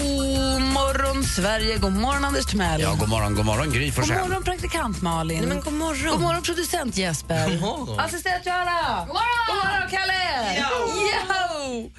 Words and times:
God 0.00 0.62
morgon, 0.62 1.24
Sverige. 1.24 1.78
God 1.78 1.92
morgon, 1.92 2.24
Anders 2.24 2.46
Timell. 2.46 2.80
Ja, 2.80 2.94
god 2.94 3.08
morgon, 3.08 3.34
god 3.34 3.44
morgon 3.46 3.70
Gry 3.70 3.84
God 3.84 3.94
Forssell. 3.94 4.18
morgon, 4.28 4.44
praktikant 4.44 5.02
Malin. 5.02 5.38
Nej, 5.38 5.48
men 5.48 5.60
god 5.60 5.72
morgon. 5.72 6.10
God 6.12 6.20
morgon, 6.20 6.42
producent 6.42 6.96
Jesper. 6.96 7.44
Assistent 7.98 8.46
Johanna. 8.46 9.06
God 9.06 9.14
morgon. 9.14 9.46
God 9.46 9.56
morgon, 9.56 9.90
Kalle. 9.90 10.56
Yo! 10.58 11.90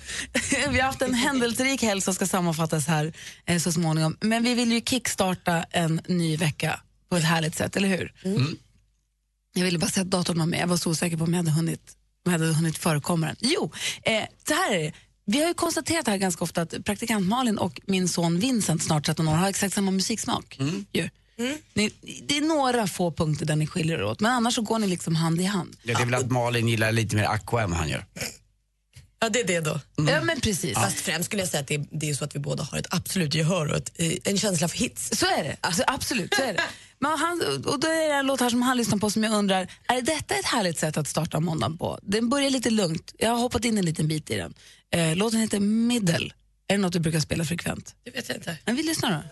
Vi 0.71 0.79
har 0.79 0.85
haft 0.87 1.01
en 1.01 1.13
händelserik 1.13 1.81
helg 1.81 2.01
som 2.01 2.13
ska 2.13 2.25
sammanfattas 2.27 2.87
här 2.87 3.13
eh, 3.45 3.57
så 3.59 3.71
småningom. 3.71 4.17
Men 4.21 4.43
vi 4.43 4.53
vill 4.53 4.71
ju 4.71 4.81
kickstarta 4.81 5.63
en 5.71 6.01
ny 6.07 6.37
vecka 6.37 6.79
på 7.09 7.17
ett 7.17 7.23
härligt 7.23 7.55
sätt, 7.55 7.75
eller 7.75 7.87
hur? 7.87 8.13
Jag 9.55 9.63
ville 9.63 9.79
bara 9.79 9.91
säga 9.91 10.01
att 10.03 10.09
datorn 10.11 10.39
var 10.39 10.45
med. 10.45 10.59
Jag 10.59 10.67
var 10.67 10.77
så 10.77 10.89
osäker 10.89 11.17
på 11.17 11.23
om 11.23 11.33
jag 11.33 11.37
hade 11.37 11.51
hunnit, 11.51 11.81
om 12.25 12.31
jag 12.31 12.39
hade 12.39 12.53
hunnit 12.53 12.77
förekomma 12.77 13.25
den. 13.25 13.35
Jo, 13.39 13.71
eh, 14.03 14.23
så 14.47 14.53
här 14.53 14.71
är 14.75 14.79
det. 14.83 14.91
Vi 15.29 15.41
har 15.41 15.47
ju 15.47 15.53
konstaterat 15.53 16.07
här 16.07 16.17
ganska 16.17 16.43
ofta 16.43 16.61
att 16.61 16.85
praktikant 16.85 17.27
Malin 17.27 17.57
och 17.57 17.81
min 17.85 18.07
son 18.07 18.39
Vincent, 18.39 18.83
snart 18.83 19.05
13 19.05 19.27
år, 19.27 19.33
har 19.33 19.49
exakt 19.49 19.73
samma 19.73 19.91
musiksmak. 19.91 20.59
Ju. 20.93 21.09
Ni, 21.73 21.91
det 22.27 22.37
är 22.37 22.41
några 22.41 22.87
få 22.87 23.11
punkter 23.11 23.45
där 23.45 23.55
ni 23.55 23.67
skiljer 23.67 23.97
er 23.97 24.03
åt, 24.03 24.19
men 24.19 24.31
annars 24.31 24.55
så 24.55 24.61
går 24.61 24.79
ni 24.79 24.87
liksom 24.87 25.15
hand 25.15 25.41
i 25.41 25.43
hand. 25.43 25.77
Ja, 25.83 25.97
det 25.97 26.01
är 26.01 26.05
väl 26.05 26.15
att 26.15 26.31
Malin 26.31 26.67
gillar 26.67 26.91
lite 26.91 27.15
mer 27.15 27.25
Aqua 27.25 27.61
än 27.61 27.69
vad 27.69 27.79
han 27.79 27.89
gör. 27.89 28.05
Ja, 29.19 29.29
det 29.29 29.39
är 29.39 29.47
det 29.47 29.59
då. 29.59 29.79
Ja, 29.95 30.23
men 30.23 30.41
precis. 30.41 30.73
Fast 30.73 30.99
främst 30.99 31.25
skulle 31.25 31.41
jag 31.41 31.49
säga 31.49 31.61
att 31.61 31.67
det 31.67 31.75
är, 31.75 31.85
det 31.91 32.09
är 32.09 32.13
så 32.13 32.25
att 32.25 32.35
vi 32.35 32.39
båda 32.39 32.63
har 32.63 32.77
ett 32.77 32.87
absolut 32.89 33.33
gehör 33.33 33.71
och 33.71 33.77
ett, 33.77 33.91
eh, 33.95 34.13
en 34.23 34.37
känsla 34.37 34.67
för 34.67 34.77
hits. 34.77 35.09
Så 35.19 35.25
är 35.25 35.43
det, 35.43 35.57
alltså, 35.61 35.83
absolut. 35.87 36.33
Så 36.33 36.41
är 36.41 36.53
det. 36.53 36.61
Men 36.99 37.17
han, 37.17 37.41
och 37.65 37.79
då 37.79 37.87
är 37.87 38.09
det 38.09 38.13
en 38.13 38.25
låt 38.25 38.39
här 38.39 38.49
som 38.49 38.61
han 38.61 38.77
lyssnar 38.77 38.97
på 38.97 39.09
som 39.09 39.23
jag 39.23 39.33
undrar, 39.33 39.67
är 39.87 40.01
detta 40.01 40.35
ett 40.35 40.45
härligt 40.45 40.79
sätt 40.79 40.97
att 40.97 41.07
starta 41.07 41.39
måndagen 41.39 41.77
på? 41.77 41.99
Den 42.01 42.29
börjar 42.29 42.49
lite 42.49 42.69
lugnt, 42.69 43.13
jag 43.17 43.29
har 43.29 43.37
hoppat 43.37 43.65
in 43.65 43.77
en 43.77 43.85
liten 43.85 44.07
bit 44.07 44.29
i 44.29 44.35
den. 44.35 44.53
Eh, 44.93 45.15
låten 45.15 45.39
heter 45.39 45.59
Middle. 45.59 46.31
Är 46.67 46.73
det 46.75 46.77
något 46.77 46.93
du 46.93 46.99
brukar 46.99 47.19
spela 47.19 47.43
frekvent? 47.43 47.95
Det 48.05 48.11
vet 48.11 48.29
jag 48.29 48.37
inte. 48.37 48.57
Men 48.65 48.75
vi 48.75 48.83
lyssnar 48.83 49.11
då. 49.11 49.23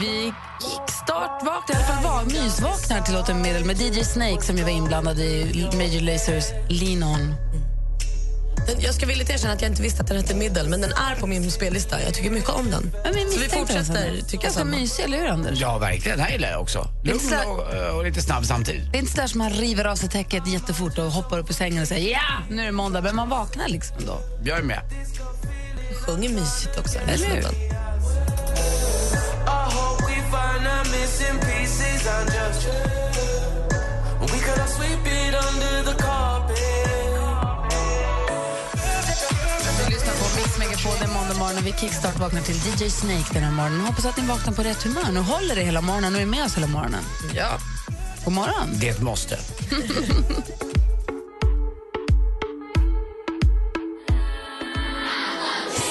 Vi 0.00 0.32
kickstart-vaknar, 0.60 1.74
i 1.74 1.78
alla 1.78 1.86
fall 1.86 2.04
var, 2.04 2.24
mysvaknar 2.24 3.00
till 3.00 3.14
låten 3.14 3.42
Middle 3.42 3.64
med 3.64 3.80
DJ 3.80 4.04
Snake 4.04 4.42
som 4.42 4.56
ju 4.56 4.62
var 4.62 4.70
inblandad 4.70 5.18
i 5.18 5.44
Major 5.74 6.00
Lasers 6.00 6.44
Lean 6.68 7.02
On. 7.02 7.34
Jag 8.78 8.94
ska 8.94 9.06
villigt 9.06 9.30
erkänna 9.30 9.52
att 9.52 9.62
jag 9.62 9.70
inte 9.70 9.82
visste 9.82 10.02
att 10.02 10.08
den 10.08 10.16
hette 10.16 10.34
Middle, 10.34 10.68
men 10.68 10.80
den 10.80 10.92
är 10.92 11.14
på 11.20 11.26
min 11.26 11.50
spellista. 11.50 12.02
Jag 12.02 12.14
tycker 12.14 12.30
mycket 12.30 12.50
om 12.50 12.70
den. 12.70 12.90
Ja, 13.04 13.10
men 13.14 13.30
så 13.30 13.38
vi 13.38 13.48
fortsätter 13.48 14.20
tycka 14.28 14.42
Ganska 14.42 14.60
samma. 14.60 14.70
mysig, 14.70 15.04
eller 15.04 15.18
hur 15.18 15.26
Anders? 15.28 15.60
Ja, 15.60 15.78
verkligen. 15.78 16.18
Den 16.18 16.26
här 16.26 16.32
gillar 16.32 16.50
jag 16.50 16.60
också. 16.60 16.88
Lugn 17.04 17.20
och, 17.46 17.96
och 17.96 18.04
lite 18.04 18.22
snabb 18.22 18.46
samtidigt. 18.46 18.92
Det 18.92 18.98
är 18.98 19.00
inte 19.00 19.12
så 19.12 19.20
där 19.20 19.26
som 19.26 19.38
man 19.38 19.50
river 19.50 19.84
av 19.84 19.96
sig 19.96 20.08
täcket 20.08 20.46
jättefort 20.48 20.98
och 20.98 21.04
hoppar 21.04 21.38
upp 21.38 21.50
ur 21.50 21.54
sängen 21.54 21.82
och 21.82 21.88
säger 21.88 22.10
ja, 22.10 22.20
nu 22.50 22.62
är 22.62 22.66
det 22.66 22.72
måndag, 22.72 23.00
men 23.00 23.16
man 23.16 23.28
vaknar 23.28 23.68
liksom 23.68 23.96
då. 24.06 24.20
Jag 24.44 24.58
är 24.58 24.62
med. 24.62 24.80
Sjunger 26.06 26.28
mysigt 26.28 26.78
också. 26.78 26.98
Eller 26.98 27.12
hur? 27.12 27.42
snubben. 27.42 27.54
På 40.88 41.04
den 41.04 41.12
måndag 41.12 41.34
morgon 41.34 41.56
och 41.58 41.66
vi 41.66 41.72
kickstart 41.72 42.18
vaknar 42.18 42.40
till 42.40 42.54
DJ 42.56 42.90
Snake 42.90 43.32
den 43.32 43.42
här 43.42 43.52
morgonen. 43.52 43.80
Hoppas 43.80 44.04
att 44.04 44.16
ni 44.16 44.26
vaknar 44.26 44.52
på 44.52 44.62
rätt 44.62 44.82
humör. 44.82 45.12
Nu 45.12 45.20
håller 45.20 45.54
det 45.54 45.62
hela 45.62 45.80
morgonen 45.80 46.14
och 46.14 46.20
är 46.20 46.26
med 46.26 46.44
oss 46.44 46.56
hela 46.56 46.66
morgonen. 46.66 47.04
Ja. 47.34 47.58
God 48.24 48.34
morgon. 48.34 48.68
Det 48.80 48.88
är 48.88 48.92
ett 48.92 49.02
måste. 49.02 49.38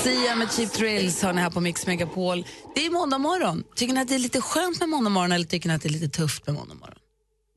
Sia 0.03 0.35
med 0.35 0.51
Cheap 0.51 0.71
Thrills 0.73 1.21
har 1.21 1.33
ni 1.33 1.41
här 1.41 1.49
på 1.49 1.61
Mix 1.61 1.87
Megapol. 1.87 2.45
Det 2.75 2.85
är 2.85 2.89
måndag 2.89 3.17
morgon. 3.17 3.63
Tycker 3.75 3.93
ni 3.93 4.01
att 4.01 4.07
det 4.07 4.15
är 4.15 4.19
lite 4.19 4.41
skönt 4.41 4.79
med 4.79 4.89
måndag 4.89 5.09
morgon 5.09 5.31
eller 5.31 5.45
tycker 5.45 5.69
ni 5.69 5.75
att 5.75 5.81
det 5.81 5.89
är 5.89 5.93
lite 5.93 6.09
tufft 6.09 6.47
med 6.47 6.55
måndag 6.55 6.73
morgon? 6.75 6.93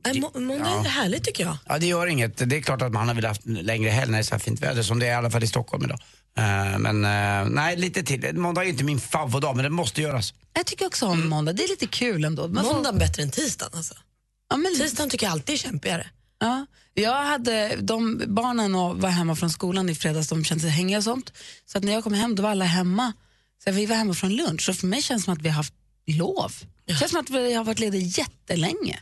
Nej, 0.04 0.20
må- 0.20 0.40
Måndag 0.40 0.70
är 0.70 0.88
härligt 0.88 1.24
tycker 1.24 1.44
jag. 1.44 1.56
Ja, 1.68 1.78
det 1.78 1.86
gör 1.86 2.06
inget. 2.06 2.50
Det 2.50 2.56
är 2.56 2.60
klart 2.62 2.82
att 2.82 2.92
man 2.92 3.08
har 3.08 3.14
velat 3.14 3.28
haft 3.30 3.46
en 3.46 3.54
längre 3.54 3.90
helg 3.90 4.10
när 4.10 4.18
det 4.18 4.22
är 4.22 4.24
så 4.24 4.34
här 4.34 4.38
fint 4.40 4.60
väder 4.60 4.82
som 4.82 4.98
det 4.98 5.06
är 5.06 5.10
i 5.10 5.14
alla 5.14 5.30
fall 5.30 5.44
i 5.44 5.46
Stockholm 5.46 5.84
idag. 5.84 5.98
Eh, 6.38 6.78
men 6.78 7.04
eh, 7.04 7.50
nej, 7.50 7.76
lite 7.76 8.02
till. 8.02 8.34
Måndag 8.38 8.64
är 8.64 8.68
inte 8.68 8.84
min 8.84 9.00
favoritdag, 9.00 9.56
men 9.56 9.62
det 9.64 9.70
måste 9.70 10.02
göras. 10.02 10.34
Jag 10.52 10.66
tycker 10.66 10.86
också 10.86 11.06
om 11.06 11.28
måndag. 11.28 11.52
Det 11.52 11.64
är 11.64 11.68
lite 11.68 11.86
kul 11.86 12.24
ändå. 12.24 12.48
Man 12.48 12.64
får- 12.64 12.72
Måndagen 12.74 12.98
bättre 12.98 13.22
än 13.22 13.30
tisdagen. 13.30 13.72
Alltså. 13.76 13.94
ja, 14.50 14.56
men, 14.56 14.74
Tisdagen 14.78 15.10
tycker 15.10 15.26
jag 15.26 15.32
alltid 15.32 15.52
är 15.54 15.58
kämpigare. 15.58 16.06
Ja, 16.40 16.66
jag 16.94 17.24
hade, 17.24 17.76
de 17.80 18.22
barnen 18.26 18.74
och 18.74 19.00
var 19.00 19.08
hemma 19.10 19.36
från 19.36 19.50
skolan 19.50 19.88
i 19.88 19.94
fredags, 19.94 20.28
de 20.28 20.44
kände 20.44 20.62
sig 20.62 20.70
hängiga 20.70 20.98
och 20.98 21.04
sånt. 21.04 21.32
Så 21.66 21.78
att 21.78 21.84
när 21.84 21.92
jag 21.92 22.04
kom 22.04 22.12
hem 22.14 22.34
då 22.34 22.42
var 22.42 22.50
alla 22.50 22.64
hemma. 22.64 23.12
Så 23.64 23.70
vi 23.72 23.86
var 23.86 23.96
hemma 23.96 24.14
från 24.14 24.30
lunch 24.36 24.69
och 24.69 24.76
för 24.76 24.86
mig 24.86 25.02
känns 25.02 25.22
det 25.22 25.24
som 25.24 25.34
att 25.34 25.42
vi 25.42 25.48
har 25.48 25.56
haft 25.56 25.74
lov. 26.06 26.52
Det 26.84 26.94
känns 26.94 27.10
som 27.10 27.20
att 27.20 27.30
vi 27.30 27.54
har 27.54 27.64
varit 27.64 27.78
lediga 27.78 28.02
jättelänge. 28.02 29.00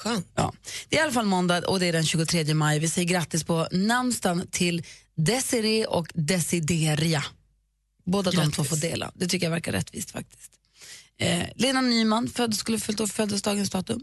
Skönt. 0.00 0.26
Ja. 0.34 0.52
Det 0.88 0.96
är 0.96 1.00
i 1.00 1.02
alla 1.02 1.12
fall 1.12 1.26
måndag 1.26 1.58
och 1.68 1.80
det 1.80 1.86
är 1.86 1.92
den 1.92 2.04
23 2.04 2.54
maj. 2.54 2.78
Vi 2.78 2.88
säger 2.88 3.08
grattis 3.08 3.44
på 3.44 3.68
namnsdagen 3.70 4.46
till 4.50 4.82
Desiree 5.16 5.86
och 5.86 6.08
Desideria. 6.14 7.24
Båda 8.06 8.30
de 8.30 8.52
två 8.52 8.64
får 8.64 8.76
dela. 8.76 9.12
Det 9.14 9.26
tycker 9.26 9.46
jag 9.46 9.50
verkar 9.50 9.72
rättvist 9.72 10.10
faktiskt. 10.10 10.50
Eh, 11.18 11.42
Lena 11.54 11.80
Nyman 11.80 12.28
född, 12.28 12.54
skulle 12.54 12.78
fyllt 12.78 13.00
år 13.00 13.06
födelsedagens 13.06 13.70
datum. 13.70 14.00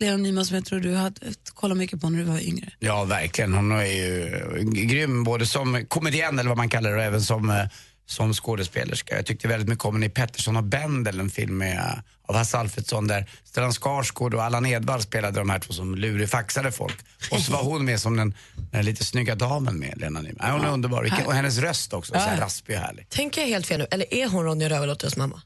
Lena 0.00 0.16
Nyman 0.16 0.46
som 0.46 0.54
jag 0.54 0.64
tror 0.64 0.80
du 0.80 0.94
hade 0.94 1.20
kollat 1.54 1.78
mycket 1.78 2.00
på 2.00 2.10
när 2.10 2.18
du 2.18 2.24
var 2.24 2.40
yngre. 2.40 2.72
Ja, 2.78 3.04
verkligen. 3.04 3.54
Hon 3.54 3.72
är 3.72 3.84
ju 3.84 4.30
grym 4.72 5.24
både 5.24 5.46
som 5.46 5.86
komedienn 5.88 6.38
eller 6.38 6.48
vad 6.48 6.58
man 6.58 6.68
kallar 6.68 6.90
det 6.90 6.96
och 6.96 7.02
även 7.02 7.22
som, 7.22 7.50
eh, 7.50 7.66
som 8.06 8.34
skådespelerska. 8.34 9.16
Jag 9.16 9.26
tyckte 9.26 9.48
väldigt 9.48 9.68
mycket 9.68 9.84
om 9.84 9.94
henne 9.94 10.06
i 10.06 10.10
Pettersson 10.10 10.56
och 10.56 10.64
Bendel, 10.64 11.20
en 11.20 11.30
film 11.30 11.58
med, 11.58 12.02
av 12.26 12.36
Hasse 12.36 12.58
Alfredson 12.58 13.06
där 13.06 13.30
Stellan 13.44 13.72
Skarsgård 13.72 14.34
och 14.34 14.42
Allan 14.44 14.66
Edwall 14.66 15.02
spelade 15.02 15.38
de 15.40 15.50
här 15.50 15.58
två 15.58 15.72
som 15.72 15.94
lurifaxade 15.94 16.72
folk. 16.72 16.96
Och 17.30 17.40
så 17.40 17.52
var 17.52 17.62
hon 17.62 17.84
med 17.84 18.00
som 18.00 18.16
den, 18.16 18.34
den 18.72 18.84
lite 18.84 19.04
snygga 19.04 19.34
damen 19.34 19.78
med, 19.78 20.00
Lena 20.00 20.20
Nyman. 20.20 20.36
Ja, 20.48 20.52
hon 20.52 20.64
är 20.64 20.70
underbar. 20.72 21.02
Vilken- 21.02 21.26
Och 21.26 21.34
hennes 21.34 21.58
röst 21.58 21.92
också, 21.92 22.12
så 22.12 22.18
här 22.18 22.40
raspig 22.40 22.76
och 22.76 22.82
härlig. 22.82 23.08
Tänker 23.08 23.40
jag 23.40 23.48
helt 23.48 23.66
fel 23.66 23.78
nu? 23.78 23.86
Eller 23.90 24.14
är 24.14 24.28
hon 24.28 24.44
Ronja 24.44 24.68
Rövardotters 24.68 25.16
mamma? 25.16 25.42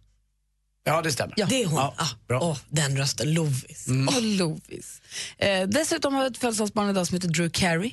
Ja, 0.85 1.03
det 1.03 1.13
stämmer. 1.13 1.35
Det 1.37 1.63
är 1.63 1.67
hon. 1.67 1.77
Ja, 1.79 1.95
ah, 1.97 2.07
bra. 2.29 2.41
åh, 2.43 2.59
den 2.69 2.97
rösten, 2.99 3.35
Lovis. 3.35 3.87
Och 4.09 4.23
Lovis. 4.23 5.01
Eh, 5.39 5.69
dessutom 5.69 6.15
har 6.15 6.23
vi 6.23 6.31
ett 6.31 6.39
födelsedagsbarn 6.39 6.91
idag 6.91 7.07
som 7.07 7.15
heter 7.15 7.29
Drew 7.29 7.51
Carey. 7.51 7.93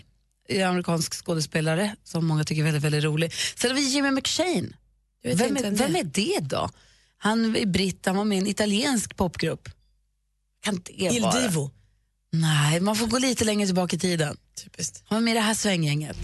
En 0.50 0.68
amerikansk 0.69 1.14
skådespelare 1.25 1.96
som 2.04 2.25
många 2.25 2.44
tycker 2.44 2.62
är 2.62 2.66
väldigt, 2.66 2.84
väldigt 2.84 3.04
rolig. 3.04 3.34
Sen 3.56 3.72
har 3.72 3.75
vi 3.75 3.90
Jimmy 3.90 4.12
McShane. 4.12 4.68
Vem 5.24 5.58
är, 5.58 5.72
vem 5.72 5.96
är 5.96 6.04
det 6.04 6.40
då? 6.42 6.69
Han 7.17 7.55
är 7.55 7.66
britt, 7.66 8.05
han 8.05 8.16
var 8.16 8.25
med 8.25 8.38
i 8.38 8.41
en 8.41 8.47
italiensk 8.47 9.16
popgrupp. 9.16 9.69
Kan 10.63 10.81
Il 10.89 11.22
vara? 11.22 11.41
Divo. 11.41 11.72
Nej, 12.31 12.80
man 12.80 12.95
får 12.95 13.07
gå 13.07 13.18
lite 13.18 13.45
längre 13.45 13.65
tillbaka 13.65 13.95
i 13.95 14.00
tiden. 14.00 14.38
Typiskt. 14.63 15.03
Han 15.06 15.15
var 15.15 15.21
med 15.21 15.31
i 15.31 15.33
det 15.33 15.42
här 15.42 15.53
svänggänget. 15.53 16.18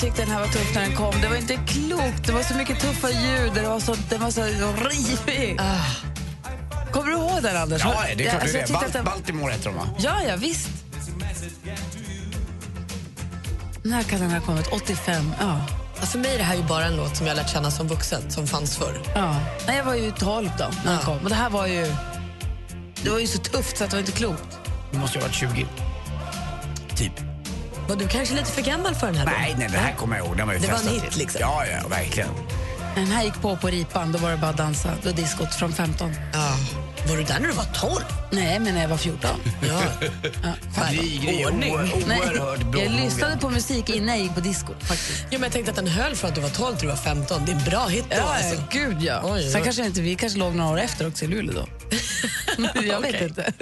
Tyckte 0.00 0.22
den 0.22 0.30
här 0.30 0.40
var 0.40 0.46
tuff 0.46 0.74
när 0.74 0.82
den 0.82 0.96
kom. 0.96 1.20
Det 1.20 1.28
var 1.28 1.36
inte 1.36 1.54
klokt. 1.66 2.26
Det 2.26 2.32
var 2.32 2.42
så 2.42 2.54
mycket 2.54 2.80
tuffa 2.80 3.10
ljud. 3.10 3.52
Det 3.54 3.62
var 3.68 3.80
så, 3.80 3.96
den 4.10 4.20
var 4.20 4.30
så 4.30 4.42
rivig. 4.88 5.60
Kommer 6.92 7.06
du 7.10 7.12
ihåg 7.16 7.42
den, 7.42 7.56
Anders? 7.56 7.82
Ja, 7.84 8.02
det 8.16 8.26
är 8.26 8.30
klart 8.30 8.42
Alltså, 8.42 8.56
det 8.56 8.62
att 8.86 8.92
den- 8.92 9.04
Bal- 9.04 9.10
Baltimore 9.10 9.52
heter 9.52 9.64
de 9.64 9.76
va? 9.76 9.86
Ja, 9.98 10.14
ja, 10.28 10.36
visst. 10.36 10.68
När 13.82 14.02
kan 14.02 14.20
den 14.20 14.30
ha 14.30 14.40
kommit? 14.40 14.66
85? 14.72 15.32
Ja. 15.40 15.60
För 16.06 16.18
mig 16.18 16.34
är 16.34 16.38
det 16.38 16.44
här 16.44 16.54
ju 16.56 16.62
bara 16.62 16.84
en 16.84 16.96
låt 16.96 17.16
som 17.16 17.26
jag 17.26 17.36
lärt 17.36 17.50
känna 17.50 17.70
som 17.70 17.88
vuxen, 17.88 18.30
som 18.30 18.46
fanns 18.46 18.76
förr. 18.76 19.02
ja. 19.14 19.36
Nej, 19.66 19.76
jag 19.76 19.84
var 19.84 19.94
ju 19.94 20.10
12 20.10 20.50
då 20.58 20.64
när 20.64 20.84
den 20.84 20.92
Ja. 20.94 21.00
kom. 21.04 21.18
Och 21.18 21.28
det 21.28 21.34
här 21.34 21.50
var 21.50 21.66
ju... 21.66 21.94
Det 23.02 23.10
var 23.10 23.18
ju 23.18 23.26
så 23.26 23.38
tufft 23.38 23.78
så 23.78 23.84
att 23.84 23.90
det 23.90 23.96
var 23.96 24.00
inte 24.00 24.12
klokt. 24.12 24.58
Du 24.92 24.98
måste 24.98 25.18
ju 25.18 25.22
ha 25.22 25.28
varit 25.28 25.36
20. 25.36 25.66
Typ. 26.96 27.12
Var 27.90 27.96
du 27.96 28.08
kanske 28.08 28.34
lite 28.34 28.52
för 28.52 28.62
gammal 28.62 28.94
för 28.94 29.06
den 29.06 29.16
här? 29.16 29.24
Nej, 29.24 29.54
nej, 29.58 29.68
det 29.72 29.78
här 29.78 29.94
kommer 29.94 30.16
jag 30.16 30.26
ihåg. 30.26 30.36
Den 30.36 30.46
var 30.46 30.54
Det 30.54 30.66
var 30.66 30.78
en 30.78 30.88
hit, 30.88 31.16
liksom. 31.16 31.40
Ja, 31.40 31.64
ja, 31.66 31.88
verkligen. 31.88 32.28
Den 32.94 33.06
här 33.06 33.24
gick 33.24 33.40
på 33.42 33.56
på 33.56 33.68
ripan, 33.68 34.12
då 34.12 34.18
var 34.18 34.30
det 34.30 34.36
bara 34.36 34.50
att 34.50 34.56
dansa. 34.56 34.94
Då 35.02 35.10
diskot 35.10 35.54
från 35.54 35.72
15. 35.72 36.12
Ja. 36.32 36.56
Var 37.08 37.16
du 37.16 37.22
där 37.22 37.40
när 37.40 37.48
du 37.48 37.54
var 37.54 37.64
12? 37.64 38.00
Nej, 38.30 38.58
men 38.58 38.74
när 38.74 38.82
jag 38.82 38.88
var 38.88 38.96
14. 38.96 39.30
Ja. 39.68 39.82
Gry, 40.92 41.44
ordning. 41.44 41.72
oerhört 41.72 42.60
Nej, 42.72 42.84
jag 42.84 42.92
lyssnade 43.04 43.36
på 43.36 43.50
musik 43.50 43.90
innan 43.90 44.08
jag 44.08 44.18
gick 44.18 44.34
på 44.34 44.40
disco. 44.40 44.72
Faktiskt. 44.80 45.20
Jo, 45.22 45.26
men 45.30 45.42
jag 45.42 45.52
tänkte 45.52 45.70
att 45.70 45.76
den 45.76 45.86
höll 45.86 46.16
från 46.16 46.28
att 46.30 46.34
du 46.34 46.40
var 46.40 46.48
12 46.48 46.76
till 46.76 46.88
du 46.88 46.88
var 46.88 46.96
15. 46.96 47.44
Det 47.46 47.52
är 47.52 47.56
en 47.56 47.64
bra 47.64 47.86
hit 47.86 48.04
då. 48.10 48.22
alltså. 48.22 48.62
gud 48.70 49.02
ja. 49.02 49.20
Oj, 49.24 49.32
oj. 49.32 49.50
Sen 49.50 49.62
kanske 49.62 49.86
inte, 49.86 50.00
vi 50.00 50.14
kanske 50.14 50.38
låg 50.38 50.54
några 50.54 50.70
år 50.70 50.80
efter 50.80 51.08
också 51.08 51.24
i 51.24 51.28
Luleå 51.28 51.54
då. 51.54 51.66
jag 52.82 53.00
vet 53.00 53.22
inte. 53.22 53.52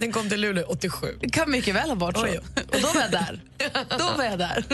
Den 0.00 0.12
kom 0.12 0.28
till 0.28 0.40
Luleå 0.40 0.64
87. 0.68 1.06
Det 1.20 1.28
kan 1.28 1.50
mycket 1.50 1.74
väl 1.74 1.88
ha 1.88 1.96
varit 1.96 2.16
så. 2.16 2.26
Och 2.72 2.80
då 2.82 2.88
var 2.94 3.00
jag 3.00 3.10
där. 3.10 3.40
Då 3.98 4.10
var 4.16 4.24
jag 4.24 4.38
där. 4.38 4.64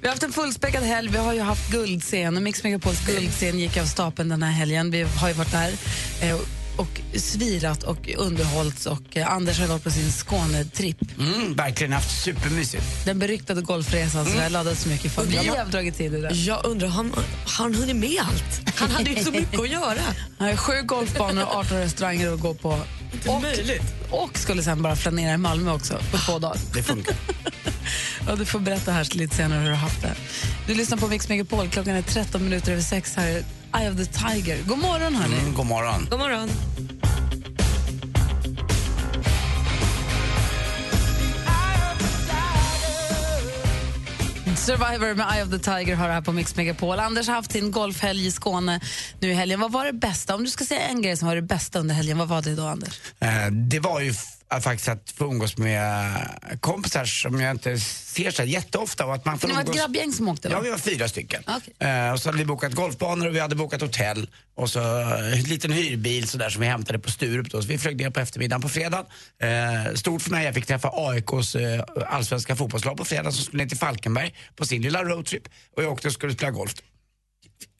vi 0.00 0.08
har 0.08 0.08
haft 0.08 0.22
en 0.22 0.32
fullspäckad 0.32 0.82
helg. 0.82 1.08
Vi 1.08 1.18
har 1.18 1.32
ju 1.32 1.40
haft 1.40 1.63
guldscen 1.70 2.42
Mix 2.42 2.64
Megapols 2.64 3.06
guldscen 3.06 3.58
gick 3.58 3.76
av 3.76 3.84
stapeln 3.84 4.28
den 4.28 4.42
här 4.42 4.52
helgen. 4.52 4.90
Vi 4.90 5.02
har 5.02 5.28
ju 5.28 5.34
varit 5.34 5.52
där 5.52 5.72
eh, 6.22 6.36
och 6.76 7.00
svirat 7.14 7.82
och 7.82 8.08
underhållits 8.16 8.86
och 8.86 9.16
eh, 9.16 9.32
Anders 9.32 9.60
har 9.60 9.66
varit 9.66 9.84
på 9.84 9.90
sin 9.90 10.12
Skånetripp. 10.12 11.18
Mm, 11.18 11.54
verkligen 11.54 11.92
haft 11.92 12.24
supermysigt. 12.24 13.04
Den 13.04 13.18
beryktade 13.18 13.62
golfresan 13.62 14.26
som 14.26 14.40
jag 14.40 14.52
laddat 14.52 14.78
så 14.78 14.88
mycket 14.88 15.12
för. 15.12 15.24
Vi 15.24 15.36
har 15.36 15.64
dragit 15.64 15.96
tid 15.96 16.14
i 16.14 16.20
den. 16.20 16.44
Jag 16.44 16.64
undrar, 16.64 16.88
har 16.88 16.96
han, 16.96 17.12
har 17.46 17.64
han 17.64 17.74
hunnit 17.74 17.96
med 17.96 18.20
allt? 18.20 18.78
Han 18.78 18.90
hade 18.90 19.10
ju 19.10 19.24
så 19.24 19.30
mycket 19.30 19.60
att 19.60 19.70
göra. 19.70 20.00
Han 20.38 20.48
har 20.48 20.56
sju 20.56 20.82
golfbanor 20.82 21.42
och 21.42 21.56
18 21.56 21.78
restauranger 21.78 22.34
att 22.34 22.40
gå 22.40 22.54
på. 22.54 22.68
Och, 23.26 23.44
och 24.10 24.38
skulle 24.38 24.62
sen 24.62 24.82
bara 24.82 24.96
flanera 24.96 25.34
i 25.34 25.36
Malmö 25.36 25.72
också 25.72 25.98
på 26.10 26.18
två 26.18 26.38
dagar. 26.38 26.58
Det 26.74 26.82
funkar. 26.82 27.14
Ja, 28.26 28.36
du 28.36 28.44
får 28.44 28.58
berätta 28.58 28.92
här 28.92 29.08
lite 29.14 29.36
senare 29.36 29.58
hur 29.58 29.66
du 29.66 29.72
har 29.72 29.80
haft 29.80 30.02
det. 30.02 30.14
Du 30.66 30.74
lyssnar 30.74 30.98
på 30.98 31.08
Mix 31.08 31.28
Megapol. 31.28 31.68
Klockan 31.68 31.96
är 31.96 32.02
13 32.02 32.44
minuter 32.44 32.72
över 32.72 32.82
sex 32.82 33.16
här. 33.16 33.44
Eye 33.74 33.90
of 33.90 33.96
the 33.96 34.06
Tiger. 34.06 34.62
God 34.66 34.78
morgon, 34.78 35.14
hörni. 35.14 35.38
Mm, 35.38 35.54
god 35.54 35.66
morgon. 35.66 36.06
God 36.10 36.18
morgon. 36.18 36.48
Survivor 44.56 45.14
med 45.14 45.26
Eye 45.34 45.42
of 45.42 45.50
the 45.50 45.58
Tiger 45.58 45.94
har 45.96 46.08
det 46.08 46.14
här 46.14 46.20
på 46.20 46.32
Mix 46.32 46.56
Megapol. 46.56 46.98
Anders 46.98 47.28
har 47.28 47.34
haft 47.34 47.52
sin 47.52 47.70
golfhelg 47.70 48.26
i 48.26 48.30
Skåne 48.30 48.80
nu 49.20 49.30
i 49.30 49.34
helgen. 49.34 49.60
Vad 49.60 49.72
var 49.72 49.84
det 49.84 49.92
bästa? 49.92 50.34
Om 50.34 50.44
du 50.44 50.50
ska 50.50 50.64
säga 50.64 50.80
en 50.80 51.02
grej 51.02 51.16
som 51.16 51.28
var 51.28 51.36
det 51.36 51.42
bästa 51.42 51.78
under 51.78 51.94
helgen, 51.94 52.18
vad 52.18 52.28
var 52.28 52.42
det 52.42 52.54
då, 52.54 52.66
Anders? 52.66 53.00
Eh, 53.20 53.50
det 53.50 53.80
var 53.80 54.00
ju 54.00 54.14
faktiskt 54.60 54.88
att 54.88 55.10
få 55.10 55.24
umgås 55.24 55.56
med 55.56 56.16
kompisar 56.60 57.04
som 57.04 57.40
jag 57.40 57.50
inte 57.50 57.78
ser 57.80 58.30
så 58.30 58.42
jätteofta. 58.42 59.06
Och 59.06 59.14
att 59.14 59.24
man 59.24 59.38
får 59.38 59.48
Det 59.48 59.54
var 59.54 59.60
ett 59.60 59.66
umgås- 59.68 59.76
grabbgäng 59.80 60.12
som 60.12 60.28
åkte, 60.28 60.48
va? 60.48 60.54
Ja, 60.54 60.60
vi 60.60 60.70
var 60.70 60.78
fyra 60.78 61.08
stycken. 61.08 61.42
Okej. 61.46 61.88
Eh, 61.88 62.12
och 62.12 62.20
så 62.20 62.28
hade 62.28 62.38
vi 62.38 62.44
bokat 62.44 62.72
golfbanor 62.74 63.26
och 63.26 63.34
vi 63.34 63.40
hade 63.40 63.54
bokat 63.54 63.80
hotell 63.80 64.28
och 64.56 64.70
så 64.70 64.80
en 65.34 65.42
liten 65.42 65.72
hyrbil 65.72 66.28
så 66.28 66.38
där 66.38 66.50
som 66.50 66.60
vi 66.60 66.66
hämtade 66.66 66.98
på 66.98 67.10
Sturup 67.10 67.50
då. 67.50 67.62
Så 67.62 67.68
vi 67.68 67.78
flög 67.78 67.96
ner 67.96 68.10
på 68.10 68.20
eftermiddagen 68.20 68.62
på 68.62 68.68
fredagen. 68.68 69.06
Eh, 69.42 69.94
stort 69.94 70.22
för 70.22 70.30
mig, 70.30 70.44
jag 70.44 70.54
fick 70.54 70.66
träffa 70.66 70.90
AIKs 70.94 71.54
eh, 71.54 71.84
allsvenska 72.06 72.56
fotbollslag 72.56 72.96
på 72.96 73.04
fredagen 73.04 73.32
som 73.32 73.44
skulle 73.44 73.62
ner 73.62 73.68
till 73.68 73.78
Falkenberg 73.78 74.34
på 74.56 74.66
sin 74.66 74.82
lilla 74.82 75.04
roadtrip 75.04 75.48
och 75.76 75.82
jag 75.82 75.92
åkte 75.92 76.08
och 76.08 76.14
skulle 76.14 76.32
spela 76.34 76.50
golf. 76.50 76.74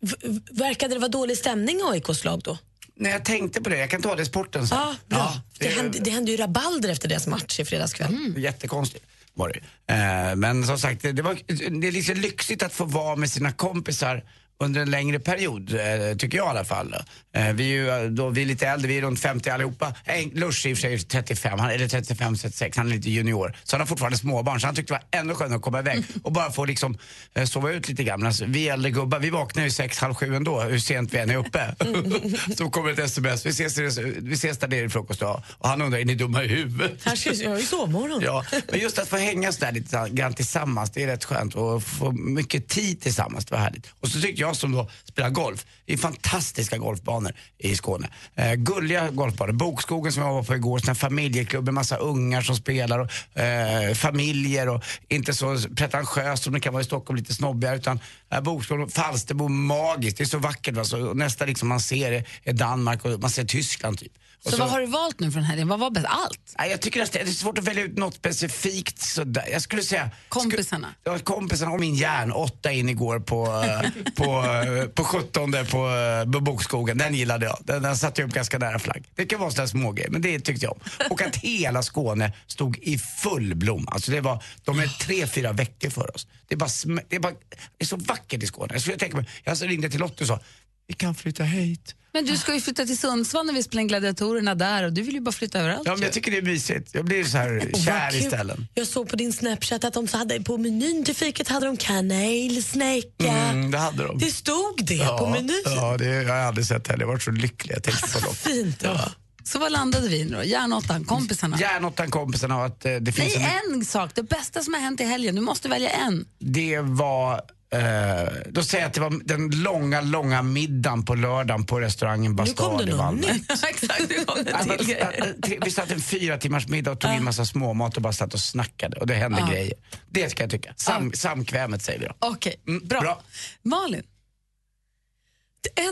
V- 0.01 0.41
verkade 0.51 0.95
det 0.95 0.99
vara 1.01 1.09
dålig 1.09 1.37
stämning 1.39 1.77
i 1.77 1.83
AIKs 1.83 2.25
lag 2.25 2.41
då? 2.43 2.59
När 2.97 3.11
jag 3.11 3.25
tänkte 3.25 3.61
på 3.63 3.69
det, 3.71 3.79
jag 3.79 3.91
kan 3.91 4.03
ta 4.03 4.15
det 4.15 4.23
i 4.23 4.25
sporten 4.25 4.69
sen. 4.69 4.79
Ja, 4.79 4.95
bra. 5.07 5.19
Ja, 5.19 5.43
det, 5.59 5.69
hände, 5.69 5.99
det 5.99 6.11
hände 6.11 6.31
ju 6.31 6.37
rabalder 6.37 6.89
efter 6.89 7.09
deras 7.09 7.27
match 7.27 7.61
i 7.61 7.65
fredags 7.65 7.93
kväll. 7.95 8.15
Mm. 8.15 8.43
Jättekonstigt 8.43 9.05
var 9.35 9.49
det 9.49 9.95
eh, 9.95 10.37
Men 10.37 10.67
som 10.67 10.79
sagt, 10.79 11.03
det, 11.03 11.13
det, 11.13 11.23
var, 11.23 11.39
det 11.81 11.89
är 11.89 11.93
liksom 11.93 12.15
lyxigt 12.15 12.63
att 12.63 12.73
få 12.73 12.85
vara 12.85 13.17
med 13.17 13.31
sina 13.31 13.53
kompisar 13.53 14.25
under 14.59 14.81
en 14.81 14.91
längre 14.91 15.19
period, 15.19 15.75
eh, 15.75 16.17
tycker 16.17 16.39
jag 16.39 16.47
i 16.47 16.51
alla 16.51 16.65
fall. 16.65 16.95
Eh, 17.35 17.53
vi 17.53 17.65
är 17.65 17.69
ju 17.69 17.89
eh, 17.89 18.11
då, 18.11 18.29
vi 18.29 18.43
är 18.43 18.47
lite 18.47 18.69
äldre, 18.69 18.89
vi 18.89 18.99
är 18.99 19.03
runt 19.03 19.21
50 19.21 19.51
allihopa. 19.51 19.95
Lush 20.33 20.67
i 20.67 20.73
och 20.73 20.79
för 20.79 20.83
sig 20.83 20.99
35, 20.99 21.59
han, 21.59 21.71
eller 21.71 21.89
35-36, 21.89 22.73
han 22.77 22.87
är 22.87 22.95
lite 22.95 23.11
junior. 23.11 23.57
Så 23.65 23.77
han 23.77 23.81
har 23.81 23.87
fortfarande 23.87 24.19
småbarn, 24.19 24.61
så 24.61 24.67
han 24.67 24.75
tyckte 24.75 24.95
det 24.95 25.01
var 25.13 25.21
ännu 25.21 25.35
skönare 25.35 25.57
att 25.57 25.63
komma 25.63 25.79
iväg 25.79 26.05
och 26.23 26.33
bara 26.33 26.51
få 26.51 26.65
liksom 26.65 26.99
sova 27.45 27.71
ut 27.71 27.89
lite 27.89 28.05
grann. 28.05 28.27
Alltså, 28.27 28.45
vi 28.49 28.69
äldre 28.69 28.91
gubbar, 28.91 29.19
vi 29.19 29.31
vaknar 29.31 29.65
ju 29.65 29.71
sex, 29.71 29.99
halv 29.99 30.15
sju 30.15 30.35
ändå, 30.35 30.61
hur 30.61 30.79
sent 30.79 31.15
vi 31.15 31.19
än 31.19 31.31
är 31.31 31.37
uppe. 31.37 31.75
så 32.57 32.71
kommer 32.71 32.91
ett 32.91 32.99
sms, 32.99 33.47
vi 33.47 33.51
ses, 33.51 33.79
vi 33.99 34.35
ses 34.35 34.59
där 34.59 34.69
nere 34.69 34.85
i 34.85 34.89
frukost 34.89 35.23
och, 35.23 35.43
och 35.59 35.69
han 35.69 35.83
undrar, 35.83 35.99
är 35.99 36.05
ni 36.05 36.15
dumma 36.15 36.45
i 36.45 36.49
huvudet? 36.49 36.93
Här 37.05 37.17
ska 37.17 37.33
ju 37.33 37.63
sovmorgon. 37.63 38.23
Ja, 38.25 38.45
men 38.71 38.81
just 38.81 38.99
att 38.99 39.09
få 39.09 39.17
hänga 39.17 39.53
så 39.53 39.65
där 39.65 39.73
lite 39.73 40.09
grann 40.11 40.35
tillsammans, 40.35 40.91
det 40.91 41.03
är 41.03 41.07
rätt 41.07 41.25
skönt. 41.25 41.55
Och 41.55 41.83
få 41.83 42.13
mycket 42.13 42.69
tid 42.69 43.01
tillsammans, 43.01 43.45
det 43.45 43.55
var 43.55 43.63
härligt. 43.63 43.87
Och 44.01 44.09
så 44.09 44.21
tyckte 44.21 44.44
jag 44.45 44.57
som 44.57 44.73
då 44.73 44.91
spelar 45.05 45.31
golf, 45.31 45.67
det 45.87 45.93
är 45.93 45.97
fantastiska 45.97 46.79
golfbanor 46.79 47.33
i 47.59 47.77
Skåne. 47.77 48.09
Eh, 48.35 48.55
gulliga 48.55 49.11
golfbanor. 49.11 49.53
Bokskogen 49.53 50.13
som 50.13 50.23
jag 50.23 50.33
var 50.33 50.43
på 50.43 50.55
igår, 50.55 50.89
en 50.89 50.95
familjeklubb 50.95 51.65
med 51.65 51.75
massa 51.75 51.97
ungar 51.97 52.43
som 52.43 52.57
spelar 52.57 52.99
och 52.99 53.41
eh, 53.41 53.95
familjer 53.95 54.69
och 54.69 54.85
inte 55.09 55.35
så 55.35 55.59
pretentiöst 55.77 56.45
som 56.45 56.53
det 56.53 56.61
kan 56.61 56.73
vara 56.73 56.83
i 56.83 56.85
Stockholm, 56.85 57.17
lite 57.17 57.35
snobbigare. 57.35 57.77
Utan 57.77 58.01
eh, 58.33 58.41
Bokskogen, 58.41 58.89
Falsterbo, 58.89 59.49
magiskt. 59.49 60.19
Det 60.19 60.25
är 60.25 60.27
så 60.27 60.39
vackert. 60.39 60.75
Va? 60.75 60.85
Så 60.85 61.15
nästa 61.15 61.45
liksom 61.45 61.69
man 61.69 61.81
ser 61.81 62.13
är, 62.13 62.25
är 62.43 62.53
Danmark 62.53 63.05
och 63.05 63.21
man 63.21 63.31
ser 63.31 63.45
Tyskland 63.45 63.99
typ. 63.99 64.13
Och 64.45 64.51
Så, 64.51 64.57
vad 64.57 64.71
har 64.71 64.81
du 64.81 64.87
valt 64.87 65.21
nu 65.21 65.31
från 65.31 65.43
helgen? 65.43 65.69
Vad 65.69 65.79
var 65.79 65.91
bäst? 65.91 66.07
Allt? 66.09 66.55
Nej, 66.59 66.71
jag 66.71 66.81
tycker 66.81 67.03
att 67.03 67.13
det 67.13 67.21
är 67.21 67.27
svårt 67.27 67.59
att 67.59 67.65
välja 67.65 67.83
ut 67.83 67.99
något 67.99 68.15
specifikt. 68.15 69.03
Sådär. 69.03 69.45
Jag 69.53 69.63
skulle 69.63 69.83
säga... 69.83 70.11
Kompisarna? 70.29 70.95
Skulle, 71.01 71.17
ja, 71.17 71.23
kompisarna 71.25 71.73
och 71.73 71.81
min 71.81 71.95
järn. 71.95 72.33
Åtta 72.33 72.73
in 72.73 72.89
igår 72.89 73.21
på, 73.21 73.47
eh, 73.47 73.91
på, 74.15 74.25
eh, 74.25 74.85
på 74.85 75.05
17 75.05 75.53
på, 75.53 75.57
eh, 75.57 76.33
på 76.33 76.41
Bokskogen. 76.41 76.99
Den 76.99 77.15
gillade 77.15 77.47
jag. 77.47 77.59
Den, 77.65 77.83
den 77.83 77.97
satte 77.97 78.21
jag 78.21 78.29
upp 78.29 78.35
ganska 78.35 78.59
nära 78.59 78.79
flagg. 78.79 79.05
Det 79.15 79.27
kan 79.27 79.41
vara 79.41 79.51
sådana 79.51 79.69
smågrejer, 79.69 80.11
men 80.11 80.23
det 80.23 80.41
tyckte 80.41 80.67
jag 80.67 80.73
om. 80.73 80.81
Och 81.11 81.23
att 81.23 81.37
hela 81.37 81.83
Skåne 81.83 82.33
stod 82.47 82.79
i 82.79 82.99
full 82.99 83.55
blom. 83.55 83.89
Alltså 83.89 84.11
det 84.11 84.21
var, 84.21 84.43
de 84.65 84.79
är 84.79 84.87
tre, 84.87 85.27
fyra 85.27 85.53
veckor 85.53 85.91
för 85.91 86.15
oss. 86.15 86.27
Det 86.49 86.55
är, 86.55 86.59
bara, 86.59 86.71
det 87.09 87.17
är, 87.17 87.21
bara, 87.21 87.33
det 87.33 87.85
är 87.85 87.87
så 87.87 87.97
vackert 87.97 88.43
i 88.43 88.47
Skåne. 88.47 88.73
Jag, 88.73 88.81
skulle 88.81 88.97
tänka 88.97 89.17
mig, 89.17 89.29
jag 89.45 89.63
ringde 89.63 89.91
till 89.91 90.01
Lottie 90.01 90.25
och 90.25 90.29
sa, 90.29 90.41
vi 90.87 90.95
kan 90.95 91.15
flytta 91.15 91.45
hit. 91.45 91.95
Men 92.13 92.25
du 92.25 92.37
ska 92.37 92.55
ju 92.55 92.61
flytta 92.61 92.87
till 92.87 92.99
Sundsvall 92.99 93.47
när 93.47 93.53
vi 93.53 93.63
spelar 93.63 93.81
in 93.81 93.89
Gladiatorerna 93.89 94.55
där 94.55 94.85
och 94.85 94.93
du 94.93 95.03
vill 95.03 95.15
ju 95.15 95.21
bara 95.21 95.33
flytta 95.33 95.59
överallt. 95.61 95.83
Ja, 95.85 95.93
men 95.93 96.03
jag 96.03 96.13
tycker 96.13 96.31
det 96.31 96.37
är 96.37 96.43
mysigt. 96.43 96.95
Jag 96.95 97.05
blir 97.05 97.25
så 97.25 97.39
här 97.39 97.71
kär 97.85 98.17
i 98.17 98.23
ställen. 98.23 98.67
Jag 98.75 98.87
såg 98.87 99.09
på 99.09 99.17
din 99.17 99.33
Snapchat 99.33 99.85
att 99.85 99.95
de 99.95 100.09
så 100.09 100.17
hade, 100.17 100.41
på 100.41 100.59
menyn 100.59 101.05
till 101.05 101.15
fiket 101.17 101.49
hade 101.49 101.67
de 101.67 101.77
kanelsnäcka. 101.77 103.33
Mm, 103.33 103.71
det 103.71 103.79
hade 103.79 104.05
de. 104.05 104.19
Det 104.19 104.31
stod 104.31 104.85
det 104.87 105.07
på 105.19 105.29
menyn. 105.31 105.63
Ja, 105.65 105.97
det 105.97 106.05
jag 106.05 106.29
har 106.29 106.37
jag 106.37 106.47
aldrig 106.47 106.67
sett 106.67 106.89
heller. 106.89 107.03
Jag 107.03 107.09
var 107.09 107.19
så 107.19 107.31
lycklig. 107.31 107.75
Jag 107.75 107.83
tänkte 107.83 108.09
på 108.13 108.19
dem. 108.27 108.35
Fint 108.35 108.81
det 108.81 108.89
var. 108.89 109.13
Så 109.45 109.59
vad 109.59 109.73
landade 109.73 110.09
vi 110.09 110.25
nu 110.25 110.37
då? 110.37 110.45
Järnåttan, 110.45 111.05
kompisarna? 111.05 111.59
Järnåttan 111.61 112.11
kompisarna 112.11 112.57
och 112.57 112.67
att 112.67 112.85
eh, 112.85 112.95
det 112.95 113.13
finns 113.13 113.37
Nej, 113.37 113.61
en... 113.69 113.75
en 113.75 113.85
sak. 113.85 114.11
Det 114.15 114.23
bästa 114.23 114.63
som 114.63 114.75
har 114.75 114.81
hänt 114.81 115.01
i 115.01 115.05
helgen. 115.05 115.35
Du 115.35 115.41
måste 115.41 115.69
välja 115.69 115.91
en. 115.91 116.27
Det 116.39 116.81
var... 116.81 117.41
Eh, 117.75 118.29
då 118.51 118.63
säger 118.63 118.85
jag 118.85 118.89
att 118.89 118.95
det 118.95 119.01
var 119.01 119.21
den 119.25 119.51
långa, 119.63 120.01
långa 120.01 120.43
middagen 120.43 121.05
på 121.05 121.15
lördagen 121.15 121.67
på 121.67 121.81
restaurangen 121.81 122.33
Nu 122.33 122.37
kom 122.37 122.45
Bastard 122.77 122.87
det 122.87 122.93
i 122.93 122.95
något 122.97 123.15
nytt. 123.15 123.51
Exakt, 123.65 124.09
nu 124.09 124.25
kom 124.25 124.39
eh, 124.47 125.27
tre- 125.45 125.59
Vi 125.65 125.71
satt 125.71 125.91
en 125.91 126.01
fyra 126.01 126.39
timmars 126.39 126.69
middag 126.69 126.91
och 126.91 127.01
tog 127.01 127.11
in 127.15 127.25
massa 127.25 127.45
småmat 127.45 127.97
och 127.97 128.03
bara 128.03 128.13
satt 128.13 128.35
och 128.35 128.41
snackade 128.41 128.97
och 128.97 129.07
det 129.07 129.15
hände 129.15 129.39
Ja. 129.41 129.47
grejer. 129.53 129.75
Det 130.11 130.31
ska 130.31 130.43
jag 130.43 130.51
tycka. 130.51 130.75
Sam, 130.77 131.13
Samkvämet 131.13 131.83
säger 131.83 131.99
vi 132.01 132.07
då. 132.07 132.15
Okej, 132.19 132.55
Mm, 132.69 132.87
bra. 132.89 133.01
bra. 133.01 133.23
Malin, 133.63 134.03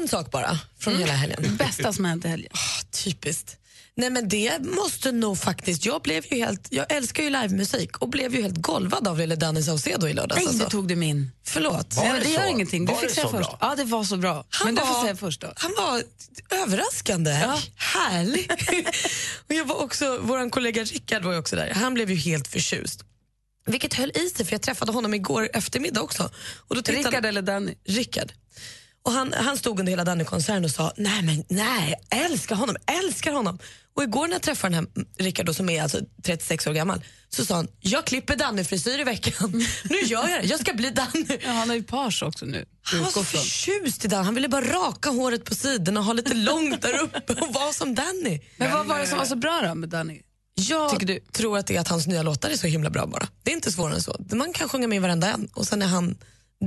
En 0.00 0.08
sak 0.08 0.30
bara 0.30 0.58
från 0.78 0.96
hela 0.96 1.12
helgen. 1.12 1.38
det 1.42 1.48
bästa 1.64 1.92
som 1.92 2.04
hänt 2.04 2.24
i 2.24 2.28
helgen. 2.28 2.50
Ah, 2.54 2.84
Typiskt. 3.04 3.56
Nej 3.96 4.10
men 4.10 4.28
det 4.28 4.58
måste 4.62 5.12
nog 5.12 5.38
faktiskt, 5.38 5.84
jag 5.86 6.02
blev 6.02 6.24
ju 6.30 6.36
helt, 6.38 6.66
jag 6.70 6.92
älskar 6.92 7.22
ju 7.22 7.30
livemusik 7.30 7.98
och 7.98 8.08
blev 8.08 8.34
ju 8.34 8.42
helt 8.42 8.56
golvad 8.56 9.08
av 9.08 9.18
lille 9.18 9.36
Danny 9.36 9.62
Saucedo 9.62 10.08
i 10.08 10.12
lördags. 10.12 10.38
Nej, 10.38 10.46
alltså. 10.46 10.64
du 10.64 10.70
tog 10.70 10.88
du 10.88 10.96
min. 10.96 11.30
Förlåt. 11.44 11.94
Var 11.96 12.02
Nej, 12.02 12.12
men 12.12 12.20
det 12.22 12.26
det 12.28 12.32
gör 12.34 12.42
så? 12.42 12.48
ingenting. 12.48 12.84
Du 12.86 12.92
Var 12.92 13.00
fick 13.00 13.08
det 13.08 13.14
säga 13.14 13.28
först. 13.28 13.48
bra? 13.50 13.58
Ja, 13.60 13.74
det 13.76 13.84
var 13.84 14.04
så 14.04 14.16
bra. 14.16 14.44
men 14.64 14.74
du 14.74 14.80
får 14.80 15.02
säga 15.02 15.16
först 15.16 15.40
då. 15.40 15.52
Han 15.56 15.72
var 15.76 16.02
överraskande 16.62 17.30
härlig. 17.76 18.50
och 19.48 19.54
jag 19.54 19.64
var 19.64 19.82
också, 19.82 20.18
vår 20.22 20.50
kollega 20.50 20.84
Rickard 20.84 21.22
var 21.24 21.32
ju 21.32 21.38
också 21.38 21.56
där. 21.56 21.70
Han 21.74 21.94
blev 21.94 22.10
ju 22.10 22.16
helt 22.16 22.48
förtjust. 22.48 23.04
Vilket 23.66 23.94
höll 23.94 24.10
i 24.14 24.30
sig, 24.30 24.46
för 24.46 24.52
jag 24.52 24.62
träffade 24.62 24.92
honom 24.92 25.14
igår 25.14 25.48
eftermiddag 25.54 26.00
också. 26.02 26.30
Och 26.68 26.76
då 26.76 26.82
tittade- 26.82 27.08
Rickard 27.08 27.24
eller 27.26 27.42
Danny? 27.42 27.74
Rickard. 27.88 28.32
Och 29.04 29.12
han, 29.12 29.32
han 29.32 29.58
stod 29.58 29.80
under 29.80 29.90
hela 29.92 30.04
Danny-konserten 30.04 30.64
och 30.64 30.70
sa 30.70 30.92
nej 30.96 31.22
men 31.22 31.44
nej, 31.48 31.94
älskar 32.10 32.56
honom, 32.56 32.76
älskar 32.86 33.32
honom. 33.32 33.58
Och 33.94 34.02
igår 34.02 34.26
när 34.26 34.34
jag 34.34 34.42
träffade 34.42 34.76
den 34.76 34.86
här 34.96 35.24
Rickard 35.24 35.54
som 35.54 35.68
är 35.68 35.82
alltså 35.82 36.00
36 36.22 36.66
år 36.66 36.72
gammal 36.72 37.02
så 37.28 37.44
sa 37.44 37.54
han, 37.54 37.68
jag 37.80 38.04
klipper 38.04 38.36
Danny-frisyr 38.36 39.00
i 39.00 39.04
veckan. 39.04 39.52
nu 39.84 39.96
gör 39.96 40.28
jag 40.28 40.42
det, 40.42 40.46
jag 40.46 40.60
ska 40.60 40.74
bli 40.74 40.90
Danny. 40.90 41.38
Ja, 41.44 41.50
han 41.50 41.68
har 41.68 41.76
ju 41.76 41.82
page 41.82 42.22
också 42.22 42.46
nu. 42.46 42.64
Han 42.82 43.00
var 43.00 43.10
så 43.10 43.24
förtjust 43.24 44.04
i 44.04 44.08
Danny. 44.08 44.24
Han 44.24 44.34
ville 44.34 44.48
bara 44.48 44.64
raka 44.64 45.10
håret 45.10 45.44
på 45.44 45.54
sidorna 45.54 46.00
och 46.00 46.06
ha 46.06 46.12
lite 46.12 46.34
långt 46.34 46.82
där 46.82 47.02
uppe 47.02 47.32
och 47.32 47.54
vara 47.54 47.72
som 47.72 47.94
Danny. 47.94 48.40
Men 48.56 48.72
vad 48.72 48.86
var 48.86 48.98
det 48.98 49.06
som 49.06 49.18
var 49.18 49.24
så 49.24 49.36
bra 49.36 49.60
då 49.68 49.74
med 49.74 49.88
Danny? 49.88 50.20
Jag 50.54 51.20
tror 51.32 51.58
att 51.58 51.66
det 51.66 51.76
är 51.76 51.80
att 51.80 51.88
hans 51.88 52.06
nya 52.06 52.22
låtar 52.22 52.50
är 52.50 52.56
så 52.56 52.66
himla 52.66 52.90
bra 52.90 53.06
bara. 53.06 53.28
Det 53.42 53.50
är 53.50 53.54
inte 53.54 53.72
svårare 53.72 53.94
än 53.94 54.02
så. 54.02 54.24
Man 54.32 54.52
kan 54.52 54.68
sjunga 54.68 54.88
med 54.88 54.96
i 54.96 54.98
varenda 54.98 55.32
en 55.32 55.48
och 55.54 55.66
sen 55.66 55.82
är 55.82 55.86
han 55.86 56.18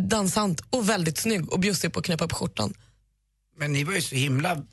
dansant 0.10 0.62
och 0.70 0.90
väldigt 0.90 1.18
snygg 1.18 1.54
och 1.54 1.60
bjussig 1.60 1.94
på 1.94 2.00
att 2.00 2.06
knäppa 2.06 2.28
på 2.28 2.36
skjortan. 2.36 2.74
Men 3.58 3.74
ni 3.74 3.84
var 3.84 3.94
ju 3.94 4.02
så 4.02 4.16
himla 4.16 4.64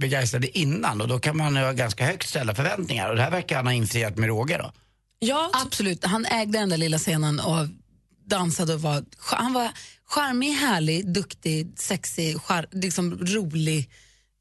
begeistrade 0.00 0.58
innan 0.58 1.00
och 1.00 1.08
då 1.08 1.18
kan 1.18 1.36
man 1.36 1.56
ha 1.56 1.72
ganska 1.72 2.06
högt 2.06 2.28
ställda 2.28 2.54
förväntningar. 2.54 3.08
Och 3.08 3.16
det 3.16 3.22
här 3.22 3.30
verkar 3.30 3.56
han 3.56 3.66
ha 3.66 3.72
infriat 3.72 4.16
med 4.16 4.28
råge 4.28 4.58
då. 4.58 4.72
Ja, 5.18 5.50
Absolut, 5.52 6.04
han 6.04 6.26
ägde 6.26 6.58
den 6.58 6.68
där 6.68 6.76
lilla 6.76 6.98
scenen 6.98 7.40
och 7.40 7.66
dansade 8.26 8.74
och 8.74 8.82
var, 8.82 9.04
han 9.18 9.52
var 9.52 9.70
charmig, 10.06 10.52
härlig, 10.52 11.12
duktig, 11.12 11.72
sexig, 11.76 12.40
char, 12.40 12.66
liksom 12.70 13.18
rolig, 13.18 13.90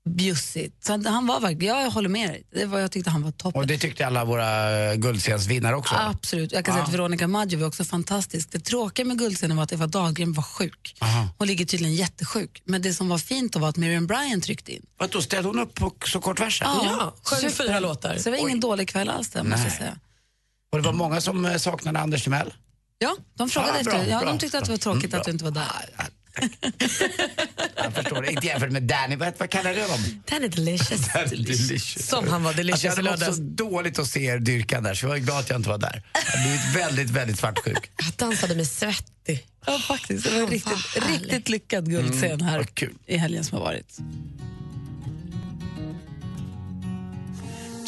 bjussig. 0.09 0.71
Så 0.85 0.91
han, 0.93 1.05
han 1.05 1.27
var 1.27 1.39
verkligen, 1.39 1.77
jag 1.77 1.91
håller 1.91 2.09
med 2.09 2.29
dig, 2.29 2.43
det 2.53 2.65
var, 2.65 2.79
jag 2.79 2.91
tyckte 2.91 3.09
han 3.09 3.21
var 3.23 3.31
toppen. 3.31 3.61
Och 3.61 3.67
det 3.67 3.77
tyckte 3.77 4.07
alla 4.07 4.25
våra 4.25 4.95
guldscensvinnare 4.95 5.75
också. 5.75 5.95
Absolut. 5.95 6.51
Jag 6.51 6.65
kan 6.65 6.73
säga 6.73 6.83
att 6.85 6.93
Veronica 6.93 7.27
Maggio 7.27 7.59
var 7.59 7.67
också 7.67 7.83
fantastisk. 7.83 8.51
Det 8.51 8.59
tråkiga 8.59 9.05
med 9.05 9.17
Guldscenen 9.19 9.57
var 9.57 9.63
att 9.63 9.71
Eva 9.71 9.87
Dahlgren 9.87 10.33
var 10.33 10.43
sjuk. 10.43 10.95
Aha. 11.01 11.27
Hon 11.37 11.47
ligger 11.47 11.65
tydligen 11.65 11.95
jättesjuk. 11.95 12.61
Men 12.65 12.81
det 12.81 12.93
som 12.93 13.09
var 13.09 13.17
fint 13.17 13.53
då 13.53 13.59
var 13.59 13.69
att 13.69 13.77
Miriam 13.77 14.07
Bryant 14.07 14.43
tryckte 14.43 14.73
in. 14.75 14.85
Vad 14.97 15.09
då 15.09 15.21
ställde 15.21 15.49
hon 15.49 15.59
upp 15.59 15.73
på 15.75 15.93
så 16.05 16.21
kort 16.21 16.39
varsel? 16.39 16.67
Ja, 16.83 17.13
sjöng 17.23 17.51
fyra 17.51 17.79
låtar. 17.79 18.15
Så 18.17 18.23
det 18.23 18.29
var 18.29 18.37
ingen 18.37 18.59
dålig 18.59 18.89
kväll 18.89 19.09
alls 19.09 19.29
där, 19.29 19.43
måste 19.43 19.57
jag 19.59 19.67
Nej. 19.69 19.77
säga. 19.77 19.97
Och 20.71 20.77
det 20.77 20.85
var 20.85 20.93
många 20.93 21.21
som 21.21 21.45
eh, 21.45 21.57
saknade 21.57 21.99
Anders 21.99 22.23
Timell. 22.23 22.53
Ja, 22.97 23.15
de 23.37 23.49
frågade 23.49 23.77
Ja, 23.77 23.83
bra, 23.83 23.93
efter 23.93 24.11
ja, 24.11 24.19
bra, 24.19 24.29
de 24.31 24.39
tyckte 24.39 24.57
att 24.57 24.65
det 24.65 24.71
var 24.71 24.77
bra. 24.77 24.83
tråkigt 24.83 25.05
Mm, 25.13 25.19
att 25.19 25.25
du 25.25 25.31
inte 25.31 25.43
var 25.43 25.51
där. 25.51 25.89
Jag 27.75 27.93
förstår 27.93 28.22
det. 28.22 28.31
Inte 28.31 28.48
jämfört 28.48 28.72
med 28.72 28.84
Danny. 28.84 29.15
Vad, 29.15 29.34
vad 29.38 29.50
kallar 29.50 29.74
du 29.74 29.81
honom? 29.81 30.22
Danny 30.29 30.48
Delicious. 30.48 31.13
delicious. 31.29 32.08
Som 32.10 32.27
han 32.27 32.43
var 32.43 32.53
delicious 32.53 32.86
Alltså, 32.86 33.01
jag 33.01 33.12
hade 33.12 33.25
mått 33.25 33.36
så 33.36 33.41
dåligt 33.41 34.00
att 34.00 34.08
se 34.08 34.25
er 34.25 34.39
dyrka 34.39 34.81
där 34.81 34.93
så 34.93 35.05
jag 35.05 35.15
är 35.15 35.19
glad 35.19 35.39
att 35.39 35.50
jag 35.50 35.60
inte 35.60 35.69
var 35.69 35.77
där. 35.77 36.03
Jag 36.13 36.22
har 36.22 36.43
blivit 36.43 36.75
väldigt, 36.75 37.10
väldigt 37.10 37.39
svartsjuk. 37.39 37.91
Jag 37.98 38.13
dansade 38.15 38.55
med 38.55 38.67
Svettig. 38.67 39.46
Ja, 39.65 39.79
faktiskt. 39.79 40.25
Det 40.25 40.31
var 40.31 40.41
en 40.41 40.48
riktigt, 40.48 41.10
riktigt 41.10 41.50
lyckad 41.50 41.89
guldscen 41.89 42.41
här 42.41 42.58
vad 42.58 42.75
kul. 42.75 42.93
i 43.05 43.17
helgen 43.17 43.43
som 43.43 43.58
har 43.58 43.65
varit. 43.65 43.98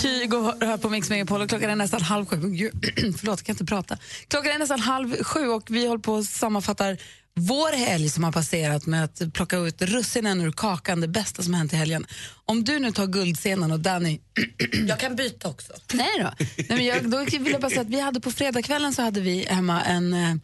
Kygo 0.01 0.53
hör 0.61 0.77
på 0.77 0.89
Mix 0.89 1.09
Megapol 1.09 1.41
och 1.41 1.49
klockan 1.49 1.69
är 1.69 1.75
nästan 1.75 2.01
halv 2.01 2.25
sju. 2.25 2.37
Gud, 2.37 2.71
Förlåt, 2.95 3.39
jag 3.39 3.45
kan 3.45 3.53
inte 3.53 3.65
prata. 3.65 3.97
Klockan 4.27 4.51
är 4.51 4.59
nästan 4.59 4.79
halv 4.79 5.23
sju 5.23 5.47
och 5.47 5.63
vi 5.69 5.87
håller 5.87 6.01
på 6.01 6.13
och 6.13 6.25
sammanfattar 6.25 6.97
vår 7.35 7.71
helg 7.71 8.09
som 8.09 8.23
har 8.23 8.31
passerat 8.31 8.85
med 8.85 9.03
att 9.03 9.33
plocka 9.33 9.57
ut 9.57 9.81
russinen 9.81 10.41
ur 10.41 10.51
kakan, 10.51 11.01
det 11.01 11.07
bästa 11.07 11.43
som 11.43 11.53
hänt 11.53 11.73
i 11.73 11.75
helgen. 11.75 12.05
Om 12.45 12.63
du 12.63 12.79
nu 12.79 12.91
tar 12.91 13.07
guldscenen 13.07 13.71
och 13.71 13.79
Danny 13.79 14.19
Jag 14.87 14.99
kan 14.99 15.15
byta 15.15 15.49
också. 15.49 15.73
Nej 15.93 16.09
då. 16.17 16.31
Nej, 16.39 16.65
men 16.69 16.85
jag, 16.85 17.09
då 17.09 17.25
vill 17.25 17.51
jag 17.51 17.61
bara 17.61 17.69
säga 17.69 17.81
att 17.81 17.89
vi 17.89 17.99
hade 17.99 18.19
på 18.19 18.31
fredagskvällen 18.31 18.93
så 18.93 19.01
hade 19.01 19.21
vi 19.21 19.45
hemma 19.45 19.81
en 19.81 20.13
eh, 20.13 20.35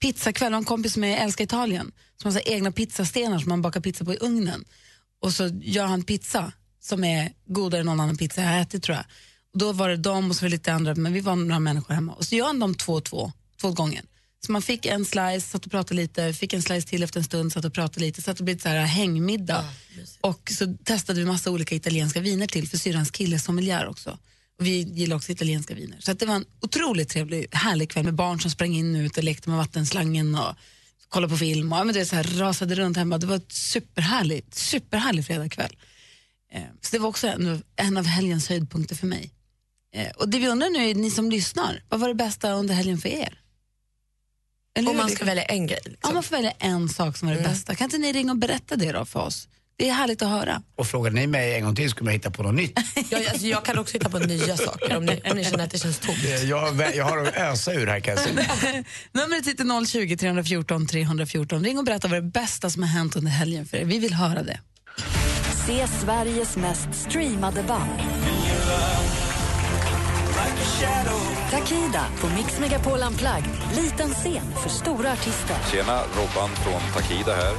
pizzakväll. 0.00 0.52
Och 0.52 0.58
en 0.58 0.64
kompis 0.64 0.96
med 0.96 1.22
älskar 1.22 1.44
Italien 1.44 1.92
som 2.22 2.32
har 2.32 2.48
egna 2.48 2.72
pizzastenar 2.72 3.38
som 3.38 3.48
man 3.48 3.62
bakar 3.62 3.80
pizza 3.80 4.04
på 4.04 4.14
i 4.14 4.16
ugnen. 4.16 4.64
Och 5.20 5.32
så 5.32 5.50
gör 5.62 5.86
han 5.86 6.02
pizza 6.02 6.52
som 6.80 7.04
är 7.04 7.32
godare 7.46 7.80
än 7.80 7.86
någon 7.86 8.00
annan 8.00 8.16
pizza 8.16 8.42
jag 8.42 8.48
har 8.48 8.60
ätit 8.60 8.82
tror 8.82 8.96
jag. 8.96 9.04
Och 9.52 9.58
då 9.58 9.72
var 9.72 9.88
det 9.88 9.96
de 9.96 10.30
och 10.30 10.36
så 10.36 10.44
var 10.44 10.48
det 10.48 10.56
lite 10.56 10.72
andra, 10.72 10.94
men 10.94 11.12
vi 11.12 11.20
var 11.20 11.36
några 11.36 11.60
människor 11.60 11.94
hemma. 11.94 12.12
Och 12.12 12.24
så 12.24 12.34
gör 12.34 12.46
han 12.46 12.58
dem 12.58 12.74
två 12.74 12.92
och 12.92 13.04
två, 13.04 13.32
två 13.60 13.70
gånger. 13.70 14.02
Så 14.44 14.52
man 14.52 14.62
fick 14.62 14.86
en 14.86 15.04
slice, 15.04 15.40
satt 15.40 15.64
och 15.64 15.70
pratade 15.70 15.94
lite, 15.94 16.32
fick 16.32 16.52
en 16.52 16.62
slice 16.62 16.88
till 16.88 17.02
efter 17.02 17.20
en 17.20 17.24
stund, 17.24 17.52
satt 17.52 17.64
och 17.64 17.72
pratade 17.72 18.00
lite, 18.00 18.22
så 18.22 18.30
att 18.30 18.36
det 18.36 18.44
blev 18.44 18.58
så 18.58 18.68
här 18.68 18.84
hängmiddag. 18.84 19.64
och 20.20 20.50
så 20.58 20.76
testade 20.84 21.20
vi 21.20 21.26
massa 21.26 21.50
olika 21.50 21.74
italienska 21.74 22.20
viner 22.20 22.46
till, 22.46 22.68
för 22.68 22.78
syrrans 22.78 23.10
kille 23.10 23.38
sommelier 23.38 23.86
också. 23.86 24.18
Och 24.58 24.66
vi 24.66 24.82
gillar 24.82 25.16
också 25.16 25.32
italienska 25.32 25.74
viner. 25.74 25.96
Så 26.00 26.10
att 26.12 26.18
det 26.18 26.26
var 26.26 26.34
en 26.34 26.44
otroligt 26.60 27.08
trevlig, 27.08 27.46
härlig 27.52 27.90
kväll 27.90 28.04
med 28.04 28.14
barn 28.14 28.40
som 28.40 28.50
sprang 28.50 28.74
in 28.74 28.96
och 28.96 29.00
ut 29.00 29.16
och 29.16 29.24
lekte 29.24 29.48
med 29.48 29.58
vattenslangen 29.58 30.34
och 30.34 30.54
kollade 31.08 31.32
på 31.32 31.38
film 31.38 31.72
och 31.72 31.78
ja, 31.78 31.84
men 31.84 31.94
det 31.94 32.06
så 32.06 32.16
här, 32.16 32.24
rasade 32.24 32.74
runt 32.74 32.96
hemma. 32.96 33.18
Det 33.18 33.26
var 33.26 33.36
ett 33.36 33.52
superhärligt, 33.52 34.54
superhärlig 34.54 35.26
fredagkväll. 35.26 35.76
Eh, 36.52 36.62
så 36.80 36.88
det 36.90 36.98
var 36.98 37.08
också 37.08 37.26
en, 37.26 37.62
en 37.76 37.96
av 37.96 38.04
helgens 38.04 38.48
höjdpunkter 38.48 38.96
för 38.96 39.06
mig. 39.06 39.30
Eh, 39.94 40.10
och 40.10 40.28
det 40.28 40.38
vi 40.38 40.48
undrar 40.48 40.70
nu 40.70 40.90
är, 40.90 40.94
ni 40.94 41.10
som 41.10 41.30
lyssnar, 41.30 41.82
vad 41.88 42.00
var 42.00 42.08
det 42.08 42.14
bästa 42.14 42.52
under 42.52 42.74
helgen 42.74 42.98
för 42.98 43.08
er? 43.08 43.40
Eller 44.78 44.90
Om 44.90 44.96
man 44.96 45.10
ska 45.10 45.24
välja 45.24 45.42
en 45.44 45.66
grej. 45.66 45.80
Liksom. 45.84 46.14
man 46.14 46.22
får 46.22 46.36
välja 46.36 46.52
en 46.58 46.88
sak 46.88 47.16
som 47.16 47.28
var 47.28 47.34
det 47.34 47.42
bästa. 47.42 47.74
Kan 47.74 47.84
inte 47.84 47.98
ni 47.98 48.12
ringa 48.12 48.32
och 48.32 48.38
berätta 48.38 48.76
det 48.76 48.92
då 48.92 49.04
för 49.04 49.20
oss? 49.20 49.48
Det 49.76 49.88
är 49.88 49.92
härligt 49.92 50.22
att 50.22 50.28
höra. 50.28 50.62
Och 50.76 50.86
frågade 50.86 51.16
ni 51.16 51.26
mig 51.26 51.54
en 51.54 51.64
gång 51.64 51.74
till 51.74 51.90
skulle 51.90 52.04
man 52.04 52.12
hitta 52.14 52.30
på 52.30 52.42
något 52.42 52.54
nytt. 52.54 52.78
Jag, 53.10 53.26
alltså, 53.26 53.46
jag 53.46 53.64
kan 53.64 53.78
också 53.78 53.92
hitta 53.94 54.10
på 54.10 54.18
nya 54.18 54.56
saker 54.56 54.96
om 54.96 55.04
ni, 55.04 55.22
om 55.30 55.36
ni 55.36 55.44
känner 55.44 55.64
att 55.64 55.70
det 55.70 55.78
känns 55.78 55.98
tomt. 55.98 56.18
Eh, 56.24 56.44
Jag, 56.44 56.96
jag 56.96 57.04
har 57.04 57.18
att 57.18 57.36
ösa 57.36 57.72
ur 57.72 57.86
här 57.86 58.00
kan 58.00 58.14
jag 58.14 58.22
säga. 58.24 58.84
Numret 59.12 59.46
hit 59.46 59.60
är 59.60 59.86
020 59.86 60.16
314 60.16 60.86
314. 60.86 61.64
Ring 61.64 61.78
och 61.78 61.84
berätta 61.84 62.08
vad 62.08 62.18
det 62.18 62.22
bästa 62.30 62.70
som 62.70 62.82
har 62.82 62.90
hänt 62.90 63.16
under 63.16 63.30
helgen 63.30 63.66
för 63.66 63.76
er. 63.76 63.84
Vi 63.84 63.98
vill 63.98 64.14
höra 64.14 64.42
det. 64.42 64.60
Se 65.66 65.86
Sveriges 65.88 66.56
mest 66.56 66.88
streamade 66.94 67.62
band. 67.62 68.00
Takida 71.50 72.04
på 72.20 72.26
Mix 72.26 72.58
Megapol 72.60 72.98
Unplugged. 73.02 73.50
Liten 73.76 74.10
scen 74.14 74.52
för 74.62 74.68
stora 74.68 75.12
artister. 75.12 75.56
Tjena, 75.70 76.00
Robban 76.16 76.50
från 76.56 76.80
Takida 76.94 77.34
här. 77.34 77.54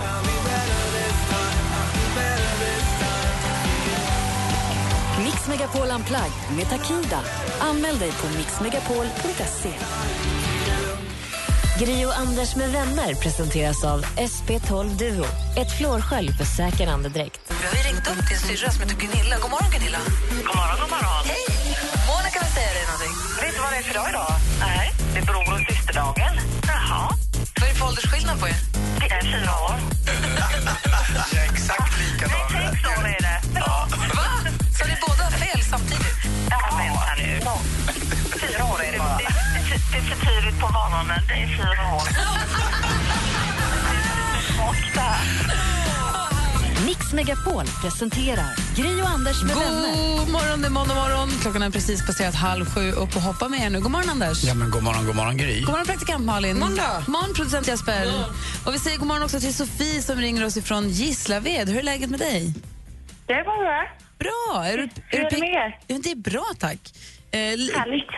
Mix 5.24 5.48
Megapol 5.48 5.88
Unplugged 5.96 6.58
med 6.58 6.70
Takida. 6.70 7.20
Anmäl 7.60 8.00
dig 8.00 8.12
på 8.12 8.38
mixmegapol.se. 8.38 9.74
Gri 11.80 12.06
och 12.06 12.18
Anders 12.18 12.56
med 12.56 12.72
vänner 12.72 13.14
presenteras 13.14 13.84
av 13.84 14.02
SP12 14.06 14.98
Duo. 14.98 15.26
Ett 15.58 15.78
flårskölj 15.78 16.32
för 16.32 16.46
säker 16.46 16.88
andedräkt. 16.88 17.42
Vi 17.48 17.78
har 17.78 17.94
ringt 17.94 18.08
upp 18.08 18.30
din 18.30 18.38
syrra 18.38 18.72
som 18.72 18.82
heter 18.82 18.96
Gunilla. 18.96 19.36
God 19.42 19.52
morgon 19.52 19.72
Gunilla. 19.72 19.98
God 20.30 20.56
morgon, 20.56 20.78
god 20.82 20.90
morgon. 20.90 21.26
Hej! 21.26 21.75
Säga 22.56 22.74
dig 22.74 22.84
någonting. 22.92 23.14
Vet 23.42 23.56
du 23.56 23.62
vad 23.62 23.72
det 23.72 23.78
är 23.78 23.84
för 23.90 23.94
dag 23.94 24.10
idag? 24.10 24.34
Nej. 24.60 24.92
Det 25.14 25.20
är 25.20 25.26
bror 25.26 25.54
och 25.54 25.60
systerdagen. 25.70 26.34
Jaha. 26.68 27.10
Vad 27.56 27.64
är 27.68 27.72
det 27.74 27.80
för 27.80 27.86
åldersskillnad 27.88 28.40
på 28.40 28.48
er? 28.48 28.56
Det 29.00 29.06
är 29.16 29.22
fyra 29.22 29.52
år. 29.66 29.76
Exakt 31.48 31.94
likadan. 32.02 32.50
Sex 32.50 32.86
år 32.98 33.06
är 33.16 33.22
det. 33.28 33.38
Va? 33.60 33.88
Så 34.78 34.84
ni 34.90 34.96
båda 35.08 35.24
har 35.24 35.32
fel 35.32 35.62
samtidigt? 35.72 36.18
Ja, 36.50 36.58
vänta 36.78 37.14
nu. 37.18 37.42
Fyra 38.44 38.64
år 38.74 38.80
är 38.84 38.92
det 38.92 38.98
bara. 38.98 39.18
Det, 39.18 39.28
det, 39.70 39.78
det 39.92 39.98
är 39.98 40.02
för 40.12 40.18
tidigt 40.26 40.60
på 40.62 40.68
morgonen. 40.78 41.22
Det 41.28 41.34
är 41.44 41.48
fyra 41.58 41.84
år. 41.96 42.02
Smock 44.54 44.82
där. 44.94 45.20
Mix 47.00 47.14
Megapol 47.14 47.66
presenterar 47.82 48.76
Gri 48.76 49.02
och 49.02 49.10
Anders 49.10 49.44
med 49.44 49.56
vänner. 49.56 50.18
God 50.20 50.30
morgon, 50.32 50.62
det 50.62 50.68
är 50.68 50.72
måndag 50.72 50.96
morgon. 50.96 51.30
Klockan 51.42 51.64
är 51.64 51.70
precis 51.70 52.06
passerat 52.06 52.36
halv 52.36 52.66
sju. 52.66 52.92
Upp 52.92 53.16
och 53.16 53.22
hoppa 53.22 53.50
med 53.50 53.60
er 53.60 53.70
nu. 53.70 53.80
God 53.80 53.92
morgon, 53.92 54.10
Anders. 54.10 54.44
Ja 54.44 54.54
men 54.54 54.70
god 54.72 54.84
morgon, 54.84 55.06
god 55.06 55.16
morgon 55.16 55.38
Gry. 55.38 55.60
God 55.62 55.70
morgon, 55.70 55.86
praktikant 55.86 56.26
Malin. 56.26 56.60
Måndag. 56.60 57.04
God 57.06 57.10
morgon, 57.10 57.34
producent 57.36 57.68
Jesper. 57.68 58.08
Och 58.66 58.74
vi 58.74 58.80
säger 58.80 58.98
god 58.98 59.08
morgon 59.08 59.24
också 59.24 59.40
till 59.40 59.54
Sofie 59.54 60.02
som 60.02 60.18
ringer 60.18 60.46
oss 60.46 60.58
ifrån 60.58 60.90
Gislaved. 60.90 61.70
Hur 61.70 61.78
är 61.80 61.84
läget 61.84 62.10
med 62.10 62.20
dig? 62.20 62.54
Det 63.28 63.34
är 63.34 63.44
bara 63.44 63.86
Bra. 64.20 64.66
Är 64.66 64.78
du, 64.78 64.90
Hur 65.08 65.20
är 65.20 65.24
det 65.24 65.30
pigg? 65.30 65.40
med 65.40 65.50
er? 65.50 65.80
Ja, 65.88 65.98
det 66.04 66.12
är 66.12 66.16
bra, 66.16 66.46
tack. 66.60 66.80
Eh, 67.32 67.40
li- 67.40 67.72
härligt. 67.76 68.12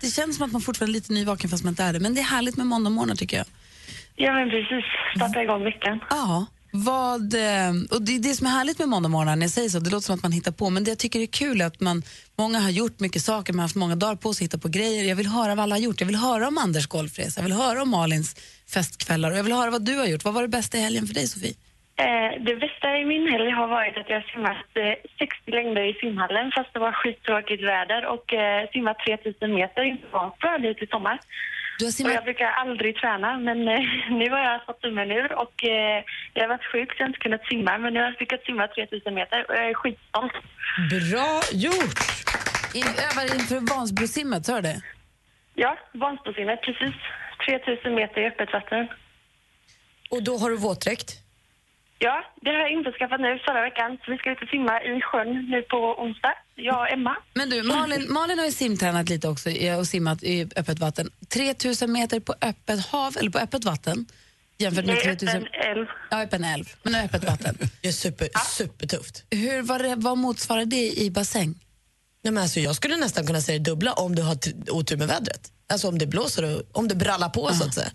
det 0.00 0.06
känns 0.10 0.36
som 0.36 0.46
att 0.46 0.52
man 0.52 0.60
fortfarande 0.62 0.90
är 0.90 0.94
lite 0.94 1.12
nyvaken 1.12 1.50
fast 1.50 1.64
man 1.64 1.72
inte 1.72 1.82
är 1.84 1.92
det. 1.92 2.00
Men 2.00 2.14
det 2.14 2.20
är 2.20 2.24
härligt 2.24 2.56
med 2.56 2.66
måndagmorgnar 2.66 3.14
tycker 3.14 3.36
jag. 3.36 3.46
Ja, 4.16 4.32
men 4.32 4.50
precis. 4.50 4.84
Starta 5.16 5.42
igång 5.42 5.64
veckan. 5.64 6.00
Ja. 6.10 6.46
Vad, 6.76 7.34
eh, 7.34 7.70
och 7.90 8.02
det, 8.02 8.18
det 8.18 8.34
som 8.34 8.46
är 8.46 8.50
härligt 8.50 8.78
med 8.78 8.88
måndagmorgnar, 8.88 9.36
när 9.36 9.42
jag 9.42 9.50
säger 9.50 9.68
så, 9.68 9.78
det 9.78 9.90
låter 9.90 10.06
som 10.06 10.14
att 10.14 10.22
man 10.22 10.32
hittar 10.32 10.52
på, 10.52 10.70
men 10.70 10.84
det 10.84 10.90
jag 10.90 10.98
tycker 10.98 11.20
är 11.20 11.26
kul 11.26 11.60
är 11.60 11.66
att 11.66 11.80
man, 11.80 12.02
många 12.38 12.58
har 12.58 12.70
gjort 12.70 13.00
mycket 13.00 13.22
saker, 13.22 13.52
man 13.52 13.58
har 13.58 13.64
haft 13.64 13.76
många 13.84 13.96
dagar 13.96 14.16
på 14.16 14.34
sig 14.34 14.44
att 14.44 14.48
hitta 14.48 14.58
på 14.58 14.68
grejer. 14.68 15.04
Jag 15.04 15.16
vill 15.16 15.26
höra 15.26 15.54
vad 15.54 15.62
alla 15.62 15.74
har 15.74 15.80
gjort. 15.80 16.00
Jag 16.00 16.06
vill 16.06 16.16
höra 16.16 16.48
om 16.48 16.58
Anders 16.58 16.86
golfresa, 16.86 17.40
jag 17.40 17.44
vill 17.48 17.52
höra 17.52 17.82
om 17.82 17.90
Malins 17.90 18.30
festkvällar 18.74 19.30
och 19.30 19.36
jag 19.36 19.44
vill 19.44 19.52
höra 19.52 19.70
vad 19.70 19.84
du 19.84 19.94
har 19.98 20.06
gjort. 20.06 20.24
Vad 20.24 20.34
var 20.34 20.42
det 20.42 20.48
bästa 20.48 20.78
i 20.78 20.80
helgen 20.80 21.06
för 21.06 21.14
dig, 21.14 21.26
Sofie? 21.26 21.54
Eh, 22.04 22.42
det 22.48 22.56
bästa 22.56 22.88
i 23.00 23.04
min 23.04 23.26
helg 23.32 23.50
har 23.50 23.68
varit 23.68 23.96
att 23.96 24.08
jag 24.10 24.16
har 24.20 24.28
simmat 24.32 24.70
eh, 24.74 24.94
60 25.18 25.50
längder 25.58 25.82
i 25.90 25.94
simhallen 26.02 26.52
fast 26.56 26.72
det 26.72 26.78
var 26.78 26.92
skittråkigt 26.92 27.62
väder 27.62 28.06
och 28.06 28.34
eh, 28.34 28.68
simmat 28.72 28.98
3000 28.98 29.54
meter 29.54 29.82
inför 29.82 30.08
Vansbro 30.12 30.58
nu 30.58 30.70
i 30.84 30.86
sommar. 30.86 31.18
Du 31.78 31.84
har 31.84 31.88
Och 31.88 31.94
simmat 31.94 32.14
jag 32.14 32.24
brukar 32.24 32.50
aldrig 32.50 32.96
träna, 32.96 33.38
men 33.38 33.68
eh, 33.68 33.80
nu 34.10 34.30
har 34.30 34.38
jag 34.38 34.64
fått 34.66 34.80
tummen 34.82 35.10
ur 35.10 35.32
och 35.32 35.64
eh, 35.64 36.04
jag 36.34 36.42
har 36.42 36.48
varit 36.48 36.64
sjuk 36.72 36.88
så 36.90 36.96
jag 36.98 37.04
har 37.04 37.08
inte 37.08 37.20
kunnat 37.20 37.46
simma, 37.46 37.78
men 37.78 37.92
nu 37.94 38.00
har 38.00 38.06
jag 38.06 38.16
lyckats 38.20 38.46
simma 38.46 38.68
3000 38.68 39.14
meter 39.14 39.44
och 39.48 39.54
jag 39.56 39.70
är 39.70 39.74
skitstolt. 39.74 40.32
Bra 40.90 41.40
gjort! 41.52 42.00
I, 42.74 42.80
övar 42.80 43.34
inför 43.34 43.60
Vansbrosimmet, 43.74 44.46
sa 44.46 44.54
du 44.54 44.62
det? 44.62 44.80
Ja, 45.54 45.78
Vansbrosimmet, 45.92 46.62
precis. 46.62 46.94
3000 47.46 47.94
meter 47.94 48.20
i 48.20 48.26
öppet 48.26 48.52
vatten. 48.52 48.88
Och 50.10 50.22
då 50.22 50.38
har 50.38 50.50
du 50.50 50.56
våtdräkt? 50.56 51.23
Ja, 51.98 52.24
det 52.42 52.50
har 52.50 52.56
jag 52.58 52.72
införskaffat 52.72 53.20
nu 53.20 53.38
förra 53.46 53.62
veckan. 53.62 53.98
Så 54.04 54.10
vi 54.12 54.18
ska 54.18 54.30
ut 54.32 54.42
och 54.42 54.48
simma 54.48 54.82
i 54.82 55.00
sjön 55.00 55.50
nu 55.50 55.62
på 55.62 55.76
onsdag, 55.76 56.34
jag 56.54 56.80
och 56.80 56.90
Emma. 56.92 57.16
Men 57.34 57.50
du, 57.50 57.62
Malin, 57.62 58.12
Malin 58.12 58.38
har 58.38 58.46
ju 58.46 58.52
simtränat 58.52 59.08
lite 59.08 59.28
också 59.28 59.50
och 59.78 59.86
simmat 59.86 60.22
i 60.22 60.48
öppet 60.56 60.78
vatten. 60.78 61.10
3000 61.28 61.92
meter 61.92 62.20
på 62.20 62.34
öppet 62.40 62.86
hav 62.86 63.16
eller 63.18 63.30
på 63.30 63.38
öppet 63.38 63.64
vatten 63.64 64.06
jämfört 64.58 64.84
med 64.86 64.94
Det 64.94 65.00
är 65.00 65.04
3000... 65.04 65.28
öppen 65.28 65.48
älv. 65.70 65.86
Ja, 66.10 66.22
öppen 66.22 66.44
älv, 66.44 66.64
men 66.82 66.94
öppet 66.94 67.24
vatten. 67.24 67.58
Det 67.82 67.88
är 67.88 67.92
super, 67.92 68.28
supertufft. 68.56 69.24
Hur, 69.30 69.62
vad, 69.62 69.80
det- 69.82 69.94
vad 69.96 70.18
motsvarar 70.18 70.64
det 70.64 70.90
i 71.00 71.10
bassäng? 71.10 71.54
Nej, 72.22 72.32
men 72.32 72.42
alltså, 72.42 72.60
jag 72.60 72.76
skulle 72.76 72.96
nästan 72.96 73.26
kunna 73.26 73.40
säga 73.40 73.58
det 73.58 73.64
dubbla 73.70 73.92
om 73.92 74.14
du 74.14 74.22
har 74.22 74.36
otur 74.70 74.96
med 74.96 75.08
vädret. 75.08 75.50
Alltså 75.72 75.88
om 75.88 75.98
det 75.98 76.06
blåser 76.06 76.56
och 76.56 76.62
om 76.78 76.88
det 76.88 76.94
brallar 76.94 77.28
på 77.28 77.48
så 77.54 77.64
att 77.64 77.74
säga. 77.74 77.90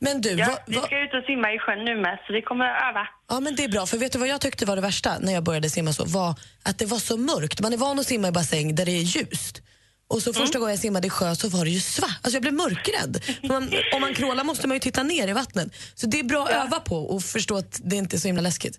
Men 0.00 0.20
du, 0.20 0.30
Ja, 0.30 0.46
vad, 0.46 0.58
vi 0.66 0.74
vad, 0.76 0.84
ska 0.84 0.98
ut 1.04 1.14
och 1.14 1.24
simma 1.24 1.52
i 1.52 1.58
sjön 1.58 1.84
nu 1.84 1.96
med, 1.96 2.18
så 2.26 2.32
vi 2.32 2.42
kommer 2.42 2.64
att 2.64 2.90
öva. 2.90 3.08
ja 3.28 3.40
men 3.40 3.54
det 3.56 3.64
är 3.64 3.68
bra. 3.68 3.86
För 3.86 3.98
vet 3.98 4.12
du 4.12 4.18
vad 4.18 4.28
jag 4.28 4.40
tyckte 4.40 4.66
var 4.66 4.76
det 4.76 4.82
värsta 4.82 5.18
när 5.18 5.32
jag 5.32 5.44
började 5.44 5.70
simma 5.70 5.92
så? 5.92 6.04
Var 6.04 6.34
att 6.64 6.78
det 6.78 6.86
var 6.86 6.98
så 6.98 7.16
mörkt. 7.16 7.60
Man 7.60 7.72
är 7.72 7.76
van 7.76 7.98
att 7.98 8.06
simma 8.06 8.28
i 8.28 8.32
bassäng 8.32 8.74
där 8.74 8.84
det 8.86 8.92
är 8.92 9.02
ljust. 9.02 9.62
Och 10.10 10.22
så 10.22 10.32
första 10.32 10.58
gången 10.58 10.72
jag 10.72 10.78
simmade 10.78 11.06
i 11.06 11.10
sjö 11.10 11.34
så 11.34 11.48
var 11.48 11.64
det 11.64 11.70
ju 11.70 11.80
svart. 11.80 12.18
Alltså 12.22 12.36
jag 12.36 12.42
blev 12.42 12.54
mörkrädd. 12.54 13.14
Man, 13.42 13.70
om 13.94 14.00
man 14.00 14.14
krålar 14.14 14.44
måste 14.44 14.68
man 14.68 14.74
ju 14.74 14.80
titta 14.80 15.02
ner 15.02 15.28
i 15.28 15.32
vattnet. 15.32 15.68
Så 15.94 16.06
det 16.06 16.18
är 16.20 16.24
bra 16.24 16.42
att 16.44 16.50
öva 16.64 16.80
på 16.80 16.96
och 16.96 17.22
förstå 17.22 17.56
att 17.56 17.80
det 17.84 17.96
inte 17.96 18.16
är 18.16 18.18
så 18.18 18.28
himla 18.28 18.42
läskigt. 18.42 18.76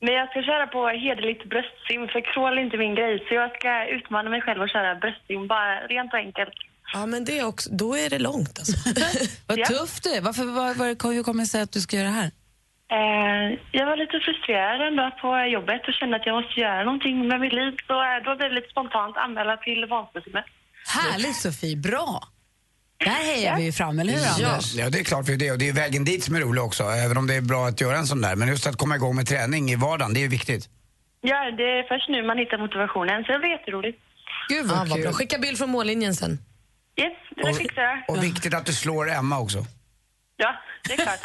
Men 0.00 0.14
jag 0.14 0.30
ska 0.30 0.42
köra 0.42 0.66
på 0.66 0.88
hederligt 0.88 1.44
bröstsim, 1.52 2.08
för 2.12 2.20
crawl 2.32 2.58
är 2.58 2.62
inte 2.62 2.76
min 2.76 2.94
grej. 2.94 3.24
Så 3.28 3.34
jag 3.34 3.50
ska 3.58 3.86
utmana 3.86 4.30
mig 4.30 4.40
själv 4.42 4.60
och 4.62 4.68
köra 4.68 4.94
bröstsim, 4.94 5.46
bara 5.46 5.86
rent 5.86 6.12
och 6.12 6.18
enkelt. 6.18 6.54
Ja 6.92 7.06
men 7.06 7.24
det 7.24 7.38
är 7.38 7.46
också, 7.46 7.70
då 7.72 7.94
är 7.96 8.10
det 8.10 8.18
långt 8.18 8.58
alltså. 8.58 8.76
Vad 9.46 9.58
Ja. 9.58 9.66
tufft 9.66 10.02
det 10.04 10.16
är. 10.16 10.20
Varför, 10.20 10.44
var, 10.44 10.74
var, 10.74 11.12
hur 11.14 11.22
kommer 11.22 11.42
det 11.42 11.46
sig 11.48 11.62
att 11.62 11.72
du 11.72 11.80
ska 11.80 11.96
göra 11.96 12.06
det 12.08 12.14
här? 12.14 12.30
Eh, 12.98 13.58
jag 13.72 13.86
var 13.86 13.96
lite 13.96 14.20
frustrerad 14.26 14.80
en 14.88 14.96
dag 14.96 15.12
på 15.22 15.28
jobbet 15.56 15.82
och 15.88 15.94
kände 16.00 16.16
att 16.16 16.26
jag 16.26 16.34
måste 16.42 16.60
göra 16.60 16.84
någonting 16.84 17.28
med 17.28 17.40
mitt 17.40 17.52
liv. 17.52 17.72
Så 17.86 17.94
eh, 18.08 18.16
då 18.24 18.36
blev 18.36 18.48
det 18.50 18.54
lite 18.54 18.70
spontant 18.70 19.16
anmäla 19.16 19.56
till 19.56 19.86
Vansbrosimmet. 19.90 20.44
Härligt 20.96 21.36
Sofie, 21.36 21.76
bra! 21.76 22.22
Det 23.04 23.08
här 23.10 23.24
hejar 23.24 23.56
vi 23.56 23.64
ju 23.64 23.72
fram, 23.72 23.98
eller 23.98 24.12
hur 24.12 24.46
Anders? 24.46 24.74
Ja, 24.74 24.90
det 24.90 24.98
är 25.00 25.04
klart 25.04 25.26
för 25.26 25.32
det. 25.32 25.50
Och 25.52 25.58
det 25.58 25.68
är 25.68 25.72
vägen 25.72 26.04
dit 26.04 26.24
som 26.24 26.34
är 26.34 26.40
rolig 26.40 26.62
också, 26.62 26.84
även 26.84 27.16
om 27.16 27.26
det 27.26 27.34
är 27.34 27.40
bra 27.40 27.66
att 27.68 27.80
göra 27.80 27.96
en 27.98 28.06
sån 28.06 28.20
där. 28.20 28.36
Men 28.36 28.48
just 28.48 28.66
att 28.66 28.76
komma 28.76 28.94
igång 28.96 29.16
med 29.16 29.26
träning 29.26 29.70
i 29.70 29.76
vardagen, 29.76 30.14
det 30.14 30.20
är 30.20 30.22
ju 30.22 30.28
viktigt. 30.28 30.68
Ja, 31.20 31.50
det 31.50 31.62
är 31.78 31.82
först 31.88 32.08
nu 32.08 32.22
man 32.26 32.38
hittar 32.38 32.58
motivationen, 32.58 33.24
så 33.24 33.32
det 33.32 33.38
blir 33.38 33.50
jätteroligt. 33.50 33.98
Gud 34.48 34.58
Ja, 34.58 34.74
vad 34.74 34.88
vad 34.88 34.96
kul. 34.98 35.02
bra. 35.02 35.12
Skicka 35.12 35.38
bild 35.38 35.58
från 35.58 35.70
mållinjen 35.70 36.14
sen. 36.14 36.38
Yes, 37.00 37.12
det 37.36 37.42
där 37.42 37.52
fixar 37.52 37.82
jag. 37.82 38.16
Och 38.16 38.24
viktigt 38.24 38.54
att 38.54 38.66
du 38.66 38.72
slår 38.72 39.10
Emma 39.10 39.38
också. 39.38 39.66
Ja, 40.36 40.54
det 40.88 40.92
är 40.92 40.96
klart. 40.96 41.20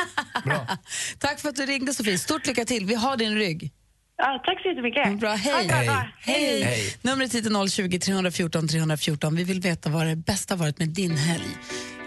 Tack 1.20 1.39
för 1.39 1.50
att 1.50 1.55
du 1.55 1.65
ringde 1.65 1.94
Sofie. 1.94 2.17
Stort 2.17 2.48
lycka 2.48 2.65
till. 2.65 2.86
Vi 2.86 2.96
har 2.96 3.17
din 3.17 3.36
rygg. 3.36 3.72
Ja, 4.17 4.41
tack 4.46 4.62
så 4.62 4.67
jättemycket. 4.67 5.20
Bra, 5.20 5.29
hej. 5.34 5.67
Bra 5.67 5.77
dag. 5.77 6.08
Hej. 6.20 6.63
Hej. 6.63 6.98
Numret 7.01 7.36
hit 7.36 7.46
är 7.46 7.67
020 7.67 8.00
314 8.00 8.67
314. 8.67 9.36
Vi 9.36 9.44
vill 9.44 9.62
veta 9.62 9.89
vad 9.89 10.08
det 10.08 10.15
bästa 10.15 10.55
varit 10.55 10.79
med 10.79 10.89
din 10.89 11.17
helg. 11.17 11.58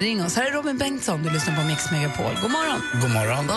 Ring 0.00 0.24
oss. 0.24 0.36
Här 0.36 0.46
är 0.46 0.50
Robin 0.50 0.78
Bengtsson. 0.78 1.22
Du 1.22 1.30
lyssnar 1.30 1.56
på 1.56 1.62
Mix 1.62 1.90
Megapol. 1.90 2.32
God 2.42 2.50
morgon. 2.50 2.80
God 3.02 3.10
morgon. 3.10 3.48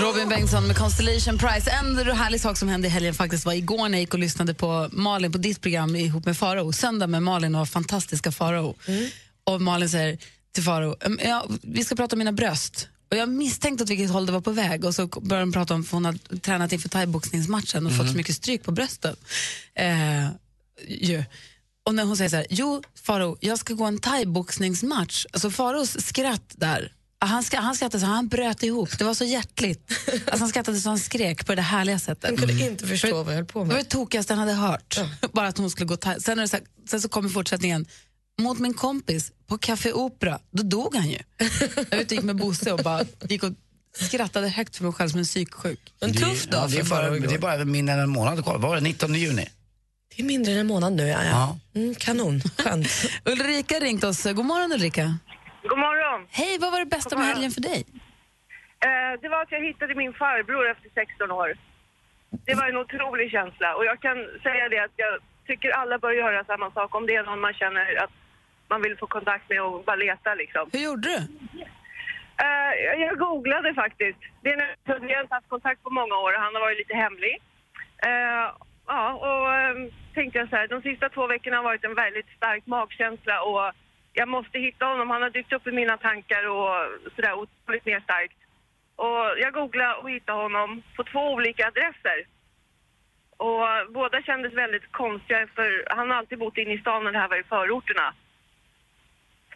Robin 0.00 0.28
Bengtsson 0.28 0.66
med 0.66 0.76
Constellation 0.76 1.38
Prize. 1.38 1.70
En 1.70 1.96
härlig 2.16 2.40
sak 2.40 2.56
som 2.58 2.68
hände 2.68 2.86
i 2.88 2.90
helgen 2.90 3.14
faktiskt 3.14 3.44
var 3.44 3.52
igår 3.52 3.88
när 3.88 3.98
jag 3.98 4.00
gick 4.00 4.14
och 4.14 4.20
lyssnade 4.20 4.54
på 4.54 4.88
Malin 4.92 5.32
på 5.32 5.38
ditt 5.38 5.60
program 5.60 5.96
ihop 5.96 6.24
med 6.26 6.36
Faro. 6.36 6.72
Söndag 6.72 7.06
med 7.06 7.22
Malin 7.22 7.54
och 7.54 7.68
fantastiska 7.68 8.32
Faro. 8.32 8.76
Och 9.44 9.60
Malin 9.62 9.88
säger 9.90 10.18
till 10.52 10.62
Faro, 10.62 10.96
"Ehm, 11.00 11.18
ja, 11.24 11.46
vi 11.62 11.84
ska 11.84 11.96
prata 11.96 12.16
om 12.16 12.18
mina 12.18 12.32
bröst. 12.32 12.88
Och 13.10 13.16
jag 13.16 13.28
misstänkte 13.28 13.84
åt 13.84 13.90
vilket 13.90 14.10
håll 14.10 14.26
det 14.26 14.32
var 14.32 14.40
på 14.40 14.50
väg 14.50 14.84
och 14.84 14.94
så 14.94 15.06
började 15.06 15.42
de 15.46 15.52
prata 15.52 15.74
om 15.74 15.84
för 15.84 15.96
hon 15.96 16.04
hade 16.04 16.18
tränat 16.18 16.72
inför 16.72 16.88
thaiboxningsmatchen 16.88 17.86
och 17.86 17.96
fått 17.96 18.08
så 18.10 18.16
mycket 18.16 18.36
stryk 18.36 18.62
på 18.64 18.72
brösten. 18.72 19.16
Eh, 19.74 20.26
ju. 20.88 21.24
Och 21.86 21.94
när 21.94 22.04
hon 22.04 22.16
säger 22.16 22.30
så 22.30 22.36
här, 22.36 22.46
jo 22.50 22.82
Faro, 23.02 23.36
jag 23.40 23.58
ska 23.58 23.74
gå 23.74 23.84
en 23.84 23.98
thaiboxningsmatch. 23.98 25.26
Alltså 25.32 25.50
Faros 25.50 25.96
skratt 26.00 26.54
där, 26.56 26.92
han, 27.20 27.42
ska, 27.44 27.60
han 27.60 27.74
skrattade 27.74 28.00
så 28.00 28.06
han 28.06 28.28
bröt 28.28 28.62
ihop. 28.62 28.98
Det 28.98 29.04
var 29.04 29.14
så 29.14 29.24
hjärtligt. 29.24 29.92
Alltså 30.12 30.38
han 30.38 30.48
skrattade 30.48 30.78
så 30.80 30.88
han 30.88 30.98
skrek 30.98 31.46
på 31.46 31.54
det 31.54 31.62
härliga 31.62 31.98
sättet. 31.98 32.30
Jag 32.30 32.38
kunde 32.38 32.66
inte 32.66 32.86
förstå 32.86 33.22
vad 33.22 33.32
jag 33.32 33.36
höll 33.36 33.44
på 33.46 33.58
Det 33.58 33.64
var 33.68 33.74
med. 33.74 33.84
det 33.84 33.88
tokigaste 33.90 34.32
han 34.34 34.38
hade 34.48 34.52
hört. 34.60 35.00
Bara 35.32 35.48
att 35.48 35.58
hon 35.58 35.70
skulle 35.70 35.86
gå. 35.86 35.96
Sen, 36.18 36.38
är 36.38 36.42
det 36.42 36.48
så 36.48 36.56
här, 36.56 36.64
sen 36.90 37.00
så 37.00 37.08
kommer 37.08 37.28
fortsättningen. 37.28 37.86
Mot 38.40 38.58
min 38.58 38.74
kompis 38.74 39.32
på 39.46 39.58
Café 39.58 39.92
Opera, 39.92 40.38
då 40.50 40.62
dog 40.62 40.94
han 40.96 41.10
ju. 41.10 41.18
Jag 41.90 42.12
gick 42.12 42.22
med 42.22 42.36
Bosse 42.36 42.72
och 42.72 42.78
bara 42.84 43.04
gick 43.28 43.42
och 43.42 43.52
skrattade 44.00 44.48
högt 44.48 44.76
för 44.76 44.84
mig 44.84 44.92
själv 44.92 45.08
som 45.08 45.18
en 45.18 45.24
psyksjuk. 45.24 45.80
En 46.00 46.12
tuff 46.14 46.46
Ja, 46.50 46.58
dag 46.60 46.70
det, 46.70 46.78
är 46.78 46.84
för 46.84 46.90
bara, 46.90 47.10
det 47.10 47.34
är 47.34 47.38
bara 47.38 47.64
mindre 47.64 47.94
än 47.94 48.00
en 48.00 48.08
månad 48.10 48.44
kvar. 48.44 48.58
Var 48.58 48.74
det? 48.74 48.80
19 48.80 49.14
juni? 49.14 49.48
Det 50.16 50.22
är 50.22 50.26
mindre 50.26 50.52
än 50.52 50.58
en 50.58 50.66
månad 50.66 50.92
nu, 50.92 51.06
ja. 51.08 51.24
ja. 51.24 51.58
Mm, 51.74 51.94
kanon, 51.94 52.42
skönt. 52.58 52.86
Ulrika 53.24 53.74
ringt 53.80 54.04
oss. 54.04 54.22
God 54.24 54.44
morgon 54.44 54.72
Ulrika. 54.72 55.18
God 55.62 55.78
morgon. 55.78 56.26
Hej, 56.30 56.58
vad 56.60 56.72
var 56.72 56.78
det 56.78 56.86
bästa 56.86 57.16
med 57.16 57.26
helgen 57.26 57.50
för 57.50 57.60
dig? 57.60 57.84
Eh, 58.86 59.20
det 59.20 59.28
var 59.28 59.42
att 59.42 59.52
jag 59.52 59.64
hittade 59.64 59.94
min 59.94 60.12
farbror 60.12 60.70
efter 60.70 60.90
16 60.94 61.30
år. 61.30 61.56
Det 62.30 62.54
var 62.54 62.68
en 62.68 62.76
otrolig 62.76 63.30
känsla 63.30 63.76
och 63.76 63.84
jag 63.84 64.00
kan 64.00 64.16
säga 64.42 64.68
det 64.68 64.78
att 64.78 64.96
jag 64.96 65.18
tycker 65.46 65.70
alla 65.70 65.98
bör 65.98 66.12
göra 66.12 66.44
samma 66.44 66.70
sak 66.70 66.94
om 66.94 67.06
det 67.06 67.14
är 67.14 67.22
någon 67.22 67.40
man 67.40 67.54
känner 67.54 68.02
att 68.04 68.10
man 68.68 68.82
vill 68.82 68.96
få 68.96 69.06
kontakt 69.06 69.48
med 69.50 69.62
och 69.62 69.84
bara 69.84 69.96
leta 69.96 70.34
liksom. 70.34 70.70
Hur 70.72 70.80
gjorde 70.80 71.08
du? 71.08 71.18
Eh, 72.44 73.00
jag 73.00 73.18
googlade 73.18 73.74
faktiskt. 73.74 74.18
Det 74.42 74.48
är 74.48 74.62
en 74.62 75.06
vi 75.06 75.14
har 75.14 75.22
inte 75.22 75.34
haft 75.34 75.48
kontakt 75.48 75.82
på 75.82 75.90
många 75.90 76.14
år 76.16 76.32
och 76.34 76.40
han 76.40 76.54
har 76.54 76.60
varit 76.60 76.78
lite 76.78 76.94
hemlig. 76.94 77.42
Eh, 78.08 78.46
ja, 78.86 79.12
och 79.12 79.54
eh, 79.56 79.92
tänkte 80.14 80.38
jag 80.38 80.48
så 80.48 80.56
här, 80.56 80.68
de 80.68 80.82
sista 80.82 81.08
två 81.08 81.26
veckorna 81.26 81.56
har 81.56 81.64
varit 81.64 81.84
en 81.84 81.94
väldigt 81.94 82.30
stark 82.36 82.66
magkänsla 82.66 83.42
och 83.42 83.72
jag 84.20 84.28
måste 84.28 84.56
hitta 84.66 84.84
honom. 84.92 85.10
Han 85.10 85.22
har 85.22 85.30
dykt 85.30 85.52
upp 85.52 85.66
i 85.66 85.72
mina 85.80 85.96
tankar 85.96 86.42
och 86.56 86.74
sådär 87.14 87.34
otroligt 87.42 87.86
mer 87.90 88.00
starkt. 88.00 88.38
Och 89.04 89.24
jag 89.42 89.52
googlade 89.58 89.94
och 90.00 90.10
hittade 90.10 90.42
honom 90.44 90.82
på 90.96 91.02
två 91.04 91.22
olika 91.36 91.62
adresser. 91.66 92.18
Och 93.46 93.64
båda 93.98 94.22
kändes 94.22 94.52
väldigt 94.52 94.92
konstiga 94.92 95.46
för 95.56 95.68
han 95.96 96.10
har 96.10 96.16
alltid 96.16 96.38
bott 96.38 96.56
inne 96.58 96.74
i 96.74 96.78
stan 96.78 97.04
när 97.04 97.12
det 97.12 97.18
här 97.18 97.28
var 97.28 97.40
i 97.40 97.50
förorterna. 97.54 98.14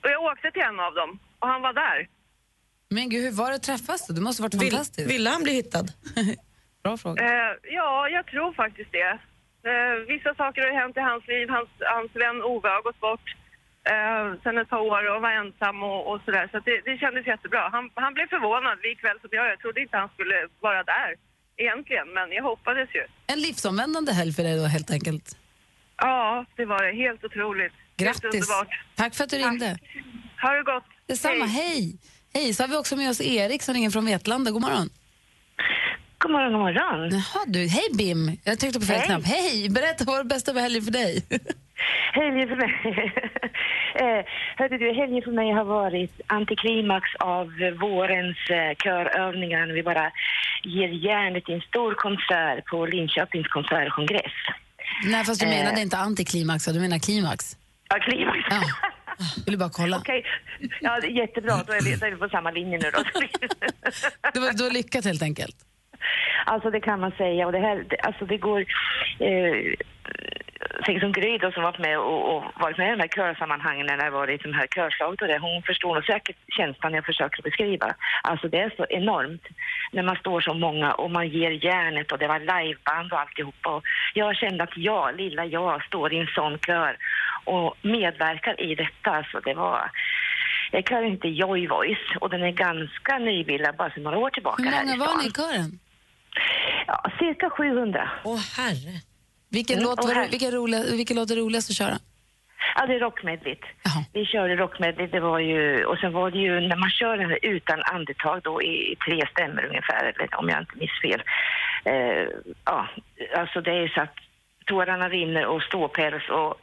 Och 0.03 0.11
jag 0.15 0.23
åkte 0.23 0.51
till 0.51 0.63
en 0.63 0.81
av 0.81 0.95
dem 0.95 1.19
och 1.39 1.49
han 1.49 1.63
var 1.63 1.73
där. 1.73 2.09
Men 2.89 3.09
gud, 3.11 3.25
hur 3.25 3.37
var 3.43 3.49
det 3.51 3.57
att 3.57 3.63
träffas 3.63 4.07
då? 4.07 4.15
Det 4.15 4.21
måste 4.21 4.43
varit 4.43 4.55
Vill, 4.55 4.71
fantastiskt. 4.71 5.11
ville 5.11 5.31
han 5.31 5.43
bli 5.43 5.53
hittad? 5.53 5.87
Bra 6.83 6.97
fråga. 6.97 7.23
Eh, 7.25 7.53
ja, 7.79 8.09
jag 8.09 8.27
tror 8.27 8.53
faktiskt 8.53 8.93
det. 8.93 9.13
Eh, 9.71 9.95
vissa 10.09 10.35
saker 10.35 10.61
har 10.63 10.81
hänt 10.81 10.97
i 10.97 11.01
hans 11.01 11.27
liv. 11.27 11.49
Hans, 11.49 11.69
hans 11.95 12.11
vän 12.17 12.43
Ove 12.43 12.69
har 12.69 12.83
gått 12.83 13.01
bort 13.01 13.29
eh, 13.91 14.25
sen 14.43 14.59
ett 14.59 14.69
par 14.69 14.83
år 14.93 15.03
och 15.13 15.23
var 15.23 15.33
ensam 15.43 15.83
och, 15.83 16.01
och 16.11 16.21
sådär. 16.25 16.49
Så 16.51 16.57
att 16.59 16.65
det, 16.65 16.81
det 16.89 16.99
kändes 16.99 17.27
jättebra. 17.27 17.69
Han, 17.73 17.91
han 17.95 18.15
blev 18.15 18.27
förvånad 18.29 18.79
likväl 18.83 19.21
som 19.21 19.31
jag. 19.33 19.47
Jag 19.53 19.61
trodde 19.61 19.81
inte 19.81 19.97
han 19.97 20.09
skulle 20.15 20.37
vara 20.61 20.83
där 20.83 21.11
egentligen, 21.57 22.09
men 22.17 22.33
jag 22.33 22.43
hoppades 22.43 22.89
ju. 22.95 23.05
En 23.27 23.41
livsomvändande 23.41 24.13
helg 24.13 24.33
för 24.33 24.43
dig 24.43 24.57
då 24.57 24.65
helt 24.65 24.91
enkelt. 24.91 25.37
Ja, 25.97 26.45
det 26.57 26.65
var 26.65 26.83
det. 26.87 26.93
Helt 27.05 27.25
otroligt. 27.25 27.73
Grattis. 27.97 28.49
Tack 28.95 29.15
för 29.15 29.25
att 29.25 29.31
du 29.31 29.37
ringde. 29.37 29.79
Ha 30.43 30.51
det 30.51 30.63
gott. 30.63 30.85
Detsamma, 31.07 31.45
hej. 31.45 31.99
hej. 32.35 32.55
Så 32.55 32.63
har 32.63 32.69
vi 32.69 32.77
också 32.77 32.97
med 32.97 33.11
oss 33.11 33.21
Erik 33.21 33.63
som 33.63 33.75
ringer 33.75 33.91
från 33.91 34.07
Vetlanda. 34.07 34.51
God 34.51 34.63
morgon. 34.63 34.89
God 36.19 36.31
morgon, 36.31 36.53
god 36.53 36.61
morgon. 36.61 37.11
Jaha 37.11 37.45
du, 37.47 37.67
hej 37.67 37.89
Bim. 37.95 38.39
Jag 38.45 38.59
tryckte 38.59 38.81
på 38.81 38.87
fel 38.87 38.97
Hej. 38.97 39.07
knapp. 39.07 39.25
Hej, 39.25 39.71
berätta 39.71 40.05
vad 40.05 40.15
var 40.17 40.23
det 40.25 40.29
bästa 40.29 40.53
med 40.53 40.63
helgen 40.63 40.83
för 40.83 40.93
dig? 40.93 41.27
Helgen 42.13 42.49
för 42.49 42.57
mig... 42.57 42.73
eh, 43.95 44.25
hörde 44.57 44.79
du, 44.79 44.93
helgen 44.93 45.23
för 45.23 45.33
mig 45.33 45.51
har 45.53 45.65
varit 45.65 46.21
antiklimax 46.27 47.05
av 47.19 47.47
vårens 47.81 48.39
eh, 48.51 48.75
körövningar 48.85 49.67
när 49.67 49.75
vi 49.75 49.83
bara 49.83 50.11
ger 50.63 50.89
järnet 50.89 51.49
i 51.49 51.53
en 51.53 51.61
stor 51.61 51.95
konsert 51.95 52.65
på 52.67 52.87
Linköpings 52.87 53.49
konsert 53.49 53.87
och 53.89 53.95
kongress. 53.95 54.33
Nej, 55.05 55.25
fast 55.25 55.41
du 55.41 55.47
Eh. 55.47 55.51
menade 55.59 55.81
inte 55.81 55.97
antiklimax, 55.97 56.65
du 56.65 56.81
menar 56.81 56.99
klimax. 56.99 57.57
Ja, 57.89 57.97
klimax. 57.99 58.39
Ja. 58.51 58.61
Vill 59.47 59.53
du 59.55 59.59
bara 59.59 59.71
kolla? 59.73 59.97
Okej, 59.97 60.25
ja, 60.81 61.01
jättebra. 61.07 61.55
Då 61.67 61.73
är, 61.73 61.83
vi, 61.85 61.97
då 61.97 62.07
är 62.07 62.11
vi 62.11 62.17
på 62.17 62.29
samma 62.29 62.51
linje 62.51 62.79
nu 62.79 62.91
då. 62.91 63.03
Det 64.35 64.41
var, 64.41 64.53
du 64.53 64.63
har 64.65 64.71
lyckats 64.71 65.07
helt 65.07 65.23
enkelt. 65.23 65.57
Alltså 66.47 66.71
det 66.71 66.81
kan 66.81 67.01
man 67.01 67.11
säga 67.13 67.47
och 67.47 67.53
det 67.53 67.59
här, 67.59 67.85
alltså 68.03 68.27
det 68.27 68.37
går... 68.37 68.61
Eh, 69.19 69.75
Tänk 70.85 71.01
som 71.01 71.13
Gry 71.13 71.39
då 71.39 71.53
som 71.53 71.63
varit 71.63 71.79
med 71.79 71.99
och, 71.99 72.37
och 72.37 72.43
varit 72.61 72.79
med 72.79 72.89
i 72.89 72.91
de 72.91 73.01
här 73.01 73.09
körsammanhangen 73.09 73.87
när 73.87 73.97
det 73.97 74.11
varit 74.11 74.43
de 74.43 74.53
här 74.53 74.67
körslaget 74.67 75.23
och 75.23 75.29
det. 75.29 75.39
Hon 75.39 75.63
förstår 75.63 75.95
nog 75.95 76.05
säkert 76.05 76.37
känslan 76.49 76.95
jag 76.95 77.05
försöker 77.05 77.43
beskriva. 77.43 77.95
Alltså 78.23 78.49
det 78.49 78.59
är 78.59 78.73
så 78.77 78.87
enormt 78.91 79.43
när 79.93 80.03
man 80.03 80.17
står 80.17 80.41
så 80.41 80.55
många 80.55 80.93
och 80.93 81.11
man 81.11 81.29
ger 81.29 81.65
järnet 81.65 82.13
och 82.13 82.19
det 82.19 82.29
var 82.29 82.39
liveband 82.39 83.13
och 83.13 83.21
alltihopa. 83.21 83.71
Och 83.71 83.83
jag 84.15 84.37
kände 84.37 84.65
att 84.65 84.77
jag, 84.77 85.17
lilla 85.17 85.45
jag, 85.45 85.85
står 85.85 86.13
i 86.13 86.19
en 86.19 86.27
sån 86.27 86.59
kör 86.59 86.97
och 87.45 87.77
medverkar 87.83 88.61
i 88.61 88.75
detta. 88.75 89.25
Så 89.33 89.41
det 89.41 89.55
var... 89.55 89.91
Jag 90.71 90.89
kör 90.89 91.03
inte 91.03 91.29
Joy 91.29 91.67
Voice 91.67 92.17
och 92.21 92.31
den 92.31 92.43
är 92.43 92.51
ganska 92.51 93.19
nybildad 93.19 93.77
bara 93.77 93.91
sedan 93.91 94.03
några 94.03 94.19
år 94.19 94.31
tillbaka 94.31 94.63
Hur 94.63 94.71
många 94.71 94.97
var 94.97 95.23
ni 95.23 95.29
i 95.29 95.31
kören? 95.31 95.79
Ja, 96.87 97.11
cirka 97.19 97.51
700. 97.51 98.11
Åh 98.25 98.41
herre. 98.57 99.12
Vilken, 99.53 99.79
Mm, 99.79 99.89
låt, 99.89 100.05
var, 100.05 100.29
vilken, 100.31 100.51
roliga, 100.51 100.81
vilken 100.83 101.17
låt 101.17 101.31
är 101.31 101.37
roligast 101.37 101.71
att 101.71 101.77
köra? 101.77 101.99
Ja, 102.77 102.87
det 102.87 102.95
är 102.95 102.99
rockmedligt. 103.01 103.65
Vi 104.13 104.25
körde 104.27 104.57
rockmedligt, 104.57 105.13
det 105.13 105.21
var 105.21 105.39
ju, 105.39 105.85
och 105.85 105.99
sen 105.99 106.13
var 106.13 106.31
det 106.31 106.39
ju 106.39 106.61
när 106.61 106.77
man 106.77 106.91
kör 106.91 107.17
den 107.17 107.31
här 107.31 107.39
utan 107.43 107.83
andetag 107.83 108.41
då 108.43 108.63
i, 108.63 108.97
tre 109.07 109.27
stämmor 109.31 109.65
ungefär, 109.65 110.05
eller 110.05 110.39
om 110.41 110.49
jag 110.49 110.59
inte 110.61 110.77
minns 110.77 111.01
fel. 111.03 111.23
Eh, 111.85 112.27
ja, 112.65 112.89
alltså 113.37 113.61
det 113.61 113.71
är 113.73 113.89
så 113.89 114.01
att 114.01 114.15
tårarna 114.67 115.09
rinner 115.09 115.47
och 115.47 115.63
ståpäls 115.63 116.29
och, 116.29 116.55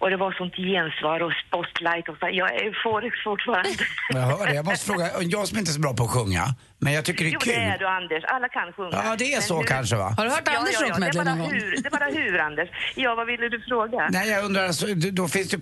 och 0.00 0.10
det 0.10 0.16
var 0.16 0.32
sånt 0.32 0.54
gensvar 0.56 1.18
och 1.26 1.32
spotlight 1.46 2.08
och 2.08 2.16
så. 2.20 2.26
Jag 2.40 2.48
är 2.54 2.58
euforisk 2.66 3.16
fortfarande. 3.24 3.70
Jag 4.10 4.20
hör 4.20 4.46
det. 4.46 4.54
Jag 4.54 4.64
måste 4.64 4.86
fråga, 4.86 5.06
jag 5.34 5.48
som 5.48 5.58
inte 5.58 5.70
är 5.70 5.72
så 5.72 5.80
bra 5.80 5.94
på 5.94 6.04
att 6.04 6.10
sjunga, 6.10 6.44
men 6.78 6.92
jag 6.92 7.04
tycker 7.04 7.24
det 7.24 7.30
är 7.30 7.32
Jo, 7.32 7.40
kul. 7.40 7.52
det 7.54 7.60
är 7.74 7.78
du 7.78 7.86
Anders. 7.88 8.24
Alla 8.34 8.48
kan 8.48 8.72
sjunga. 8.72 9.00
Ja, 9.04 9.16
det 9.18 9.24
är 9.34 9.36
Men 9.38 9.42
så 9.42 9.56
hur- 9.58 9.66
kanske, 9.66 9.96
va? 9.96 10.14
Har 10.16 10.24
du 10.24 10.30
hört 10.30 10.42
ja, 10.46 10.58
Anders 10.58 10.74
ja, 10.74 10.80
ja. 10.86 10.88
rockmedley 10.88 11.12
Det 11.12 11.18
är 11.20 11.24
bara 11.24 11.34
någon 11.34 11.38
gång? 11.38 11.52
hur, 11.60 11.70
Det 11.82 11.86
är 11.88 11.90
bara 12.00 12.10
hur, 12.20 12.38
Anders. 12.48 12.68
Ja, 12.94 13.14
vad 13.14 13.26
ville 13.26 13.48
du 13.48 13.60
fråga? 13.68 14.08
Nej, 14.10 14.30
jag 14.30 14.44
undrar, 14.44 14.64
alltså, 14.66 14.86
då 14.94 15.28
finns 15.28 15.48
det, 15.48 15.60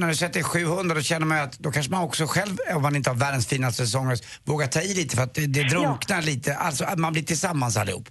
när 0.00 0.08
du 0.08 0.14
sätter 0.14 0.42
700 0.42 0.94
då 0.94 1.02
känner 1.02 1.26
man 1.26 1.38
ju 1.38 1.44
att 1.44 1.58
då 1.58 1.70
kanske 1.70 1.92
man 1.92 2.02
också 2.02 2.26
själv, 2.26 2.56
om 2.74 2.82
man 2.82 2.96
inte 2.96 3.10
har 3.10 3.16
världens 3.16 3.46
finaste 3.48 3.86
sångröst, 3.86 4.24
vågar 4.44 4.66
ta 4.66 4.80
i 4.80 4.94
lite 4.94 5.16
för 5.16 5.22
att 5.22 5.34
det, 5.34 5.46
det 5.46 5.62
drunknar 5.62 6.22
lite, 6.22 6.54
alltså 6.56 6.84
att 6.84 6.98
man 6.98 7.12
blir 7.12 7.22
tillsammans 7.22 7.76
allihop. 7.76 8.08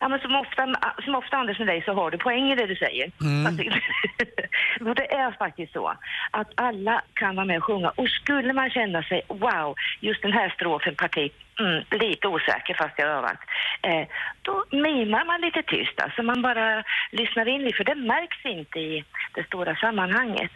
Ja, 0.00 0.08
men 0.08 0.20
som 0.20 0.34
ofta, 0.34 0.62
som 1.04 1.14
ofta 1.14 1.36
Anders 1.36 1.58
med 1.58 1.68
dig 1.68 1.82
så 1.84 1.92
har 1.92 2.10
du 2.10 2.18
poäng 2.18 2.52
i 2.52 2.56
det 2.56 2.66
du 2.66 2.76
säger. 2.76 3.12
Mm. 3.20 3.56
Det 4.96 5.12
är 5.12 5.38
faktiskt 5.38 5.72
så 5.72 5.92
att 6.30 6.48
alla 6.54 7.02
kan 7.14 7.36
vara 7.36 7.46
med 7.46 7.56
och 7.56 7.64
sjunga 7.64 7.90
och 7.90 8.08
skulle 8.08 8.52
man 8.52 8.70
känna 8.70 9.02
sig 9.02 9.22
wow, 9.28 9.74
just 10.00 10.22
den 10.22 10.32
här 10.32 10.48
strofen 10.50 10.94
parti, 10.94 11.32
mm, 11.60 11.84
lite 11.90 12.26
osäker 12.34 12.74
fast 12.74 12.94
jag 12.96 13.06
har 13.06 13.14
övat, 13.20 13.40
eh, 13.88 14.04
då 14.42 14.54
mimar 14.70 15.24
man 15.30 15.40
lite 15.40 15.62
tyst 15.62 16.00
alltså 16.00 16.22
man 16.22 16.42
bara 16.42 16.84
lyssnar 17.10 17.48
in 17.48 17.62
lite 17.62 17.76
för 17.76 17.84
det 17.84 17.94
märks 17.94 18.40
inte 18.44 18.78
i 18.78 19.04
det 19.34 19.44
stora 19.46 19.76
sammanhanget. 19.76 20.50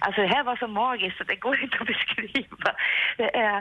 Alltså 0.00 0.20
det 0.20 0.26
här 0.26 0.44
var 0.44 0.56
så 0.56 0.66
magiskt 0.66 1.18
så 1.18 1.24
det 1.24 1.36
går 1.36 1.62
inte 1.64 1.76
att 1.80 1.86
beskriva. 1.86 2.70
Det 3.16 3.36
är, 3.36 3.56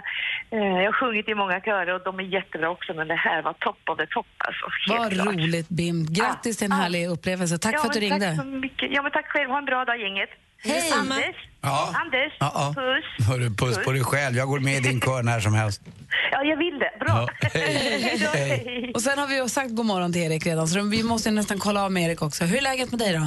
eh, 0.52 0.82
jag 0.84 0.92
har 0.92 1.00
sjungit 1.02 1.30
i 1.30 1.36
många 1.36 1.62
körer 1.62 1.94
och 1.94 2.04
de 2.04 2.20
är 2.20 2.24
jättebra 2.24 2.70
också 2.70 2.94
men 2.94 3.08
det 3.08 3.16
här 3.16 3.42
var 3.42 3.54
top 3.54 3.90
of 3.90 3.98
the 3.98 4.06
top 4.06 4.28
alltså. 4.38 4.66
Vad 4.88 5.14
klart. 5.14 5.28
roligt, 5.28 5.70
Bim. 5.70 6.06
Grattis 6.10 6.58
till 6.58 6.66
en 6.66 6.72
härlig 6.72 7.08
upplevelse. 7.08 7.58
Tack 7.58 7.74
Ja, 7.74 7.80
för 7.80 7.88
att 7.88 7.94
du 7.94 8.00
ringde. 8.00 8.26
Tack 8.26 8.36
så 8.36 8.46
mycket. 8.46 8.92
Ja, 8.92 9.02
men 9.02 9.12
tack 9.12 9.28
själv. 9.28 9.50
Ha 9.50 9.58
en 9.58 9.66
bra 9.66 9.86
dag, 9.86 10.02
gänget. 10.02 10.30
Hej. 10.64 10.92
Anders. 10.92 11.36
Ja. 11.62 11.94
Anders. 12.06 12.34
Ja, 12.40 12.52
ja. 12.56 12.74
Puss. 12.82 13.28
Hörru, 13.28 13.50
puss 13.50 13.78
på 13.86 13.92
dig 13.92 14.04
själv. 14.04 14.36
Jag 14.36 14.48
går 14.48 14.60
med 14.60 14.76
i 14.78 14.80
din 14.80 15.02
kör 15.02 15.24
när 15.24 15.40
som 15.40 15.54
helst. 15.54 15.82
Ja, 16.32 16.44
jag 16.44 16.58
vill 16.58 16.80
det. 16.80 16.92
Bra. 17.06 17.28
Ja. 17.42 17.50
Hej. 17.54 18.18
Hej. 18.34 18.92
Och 18.96 19.02
sen 19.02 19.18
har 19.20 19.28
vi 19.28 19.36
ju 19.42 19.50
sagt 19.50 19.72
god 19.76 19.86
morgon 19.86 20.14
till 20.14 20.22
Erik 20.22 20.46
redan, 20.46 20.68
så 20.68 20.82
vi 20.82 21.04
måste 21.04 21.30
ju 21.30 21.36
nästan 21.36 21.60
kolla 21.60 21.84
av 21.86 21.92
med 21.92 22.04
Erik 22.04 22.22
också. 22.22 22.44
Hur 22.46 22.58
är 22.58 22.62
läget 22.62 22.92
med 22.92 23.00
dig 23.00 23.14
då? 23.14 23.26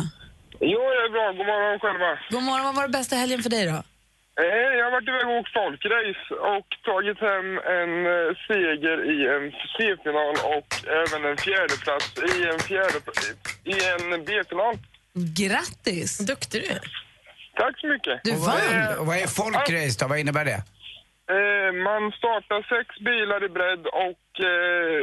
Jo, 0.60 0.80
det 0.94 1.02
är 1.08 1.10
bra. 1.16 1.26
God 1.38 1.46
morgon 1.52 1.78
själva. 1.80 2.10
God 2.30 2.42
morgon, 2.42 2.64
vad 2.64 2.74
var 2.74 2.82
det 2.82 2.88
bästa 2.98 3.16
helgen 3.16 3.42
för 3.42 3.50
dig 3.50 3.64
då? 3.66 3.78
Eh, 4.42 4.68
Jag 4.78 4.84
har 4.86 4.92
varit 4.96 5.08
iväg 5.12 5.26
och 5.30 5.38
åkt 5.40 5.52
folkrace 5.60 6.24
och 6.54 6.68
tagit 6.90 7.18
hem 7.30 7.48
en 7.78 7.92
eh, 8.14 8.28
seger 8.48 8.98
i 9.14 9.16
en 9.34 9.44
C-final 9.74 10.34
och 10.56 10.70
även 11.02 11.20
en 11.30 11.36
fjärdeplats 11.46 12.06
i 12.32 12.34
en, 12.52 12.58
fjärde, 12.68 12.98
i 13.74 13.76
en 13.92 14.24
B-final. 14.24 14.74
Grattis! 15.40 16.18
Duktig 16.18 16.62
du 16.62 16.66
är. 16.76 16.80
Tack 17.56 17.80
så 17.80 17.86
mycket. 17.86 18.38
vad 18.38 18.58
är, 18.58 19.00
och 19.00 19.06
vad 19.06 19.16
är 19.16 19.26
folkrace 19.26 19.96
då? 20.00 20.08
Vad 20.08 20.18
innebär 20.18 20.44
det? 20.44 20.62
Eh, 21.36 21.72
man 21.88 22.02
startar 22.20 22.60
sex 22.74 22.88
bilar 23.08 23.40
i 23.44 23.48
bredd 23.58 23.84
och 24.06 24.24
eh, 24.50 25.02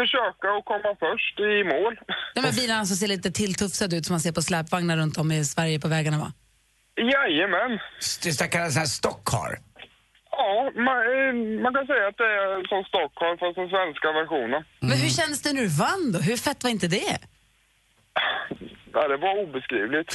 försöka 0.00 0.46
att 0.56 0.64
komma 0.64 0.90
först 1.04 1.40
i 1.40 1.64
mål. 1.74 1.94
De 2.34 2.40
här 2.40 2.52
bilarna 2.60 2.84
som 2.84 2.96
ser 2.96 3.08
lite 3.08 3.30
tilltufsade 3.30 3.96
ut 3.96 4.06
som 4.06 4.12
man 4.14 4.20
ser 4.20 4.32
på 4.32 4.42
släpvagnar 4.42 4.96
runt 4.96 5.18
om 5.18 5.32
i 5.32 5.44
Sverige 5.44 5.80
på 5.80 5.88
vägarna 5.88 6.18
va? 6.18 6.32
Jajamän. 6.96 7.78
Det 8.22 8.50
kallas 8.50 8.76
här 8.76 8.84
stockcar. 8.84 9.58
Ja, 10.30 10.70
man, 10.86 10.98
eh, 11.14 11.62
man 11.64 11.74
kan 11.74 11.86
säga 11.86 12.04
att 12.08 12.18
det 12.22 12.30
är 12.42 12.68
som 12.68 12.84
Stockholm 12.84 13.38
fast 13.38 13.56
den 13.56 13.68
svenska 13.68 14.12
versionen. 14.12 14.64
Men 14.80 14.98
hur 14.98 15.08
kändes 15.08 15.42
det 15.42 15.52
när 15.52 15.62
du 15.62 15.68
vann 15.68 16.12
då? 16.12 16.18
Hur 16.18 16.36
fett 16.36 16.64
var 16.64 16.70
inte 16.70 16.88
det? 16.88 17.18
Ja, 18.98 19.08
det 19.08 19.16
var 19.16 19.34
obeskrivligt. 19.44 20.10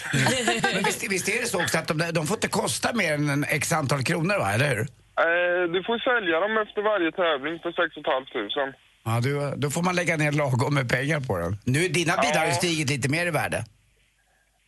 Men 0.75 0.83
visst, 0.83 1.11
visst 1.11 1.29
är 1.29 1.41
det 1.41 1.47
så 1.47 1.61
också 1.63 1.77
att 1.77 1.87
de, 1.87 1.97
de 2.17 2.27
får 2.27 2.37
inte 2.37 2.47
kosta 2.47 2.93
mer 2.93 3.13
än 3.13 3.29
en 3.29 3.43
x 3.43 3.71
antal 3.71 4.03
kronor, 4.03 4.37
va? 4.39 4.53
eller 4.53 4.69
hur? 4.69 4.81
Eh, 5.25 5.63
du 5.73 5.79
får 5.87 5.97
sälja 6.09 6.39
dem 6.39 6.53
efter 6.63 6.81
varje 6.91 7.11
tävling 7.21 7.55
för 7.63 7.71
6 7.71 7.95
500. 7.95 8.77
Ja, 9.05 9.19
du, 9.25 9.53
då 9.61 9.69
får 9.69 9.81
man 9.83 9.95
lägga 9.95 10.17
ner 10.17 10.31
lagom 10.31 10.73
med 10.73 10.89
pengar 10.89 11.19
på 11.19 11.37
den. 11.37 11.57
Nu, 11.65 11.79
dina 11.87 12.13
bilar 12.21 12.37
har 12.39 12.45
ju 12.45 12.51
Ja. 12.51 12.55
stigit 12.57 12.89
lite 12.89 13.09
mer 13.09 13.25
i 13.27 13.31
värde. 13.31 13.65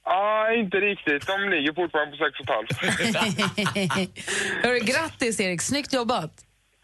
Ja, 0.06 0.54
inte 0.54 0.78
riktigt. 0.78 1.28
De 1.28 1.50
ligger 1.54 1.74
fortfarande 1.74 2.18
på 2.18 2.24
6 2.26 2.38
500. 2.48 4.12
Hörru, 4.64 4.80
grattis 4.80 5.40
Erik, 5.40 5.62
snyggt 5.62 5.94
jobbat! 5.94 6.32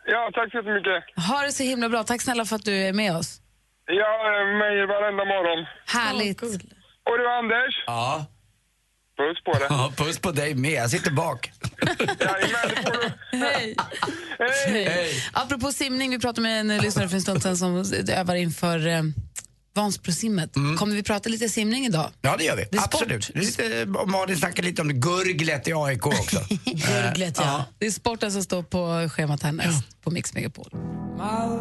Ja, 0.05 0.29
tack 0.33 0.51
så 0.51 0.57
jättemycket. 0.57 1.03
Ha 1.29 1.41
det 1.45 1.51
så 1.51 1.63
himla 1.63 1.89
bra. 1.89 2.03
Tack 2.03 2.21
snälla 2.21 2.45
för 2.45 2.55
att 2.55 2.65
du 2.65 2.75
är 2.87 2.93
med 2.93 3.15
oss. 3.15 3.41
Jag 3.85 4.15
är 4.39 4.57
med 4.59 4.71
er 4.83 4.87
varenda 4.87 5.25
morgon. 5.25 5.65
Härligt. 5.87 6.41
Och 7.11 7.17
du 7.17 7.27
Anders, 7.39 7.83
Ja. 7.87 8.25
puss 9.17 9.43
på 9.43 9.51
dig. 9.53 9.67
ja, 9.69 9.91
puss 9.97 10.19
på 10.19 10.31
dig 10.31 10.55
med. 10.55 10.71
Jag 10.71 10.89
sitter 10.89 11.11
bak. 11.11 11.51
Hej. 13.31 13.75
Hej. 14.67 15.23
Apropå 15.33 15.71
simning, 15.71 16.09
vi 16.11 16.19
pratade 16.19 16.41
med 16.41 16.59
en 16.59 16.77
lyssnare 16.77 17.09
för 17.09 17.15
en 17.15 17.21
stund 17.21 17.41
sedan 17.43 17.57
som 17.57 17.83
övar 18.09 18.35
inför 18.35 18.87
eh, 18.87 19.01
Vansbrosimmet. 19.75 20.53
Kommer 20.77 20.95
vi 20.95 21.03
prata 21.03 21.29
lite 21.29 21.49
simning 21.49 21.85
idag? 21.85 22.09
Ja, 22.21 22.35
det 22.37 22.43
gör 22.43 22.55
vi. 22.55 22.65
Det. 22.71 22.79
Absolut. 22.79 23.31
Det 23.33 23.39
lite, 23.39 23.85
Malin 24.07 24.37
snackar 24.37 24.63
lite 24.63 24.81
om 24.81 24.87
det. 24.87 24.93
Gurglet 24.93 25.67
i 25.67 25.73
AIK 25.75 26.05
också. 26.07 26.39
Gurglet, 26.65 27.37
ja. 27.37 27.65
Det 27.79 27.85
är 27.85 27.91
sporten 27.91 28.31
som 28.31 28.43
står 28.43 28.63
på 28.63 29.09
schemat 29.09 29.43
härnäst 29.43 30.01
på 30.03 30.11
Mix 30.11 30.33
Megapol. 30.33 30.69
My 30.73 30.79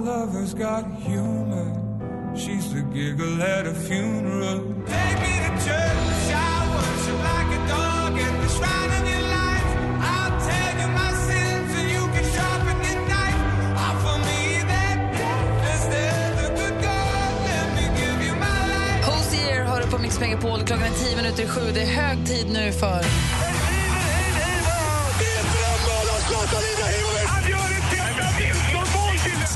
lover's 0.07 0.57
got 0.59 1.05
humor. 1.07 2.00
She's 2.37 2.73
the 2.73 2.83
giggle 2.95 3.43
at 3.43 3.67
a 3.67 3.75
funeral. 3.75 4.59
Take 4.87 5.19
me 5.25 5.35
to 5.45 5.51
church. 5.65 6.33
I 6.33 6.57
worship 6.75 7.19
like 7.31 7.51
a 7.59 7.61
dog 7.69 8.13
at 8.27 8.35
the 8.43 8.49
shrine 8.57 8.93
of 8.99 9.05
your 9.13 9.25
life. 9.39 9.71
I'll 10.13 10.35
tell 10.49 10.75
you 10.81 10.89
my 11.01 11.11
sins 11.27 11.71
and 11.81 11.89
you 11.95 12.05
can 12.15 12.25
sharpen 12.35 12.77
your 12.89 13.01
knife. 13.11 13.41
Offer 13.89 14.17
me 14.29 14.41
that 14.73 14.99
death 15.19 15.51
instead 15.75 16.33
of 16.45 16.51
good 16.59 16.77
God. 16.87 17.33
Let 17.49 17.69
me 17.77 17.85
give 18.01 18.19
you 18.27 18.35
my 18.47 18.59
life. 18.75 19.05
Hosier 19.05 19.65
har 19.65 19.81
du 19.81 19.87
på 19.87 19.99
Mix 19.99 20.21
Megapol. 20.21 20.59
Klockan 20.65 20.87
är 20.87 20.91
tio 21.05 21.17
minuter 21.17 21.43
i 21.43 21.47
sju. 21.47 21.61
Det 21.75 21.83
är 21.83 21.87
hög 21.87 22.27
tid 22.27 22.47
nu 22.53 22.73
för... 22.73 23.01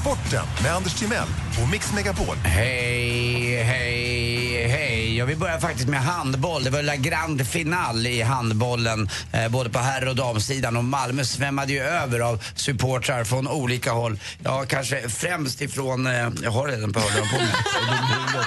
Sporten 0.04 0.46
med 0.62 0.74
Anders 0.74 0.94
Timell 0.94 1.28
och 1.62 1.68
Mix 1.68 1.92
Megapol. 1.92 2.36
Hej, 2.36 3.62
hej, 3.62 4.68
hej. 4.68 5.16
Jag 5.16 5.26
vill 5.26 5.36
börja 5.36 5.60
faktiskt 5.60 5.88
med 5.88 6.00
handboll. 6.00 6.64
Det 6.64 6.70
var 6.70 6.82
La 6.82 6.96
Grande 6.96 7.44
Final 7.44 8.06
i 8.06 8.22
handbollen, 8.22 9.08
eh, 9.32 9.48
både 9.48 9.70
på 9.70 9.78
herr 9.78 10.08
och 10.08 10.16
damsidan. 10.16 10.76
Och 10.76 10.84
Malmö 10.84 11.24
svämmade 11.24 11.72
ju 11.72 11.80
över 11.80 12.20
av 12.20 12.44
supportrar 12.54 13.24
från 13.24 13.48
olika 13.48 13.92
håll. 13.92 14.18
Ja, 14.42 14.64
kanske 14.68 15.08
främst 15.08 15.60
ifrån... 15.60 16.06
Eh, 16.06 16.28
jag 16.42 16.50
har 16.50 16.68
redan 16.68 16.92
på 16.92 17.00
hörlurar 17.00 17.26
på 17.26 17.36
mig. 17.36 17.48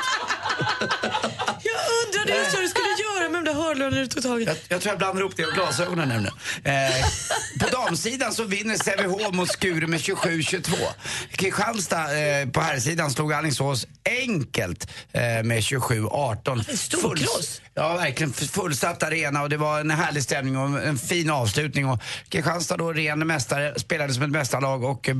Jag 1.63 1.79
undrade 2.05 2.39
just 2.39 2.53
vad 2.53 2.63
du 2.63 2.67
skulle 2.67 2.86
hörlurarna 3.53 3.95
när 3.95 4.01
du 4.01 4.07
tog 4.07 4.23
tag 4.23 4.41
i. 4.41 4.45
Jag, 4.45 4.57
jag 4.67 4.81
tror 4.81 4.91
jag 4.91 4.97
blandar 4.97 5.21
ihop 5.21 5.35
det 5.35 5.45
och 5.45 5.53
glasögonen 5.53 6.23
nu. 6.23 6.29
Eh, 6.71 7.05
på 7.59 7.69
damsidan 7.69 8.33
så 8.33 8.43
vinner 8.43 8.75
Sävehof 8.75 9.33
mot 9.33 9.51
Skuru 9.51 9.87
med 9.87 9.99
27-22. 9.99 10.75
Kristianstad 11.31 12.17
eh, 12.19 12.49
på 12.49 12.61
herrsidan 12.61 13.11
slog 13.11 13.33
Alingsås 13.33 13.87
enkelt 14.05 14.87
eh, 15.11 15.21
med 15.21 15.59
27-18. 15.59 16.75
storkross. 16.75 17.61
Ja, 17.73 17.93
verkligen. 17.95 18.33
Fullsatt 18.33 19.03
arena 19.03 19.41
och 19.41 19.49
det 19.49 19.57
var 19.57 19.79
en 19.79 19.91
härlig 19.91 20.23
stämning 20.23 20.57
och 20.57 20.83
en 20.83 20.97
fin 20.97 21.29
avslutning. 21.29 21.89
Och 21.89 22.01
Kristianstad 22.29 22.77
då, 22.77 22.93
ren 22.93 23.27
mästare, 23.27 23.79
spelade 23.79 24.13
som 24.13 24.23
ett 24.23 24.29
mästarlag 24.29 24.83
och 24.83 25.09
eh, 25.09 25.15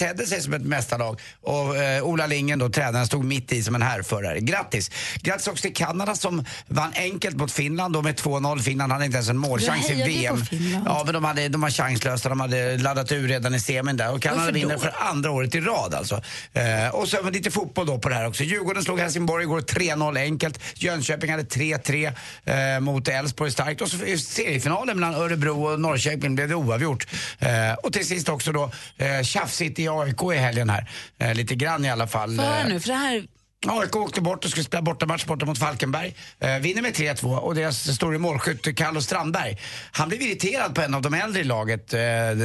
tedde 0.00 0.26
sig 0.26 0.42
som 0.42 0.54
ett 0.54 0.62
mästarlag. 0.62 1.20
Och 1.42 1.76
eh, 1.76 2.04
Ola 2.04 2.26
Lingen, 2.26 2.58
då, 2.58 2.68
tränaren, 2.68 3.06
stod 3.06 3.24
mitt 3.24 3.52
i 3.52 3.62
som 3.62 3.74
en 3.74 3.82
härförare. 3.82 4.40
Grattis! 4.40 4.90
Grattis 5.22 5.48
också 5.48 5.62
till 5.62 5.74
Kanada 5.74 6.14
som 6.14 6.44
vann 6.66 6.92
enkelt 6.94 7.36
mot 7.36 7.52
Finland 7.52 7.94
då 7.94 8.02
med 8.02 8.14
2-0. 8.14 8.58
Finland 8.58 8.92
hade 8.92 9.04
inte 9.04 9.16
ens 9.16 9.28
en 9.28 9.36
målchans 9.36 9.90
i 9.90 9.94
VM. 9.94 10.44
Ja, 10.86 11.02
men 11.04 11.14
de, 11.14 11.24
hade, 11.24 11.48
de 11.48 11.60
var 11.60 11.70
chanslösa. 11.70 12.28
De 12.28 12.40
hade 12.40 12.76
laddat 12.76 13.12
ur 13.12 13.28
redan 13.28 13.54
i 13.54 13.60
semin 13.60 13.96
där. 13.96 14.12
Och 14.12 14.22
Kanada 14.22 14.52
vinner 14.52 14.78
för 14.78 14.94
andra 14.98 15.30
året 15.30 15.54
i 15.54 15.60
rad 15.60 15.94
alltså. 15.94 16.22
Eh, 16.52 16.94
och 16.94 17.08
så 17.08 17.30
lite 17.30 17.50
fotboll 17.50 17.86
då 17.86 17.98
på 17.98 18.08
det 18.08 18.14
här 18.14 18.26
också. 18.26 18.42
Djurgården 18.42 18.82
slog 18.82 19.00
Helsingborg 19.00 19.44
igår 19.44 19.60
3-0 19.60 20.18
enkelt. 20.18 20.60
Jönköping 20.74 21.30
hade 21.30 21.42
3-3 21.42 22.12
eh, 22.44 22.80
mot 22.80 23.08
Elfsborg 23.08 23.50
starkt. 23.50 23.80
Och 23.80 23.88
så 23.88 24.04
i 24.04 24.18
seriefinalen 24.18 25.00
mellan 25.00 25.14
Örebro 25.14 25.64
och 25.66 25.80
Norrköping 25.80 26.34
blev 26.34 26.48
det 26.48 26.54
oavgjort. 26.54 27.06
Eh, 27.38 27.74
och 27.82 27.92
till 27.92 28.06
sist 28.06 28.28
också 28.28 28.52
då 28.52 28.72
eh, 28.96 29.22
tjafsigt 29.22 29.78
i 29.78 29.89
AIK 29.90 30.22
i 30.34 30.36
helgen 30.36 30.70
här. 30.70 30.90
Eh, 31.18 31.34
lite 31.34 31.54
grann 31.54 31.84
i 31.84 31.90
alla 31.90 32.06
fall. 32.06 32.36
Få 32.36 32.42
höra 32.42 32.60
Eh, 32.60 32.68
nu, 32.68 32.80
för 32.80 32.88
det 32.88 32.94
här... 32.94 33.22
AIK 33.66 33.96
åkte 33.96 34.20
bort 34.20 34.44
och 34.44 34.50
skulle 34.50 34.64
spela 34.64 34.82
bortamatch 34.82 35.24
borta 35.24 35.46
mot 35.46 35.58
Falkenberg. 35.58 36.14
Eh, 36.40 36.58
vinner 36.58 36.82
med 36.82 36.92
3-2 36.94 37.36
och 37.36 37.54
deras 37.54 37.94
store 37.94 38.18
målskytt 38.18 38.76
Carlos 38.76 39.04
Strandberg. 39.04 39.58
Han 39.92 40.08
blev 40.08 40.22
irriterad 40.22 40.74
på 40.74 40.80
en 40.82 40.94
av 40.94 41.02
de 41.02 41.14
äldre 41.14 41.40
i 41.40 41.44
laget, 41.44 41.94
eh, 41.94 42.00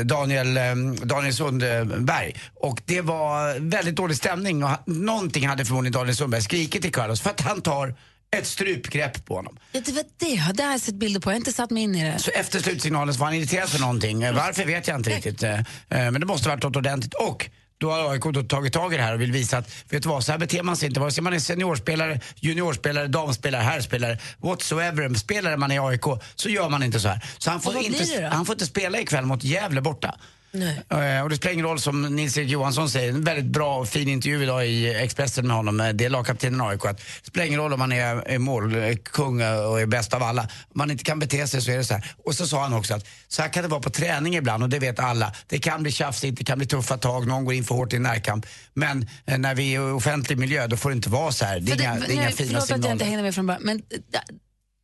Daniel, 0.05 0.57
eh, 0.57 0.75
Daniel 1.03 1.33
Sundberg. 1.33 2.35
Och 2.55 2.81
det 2.85 3.01
var 3.01 3.59
väldigt 3.59 3.95
dålig 3.95 4.17
stämning 4.17 4.63
och 4.63 4.69
ha- 4.69 4.83
någonting 4.85 5.47
hade 5.47 5.65
förmodligen 5.65 5.93
Daniel 5.93 6.15
Sundberg 6.15 6.41
skrikit 6.41 6.81
till 6.81 6.91
Carlos 6.93 7.21
för 7.21 7.29
att 7.29 7.41
han 7.41 7.61
tar 7.61 7.95
ett 8.37 8.47
strypgrepp 8.47 9.25
på 9.25 9.35
honom. 9.35 9.57
Ja, 9.71 9.81
det 9.85 9.91
var 9.91 10.03
det, 10.19 10.53
det 10.53 10.63
har 10.63 10.71
jag 10.71 10.81
sett 10.81 10.95
bilder 10.95 11.19
på. 11.19 11.29
Jag 11.29 11.33
har 11.33 11.37
inte 11.37 11.53
satt 11.53 11.69
mig 11.71 11.83
in 11.83 11.95
i 11.95 12.03
det. 12.03 12.19
Så 12.19 12.31
efter 12.31 12.59
slutsignalen 12.59 13.13
så 13.13 13.19
var 13.19 13.27
han 13.27 13.35
irriterad 13.35 13.69
för 13.69 13.79
någonting. 13.79 14.19
Varför 14.33 14.65
vet 14.65 14.87
jag 14.87 14.97
inte 14.99 15.09
riktigt. 15.09 15.43
eh, 15.43 15.53
eh, 15.59 15.63
Men 15.89 16.13
det 16.13 16.25
måste 16.25 16.49
ha 16.49 16.55
varit 16.55 16.63
något 16.63 16.75
ordentligt. 16.75 17.13
Och 17.13 17.49
då 17.77 17.91
har 17.91 18.11
AIK 18.11 18.23
då 18.33 18.43
tagit 18.43 18.73
tag 18.73 18.93
i 18.93 18.97
det 18.97 19.03
här 19.03 19.13
och 19.13 19.21
vill 19.21 19.31
visa 19.31 19.57
att, 19.57 19.69
vet 19.89 20.03
du 20.03 20.09
vad, 20.09 20.23
så 20.23 20.31
här 20.31 20.39
beter 20.39 20.63
man 20.63 20.77
sig 20.77 20.87
inte. 20.87 20.99
Vare 20.99 21.11
sig 21.11 21.23
man 21.23 21.33
är 21.33 21.39
seniorspelare, 21.39 22.19
juniorspelare, 22.35 23.07
damspelare, 23.07 23.61
herrspelare, 23.61 24.19
whatsoever, 24.37 25.13
spelare 25.13 25.57
man 25.57 25.71
är 25.71 25.75
i 25.75 25.79
AIK, 25.79 26.03
så 26.35 26.49
gör 26.49 26.69
man 26.69 26.83
inte 26.83 26.99
så 26.99 27.07
här. 27.07 27.25
Så 27.37 27.49
han 27.51 27.61
får, 27.61 27.77
inte, 27.77 28.29
han 28.31 28.45
får 28.45 28.55
inte 28.55 28.65
spela 28.65 28.99
ikväll 28.99 29.25
mot 29.25 29.43
Gävle 29.43 29.81
borta. 29.81 30.15
Nej. 30.55 30.81
Eh, 31.17 31.23
Och 31.23 31.29
det 31.29 31.35
spelar 31.35 31.53
ingen 31.53 31.65
roll 31.65 31.79
som 31.79 32.01
Nils-Erik 32.15 32.49
Johansson 32.49 32.89
säger, 32.89 33.09
en 33.09 33.23
väldigt 33.23 33.45
bra 33.45 33.77
och 33.77 33.87
fin 33.87 34.09
intervju 34.09 34.43
idag 34.43 34.67
i 34.67 34.95
Expressen 34.95 35.47
med 35.47 35.55
honom, 35.55 35.79
eh, 35.79 35.89
det 35.89 36.05
är 36.05 36.09
lagkaptenen 36.09 36.61
AIK, 36.61 36.85
att 36.85 36.97
det 36.97 37.27
spelar 37.27 37.45
ingen 37.47 37.59
roll 37.59 37.73
om 37.73 37.79
man 37.79 37.91
är, 37.91 38.15
är 38.29 38.37
målkung 38.39 39.41
och 39.41 39.81
är 39.81 39.85
bäst 39.85 40.13
av 40.13 40.23
alla. 40.23 40.41
Om 40.41 40.47
man 40.73 40.91
inte 40.91 41.03
kan 41.03 41.19
bete 41.19 41.47
sig 41.47 41.61
så 41.61 41.71
är 41.71 41.77
det 41.77 41.83
så 41.83 41.93
här. 41.93 42.11
Och 42.25 42.35
så 42.35 42.47
sa 42.47 42.61
han 42.63 42.73
också 42.73 42.93
att 42.93 43.07
så 43.27 43.41
här 43.41 43.49
kan 43.49 43.63
det 43.63 43.69
vara 43.69 43.81
på 43.81 43.89
träning 43.89 44.35
ibland 44.35 44.63
och 44.63 44.69
det 44.69 44.79
vet 44.79 44.99
alla. 44.99 45.33
Det 45.47 45.59
kan 45.59 45.83
bli 45.83 45.91
tjafsigt, 45.91 46.37
det 46.37 46.43
kan 46.43 46.57
bli 46.57 46.67
tuffa 46.67 46.97
tag, 46.97 47.27
någon 47.27 47.45
går 47.45 47.53
in 47.53 47.63
för 47.63 47.75
hårt 47.75 47.93
i 47.93 47.95
en 47.95 48.03
närkamp. 48.03 48.45
Men 48.73 49.07
eh, 49.25 49.37
när 49.37 49.55
vi 49.55 49.75
är 49.75 49.89
i 49.89 49.91
offentlig 49.91 50.37
miljö 50.37 50.67
då 50.67 50.77
får 50.77 50.89
det 50.89 50.95
inte 50.95 51.09
vara 51.09 51.31
så 51.31 51.45
här. 51.45 51.59
Det 51.59 51.71
är 51.71 51.75
För 51.75 51.83
inga, 51.83 51.95
det 51.95 52.05
är 52.05 52.13
inga 52.13 52.31
fina 52.31 52.47
förlåt 52.49 52.63
att 52.63 52.69
jag 52.69 52.77
inte 52.77 52.87
signaler. 52.87 53.05
hängde 53.05 53.23
med 53.23 53.35
från 53.35 53.47
början, 53.47 53.61
men 53.63 53.81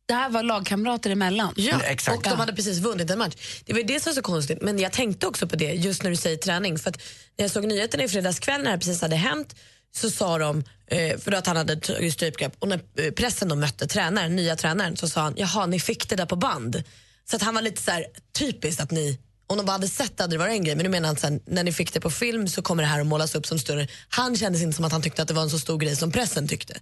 det, 0.06 0.14
här 0.14 0.30
var 0.30 0.42
lagkamrater 0.42 1.10
emellan. 1.10 1.54
Ja, 1.56 1.80
exakt. 1.80 2.16
och 2.16 2.22
de 2.22 2.38
hade 2.38 2.52
precis 2.52 2.78
vunnit 2.78 3.10
en 3.10 3.18
match. 3.18 3.62
Det 3.64 3.72
var 3.72 3.82
det 3.82 4.00
som 4.00 4.10
var 4.10 4.14
så 4.14 4.22
konstigt. 4.22 4.62
Men 4.62 4.78
jag 4.78 4.92
tänkte 4.92 5.26
också 5.26 5.48
på 5.48 5.56
det 5.56 5.72
just 5.72 6.02
när 6.02 6.10
du 6.10 6.16
säger 6.16 6.36
träning. 6.36 6.78
För 6.78 6.90
att 6.90 6.96
när 7.38 7.44
jag 7.44 7.50
såg 7.50 7.66
nyheterna 7.66 8.04
i 8.04 8.08
fredags 8.08 8.38
kväll 8.38 8.58
när 8.58 8.64
det 8.64 8.70
här 8.70 8.78
precis 8.78 9.02
hade 9.02 9.16
hänt 9.16 9.54
så 9.94 10.10
sa 10.10 10.38
de, 10.38 10.64
eh, 10.86 11.18
för 11.18 11.32
att 11.32 11.46
han 11.46 11.56
hade 11.56 11.76
tagit 11.76 12.14
strypgrepp, 12.14 12.52
och 12.58 12.68
när 12.68 12.80
eh, 12.98 13.10
pressen 13.10 13.48
då 13.48 13.56
mötte 13.56 13.86
tränaren, 13.86 14.36
nya 14.36 14.56
tränaren 14.56 14.96
så 14.96 15.08
sa 15.08 15.20
han, 15.20 15.34
jaha 15.36 15.66
ni 15.66 15.80
fick 15.80 16.08
det 16.08 16.16
där 16.16 16.26
på 16.26 16.36
band. 16.36 16.82
Så 17.30 17.36
att 17.36 17.42
han 17.42 17.54
var 17.54 17.62
lite 17.62 17.82
så 17.82 17.90
här 17.90 18.06
typiskt 18.38 18.80
att 18.80 18.90
ni 18.90 19.18
om 19.46 19.56
de 19.56 19.66
bara 19.66 19.72
hade 19.72 19.88
sett 19.88 20.16
det 20.16 20.22
hade 20.22 20.34
det 20.34 20.38
varit 20.38 20.52
en 20.52 20.64
grej, 20.64 20.74
men 20.76 20.84
nu 20.84 20.90
menar 20.90 21.06
han 21.06 21.16
sen 21.16 21.40
när 21.46 21.64
ni 21.64 21.72
fick 21.72 21.92
det 21.92 22.00
på 22.00 22.10
film 22.10 22.48
så 22.48 22.62
kommer 22.62 22.82
det 22.82 22.88
här 22.88 23.00
att 23.00 23.06
målas 23.06 23.34
upp 23.34 23.46
som 23.46 23.58
större. 23.58 23.88
Han 24.08 24.36
kändes 24.36 24.62
inte 24.62 24.76
som 24.76 24.84
att 24.84 24.92
han 24.92 25.02
tyckte 25.02 25.22
att 25.22 25.28
det 25.28 25.34
var 25.34 25.42
en 25.42 25.50
så 25.50 25.58
stor 25.58 25.78
grej 25.78 25.96
som 25.96 26.12
pressen 26.12 26.48
tyckte. 26.48 26.74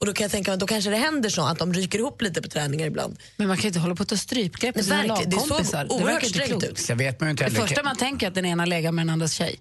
Och 0.00 0.06
då 0.06 0.12
kan 0.12 0.24
jag 0.24 0.30
tänka 0.30 0.50
mig 0.50 0.54
att 0.54 0.60
då 0.60 0.66
kanske 0.66 0.90
det 0.90 0.96
händer 0.96 1.28
så 1.28 1.46
att 1.46 1.58
de 1.58 1.72
ryker 1.74 1.98
ihop 1.98 2.22
lite 2.22 2.42
på 2.42 2.48
träningar 2.48 2.86
ibland. 2.86 3.18
Men 3.36 3.48
man 3.48 3.56
kan 3.56 3.62
ju 3.62 3.68
inte 3.68 3.80
hålla 3.80 3.94
på 3.94 4.02
att 4.02 4.08
ta 4.08 4.16
strypgrepp 4.16 4.74
Nej, 4.74 4.84
sina 4.84 4.96
verkligen. 4.96 5.30
Det 5.30 5.36
är 5.36 5.40
så 5.40 5.46
lagkompisar. 5.48 5.84
Det 5.84 5.90
oerhört 5.90 6.08
verkar 6.08 6.26
inte 6.26 6.38
strängt 6.38 6.64
ut. 6.64 6.78
Så 6.78 6.94
vet 6.94 7.20
man 7.20 7.30
inte 7.30 7.44
Det 7.44 7.50
första 7.50 7.82
man 7.82 7.96
tänker 7.96 8.26
är 8.26 8.28
att 8.28 8.34
den 8.34 8.44
ena 8.44 8.64
lägger 8.64 8.92
med 8.92 9.06
den 9.06 9.10
andras 9.10 9.32
tjej. 9.32 9.60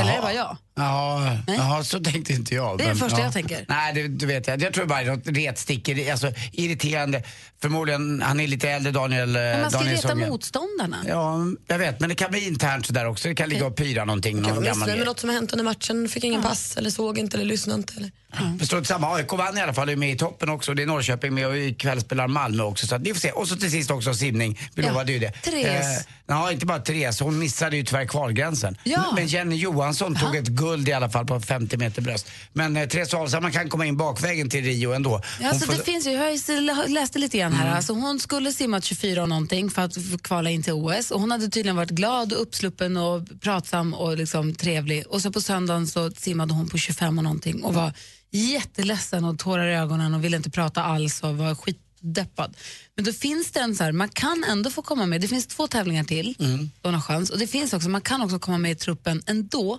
Eller 0.00 0.12
är 0.12 0.16
det 0.16 0.22
bara 0.22 0.34
jag? 0.34 0.56
Ja, 0.74 1.36
ja, 1.46 1.82
så 1.84 2.00
tänkte 2.00 2.32
inte 2.32 2.54
jag. 2.54 2.78
Det 2.78 2.84
är 2.84 2.88
det 2.88 2.94
första 2.96 3.18
ja. 3.18 3.24
jag 3.24 3.32
tänker. 3.32 3.64
Nej, 3.68 3.94
det, 3.94 4.08
det 4.08 4.26
vet 4.26 4.46
jag. 4.46 4.62
Jag 4.62 4.72
tror 4.74 4.86
bara 4.86 5.02
det 5.02 5.10
är 5.10 5.16
något 5.16 5.26
retstick, 5.26 5.88
alltså 6.10 6.32
irriterande. 6.52 7.22
Förmodligen, 7.62 8.22
han 8.22 8.40
är 8.40 8.46
lite 8.46 8.68
äldre, 8.70 8.92
Daniel. 8.92 9.36
eh, 9.36 9.42
Men 9.42 9.60
man 9.60 9.70
ska 9.70 9.78
Daniel 9.78 9.96
reta 9.96 10.08
Sundgren. 10.08 10.30
motståndarna. 10.30 10.96
Ja, 11.08 11.38
jag 11.66 11.78
vet, 11.78 12.00
men 12.00 12.08
det 12.08 12.14
kan 12.14 12.30
bli 12.30 12.46
internt 12.48 12.86
sådär 12.86 13.06
också. 13.06 13.28
Det 13.28 13.34
kan 13.34 13.48
ligga 13.48 13.66
och 13.66 13.76
pyra 13.76 14.04
någonting. 14.04 14.34
Kan 14.34 14.42
Någon 14.42 14.50
vara 14.54 14.64
gammal 14.64 14.78
missnöjd 14.78 14.88
med 14.88 14.96
grej. 14.96 15.06
något 15.06 15.20
som 15.20 15.28
har 15.28 15.34
hänt 15.36 15.52
under 15.52 15.64
matchen, 15.64 16.08
fick 16.08 16.24
ingen 16.24 16.42
pass 16.42 16.76
eller 16.76 16.90
såg 16.90 17.18
inte 17.18 17.36
eller 17.36 17.46
lyssnade 17.46 17.78
inte. 17.80 17.92
Eller. 17.96 18.10
Men 18.58 18.66
strunt 18.66 18.86
samma, 18.86 19.14
AIK 19.14 19.32
vann 19.32 19.58
i 19.58 19.60
alla 19.60 19.74
fall, 19.74 19.88
är 19.88 19.96
med 19.96 20.10
i 20.12 20.16
toppen 20.18 20.48
också. 20.48 20.74
Det 20.74 20.82
är 20.82 20.86
Norrköping 20.86 21.34
med 21.34 21.46
och 21.46 21.56
ikväll 21.56 22.00
spelar 22.00 22.28
Malmö 22.28 22.62
också. 22.62 22.86
Så 22.86 22.94
att 22.94 23.02
vi 23.02 23.14
får 23.14 23.20
se. 23.20 23.30
Och 23.30 23.48
så 23.48 23.56
till 23.56 23.70
sist 23.70 23.90
också 23.90 24.14
simning, 24.14 24.58
vi 24.74 24.82
Ja, 24.82 24.88
lovade 24.88 25.12
ju 25.12 25.18
det. 25.18 25.30
Therese. 25.30 26.06
ja, 26.26 26.52
inte 26.52 26.66
bara 26.66 26.78
Therese, 26.78 27.20
hon 27.20 27.38
missade 27.38 27.76
ju 27.76 27.82
tyvärr 27.84 28.04
kvalgränsen. 28.06 28.78
Ja. 28.84 29.12
Men 29.14 29.26
Jenny 29.26 29.56
Johansson 29.56 30.14
tog 30.14 30.36
ett 30.36 30.48
guld 30.62 30.88
i 30.88 30.92
alla 30.92 31.10
fall 31.10 31.26
på 31.26 31.40
50 31.40 31.76
meter 31.76 32.02
bröst. 32.02 32.26
Men 32.52 32.76
eh, 32.76 32.88
Therese 32.88 33.14
Alshammar 33.14 33.50
kan 33.50 33.68
komma 33.68 33.86
in 33.86 33.96
bakvägen 33.96 34.50
till 34.50 34.64
Rio 34.64 34.92
ändå. 34.92 35.20
Ja, 35.40 35.48
alltså 35.48 35.66
får- 35.66 35.74
det 35.74 35.84
finns 35.84 36.06
ju, 36.06 36.10
jag 36.10 36.90
läste 36.90 37.18
lite 37.18 37.38
grann 37.38 37.52
här. 37.52 37.76
Alltså 37.76 37.92
hon 37.92 38.20
skulle 38.20 38.52
simma 38.52 38.80
24 38.80 39.22
och 39.22 39.28
någonting 39.28 39.70
för 39.70 39.82
att 39.82 40.22
kvala 40.22 40.50
in 40.50 40.62
till 40.62 40.72
OS. 40.72 41.10
Och 41.10 41.20
hon 41.20 41.30
hade 41.30 41.48
tydligen 41.48 41.76
varit 41.76 41.90
glad 41.90 42.32
och 42.32 42.42
uppsluppen 42.42 42.96
och 42.96 43.40
pratsam 43.40 43.94
och 43.94 44.16
liksom 44.16 44.54
trevlig. 44.54 45.04
Och 45.06 45.22
så 45.22 45.32
på 45.32 45.40
söndagen 45.40 45.86
så 45.86 46.10
simmade 46.10 46.54
hon 46.54 46.68
på 46.68 46.78
25 46.78 47.18
och 47.18 47.24
någonting 47.24 47.64
och 47.64 47.74
var 47.74 47.92
jätteledsen 48.32 49.24
och 49.24 49.38
tårar 49.38 49.66
i 49.66 49.74
ögonen 49.74 50.14
och 50.14 50.24
ville 50.24 50.36
inte 50.36 50.50
prata 50.50 50.82
alls 50.82 51.22
och 51.22 51.36
var 51.36 51.54
skitdeppad. 51.54 52.56
Men 52.96 53.04
då 53.04 53.12
finns 53.12 53.50
det 53.50 53.60
en 53.60 53.74
så 53.74 53.84
här, 53.84 53.92
man 53.92 54.08
kan 54.08 54.44
ändå 54.48 54.70
få 54.70 54.82
komma 54.82 55.06
med. 55.06 55.20
Det 55.20 55.28
finns 55.28 55.46
två 55.46 55.68
tävlingar 55.68 56.04
till, 56.04 56.36
mm. 56.38 56.70
hon 56.82 56.94
har 56.94 57.00
chans. 57.00 57.30
Och 57.30 57.38
det 57.38 57.46
finns 57.46 57.72
också, 57.72 57.88
man 57.88 58.00
kan 58.00 58.22
också 58.22 58.38
komma 58.38 58.58
med 58.58 58.72
i 58.72 58.74
truppen 58.74 59.22
ändå 59.26 59.78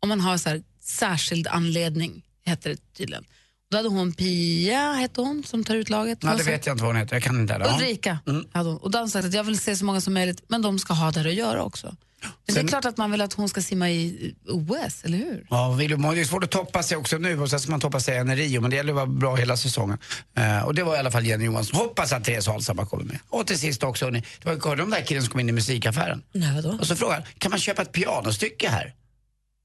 om 0.00 0.08
man 0.08 0.20
har 0.20 0.36
så 0.36 0.48
här, 0.48 0.62
särskild 0.80 1.46
anledning, 1.46 2.22
heter 2.44 2.70
det 2.70 2.94
tydligen. 2.96 3.24
Då 3.70 3.76
hade 3.76 3.88
hon 3.88 4.12
Pia, 4.12 4.92
hette 4.92 5.20
hon, 5.20 5.44
som 5.44 5.64
tar 5.64 5.74
ut 5.74 5.90
laget. 5.90 6.22
Hon 6.22 6.36
det 6.36 6.42
vet 6.42 6.66
jag 6.66 6.74
inte 6.74 6.84
vad 6.84 6.92
hon 6.94 7.00
heter. 7.02 7.16
Jag 7.16 7.22
kan 7.22 7.40
inte 7.40 7.58
det. 7.58 7.74
Ulrika 7.74 8.18
hade 8.52 8.68
hon. 8.68 8.78
Och 8.78 8.90
då 8.90 8.98
hade 8.98 9.18
att 9.18 9.34
jag 9.34 9.44
vill 9.44 9.58
se 9.58 9.76
så 9.76 9.84
många 9.84 10.00
som 10.00 10.14
möjligt, 10.14 10.42
men 10.48 10.62
de 10.62 10.78
ska 10.78 10.94
ha 10.94 11.10
där 11.10 11.26
att 11.26 11.34
göra 11.34 11.62
också. 11.62 11.96
Men 12.22 12.30
det 12.46 12.52
är 12.52 12.54
Sen- 12.54 12.68
klart 12.68 12.84
att 12.84 12.96
man 12.96 13.10
vill 13.10 13.20
att 13.20 13.32
hon 13.32 13.48
ska 13.48 13.62
simma 13.62 13.90
i 13.90 14.34
OS, 14.48 15.04
eller 15.04 15.18
hur? 15.18 15.46
Ja, 15.50 15.72
vill 15.72 15.90
det 15.90 15.96
är 15.96 16.24
svårt 16.24 16.44
att 16.44 16.50
toppa 16.50 16.82
sig 16.82 16.96
också 16.96 17.18
nu 17.18 17.40
och 17.40 17.50
sen 17.50 17.60
ska 17.60 17.70
man 17.70 17.80
toppa 17.80 18.00
sig 18.00 18.14
igen 18.14 18.30
i 18.30 18.36
Rio 18.36 18.60
men 18.60 18.70
det 18.70 18.76
gäller 18.76 18.92
att 18.92 18.96
vara 18.96 19.06
bra 19.06 19.34
hela 19.36 19.56
säsongen. 19.56 19.98
Eh, 20.36 20.62
och 20.62 20.74
det 20.74 20.82
var 20.82 20.96
i 20.96 20.98
alla 20.98 21.10
fall 21.10 21.26
Jenny 21.26 21.44
Johansson. 21.44 21.80
Hoppas 21.80 22.12
att 22.12 22.24
Therese 22.24 22.48
Alshammar 22.48 22.84
kommer 22.84 23.04
med. 23.04 23.18
Och 23.28 23.46
till 23.46 23.58
sist 23.58 23.82
också, 23.82 24.04
hörni, 24.04 24.24
det 24.42 24.48
var 24.48 24.52
hörde 24.52 24.76
du 24.76 24.82
om 24.82 24.90
den 24.90 25.00
där 25.00 25.06
killen 25.06 25.22
som 25.22 25.30
kom 25.32 25.40
in 25.40 25.48
i 25.48 25.52
musikaffären? 25.52 26.22
Nej, 26.32 26.54
vadå? 26.54 26.76
Och 26.80 26.86
så 26.86 26.96
frågade 26.96 27.22
han, 27.22 27.32
kan 27.38 27.50
man 27.50 27.60
köpa 27.60 27.82
ett 27.82 27.92
pianostycke 27.92 28.68
här? 28.68 28.94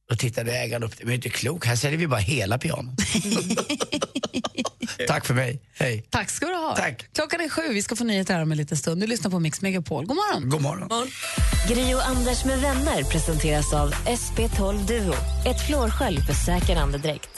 Då 0.09 0.15
tittade 0.15 0.51
ägaren 0.51 0.83
upp, 0.83 0.93
men 0.99 1.09
är 1.09 1.13
inte 1.15 1.29
klok, 1.29 1.65
här 1.65 1.75
säljer 1.75 1.99
vi 1.99 2.07
bara 2.07 2.19
hela 2.19 2.57
pianot. 2.57 2.95
Tack 5.07 5.25
för 5.25 5.33
mig, 5.33 5.61
hej. 5.73 6.05
Tack 6.09 6.29
ska 6.29 6.45
du 6.45 6.53
ha. 6.55 6.75
Tack. 6.75 7.05
Klockan 7.15 7.41
är 7.41 7.49
sju, 7.49 7.61
vi 7.73 7.81
ska 7.81 7.95
få 7.95 8.03
nyheter 8.03 8.33
här 8.33 8.41
om 8.41 8.51
en 8.51 8.57
liten 8.57 8.77
stund. 8.77 9.01
Du 9.01 9.07
lyssnar 9.07 9.31
på 9.31 9.39
Mix 9.39 9.61
Megapol. 9.61 10.05
God 10.05 10.15
morgon. 10.15 10.49
God 10.49 10.61
morgon. 10.61 11.07
Gri 11.69 11.93
och 11.95 12.07
Anders 12.07 12.45
med 12.45 12.59
vänner 12.61 13.03
presenteras 13.03 13.73
av 13.73 13.91
SP12 13.93 14.87
Duo. 14.87 15.13
Ett 15.45 15.67
flårskölj 15.67 16.21
för 16.21 16.33
säker 16.33 16.75
andedräkt. 16.75 17.29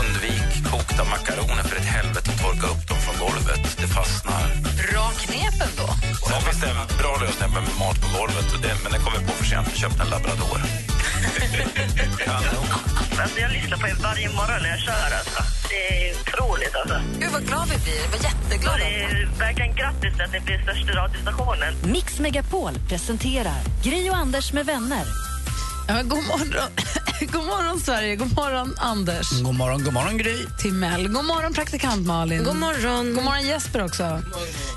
Undvik 0.00 0.64
kokta 0.70 1.04
makaroner 1.04 1.62
för 1.62 1.76
ett 1.76 1.82
helvete 1.96 2.30
och 2.34 2.40
torka 2.42 2.66
upp 2.66 2.88
dem 2.88 2.98
från 2.98 3.28
golvet. 3.28 3.76
Det 3.80 3.86
fastnar. 3.88 4.46
Bra 4.92 5.10
knepen 5.10 5.68
då. 5.76 5.86
Sen 6.28 6.42
finns 6.42 6.60
det 6.62 6.68
en 6.70 6.98
bra 6.98 7.16
lösning 7.22 7.50
med 7.54 7.62
mat 7.78 8.00
på 8.02 8.18
golvet, 8.18 8.62
det, 8.62 8.74
men 8.82 8.92
den 8.92 9.00
kom 9.04 9.12
vi 9.18 9.26
på 9.26 9.32
för 9.32 9.44
sent. 9.44 9.68
Vi 9.72 9.76
köpte 9.78 10.02
en 10.02 10.08
labrador. 10.10 10.60
Kanon. 12.24 12.66
Alltså, 13.20 13.40
jag 13.40 13.52
lyssnar 13.52 13.78
på 13.78 13.86
er 13.88 13.94
varje 14.02 14.28
morgon 14.28 14.62
när 14.62 14.68
jag 14.68 14.78
kör. 14.78 15.10
Alltså. 15.18 15.42
Det 15.68 16.08
är 16.08 16.14
otroligt. 16.20 16.74
Alltså. 16.76 17.00
Gud 17.20 17.30
vad 17.32 17.46
glad 17.46 17.68
vi 17.68 17.78
blir. 17.84 18.18
Är 18.18 18.24
jätteglada. 18.24 18.78
Det 18.78 19.02
är 19.02 19.28
verkligen 19.38 19.74
grattis 19.74 20.12
till 20.14 20.22
att 20.22 20.32
ni 20.32 20.40
blir 20.40 20.62
största 20.62 20.92
radiostationen. 20.92 21.74
Mix 21.84 22.20
Megapol 22.20 22.72
presenterar 22.88 23.60
Gri 23.84 24.10
och 24.10 24.16
Anders 24.16 24.52
med 24.52 24.66
vänner. 24.66 25.33
Ja, 25.88 26.02
god 26.02 26.24
morgon. 26.26 26.70
god 27.32 27.44
morgon 27.44 27.80
Sverige, 27.80 28.16
god 28.16 28.36
morgon 28.36 28.74
Anders. 28.78 29.30
God 29.42 29.54
morgon, 29.54 29.84
god 29.84 29.92
morgon 29.92 30.18
Gry. 30.18 30.46
Timell. 30.58 31.08
God 31.08 31.24
morgon 31.24 31.54
praktikant 31.54 32.06
Malin. 32.06 32.44
God 32.44 32.56
morgon. 32.56 33.14
God 33.14 33.24
morgon 33.24 33.46
Jesper 33.46 33.84
också. 33.84 34.22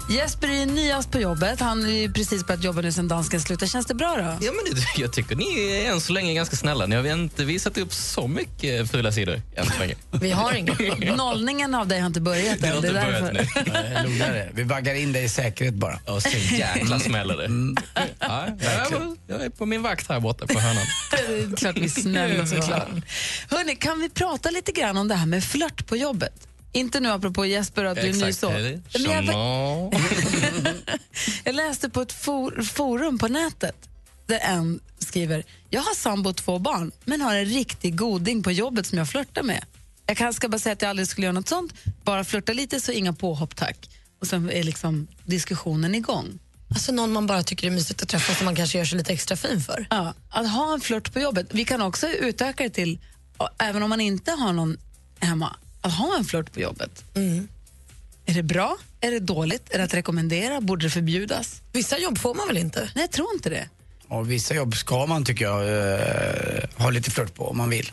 Jesper 0.10 0.48
är 0.48 0.66
nyast 0.66 1.12
på 1.12 1.20
jobbet. 1.20 1.60
Han 1.60 1.86
är 1.86 1.90
ju 1.90 2.12
precis 2.14 2.46
börjat 2.48 2.64
jobba 2.64 2.82
nu 2.82 2.92
sen 2.92 3.08
dansken 3.08 3.42
slutade. 3.42 3.72
Känns 3.72 3.86
det 3.86 3.94
bra 3.94 4.16
då? 4.16 4.46
Ja, 4.46 4.52
men 4.52 4.76
det, 4.76 5.02
jag 5.02 5.14
tycker 5.14 5.36
ni 5.36 5.72
är 5.86 5.92
än 5.92 6.02
så 6.02 6.14
länge 6.14 6.34
ganska 6.34 6.56
snälla. 6.56 6.86
Ni 6.86 6.96
har 6.96 7.06
inte 7.14 7.46
visat 7.46 7.78
upp 7.78 7.94
så 7.94 8.28
mycket 8.28 8.92
fula 8.92 9.12
sidor 9.12 9.42
än 9.56 9.66
så 9.66 9.80
länge. 9.80 9.96
Vi 10.12 10.32
har 10.32 10.54
inget. 10.54 11.18
Nollningen 11.18 11.76
av 11.76 11.88
dig 11.88 12.00
har 12.00 12.08
inte 12.08 12.22
börjat 12.22 12.62
Det 12.62 12.68
än. 12.68 12.74
har 12.76 12.82
Det 12.82 12.88
inte 12.88 13.00
är 13.00 13.06
börjat 13.06 13.34
därför. 13.34 13.64
nu. 13.66 13.72
Nej, 13.74 14.04
lugnare. 14.04 14.50
Vi 14.54 14.64
vaggar 14.64 14.96
in 14.96 15.14
dig 15.14 15.24
i 15.24 15.30
säkerhet 15.30 15.74
bara. 15.74 16.00
Och 16.06 16.22
så 16.24 16.30
jäkla 16.56 17.00
smäller 17.00 17.38
det. 17.38 17.76
Ja, 18.20 18.48
jag, 18.60 18.74
är- 18.74 19.16
jag 19.28 19.42
är 19.42 19.50
på 19.50 19.66
min 19.66 19.82
vakt 19.84 20.10
här 20.10 20.20
borta 20.20 20.48
på 20.48 20.60
hörnan. 20.60 20.84
Det 21.12 21.18
är 21.18 21.56
klart 21.56 21.78
vi 21.78 21.84
är 21.84 21.90
snälla 21.90 22.46
såklart. 22.46 22.90
Hörrni, 23.50 23.76
kan 23.76 24.00
vi 24.00 24.10
prata 24.10 24.50
lite 24.50 24.72
grann 24.72 24.98
om 24.98 25.08
det 25.08 25.16
här 25.16 25.26
med 25.26 25.44
flört 25.44 25.88
på 25.88 25.98
jobbet? 25.98 26.48
Inte 26.72 27.00
nu 27.00 27.10
apropå 27.10 27.46
Jesper 27.46 27.84
att 27.86 27.96
du 27.96 28.08
är. 28.08 28.52
Hej. 28.52 28.82
Men 28.94 29.26
jag, 29.26 29.94
jag 31.44 31.56
läste 31.56 31.90
på 31.90 32.02
ett 32.02 32.14
for, 32.14 32.62
forum 32.64 33.18
på 33.18 33.28
nätet 33.28 33.90
där 34.26 34.40
en 34.40 34.80
skriver 35.00 35.44
Jag 35.70 35.82
har 35.82 35.96
sambo 35.96 36.30
och 36.30 36.36
två 36.36 36.60
barn, 36.60 36.92
men 37.06 37.22
har 37.22 37.36
en 37.36 37.46
riktig 37.46 37.96
goding 37.96 38.44
på 38.44 38.52
jobbet 38.52 38.86
som 38.86 38.98
jag 38.98 39.10
flörtar 39.10 39.44
med. 39.44 39.66
Jag 40.06 40.18
kan 40.18 40.34
ska 40.34 40.50
bara 40.50 40.60
säga 40.60 40.74
att 40.74 40.82
jag 40.82 40.90
aldrig 40.90 41.08
skulle 41.08 41.26
göra 41.26 41.34
något 41.34 41.50
sånt, 41.50 41.74
bara 42.04 42.24
flörta 42.24 42.54
lite 42.54 42.82
så 42.82 42.92
inga 42.92 43.14
påhopp 43.14 43.56
tack. 43.56 43.90
Och 44.20 44.28
sen 44.28 44.52
är 44.52 44.64
liksom 44.64 45.08
diskussionen 45.26 45.96
igång. 45.96 46.40
Alltså 46.70 46.92
någon 46.92 47.12
man 47.12 47.28
bara 47.28 47.44
tycker 47.44 47.68
är 47.68 47.72
mysigt 47.72 48.02
att 48.02 48.10
träffa 48.10 48.34
som 48.34 48.46
man 48.46 48.56
kanske 48.56 48.78
gör 48.78 48.86
sig 48.86 48.98
lite 48.98 49.14
extra 49.14 49.38
fin 49.38 49.62
för. 49.62 49.88
Ja, 49.90 50.14
att 50.30 50.50
ha 50.52 50.74
en 50.74 50.82
flört 50.82 51.14
på 51.14 51.20
jobbet. 51.20 51.48
Vi 51.50 51.66
kan 51.66 51.82
också 51.82 52.08
utöka 52.08 52.64
det 52.64 52.70
till, 52.70 53.00
även 53.58 53.84
om 53.84 53.90
man 53.90 54.02
inte 54.02 54.32
har 54.32 54.54
någon 54.54 54.78
hemma, 55.20 55.56
att 55.82 55.94
ha 55.94 56.18
en 56.18 56.26
flört 56.26 56.54
på 56.54 56.60
jobbet. 56.60 57.04
Är 58.26 58.34
det 58.34 58.44
bra? 58.44 58.78
Är 59.02 59.12
det 59.12 59.20
dåligt? 59.20 59.74
Är 59.74 59.78
det 59.78 59.84
att 59.84 59.94
rekommendera? 59.94 60.62
Borde 60.62 60.86
det 60.86 60.90
förbjudas? 60.90 61.62
Vissa 61.72 61.98
jobb 61.98 62.18
får 62.18 62.36
man 62.36 62.48
väl 62.48 62.58
inte? 62.58 62.80
Nej, 62.80 63.04
jag 63.04 63.12
tror 63.12 63.28
inte 63.34 63.50
det. 63.50 63.70
Och 64.08 64.32
vissa 64.32 64.54
jobb 64.54 64.76
ska 64.76 65.06
man, 65.06 65.26
tycker 65.26 65.46
jag, 65.46 65.62
eh, 65.62 66.64
ha 66.76 66.90
lite 66.90 67.12
flört 67.12 67.36
på 67.36 67.50
om 67.50 67.58
man 67.58 67.70
vill. 67.70 67.92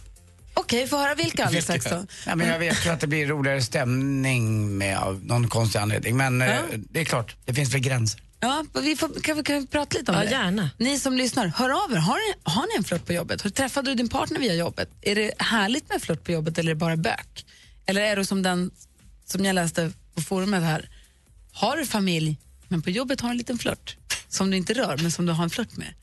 Okej, 0.54 0.86
får 0.86 0.98
höra 0.98 1.14
vilka 1.14 1.44
alldeles 1.44 1.64
strax 1.64 1.84
då. 1.84 2.06
Ja, 2.26 2.34
men 2.36 2.48
jag 2.48 2.58
vet 2.58 2.86
ju 2.86 2.90
att 2.90 3.00
det 3.00 3.06
blir 3.06 3.26
roligare 3.26 3.62
stämning 3.62 4.78
med 4.78 4.98
av 4.98 5.24
någon 5.24 5.48
konstig 5.48 5.78
anledning. 5.78 6.16
Men 6.16 6.42
eh, 6.42 6.58
det 6.74 7.00
är 7.00 7.04
klart, 7.04 7.36
det 7.44 7.54
finns 7.54 7.74
väl 7.74 7.80
gränser. 7.80 8.20
Ja, 8.44 8.64
vi 8.82 8.96
får, 8.96 9.20
kan, 9.20 9.36
vi, 9.36 9.42
kan 9.42 9.60
vi 9.60 9.66
prata 9.66 9.98
lite 9.98 10.12
om 10.12 10.18
Ja, 10.18 10.24
det? 10.24 10.30
gärna. 10.30 10.70
Ni 10.78 10.98
som 10.98 11.14
lyssnar, 11.16 11.46
hör 11.46 11.84
av 11.84 11.92
er. 11.92 11.96
Har 11.96 12.14
ni, 12.14 12.34
har 12.42 12.62
ni 12.62 12.76
en 12.78 12.84
flört 12.84 13.06
på 13.06 13.12
jobbet? 13.12 13.42
Har, 13.42 13.50
träffade 13.50 13.90
du 13.90 13.94
din 13.94 14.08
partner 14.08 14.40
via 14.40 14.54
jobbet? 14.54 14.88
Är 15.02 15.14
det 15.14 15.32
härligt 15.38 15.88
med 15.88 16.02
flört 16.02 16.24
på 16.24 16.32
jobbet 16.32 16.58
eller 16.58 16.70
är 16.70 16.74
det 16.74 16.78
bara 16.78 16.96
bök? 16.96 17.46
Eller 17.86 18.00
är 18.00 18.16
du 18.16 18.24
som 18.24 18.42
den 18.42 18.70
som 19.26 19.44
jag 19.44 19.54
läste 19.54 19.92
på 20.14 20.20
forumet 20.22 20.62
här, 20.62 20.88
har 21.52 21.76
du 21.76 21.86
familj 21.86 22.38
men 22.68 22.82
på 22.82 22.90
jobbet 22.90 23.20
har 23.20 23.28
du 23.28 23.30
en 23.30 23.38
liten 23.38 23.58
flört 23.58 23.96
som 24.28 24.50
du 24.50 24.56
inte 24.56 24.74
rör 24.74 24.96
men 25.02 25.10
som 25.10 25.26
du 25.26 25.32
har 25.32 25.44
en 25.44 25.50
flört 25.50 25.76
med? 25.76 25.94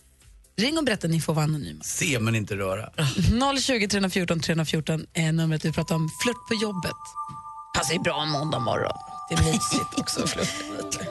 Ring 0.57 0.77
och 0.77 0.83
berätta, 0.83 1.07
ni 1.07 1.21
får 1.21 1.33
vara 1.33 1.45
anonyma. 1.45 1.83
Se 1.83 2.19
men 2.19 2.35
inte 2.35 2.55
röra. 2.55 2.89
020 3.61 3.87
314 3.87 4.39
314 4.39 5.05
är 5.13 5.31
numret 5.31 5.65
vi 5.65 5.71
pratar 5.71 5.95
om 5.95 6.09
flört 6.23 6.47
på 6.47 6.53
jobbet. 6.61 6.91
Passar 7.77 7.93
ju 7.93 7.99
bra 7.99 8.25
måndag 8.25 8.59
morgon. 8.59 8.97
Det 9.31 9.35
är 9.35 9.43
mysigt 9.43 9.99
också. 9.99 10.27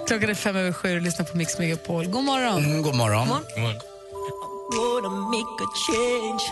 Klockan 0.06 0.30
är 0.30 0.34
fem 0.34 0.56
över 0.56 0.72
sju 0.72 0.96
och 0.96 1.02
lyssnar 1.02 1.26
på 1.26 1.36
Mix 1.36 1.58
Megapol. 1.58 2.06
God 2.06 2.24
morgon. 2.24 2.64
Mm, 2.64 2.82
god 2.82 2.94
morgon. 2.94 3.28
Wanna 3.28 5.10
make 5.10 5.64
a 5.64 5.68
change 5.86 6.42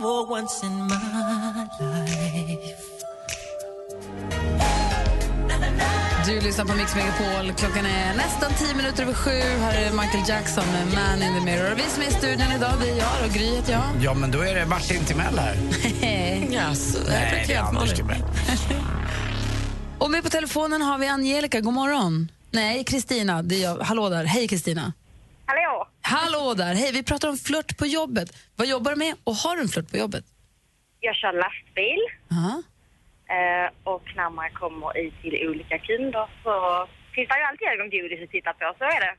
for 0.00 0.30
once 0.30 0.66
in 0.66 0.86
my 0.86 0.94
life. 1.80 2.90
Du 6.26 6.40
lyssnar 6.40 6.64
på 6.64 6.74
Mix 6.74 6.94
Megapol. 6.94 7.52
Klockan 7.52 7.86
är 7.86 8.14
nästan 8.14 8.52
tio 8.58 8.74
minuter 8.74 9.02
över 9.02 9.14
sju. 9.14 9.40
Här 9.60 9.82
är 9.82 9.90
Michael 9.90 10.28
Jackson 10.28 10.64
med 10.72 10.94
Man 10.94 11.22
in 11.22 11.34
the 11.34 11.40
Mirror. 11.40 11.72
Och 11.72 11.78
vi 11.78 11.82
som 11.82 12.02
är 12.02 12.06
i 12.06 12.10
studion 12.10 12.52
idag, 12.56 12.72
det 12.80 12.90
är 12.90 12.96
jag 12.96 13.26
och 13.26 13.32
Gry 13.32 13.56
heter 13.56 13.72
jag. 13.72 13.82
Ja, 14.00 14.14
men 14.14 14.30
då 14.30 14.40
är 14.40 14.54
det 14.54 14.66
Martin 14.66 15.04
Timell 15.04 15.38
här. 15.38 15.56
yes. 16.52 16.96
Nej, 17.08 17.44
det 17.46 17.54
är 17.54 17.60
Anders 17.60 17.94
Timell. 17.94 18.22
Och 20.00 20.10
med 20.10 20.22
på 20.22 20.30
telefonen 20.30 20.82
har 20.82 20.98
vi 20.98 21.06
Angelica. 21.06 21.60
God 21.60 21.74
morgon. 21.74 22.30
Nej, 22.50 22.84
Kristina. 22.84 23.42
Det 23.42 23.54
är 23.54 23.62
jag. 23.62 23.76
Hallå 23.78 24.08
där. 24.08 24.24
Hej, 24.24 24.48
Kristina. 24.48 24.92
Hallå! 25.46 25.88
Hallå 26.02 26.54
där. 26.54 26.74
Hej, 26.74 26.92
vi 26.92 27.02
pratar 27.02 27.28
om 27.28 27.36
flört 27.36 27.76
på 27.78 27.86
jobbet. 27.86 28.28
Vad 28.56 28.66
jobbar 28.66 28.90
du 28.90 28.96
med 28.96 29.14
och 29.24 29.34
har 29.34 29.56
du 29.56 29.62
en 29.62 29.68
flört 29.68 29.90
på 29.90 29.96
jobbet? 29.96 30.24
Jag 31.00 31.16
kör 31.16 31.32
lastbil 31.32 32.00
Aha. 32.32 32.62
eh, 33.36 33.70
och 33.84 34.02
när 34.16 34.30
man 34.30 34.50
kommer 34.50 34.98
ut 34.98 35.14
till 35.22 35.48
olika 35.48 35.78
kunder 35.78 36.26
så 36.42 36.86
finns 37.14 37.28
det 37.28 37.38
ju 37.38 37.44
alltid 37.44 37.68
ögon 37.68 37.90
godis 37.90 38.24
att 38.24 38.30
titta 38.30 38.52
på, 38.52 38.74
så 38.78 38.84
är 38.84 39.00
det. 39.00 39.14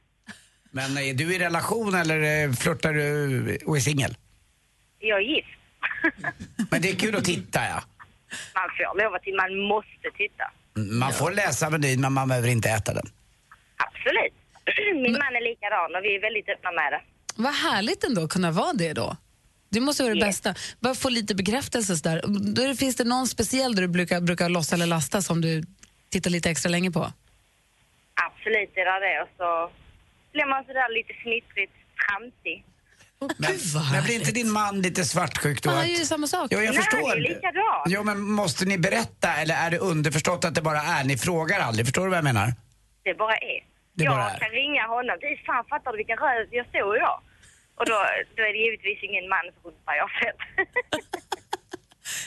Men 0.72 0.98
är 0.98 1.14
du 1.14 1.36
i 1.36 1.40
relation 1.40 1.96
eller 1.96 2.20
eh, 2.48 2.52
flörtar 2.54 2.94
du 2.94 3.58
och 3.66 3.76
är 3.78 3.80
singel? 3.80 4.16
Jag 5.00 5.18
är 5.20 5.24
gift. 5.24 5.48
Men 6.72 6.82
det 6.82 6.90
är 6.90 6.96
kul 6.96 7.16
att 7.16 7.26
titta, 7.26 7.60
ja. 7.64 7.84
Man 8.56 8.70
får 8.78 9.04
lov 9.04 9.20
till, 9.20 9.36
man 9.36 9.60
måste 9.74 10.08
titta. 10.18 10.52
Man 10.74 11.14
får 11.14 11.32
läsa 11.32 11.70
menyn, 11.70 12.02
men 12.02 12.14
man 12.14 12.28
behöver 12.28 12.48
inte 12.48 12.70
äta 12.70 12.94
den. 12.94 13.08
Absolut. 13.78 14.34
Min 15.04 15.12
man 15.12 15.36
är 15.36 15.44
likadan 15.50 15.96
och 15.96 16.04
vi 16.04 16.16
är 16.16 16.22
väldigt 16.22 16.50
öppna 16.50 16.72
med 16.72 16.92
det. 16.94 17.02
Vad 17.36 17.54
härligt 17.54 18.04
ändå 18.04 18.24
att 18.24 18.30
kunna 18.30 18.52
vara 18.52 18.74
det 18.74 18.94
då. 18.94 19.18
Det 19.70 19.80
måste 19.80 20.04
vara 20.04 20.14
det 20.14 20.22
bästa. 20.22 20.56
Bara 20.80 20.96
få 20.96 21.10
lite 21.10 21.36
bekräftelse 21.36 21.96
sådär. 21.96 22.22
Då 22.56 22.68
det, 22.68 22.76
finns 22.76 22.96
det 22.96 23.04
någon 23.04 23.28
speciell 23.28 23.76
där 23.76 23.82
du 23.82 23.88
brukar, 23.88 24.22
brukar 24.22 24.50
lossa 24.50 24.76
eller 24.76 24.86
lasta 24.86 25.22
som 25.22 25.42
du 25.42 25.64
tittar 26.10 26.30
lite 26.30 26.50
extra 26.50 26.70
länge 26.70 26.92
på? 26.92 27.12
Absolut 28.28 28.72
är 28.76 28.86
det 28.86 29.08
det. 29.08 29.22
Och 29.22 29.30
så 29.38 29.72
blir 30.32 30.46
man 30.46 30.64
sådär 30.66 30.90
lite 30.98 31.14
fnittrigt 31.14 31.74
tramsig. 32.02 32.66
Men, 33.22 33.58
men 33.92 34.04
blir 34.04 34.16
inte 34.16 34.32
din 34.32 34.52
man 34.52 34.82
lite 34.82 35.06
svartsjuk 35.06 35.64
då? 35.64 35.70
Han 35.70 35.88
gör 35.90 35.98
ju 36.00 36.06
samma 36.06 36.28
sak. 36.28 36.48
Jo, 36.52 36.60
jag 36.60 36.74
Nej, 36.74 36.84
förstår. 36.84 37.16
det 37.16 37.18
är 37.18 37.22
likadant. 37.22 37.84
Jo, 37.88 38.04
men 38.04 38.22
måste 38.22 38.66
ni 38.66 38.78
berätta 38.78 39.34
eller 39.34 39.56
är 39.56 39.72
det 39.72 39.78
underförstått 39.78 40.46
att 40.46 40.56
det 40.56 40.62
bara 40.62 40.82
är? 40.82 41.04
Ni 41.04 41.18
frågar 41.18 41.60
aldrig, 41.60 41.86
förstår 41.86 42.04
du 42.04 42.10
vad 42.10 42.18
jag 42.18 42.24
menar? 42.24 42.54
Det 43.04 43.14
bara 43.18 43.36
är. 43.38 43.60
Det 43.94 44.04
jag 44.04 44.14
bara 44.16 44.30
är. 44.32 44.40
kan 44.40 44.50
ringa 44.50 44.88
honom. 44.88 45.18
Du, 45.22 45.38
fan 45.46 45.66
fattar 45.70 45.92
du 45.92 45.98
vilken 45.98 46.18
röv 46.18 46.48
jag 46.52 46.66
såg 46.66 46.96
idag? 46.96 47.22
Och 47.80 47.86
då, 47.86 47.96
då 48.36 48.42
är 48.44 48.54
det 48.54 48.60
givetvis 48.66 49.00
ingen 49.10 49.30
mans 49.30 49.54
rumpa 49.64 49.92
jag 49.96 50.04
har 50.04 50.16
sett. 50.24 50.40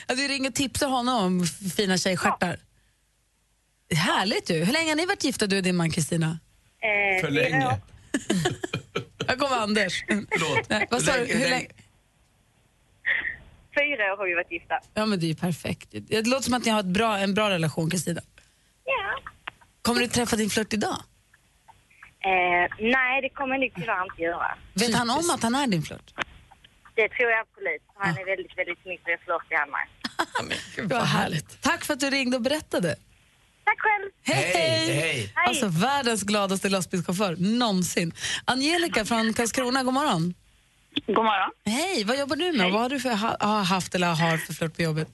Att 0.07 0.17
du 0.17 0.27
ringer 0.27 0.49
och 0.49 0.55
tipsar 0.55 0.87
honom 0.87 1.23
om 1.25 1.45
fina 1.77 1.97
tjejstjärtar. 1.97 2.57
Är 3.89 3.95
Härligt 3.95 4.49
ju. 4.49 4.63
Hur 4.63 4.73
länge 4.73 4.89
har 4.91 4.95
ni 4.95 5.05
varit 5.05 5.23
gifta 5.23 5.47
du 5.47 5.57
och 5.57 5.63
din 5.63 5.75
man 5.75 5.91
Kristina? 5.91 6.39
Eh, 6.81 7.21
För 7.21 7.29
länge. 7.31 7.77
Här 9.27 9.35
kommer 9.35 9.55
Anders. 9.55 10.03
Nej, 10.69 10.87
vad 10.91 11.01
sa 11.01 11.17
du? 11.17 11.25
Hur 11.25 11.49
länge? 11.49 11.67
Fyra 13.79 14.13
år 14.13 14.17
har 14.17 14.25
vi 14.27 14.33
varit 14.33 14.51
gifta. 14.51 14.79
Ja 14.93 15.05
men 15.05 15.19
det 15.19 15.25
är 15.25 15.27
ju 15.27 15.35
perfekt. 15.35 15.87
Det 15.91 16.27
låter 16.27 16.43
som 16.43 16.53
att 16.53 16.65
ni 16.65 16.71
har 16.71 16.79
ett 16.79 16.85
bra, 16.85 17.17
en 17.17 17.33
bra 17.33 17.49
relation 17.49 17.89
Kristina. 17.89 18.21
Ja. 18.85 19.31
Kommer 19.81 20.01
du 20.01 20.07
träffa 20.07 20.35
din 20.35 20.49
flört 20.49 20.73
idag? 20.73 20.97
Eh, 22.19 22.75
nej, 22.79 23.21
det 23.21 23.29
kommer 23.29 23.55
jag 23.55 23.61
nog 23.61 23.71
tyvärr 23.75 24.03
inte 24.03 24.21
göra. 24.21 24.57
Vet 24.73 24.95
han 24.95 25.09
om 25.09 25.29
att 25.33 25.43
han 25.43 25.55
är 25.55 25.67
din 25.67 25.81
flört? 25.83 26.13
Det 26.95 27.09
tror 27.09 27.29
jag 27.31 27.39
absolut. 27.39 27.81
Han 27.95 28.17
är 28.17 28.25
väldigt, 28.25 28.57
väldigt 28.57 28.85
mycket 28.85 29.21
flörtig 29.25 29.55
han 29.55 29.69
med. 29.69 30.89
Vad 30.89 31.03
härligt. 31.03 31.61
Tack 31.61 31.83
för 31.85 31.93
att 31.93 31.99
du 31.99 32.09
ringde 32.09 32.37
och 32.37 32.43
berättade. 32.43 32.95
Tack 33.65 33.79
själv! 33.79 34.11
Hej, 34.23 34.51
Hej, 34.53 34.95
hej. 35.01 35.33
Alltså 35.47 35.67
världens 35.67 36.23
gladaste 36.23 36.69
lastbilschaufför 36.69 37.35
någonsin. 37.59 38.11
Angelica 38.45 39.05
från 39.05 39.33
Karlskrona, 39.33 39.83
god 39.83 39.93
morgon. 39.93 40.33
God 41.07 41.25
morgon. 41.31 41.51
Hej, 41.65 42.03
vad 42.03 42.19
jobbar 42.19 42.35
du 42.35 42.51
med? 42.51 42.71
Vad 42.71 42.81
har 42.81 42.89
du 42.89 42.99
för, 42.99 43.09
ha, 43.09 43.37
har 43.39 43.63
haft 43.63 43.95
eller 43.95 44.07
har 44.07 44.37
för 44.37 44.53
flört 44.53 44.75
på 44.75 44.81
jobbet? 44.81 45.07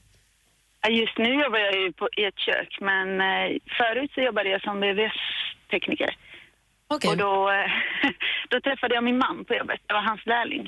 Just 0.89 1.17
nu 1.17 1.33
jobbar 1.43 1.59
jag 1.59 1.73
ju 1.81 1.91
på, 1.93 2.09
i 2.17 2.23
ett 2.23 2.39
kök, 2.39 2.77
men 2.81 3.07
eh, 3.21 3.57
förut 3.77 4.11
så 4.15 4.21
jobbade 4.21 4.49
jag 4.49 4.61
som 4.61 4.79
VVS-tekniker. 4.81 6.15
Och 6.87 7.17
då, 7.17 7.49
eh, 7.49 7.71
då 8.49 8.61
träffade 8.61 8.95
jag 8.95 9.03
min 9.03 9.17
man 9.17 9.45
på 9.45 9.55
jobbet. 9.55 9.79
Jag 9.87 9.95
var 9.95 10.01
hans 10.01 10.25
lärling. 10.25 10.67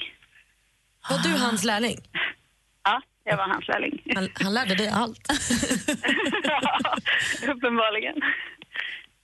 Var 1.10 1.18
du 1.24 1.38
hans 1.46 1.64
lärling? 1.64 1.98
Ja, 3.24 3.32
jag 3.32 3.38
var 3.38 3.48
hans 3.48 3.68
lärling. 3.68 4.04
Han, 4.16 4.30
han 4.34 4.54
lärde 4.54 4.76
dig 4.76 4.88
allt. 4.88 5.20
Uppenbarligen. 7.48 8.16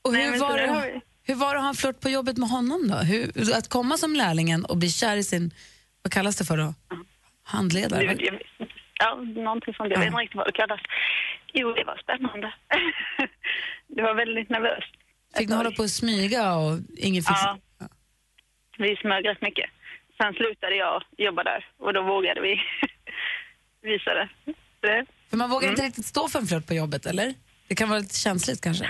Och 0.01 0.13
Nej, 0.13 0.23
hur, 0.23 0.31
men 0.31 0.39
var 0.39 0.57
det, 0.57 1.01
hur 1.23 1.35
var 1.35 1.53
det 1.53 1.59
att 1.59 1.61
ha 1.61 1.69
en 1.69 1.75
flört 1.75 1.99
på 1.99 2.09
jobbet 2.09 2.37
med 2.37 2.49
honom 2.49 2.87
då? 2.87 2.95
Hur, 2.95 3.53
att 3.57 3.69
komma 3.69 3.97
som 3.97 4.15
lärlingen 4.15 4.65
och 4.65 4.77
bli 4.77 4.89
kär 4.89 5.17
i 5.17 5.23
sin, 5.23 5.51
vad 6.03 6.11
kallas 6.11 6.35
det 6.37 6.45
för 6.45 6.57
då? 6.57 6.73
Handledare? 7.43 8.07
Va? 8.07 8.13
jag, 8.17 8.41
ja, 8.99 9.15
någonting 9.15 9.73
sånt. 9.73 9.91
Jag 9.91 9.99
vet 9.99 10.07
inte 10.07 10.19
riktigt 10.19 10.37
vad 10.37 10.47
det 10.47 10.51
kallas. 10.51 10.81
Jo, 11.53 11.73
det 11.73 11.83
var 11.83 11.97
spännande. 12.03 12.53
det 13.87 14.01
var 14.01 14.13
väldigt 14.13 14.49
nervöst. 14.49 14.93
Fick 15.37 15.49
ni 15.49 15.55
hålla 15.55 15.71
på 15.71 15.83
och 15.83 15.89
smyga 15.89 16.55
och 16.55 16.77
ingen 16.97 17.23
fick... 17.23 17.37
Ja. 17.37 17.57
Vi 18.77 18.95
smög 18.95 19.27
rätt 19.27 19.41
mycket. 19.41 19.69
Sen 20.17 20.33
slutade 20.33 20.75
jag 20.75 21.03
jobba 21.17 21.43
där 21.43 21.65
och 21.77 21.93
då 21.93 22.01
vågade 22.01 22.41
vi 22.41 22.61
visa 23.81 24.13
det. 24.13 24.29
det. 24.81 25.05
För 25.29 25.37
man 25.37 25.49
vågar 25.49 25.67
Mm. 25.67 25.73
inte 25.73 25.83
riktigt 25.87 26.05
stå 26.05 26.27
för 26.27 26.39
en 26.39 26.47
flört 26.47 26.67
på 26.67 26.73
jobbet, 26.73 27.05
eller? 27.05 27.33
Det 27.67 27.75
kan 27.75 27.89
vara 27.89 27.99
lite 27.99 28.17
känsligt 28.19 28.61
kanske? 28.61 28.89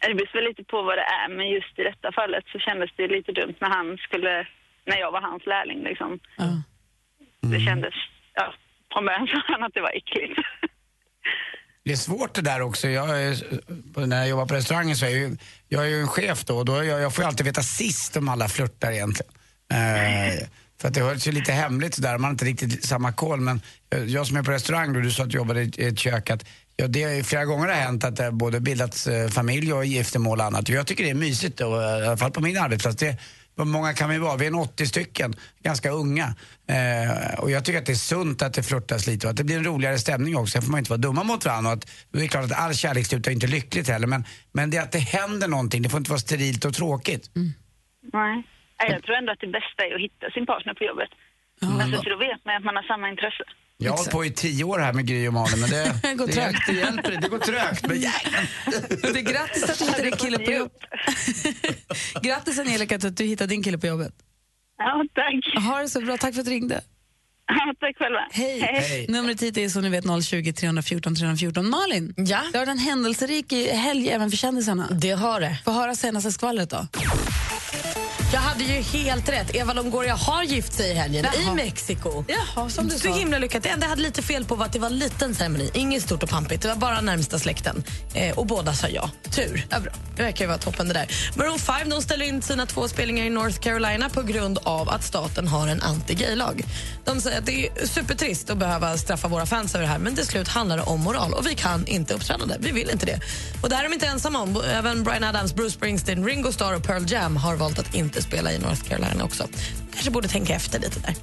Det 0.00 0.14
beror 0.14 0.32
väl 0.34 0.44
lite 0.44 0.64
på 0.64 0.82
vad 0.82 0.98
det 0.98 1.02
är, 1.02 1.28
men 1.36 1.48
just 1.48 1.78
i 1.78 1.82
detta 1.82 2.12
fallet 2.12 2.44
så 2.52 2.58
kändes 2.58 2.90
det 2.96 3.08
lite 3.08 3.32
dumt 3.32 3.54
när 3.60 3.68
han 3.68 3.96
skulle, 3.98 4.46
när 4.86 4.96
jag 4.98 5.12
var 5.12 5.20
hans 5.20 5.46
lärling 5.46 5.82
liksom. 5.82 6.18
Det 7.40 7.60
kändes, 7.60 7.94
ja, 8.34 8.54
från 8.92 9.04
början 9.04 9.26
sa 9.26 9.42
han 9.46 9.62
att 9.62 9.74
det 9.74 9.80
var 9.80 9.90
äckligt. 9.96 10.40
Det 11.84 11.92
är 11.92 11.96
svårt 11.96 12.34
det 12.34 12.40
där 12.42 12.60
också. 12.62 12.88
Jag, 12.88 13.22
är- 13.22 14.06
när 14.06 14.16
jag 14.18 14.28
jobbar 14.28 14.46
på 14.46 14.54
restaurangen 14.54 14.96
så 14.96 15.06
är 15.06 15.10
jag 15.10 15.18
ju, 15.18 15.36
jag 15.68 15.84
är 15.84 15.88
ju 15.88 16.00
en 16.00 16.08
chef 16.08 16.44
då 16.44 16.56
och 16.56 16.64
då 16.64 16.84
jag, 16.84 17.00
jag 17.00 17.14
får 17.14 17.24
ju 17.24 17.28
alltid 17.28 17.46
veta 17.46 17.62
sist 17.62 18.16
om 18.16 18.28
alla 18.28 18.48
flörtar 18.48 18.92
egentligen. 18.92 19.32
Eh, 19.72 20.48
För 20.80 20.88
att 20.88 20.94
det 20.94 21.00
hölls 21.00 21.26
ju 21.26 21.32
lite 21.32 21.52
hemligt 21.52 21.94
sådär, 21.94 22.12
man 22.12 22.24
har 22.24 22.30
inte 22.30 22.44
riktigt 22.44 22.84
samma 22.84 23.12
koll. 23.12 23.40
Men 23.40 23.60
eh, 23.94 24.04
jag 24.04 24.26
som 24.26 24.36
är 24.36 24.42
på 24.42 24.50
restaurang 24.50 24.92
då, 24.92 25.00
du 25.00 25.10
sa 25.10 25.22
att 25.22 25.30
du 25.30 25.36
jobbade 25.36 25.62
i 25.62 25.86
ett 25.86 25.98
kök, 25.98 26.30
att 26.30 26.44
Ja, 26.78 26.88
det 26.88 27.02
har 27.02 27.10
ju 27.10 27.22
flera 27.22 27.44
gånger 27.44 27.68
har 27.68 27.74
hänt 27.74 28.04
att 28.04 28.16
det 28.16 28.24
har 28.24 28.30
både 28.30 28.60
bildats 28.60 29.06
eh, 29.06 29.28
familj 29.28 29.72
och 29.72 29.84
giftermål 29.84 30.40
och 30.40 30.46
annat. 30.46 30.68
Och 30.68 30.74
Jag 30.74 30.86
tycker 30.86 31.04
det 31.04 31.10
är 31.10 31.14
mysigt, 31.14 31.60
och, 31.60 31.82
eh, 31.82 32.04
i 32.04 32.06
alla 32.06 32.16
fall 32.16 32.30
på 32.30 32.40
min 32.40 32.58
arbetsplats. 32.58 32.96
Det, 32.96 33.16
vad 33.54 33.66
många 33.66 33.94
kan 33.94 34.10
vi 34.10 34.18
vara? 34.18 34.36
Vi 34.36 34.44
är 34.44 34.50
en 34.50 34.54
80 34.54 34.86
stycken, 34.86 35.34
ganska 35.62 35.90
unga. 35.90 36.34
Eh, 36.68 37.38
och 37.38 37.50
jag 37.50 37.64
tycker 37.64 37.78
att 37.78 37.86
det 37.86 37.92
är 37.92 37.96
sunt 37.96 38.42
att 38.42 38.54
det 38.54 38.62
flörtas 38.62 39.06
lite 39.06 39.26
och 39.26 39.30
att 39.30 39.36
det 39.36 39.44
blir 39.44 39.56
en 39.56 39.64
roligare 39.64 39.98
stämning 39.98 40.36
också. 40.36 40.52
Sen 40.52 40.62
får 40.62 40.70
man 40.70 40.78
inte 40.78 40.90
vara 40.90 40.98
dumma 40.98 41.22
mot 41.22 41.44
varandra. 41.44 41.70
Och 41.70 41.76
att, 41.78 41.86
det 42.12 42.24
är 42.24 42.28
klart 42.28 42.44
att 42.44 42.52
all 42.52 42.74
kärlek 42.74 43.06
slutar 43.06 43.30
inte 43.30 43.46
lyckligt 43.46 43.88
heller. 43.88 44.06
Men, 44.06 44.24
men 44.52 44.70
det 44.70 44.76
är 44.76 44.82
att 44.82 44.92
det 44.92 44.98
händer 44.98 45.48
någonting, 45.48 45.82
det 45.82 45.88
får 45.88 45.98
inte 45.98 46.10
vara 46.10 46.20
sterilt 46.20 46.64
och 46.64 46.74
tråkigt. 46.74 47.30
Nej. 47.34 47.52
Nej, 48.12 48.46
Jag 48.78 49.02
tror 49.04 49.16
ändå 49.16 49.32
att 49.32 49.40
det 49.40 49.52
bästa 49.58 49.80
är 49.88 49.94
att 49.94 50.00
hitta 50.00 50.30
sin 50.30 50.46
partner 50.46 50.74
på 50.74 50.84
jobbet. 50.84 51.10
Alltså, 51.62 52.02
för 52.02 52.10
då 52.10 52.16
vet 52.16 52.44
man 52.44 52.56
att 52.56 52.64
man 52.64 52.76
har 52.76 52.82
samma 52.82 53.08
intresse. 53.08 53.44
Jag 53.78 53.90
har 53.90 53.96
hållit 53.96 54.10
på 54.12 54.24
i 54.24 54.30
tio 54.30 54.64
år 54.64 54.78
här 54.78 54.92
med 54.92 55.06
Gry 55.06 55.28
och 55.28 55.32
Malin 55.32 55.60
men 55.60 55.70
det, 55.70 56.00
Det 56.02 56.14
går 56.14 56.26
det, 56.26 56.32
trögt. 56.32 56.66
det 56.66 56.72
hjälper 56.72 57.12
inte. 57.12 57.20
Det 57.20 57.28
går 57.28 57.38
trögt. 57.38 57.86
Men 57.88 58.00
Det 59.12 59.18
är 59.18 59.32
grattis 59.32 59.70
att 59.70 59.78
du 59.78 59.84
hittade 59.84 60.02
din 60.10 60.16
kille 60.18 60.38
på 60.38 60.50
jobbet. 60.52 60.72
grattis 62.22 62.58
Angelica 62.58 62.96
att 62.96 63.16
du 63.16 63.24
hittade 63.24 63.48
din 63.48 63.62
kille 63.62 63.78
på 63.78 63.86
jobbet. 63.86 64.14
Ja, 64.78 65.04
tack. 65.14 65.64
Ha 65.64 65.82
det 65.82 65.88
så 65.88 66.00
bra. 66.00 66.16
Tack 66.16 66.34
för 66.34 66.40
att 66.40 66.46
du 66.46 66.52
ringde. 66.52 66.80
Ja, 67.48 67.74
tack 67.80 67.96
själva. 67.98 68.18
Hej. 68.30 68.60
Hej. 68.60 69.06
Numret 69.08 69.42
hit 69.42 69.56
är 69.58 69.68
som 69.68 69.82
ni 69.82 69.88
vet 69.88 70.04
020 70.24 70.52
314 70.52 71.14
314. 71.14 71.70
Malin, 71.70 72.14
ja? 72.16 72.40
det 72.52 72.58
har 72.58 72.66
en 72.66 72.78
händelserik 72.78 73.52
helg 73.72 74.08
även 74.10 74.30
för 74.30 74.36
kändisarna. 74.36 74.88
Det 74.90 75.10
har 75.12 75.40
det. 75.40 75.56
Få 75.64 75.70
höra 75.70 75.94
senaste 75.94 76.32
skvallret 76.32 76.70
då. 76.70 76.86
Jag 78.32 78.40
hade 78.40 78.64
ju 78.64 78.72
helt 78.82 79.28
rätt. 79.28 79.54
Eva 79.54 79.72
Longoria 79.72 80.14
har 80.14 80.42
gift 80.42 80.72
sig 80.72 80.90
i 80.90 80.94
helgen 80.94 81.26
Jaha. 81.32 81.52
i 81.52 81.54
Mexiko. 81.56 82.24
Jaha, 82.28 82.68
som 82.70 82.88
du 82.88 82.90
Så 82.94 82.98
sa. 82.98 83.14
himla 83.18 83.38
lyckat. 83.38 83.62
Det 83.62 83.68
enda 83.68 83.84
jag 83.84 83.90
hade 83.90 84.02
lite 84.02 84.22
fel 84.22 84.44
på 84.44 84.54
var 84.54 84.66
att 84.66 84.72
det 84.72 84.78
var 84.78 84.86
en 84.88 84.98
liten 84.98 85.34
ceremoni. 85.34 85.70
Inget 85.74 86.02
stort 86.02 86.22
och 86.22 86.28
pampigt. 86.28 86.62
Det 86.62 86.68
var 86.68 86.76
bara 86.76 87.00
närmsta 87.00 87.38
släkten. 87.38 87.84
Eh, 88.14 88.38
och 88.38 88.46
båda 88.46 88.72
sa 88.74 88.88
ja. 88.88 89.10
Tur. 89.30 89.66
Ja, 89.70 89.80
bra. 89.80 89.92
Det 90.16 90.22
verkar 90.22 90.44
ju 90.44 90.48
vara 90.48 90.58
toppen 90.58 90.88
det 90.88 90.94
där. 90.94 91.06
Maroon 91.36 91.58
5 91.58 91.88
de 91.90 92.02
ställer 92.02 92.24
in 92.26 92.42
sina 92.42 92.66
två 92.66 92.88
spelningar 92.88 93.24
i 93.24 93.30
North 93.30 93.58
Carolina 93.58 94.08
på 94.08 94.22
grund 94.22 94.58
av 94.62 94.88
att 94.88 95.04
staten 95.04 95.48
har 95.48 95.68
en 95.68 95.80
anti-gay-lag. 95.82 96.62
De 97.04 97.20
det 97.40 97.66
är 97.66 97.86
supertrist 97.86 98.50
att 98.50 98.58
behöva 98.58 98.96
straffa 98.96 99.28
våra 99.28 99.46
fans 99.46 99.74
över 99.74 99.84
det 99.84 99.90
här 99.90 99.98
men 99.98 100.14
till 100.14 100.26
slut 100.26 100.48
handlar 100.48 100.76
det 100.76 100.82
om 100.82 101.00
moral 101.00 101.34
och 101.34 101.46
vi 101.46 101.54
kan 101.54 101.86
inte 101.86 102.14
uppträda 102.14 102.46
där. 102.46 102.56
Vi 102.60 102.72
vill 102.72 102.90
inte 102.90 103.06
det. 103.06 103.20
Och 103.62 103.68
det 103.68 103.76
här 103.76 103.84
är 103.84 103.88
de 103.88 103.94
inte 103.94 104.06
ensamma 104.06 104.40
om. 104.40 104.62
Även 104.70 105.04
Bryan 105.04 105.24
Adams, 105.24 105.54
Bruce 105.54 105.70
Springsteen, 105.70 106.24
Ringo 106.24 106.52
Starr 106.52 106.74
och 106.74 106.84
Pearl 106.84 107.04
Jam 107.06 107.36
har 107.36 107.56
valt 107.56 107.78
att 107.78 107.94
inte 107.94 108.22
spela 108.22 108.52
i 108.52 108.58
North 108.58 108.82
Carolina 108.82 109.24
också. 109.24 109.48
Kanske 109.92 110.10
borde 110.10 110.28
tänka 110.28 110.54
efter 110.54 110.80
lite 110.80 111.00
där. 111.00 111.14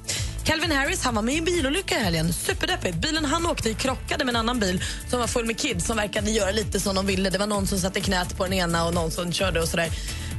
Calvin 0.44 0.72
Harris 0.72 1.04
han 1.04 1.14
var 1.14 1.22
med 1.22 1.34
i 1.34 1.38
en 1.38 1.44
bilolycka 1.44 2.00
i 2.00 2.04
helgen. 2.04 2.32
Superdeppigt. 2.32 2.96
Bilen 2.96 3.24
han 3.24 3.46
åkte 3.46 3.70
i 3.70 3.74
krockade 3.74 4.24
med 4.24 4.32
en 4.32 4.36
annan 4.36 4.60
bil 4.60 4.82
som 5.10 5.20
var 5.20 5.26
full 5.26 5.46
med 5.46 5.58
kids 5.58 5.86
som 5.86 5.96
verkade 5.96 6.30
göra 6.30 6.50
lite 6.50 6.80
som 6.80 6.94
de 6.94 7.06
ville. 7.06 7.30
Det 7.30 7.38
var 7.38 7.46
någon 7.46 7.66
som 7.66 7.78
satte 7.78 8.00
knät 8.00 8.36
på 8.36 8.44
den 8.44 8.52
ena 8.52 8.86
och 8.86 8.94
någon 8.94 9.10
som 9.10 9.32
körde 9.32 9.60
och 9.60 9.68
sådär. 9.68 9.90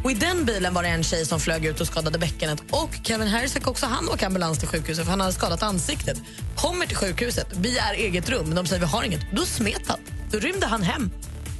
Och 0.05 0.11
I 0.11 0.13
den 0.13 0.45
bilen 0.45 0.73
var 0.73 0.83
det 0.83 0.89
en 0.89 1.03
tjej 1.03 1.25
som 1.25 1.39
flög 1.39 1.65
ut 1.65 1.81
och 1.81 1.87
skadade 1.87 2.17
bäckenet. 2.17 2.63
Och 2.71 2.89
Kevin 3.03 3.27
Harris 3.27 3.53
fick 3.53 3.67
också 3.67 3.85
han 3.85 4.09
åka 4.09 4.27
ambulans 4.27 4.59
till 4.59 4.67
sjukhuset 4.67 5.03
för 5.03 5.11
han 5.11 5.19
hade 5.19 5.33
skadat 5.33 5.63
ansiktet. 5.63 6.17
Kommer 6.55 6.85
till 6.85 6.97
sjukhuset, 6.97 7.57
begär 7.57 7.93
eget 7.93 8.29
rum. 8.29 8.55
De 8.55 8.65
säger 8.65 8.79
vi 8.79 8.87
har 8.87 9.03
inget. 9.03 9.21
Då 9.31 9.45
smet 9.45 9.81
han. 9.87 9.99
Då 10.31 10.39
rymde 10.39 10.65
han 10.65 10.83
hem. 10.83 11.11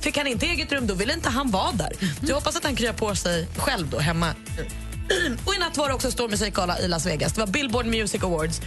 Fick 0.01 0.17
han 0.17 0.27
inte 0.27 0.45
eget 0.45 0.71
rum, 0.71 0.87
då 0.87 0.93
ville 0.93 1.13
inte 1.13 1.29
han 1.29 1.51
vara 1.51 1.71
där. 1.71 1.91
Så 1.99 2.25
jag 2.27 2.35
hoppas 2.35 2.55
att 2.55 2.63
han 2.63 2.75
kryar 2.75 2.93
på 2.93 3.15
sig 3.15 3.47
själv 3.57 3.89
då 3.89 3.99
hemma. 3.99 4.27
Och 5.45 5.55
i 5.55 5.57
natt 5.57 5.77
var 5.77 5.87
det 5.87 5.93
också 5.93 6.11
stor 6.11 6.29
musikgala 6.29 6.79
i 6.79 6.87
Las 6.87 7.05
Vegas. 7.05 7.33
Det 7.33 7.39
var 7.39 7.47
Billboard 7.47 7.85
Music 7.85 8.23
Awards. 8.23 8.61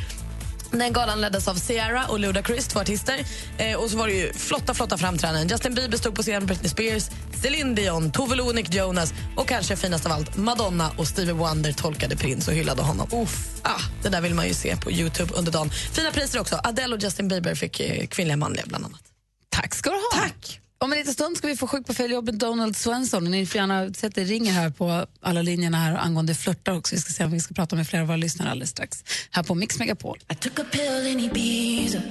Den 0.71 0.93
galan 0.93 1.21
leddes 1.21 1.49
av 1.49 1.55
Ciara 1.55 2.07
och 2.07 2.21
Ludacris, 2.21 2.69
två 2.69 2.81
artister. 2.81 3.19
Eh, 3.59 3.77
och 3.77 3.91
så 3.91 3.97
var 3.99 4.07
det 4.07 4.15
ju 4.15 4.33
flotta, 4.33 4.75
flotta 4.75 4.99
framträdanden. 4.99 5.49
Justin 5.49 5.75
Bieber 5.75 5.97
stod 5.97 6.15
på 6.15 6.23
scen, 6.23 6.47
Britney 6.47 6.69
Spears, 6.69 7.11
Celine 7.43 7.75
Dion, 7.75 8.13
Tove 8.13 8.37
Lo, 8.37 8.53
Nick 8.53 8.75
Jonas 8.75 9.15
och 9.37 9.49
kanske 9.49 9.77
finast 9.77 10.07
av 10.07 10.13
allt, 10.13 10.37
Madonna 10.37 10.91
och 10.99 11.09
Stevie 11.09 11.33
Wonder 11.33 11.73
tolkade 11.73 12.17
prins 12.17 12.49
och 12.49 12.55
hyllade 12.55 12.83
honom. 12.83 13.09
Uff, 13.13 13.61
ah, 13.63 13.81
det 14.03 14.09
där 14.09 14.21
vill 14.21 14.35
man 14.35 14.49
ju 14.49 14.55
se 14.55 14.77
på 14.77 14.91
Youtube 14.91 15.35
under 15.35 15.53
dagen. 15.53 15.71
Fina 15.71 16.11
priser 16.11 16.41
också. 16.41 16.61
Adele 16.65 16.95
och 16.95 17.03
Justin 17.03 17.29
Bieber 17.29 17.55
fick 17.55 17.81
eh, 17.81 18.07
kvinnliga 18.07 18.37
manliga 18.37 18.65
bland 18.67 18.85
annat. 18.85 19.01
Tack 19.49 19.75
ska 19.75 19.91
du 19.91 19.97
ha. 19.97 20.23
Tack. 20.23 20.61
Om 20.81 20.93
en 20.93 20.99
liten 20.99 21.15
stund 21.15 21.37
ska 21.37 21.47
vi 21.47 21.57
få 21.57 21.67
sjuk 21.67 21.87
på 21.87 21.95
fel 21.95 22.11
jobbet 22.11 22.39
Donald 22.39 22.77
Svensson. 22.77 23.25
Ni 23.25 23.47
får 23.47 23.59
gärna 23.59 23.95
sätta 23.95 24.21
ringer 24.21 24.53
här 24.53 24.71
på 24.71 25.07
alla 25.21 25.43
linjerna 25.43 25.79
här 25.79 25.97
angående 25.97 26.35
flörtar 26.35 26.73
också. 26.73 26.95
Vi 26.95 27.01
ska 27.01 27.13
se 27.13 27.25
om 27.25 27.31
vi 27.31 27.41
ska 27.41 27.55
prata 27.55 27.77
med 27.77 27.89
flera 27.89 28.03
av 28.03 28.09
våra 28.09 28.17
lyssnare 28.17 28.51
alldeles 28.51 28.71
strax. 28.71 29.05
Här 29.31 29.43
på 29.43 29.55
Mix 29.55 29.79
Megapol. 29.79 30.19
I 30.33 30.35
took 30.35 30.59
a 30.59 30.65
pill 30.73 31.07
in 31.07 31.21
Ibiza 31.21 32.03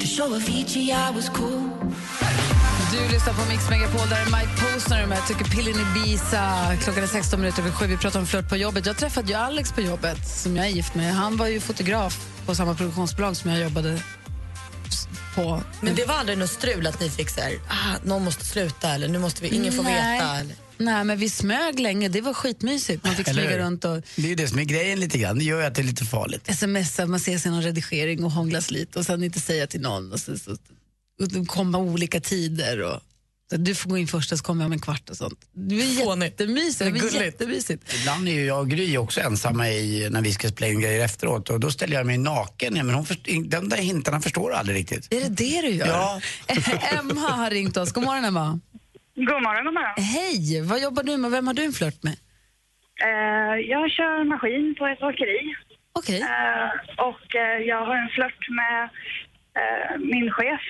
to 0.00 0.06
show 0.06 0.34
Avicii 0.34 0.92
I 0.92 1.12
was 1.14 1.28
cool. 1.28 1.70
Du 2.92 3.12
lyssnar 3.12 3.34
på 3.34 3.48
Mix 3.50 3.70
Megapol, 3.70 4.08
där 4.08 4.16
är 4.16 4.24
Mike 4.24 4.62
Posner 4.62 5.06
med 5.06 5.26
Tycker 5.26 5.44
pillen 5.44 5.74
i 5.74 6.00
Ibiza. 6.00 6.76
Klockan 6.82 7.02
är 7.02 7.06
16 7.06 7.40
minuter 7.40 7.62
över 7.62 7.72
sju. 7.72 7.86
Vi 7.86 7.96
pratar 7.96 8.20
om 8.20 8.26
flört 8.26 8.48
på 8.48 8.56
jobbet. 8.56 8.86
Jag 8.86 8.96
träffade 8.96 9.28
ju 9.28 9.34
Alex 9.34 9.72
på 9.72 9.80
jobbet, 9.80 10.28
som 10.28 10.56
jag 10.56 10.66
är 10.66 10.70
gift 10.70 10.94
med. 10.94 11.14
Han 11.14 11.36
var 11.36 11.46
ju 11.46 11.60
fotograf 11.60 12.26
på 12.46 12.54
samma 12.54 12.74
produktionsbolag 12.74 13.36
som 13.36 13.50
jag 13.50 13.60
jobbade 13.60 14.02
på. 15.34 15.62
Men 15.80 15.94
det 15.94 16.04
var 16.04 16.14
aldrig 16.14 16.38
något 16.38 16.50
strul 16.50 16.86
att 16.86 17.00
ni 17.00 17.10
fick 17.10 17.30
så 17.30 17.40
här, 17.40 17.58
ah, 17.68 17.96
någon 18.04 18.24
måste 18.24 18.44
sluta 18.44 18.94
eller 18.94 19.08
nu 19.08 19.18
måste 19.18 19.42
vi, 19.42 19.48
ingen 19.48 19.72
får 19.72 19.82
Nej. 19.82 20.12
veta. 20.18 20.36
Eller? 20.36 20.54
Nej, 20.78 21.04
men 21.04 21.18
vi 21.18 21.30
smög 21.30 21.80
länge. 21.80 22.08
Det 22.08 22.20
var 22.20 22.34
skitmysigt. 22.34 23.04
Man 23.04 23.14
fick 23.14 23.28
smyga 23.28 23.58
runt 23.58 23.84
och 23.84 24.02
Det 24.16 24.22
är 24.22 24.28
ju 24.28 24.34
det 24.34 24.48
som 24.48 24.58
är 24.58 24.64
grejen 24.64 25.00
lite 25.00 25.18
grann. 25.18 25.38
Det 25.38 25.44
gör 25.44 25.60
ju 25.60 25.66
att 25.66 25.74
det 25.74 25.82
är 25.82 25.84
lite 25.84 26.04
farligt. 26.04 26.56
smsa, 26.56 27.06
man 27.06 27.20
ser 27.20 27.38
sig 27.38 27.50
någon 27.50 27.62
redigering 27.62 28.24
och 28.24 28.30
hånglas 28.30 28.70
lite 28.70 28.98
och 28.98 29.06
sen 29.06 29.22
inte 29.22 29.40
säga 29.40 29.66
till 29.66 29.80
någon. 29.80 30.12
Och 30.12 30.20
så, 30.20 30.38
så, 30.38 30.50
och 31.20 31.28
de 31.28 31.46
kommer 31.46 31.78
olika 31.78 32.20
tider. 32.20 32.82
Och, 32.82 33.00
du 33.50 33.74
får 33.74 33.90
gå 33.90 33.98
in 33.98 34.06
först 34.06 34.32
och 34.32 34.38
så 34.38 34.44
kommer 34.44 34.62
jag 34.62 34.66
om 34.66 34.72
en 34.72 34.80
kvart 34.80 35.10
och 35.10 35.16
sånt. 35.16 35.38
Det 35.52 35.74
är 35.74 36.22
jättemysigt. 36.22 37.12
Det 37.12 37.18
är 37.18 37.24
jättemysigt. 37.24 37.94
Ibland 38.00 38.28
är 38.28 38.32
ju 38.32 38.44
jag 38.44 38.58
och 38.60 38.68
Gry 38.68 38.96
också 38.96 39.20
ensamma 39.20 39.68
i, 39.68 40.08
när 40.10 40.22
vi 40.22 40.32
ska 40.32 40.48
spela 40.48 40.72
in 40.72 40.80
grejer 40.80 41.04
efteråt 41.04 41.50
och 41.50 41.60
då 41.60 41.70
ställer 41.70 41.96
jag 41.96 42.06
mig 42.06 42.18
naken. 42.18 42.76
Ja, 42.76 42.84
men 42.84 42.94
hon 42.94 43.06
först, 43.06 43.24
de 43.24 43.68
där 43.68 43.76
hintarna 43.76 44.20
förstår 44.20 44.52
aldrig 44.52 44.78
riktigt. 44.78 45.14
Är 45.14 45.20
det 45.20 45.28
det 45.28 45.60
du 45.60 45.68
gör? 45.68 45.86
Ja. 45.86 46.20
Emma 46.98 47.20
har 47.20 47.50
ringt 47.50 47.76
oss. 47.76 47.92
God 47.92 48.04
morgon, 48.04 48.24
Emma. 48.24 48.60
God 49.14 49.42
morgon, 49.42 49.64
god 49.64 49.74
morgon. 49.74 49.94
Hej! 49.96 50.62
Vad 50.62 50.82
jobbar 50.82 51.02
du 51.02 51.16
med? 51.16 51.30
Vem 51.30 51.46
har 51.46 51.54
du 51.54 51.64
en 51.64 51.72
flört 51.72 52.02
med? 52.02 52.16
Eh, 53.04 53.54
jag 53.72 53.90
kör 53.90 54.24
maskin 54.24 54.74
på 54.78 54.86
ett 54.86 55.02
åkeri. 55.02 55.54
Okej. 55.92 56.20
Eh, 56.20 56.70
och 57.08 57.34
eh, 57.36 57.58
jag 57.70 57.86
har 57.86 57.96
en 57.96 58.08
flört 58.08 58.48
med 58.48 58.90
min 59.98 60.30
chef, 60.30 60.60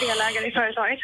delägare 0.00 0.46
i 0.48 0.52
företaget. 0.52 0.98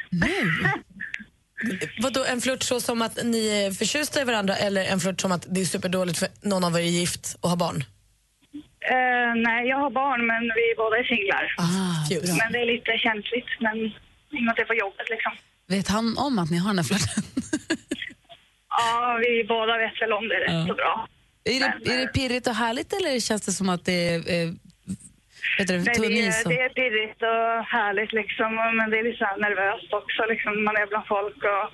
Vadå, 2.02 2.24
en 2.24 2.40
flört 2.40 2.62
så 2.62 2.80
som 2.80 3.02
att 3.02 3.18
ni 3.24 3.48
är 3.48 3.70
förtjusta 3.70 4.20
i 4.20 4.24
varandra 4.24 4.56
eller 4.56 4.84
en 4.84 5.00
flört 5.00 5.20
som 5.20 5.32
att 5.32 5.46
det 5.48 5.60
är 5.60 5.64
superdåligt 5.64 6.18
för 6.18 6.28
någon 6.40 6.64
av 6.64 6.74
er 6.74 6.78
är 6.78 6.82
gift 6.84 7.36
och 7.40 7.50
har 7.50 7.56
barn? 7.56 7.84
Eh, 8.90 9.34
nej, 9.36 9.68
jag 9.68 9.76
har 9.76 9.90
barn 9.90 10.26
men 10.26 10.42
vi 10.42 10.74
båda 10.76 10.96
är 10.96 11.04
singlar. 11.04 11.54
bra. 12.26 12.34
men 12.44 12.52
det 12.52 12.58
är 12.58 12.66
lite 12.66 12.92
känsligt, 12.98 13.50
men 13.60 13.76
inget 14.38 14.58
är 14.58 14.64
på 14.64 14.74
jobbet 14.74 15.10
liksom. 15.10 15.32
Vet 15.66 15.88
han 15.88 16.18
om 16.18 16.38
att 16.38 16.50
ni 16.50 16.58
har 16.58 16.68
den 16.70 16.78
här 16.78 16.84
flörten? 16.84 17.22
Ja, 18.70 19.18
vi 19.20 19.44
båda 19.48 19.78
vet 19.78 20.02
väl 20.02 20.12
om 20.12 20.28
det 20.28 20.34
rätt 20.34 20.68
så 20.68 20.74
bra. 20.74 21.08
Är 21.44 21.60
det, 21.60 21.92
är 21.94 21.98
det 21.98 22.06
pirrigt 22.06 22.46
och 22.46 22.54
härligt 22.54 22.92
eller 22.92 23.20
känns 23.20 23.42
det 23.42 23.52
som 23.52 23.68
att 23.68 23.84
det 23.84 24.14
är 24.14 24.54
vet 25.58 25.68
du, 25.68 25.74
Nej, 25.78 25.84
det, 25.84 26.26
är, 26.26 26.46
och- 26.46 26.50
det 26.52 26.60
är 26.60 26.68
pirrigt 26.68 27.22
och 27.22 27.64
härligt 27.76 28.12
liksom, 28.12 28.50
men 28.78 28.90
det 28.90 28.98
är 28.98 29.04
lite 29.04 29.24
nervöst 29.46 29.92
också 30.00 30.20
liksom. 30.32 30.64
Man 30.64 30.76
är 30.76 30.86
bland 30.86 31.06
folk 31.06 31.36
och 31.36 31.64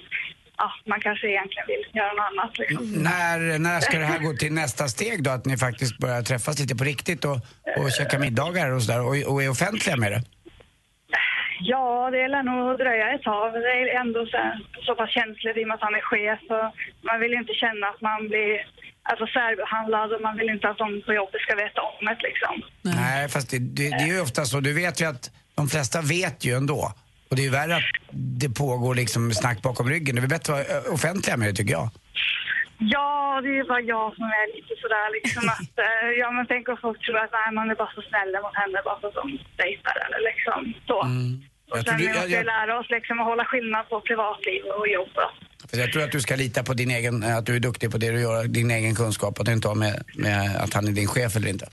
ja, 0.59 0.69
man 0.87 1.01
kanske 1.01 1.27
egentligen 1.29 1.67
vill 1.67 1.85
göra 1.99 2.13
något 2.13 2.27
annat 2.31 2.59
liksom. 2.59 3.03
När, 3.03 3.59
när 3.59 3.81
ska 3.81 3.99
det 3.99 4.05
här 4.05 4.19
gå 4.19 4.33
till 4.33 4.53
nästa 4.53 4.89
steg 4.89 5.23
då? 5.23 5.31
Att 5.31 5.45
ni 5.45 5.57
faktiskt 5.57 5.99
börjar 5.99 6.23
träffas 6.23 6.59
lite 6.61 6.77
på 6.77 6.85
riktigt 6.85 7.25
och, 7.25 7.37
och 7.79 7.93
käka 7.99 8.19
middagar 8.19 8.71
och 8.75 8.83
sådär 8.83 9.01
och, 9.01 9.33
och 9.33 9.43
är 9.43 9.51
offentliga 9.51 9.97
med 9.97 10.13
det? 10.13 10.23
Ja, 11.61 12.11
det 12.11 12.29
lär 12.29 12.43
nog 12.43 12.79
dröja 12.79 13.15
ett 13.15 13.23
tag. 13.23 13.53
Det 13.53 13.73
är 13.73 14.01
ändå 14.01 14.27
så, 14.27 14.39
så 14.87 14.95
pass 14.95 15.11
känsligt 15.11 15.57
i 15.57 15.65
och 15.65 15.69
med 15.69 15.75
att 15.75 15.81
han 15.89 15.95
är 15.95 16.01
chef. 16.01 16.41
Och 16.49 16.67
man 17.09 17.21
vill 17.21 17.33
ju 17.33 17.39
inte 17.39 17.53
känna 17.55 17.87
att 17.87 18.01
man 18.01 18.29
blir 18.29 18.53
alltså, 19.09 19.27
särbehandlad 19.27 20.13
och 20.13 20.23
man 20.23 20.37
vill 20.37 20.49
inte 20.49 20.69
att 20.69 20.79
de 20.79 21.03
på 21.07 21.13
jobbet 21.13 21.41
ska 21.41 21.55
veta 21.55 21.81
om 21.81 22.05
det 22.07 22.19
liksom. 22.29 22.55
Nej, 22.83 23.29
fast 23.29 23.51
det, 23.51 23.59
det, 23.59 23.89
det 23.99 24.05
är 24.05 24.13
ju 24.15 24.21
ofta 24.21 24.45
så. 24.45 24.61
Du 24.61 24.73
vet 24.73 25.01
ju 25.01 25.05
att 25.05 25.31
de 25.55 25.69
flesta 25.69 26.01
vet 26.01 26.45
ju 26.45 26.53
ändå. 26.57 26.93
Och 27.29 27.37
det 27.37 27.43
är 27.43 27.49
ju 27.51 27.51
värre 27.51 27.77
att 27.77 27.91
det 28.11 28.49
pågår 28.49 28.95
liksom 28.95 29.33
snack 29.33 29.63
bakom 29.63 29.89
ryggen. 29.89 30.17
Det 30.17 30.23
är 30.23 30.27
bättre 30.27 30.53
att 30.53 30.69
vara 30.69 30.95
offentliga 30.95 31.37
med 31.37 31.49
det 31.49 31.55
tycker 31.55 31.73
jag. 31.73 31.89
Ja, 32.79 33.41
det 33.45 33.59
är 33.59 33.65
bara 33.73 33.81
jag 33.81 34.15
som 34.17 34.25
är 34.25 34.47
lite 34.57 34.75
sådär 34.83 35.09
liksom 35.19 35.45
att, 35.55 35.75
eh, 35.87 36.09
ja 36.23 36.31
men 36.31 36.47
tänk 36.47 36.69
om 36.69 36.77
folk 36.87 36.99
tror 37.05 37.19
att 37.19 37.33
nej, 37.33 37.55
man 37.59 37.71
är 37.71 37.75
bara 37.75 37.93
så 37.99 38.03
snäll 38.11 38.33
mot 38.45 38.57
henne 38.63 38.79
bara 38.85 39.01
för 39.01 39.09
att 39.09 39.21
de 39.23 39.27
dejtar 39.63 39.97
eller 40.05 40.21
liksom 40.31 40.61
så. 40.89 40.99
Och 41.71 41.79
Jag 41.79 41.85
sen 41.87 41.99
du- 41.99 42.07
vi 42.07 42.13
måste 42.15 42.29
jag- 42.31 42.45
lära 42.47 42.79
oss 42.81 42.87
liksom 42.91 43.21
att 43.21 43.27
hålla 43.27 43.45
skillnad 43.45 43.89
på 43.89 44.01
privatliv 44.01 44.63
och 44.79 44.89
jobb. 44.89 45.09
För 45.71 45.77
jag 45.79 45.93
tror 45.93 46.03
att 46.03 46.13
du 46.13 46.21
ska 46.21 46.37
lita 46.37 46.63
på 46.63 46.75
din 46.75 46.91
egen, 46.91 47.23
eh, 47.23 47.37
att 47.37 47.47
du 47.47 47.57
är 47.57 47.61
duktig 47.61 47.91
på 47.91 47.99
det 47.99 48.11
du 48.11 48.21
gör, 48.21 48.45
din 48.45 48.71
egen 48.71 48.95
kunskap, 48.95 49.41
att 49.41 49.47
det 49.47 49.53
inte 49.53 49.69
har 49.69 49.75
med, 49.75 50.05
med 50.15 50.57
att 50.57 50.75
han 50.75 50.89
är 50.89 50.93
din 50.93 51.07
chef 51.09 51.37
eller 51.37 51.49
inte. 51.49 51.69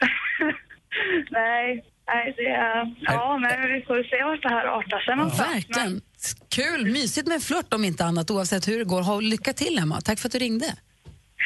Nej, 1.30 1.84
nej 2.06 2.34
det 2.36 2.46
är... 2.46 2.94
Ja, 3.00 3.38
men 3.38 3.72
vi 3.72 3.82
får 3.86 4.02
se 4.10 4.24
vart 4.24 4.42
det 4.42 4.48
här 4.48 4.66
artar 4.78 5.00
sig 5.00 5.16
någonstans. 5.16 5.54
Verkligen. 5.54 6.00
Kul, 6.48 6.86
mysigt 6.92 7.26
med 7.28 7.34
en 7.34 7.40
flört 7.40 7.74
om 7.74 7.84
inte 7.84 8.04
annat 8.04 8.30
oavsett 8.30 8.68
hur 8.68 8.78
det 8.78 8.84
går. 8.84 9.02
Ha 9.02 9.20
lycka 9.20 9.52
till 9.52 9.78
Emma. 9.78 10.00
Tack 10.00 10.18
för 10.18 10.28
att 10.28 10.32
du 10.32 10.38
ringde. 10.38 10.66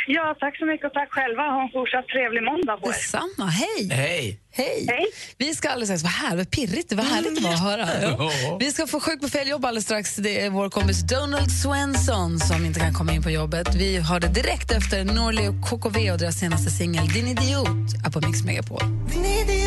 Ja, 0.07 0.37
tack 0.41 0.59
så 0.59 0.67
mycket 0.67 0.87
och 0.87 0.93
tack 0.93 1.11
själva. 1.11 1.43
Ha 1.43 1.63
en 1.63 1.71
fortsatt 1.73 2.07
trevlig 2.09 2.43
måndag 2.43 2.77
på 2.77 2.89
er. 2.89 2.93
Detsamma, 2.93 3.47
hej! 3.47 3.89
Hej! 3.91 4.41
Hej! 4.53 5.07
Vi 5.39 5.55
ska 5.55 5.69
alldeles 5.69 5.89
strax, 5.89 6.03
vad 6.03 6.13
här, 6.13 6.37
vad 6.37 6.51
pirrigt, 6.51 6.89
det 6.89 6.97
var 6.97 7.05
härligt 7.05 7.47
att 7.47 7.61
höra. 7.61 7.87
Ja. 8.03 8.57
Vi 8.61 8.71
ska 8.73 8.87
få 8.87 9.01
sjuk 9.01 9.21
på 9.21 9.29
fel 9.29 9.49
jobb 9.49 9.65
alldeles 9.65 9.85
strax. 9.85 10.17
Det 10.17 10.41
är 10.41 10.51
vår 10.51 10.71
kompis 10.71 11.01
Donald 11.01 11.51
Swenson 11.63 12.39
som 12.39 12.65
inte 12.65 12.81
kan 12.81 12.95
komma 12.95 13.13
in 13.13 13.23
på 13.23 13.31
jobbet. 13.31 13.75
Vi 13.75 13.97
har 13.97 14.21
det 14.21 14.29
direkt 14.29 14.71
efter 14.73 15.05
Norli 15.05 15.49
och 15.49 15.69
KKV 15.69 16.11
och 16.13 16.19
deras 16.19 16.39
senaste 16.39 16.71
singel 16.71 17.09
Din 17.09 17.27
idiot 17.27 18.07
är 18.07 18.11
på 18.11 18.27
Mix 18.27 18.45
Megapol. 18.45 18.83
Din 19.13 19.25
idiot, 19.25 19.60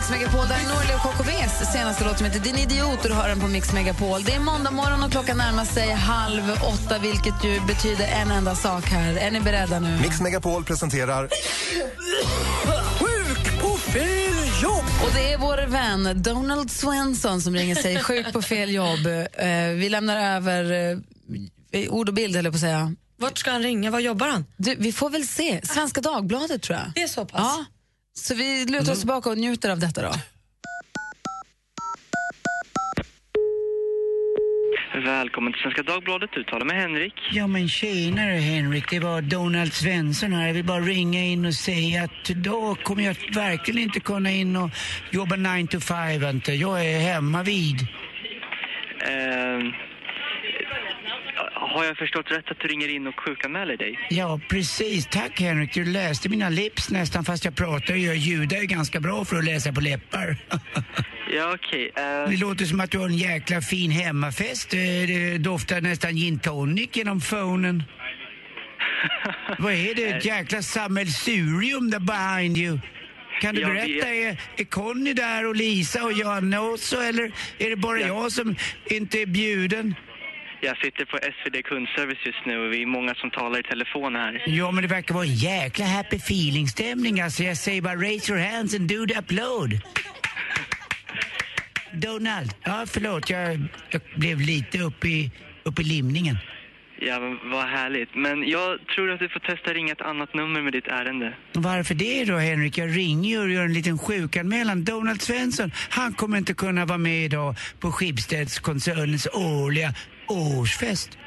Mix 0.00 0.10
Megapol, 0.10 0.48
där 0.48 0.54
är 0.54 0.68
Norli 0.74 0.94
och 0.94 1.02
KKVs 1.02 1.72
senaste 1.72 2.04
låt 2.04 2.18
som 2.18 2.26
heter 2.26 2.40
Din 2.40 2.56
idiot 2.56 3.02
och 3.02 3.08
du 3.08 3.14
hör 3.14 3.28
den 3.28 3.40
på 3.40 3.46
Mix 3.48 3.72
Megapol. 3.72 4.22
Det 4.24 4.32
är 4.32 4.40
måndag 4.40 4.70
morgon 4.70 5.02
och 5.02 5.10
klockan 5.10 5.36
närmar 5.36 5.64
sig 5.64 5.90
halv 5.92 6.42
åtta 6.52 6.98
vilket 6.98 7.44
ju 7.44 7.60
betyder 7.60 8.06
en 8.06 8.30
enda 8.30 8.54
sak 8.54 8.84
här. 8.84 9.16
Är 9.16 9.30
ni 9.30 9.40
beredda 9.40 9.80
nu? 9.80 9.98
Mix 10.02 10.20
Megapol 10.20 10.64
presenterar 10.64 11.28
Sjuk 12.98 13.60
på 13.62 13.76
fel 13.76 14.62
jobb! 14.62 14.84
Och 15.04 15.10
det 15.14 15.32
är 15.32 15.38
vår 15.38 15.66
vän 15.66 16.22
Donald 16.22 16.70
Swenson 16.70 17.40
som 17.40 17.54
ringer 17.54 17.74
sig 17.74 17.98
sjuk 18.02 18.32
på 18.32 18.42
fel 18.42 18.70
jobb. 18.70 19.06
Eh, 19.32 19.46
vi 19.76 19.88
lämnar 19.88 20.36
över 20.36 20.92
eh, 21.72 21.92
ord 21.92 22.08
och 22.08 22.14
bild, 22.14 22.36
eller 22.36 22.50
på 22.50 22.54
att 22.54 22.60
säga. 22.60 22.94
Vart 23.18 23.38
ska 23.38 23.50
han 23.50 23.62
ringa? 23.62 23.90
Var 23.90 24.00
jobbar 24.00 24.28
han? 24.28 24.44
Du, 24.56 24.74
vi 24.78 24.92
får 24.92 25.10
väl 25.10 25.26
se. 25.26 25.60
Svenska 25.64 26.00
Dagbladet, 26.00 26.62
tror 26.62 26.78
jag. 26.78 26.92
Det 26.94 27.02
är 27.02 27.08
så 27.08 27.24
pass? 27.24 27.40
Ja. 27.40 27.64
Så 28.22 28.34
vi 28.34 28.66
lutar 28.66 28.92
oss 28.92 28.98
tillbaka 28.98 29.30
och 29.30 29.38
njuter 29.38 29.70
av 29.70 29.78
detta 29.78 30.02
då. 30.02 30.12
Välkommen 35.04 35.52
till 35.52 35.62
Svenska 35.62 35.82
Dagbladet. 35.82 36.30
Du 36.34 36.44
talar 36.44 36.66
med 36.66 36.76
Henrik. 36.76 37.14
Ja 37.32 37.46
men 37.46 37.68
tjenare 37.68 38.32
Henrik, 38.32 38.90
det 38.90 38.98
var 38.98 39.22
Donald 39.22 39.72
Svensson 39.72 40.32
här. 40.32 40.46
Jag 40.46 40.54
vill 40.54 40.64
bara 40.64 40.80
ringa 40.80 41.24
in 41.24 41.46
och 41.46 41.54
säga 41.54 42.04
att 42.04 42.30
idag 42.30 42.78
kommer 42.82 43.02
jag 43.02 43.16
verkligen 43.34 43.82
inte 43.82 44.00
kunna 44.00 44.30
in 44.30 44.56
och 44.56 44.70
jobba 45.10 45.36
9 45.36 45.66
to 45.66 45.80
5 45.80 46.24
inte. 46.24 46.52
Jag 46.52 46.86
är 46.86 46.98
hemma 46.98 47.42
vid. 47.42 47.80
Eh, 49.00 49.74
har 51.74 51.84
jag 51.84 51.96
förstått 51.96 52.30
rätt 52.30 52.50
att 52.50 52.60
du 52.60 52.68
ringer 52.68 52.88
in 52.88 53.06
och 53.06 53.20
sjukanmäler 53.20 53.76
dig? 53.76 53.98
Ja 54.10 54.40
precis, 54.48 55.06
tack 55.06 55.40
Henrik. 55.40 55.74
Du 55.74 55.84
läste 55.84 56.28
mina 56.28 56.48
lips 56.48 56.90
nästan 56.90 57.24
fast 57.24 57.44
jag 57.44 57.56
pratar 57.56 57.94
ju. 57.94 58.06
Jag 58.06 58.16
ljudar 58.16 58.56
ju 58.58 58.66
ganska 58.66 59.00
bra 59.00 59.24
för 59.24 59.36
att 59.36 59.44
läsa 59.44 59.72
på 59.72 59.80
läppar. 59.80 60.36
Ja, 61.36 61.54
okej. 61.54 61.90
eh, 61.96 62.30
Det 62.30 62.36
låter 62.36 62.64
som 62.64 62.80
att 62.80 62.90
du 62.90 62.98
har 62.98 63.06
en 63.06 63.16
jäkla 63.16 63.60
fin 63.60 63.90
hemmafest. 63.90 64.74
Eh, 64.74 64.78
Det 64.80 65.38
doftar 65.38 65.80
nästan 65.80 66.16
gin 66.16 66.38
tonic 66.38 66.88
genom 66.92 67.20
phonen. 67.20 67.82
Vad 69.58 69.72
är 69.72 69.94
det? 69.94 70.04
Ett 70.04 70.24
jäkla 70.24 70.62
sammelsurium 70.62 71.90
där 71.90 71.98
behind 72.00 72.58
you. 72.58 72.78
Kan 73.40 73.54
du 73.54 73.60
Jag 73.60 73.70
berätta, 73.70 74.08
är, 74.08 74.40
är 74.56 74.64
Conny 74.64 75.12
där 75.12 75.46
och 75.46 75.56
Lisa 75.56 76.04
och 76.04 76.12
Janne 76.12 76.58
också 76.58 76.96
eller 77.02 77.32
är 77.58 77.70
det 77.70 77.76
bara 77.76 78.00
jag 78.00 78.32
som 78.32 78.56
inte 78.90 79.18
är 79.22 79.26
bjuden? 79.26 79.94
Jag 80.60 80.76
sitter 80.78 81.04
på 81.04 81.16
SvD 81.16 81.64
kundservice 81.64 82.26
just 82.26 82.46
nu 82.46 82.66
och 82.66 82.72
vi 82.72 82.82
är 82.82 82.86
många 82.86 83.14
som 83.14 83.30
talar 83.30 83.60
i 83.60 83.62
telefon 83.62 84.16
här. 84.16 84.42
Ja, 84.46 84.70
men 84.70 84.82
det 84.82 84.88
verkar 84.88 85.14
vara 85.14 85.24
en 85.24 85.34
jäkla 85.34 85.84
happy 85.84 86.16
feeling-stämning. 86.16 87.20
Alltså, 87.20 87.42
jag 87.42 87.56
säger 87.56 87.82
bara 87.82 87.96
raise 87.96 88.32
your 88.32 88.42
hands 88.42 88.74
and 88.74 88.88
do 88.88 89.06
the 89.06 89.18
upload. 89.18 89.70
Donald, 91.92 92.54
ja 92.64 92.84
förlåt, 92.86 93.30
jag, 93.30 93.60
jag 93.90 94.02
blev 94.16 94.40
lite 94.40 94.78
uppe 94.78 95.08
i, 95.08 95.30
upp 95.62 95.78
i 95.78 95.82
limningen. 95.82 96.36
Ja, 97.02 97.18
vad 97.44 97.64
härligt. 97.64 98.14
Men 98.14 98.48
jag 98.48 98.78
tror 98.94 99.10
att 99.10 99.18
du 99.18 99.28
får 99.28 99.40
testa 99.40 99.72
ringa 99.72 99.92
ett 99.92 100.00
annat 100.00 100.34
nummer 100.34 100.62
med 100.62 100.72
ditt 100.72 100.86
ärende. 100.86 101.34
Varför 101.52 101.94
det 101.94 102.24
då 102.24 102.36
Henrik? 102.36 102.78
Jag 102.78 102.96
ringer 102.96 103.30
ju 103.30 103.40
och 103.40 103.50
gör 103.50 103.64
en 103.64 103.72
liten 103.72 103.98
sjukanmälan. 103.98 104.84
Donald 104.84 105.22
Svensson, 105.22 105.72
han 105.90 106.12
kommer 106.12 106.38
inte 106.38 106.54
kunna 106.54 106.84
vara 106.84 106.98
med 106.98 107.24
idag 107.24 107.54
på 107.80 107.92
Schibstedskoncernens 107.92 109.28
årliga 109.32 109.94
årsfest. 110.30 111.18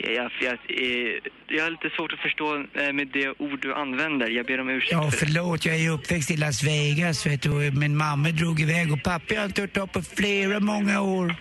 Jag, 0.00 0.12
jag, 0.14 0.30
jag, 0.40 0.52
eh, 0.52 1.14
jag 1.48 1.64
har 1.64 1.70
lite 1.70 1.90
svårt 1.96 2.12
att 2.12 2.18
förstå 2.18 2.56
eh, 2.56 2.92
med 2.92 3.08
det 3.12 3.28
ord 3.38 3.58
du 3.62 3.74
använder. 3.74 4.28
Jag 4.30 4.46
ber 4.46 4.60
om 4.60 4.68
ursäkt 4.68 4.92
Ja, 4.92 5.10
för 5.10 5.18
förlåt, 5.26 5.66
jag 5.66 5.76
är 5.76 5.90
uppväxt 5.90 6.30
i 6.30 6.36
Las 6.36 6.62
Vegas 6.62 7.26
vet 7.26 7.42
du. 7.42 7.50
Min 7.70 7.96
mamma 7.96 8.28
drog 8.28 8.60
iväg 8.60 8.92
och 8.92 9.02
pappa 9.02 9.34
har 9.34 9.44
inte 9.44 9.60
hört 9.60 9.76
av 9.76 9.86
på 9.86 10.02
flera 10.02 10.60
många 10.60 11.00
år. 11.00 11.34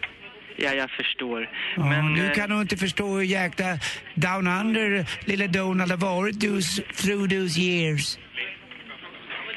Ja, 0.58 0.74
jag 0.74 0.90
förstår. 0.92 1.50
Ja, 1.78 1.86
Men 1.86 2.14
nu 2.14 2.26
eh, 2.26 2.34
kan 2.34 2.50
du 2.50 2.62
inte 2.62 2.78
förstå 2.78 3.08
hur 3.16 3.22
jäkla 3.24 3.80
down 4.16 4.48
under 4.48 5.06
lilla 5.26 5.48
Donald 5.48 5.92
har 5.92 5.98
varit 5.98 6.42
those, 6.42 6.82
through 6.82 7.30
those 7.30 7.60
years. 7.62 8.18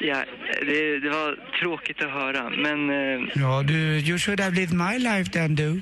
ja, 0.01 0.23
det, 0.65 0.99
det 0.99 1.09
var 1.09 1.35
tråkigt 1.61 2.01
att 2.03 2.11
höra. 2.11 2.49
Men, 2.49 2.89
Ja, 3.35 3.63
du, 3.67 3.73
you 3.99 4.17
should 4.19 4.39
have 4.39 4.55
lived 4.55 4.73
my 4.73 4.97
life 4.99 5.31
then 5.31 5.55
du. 5.55 5.81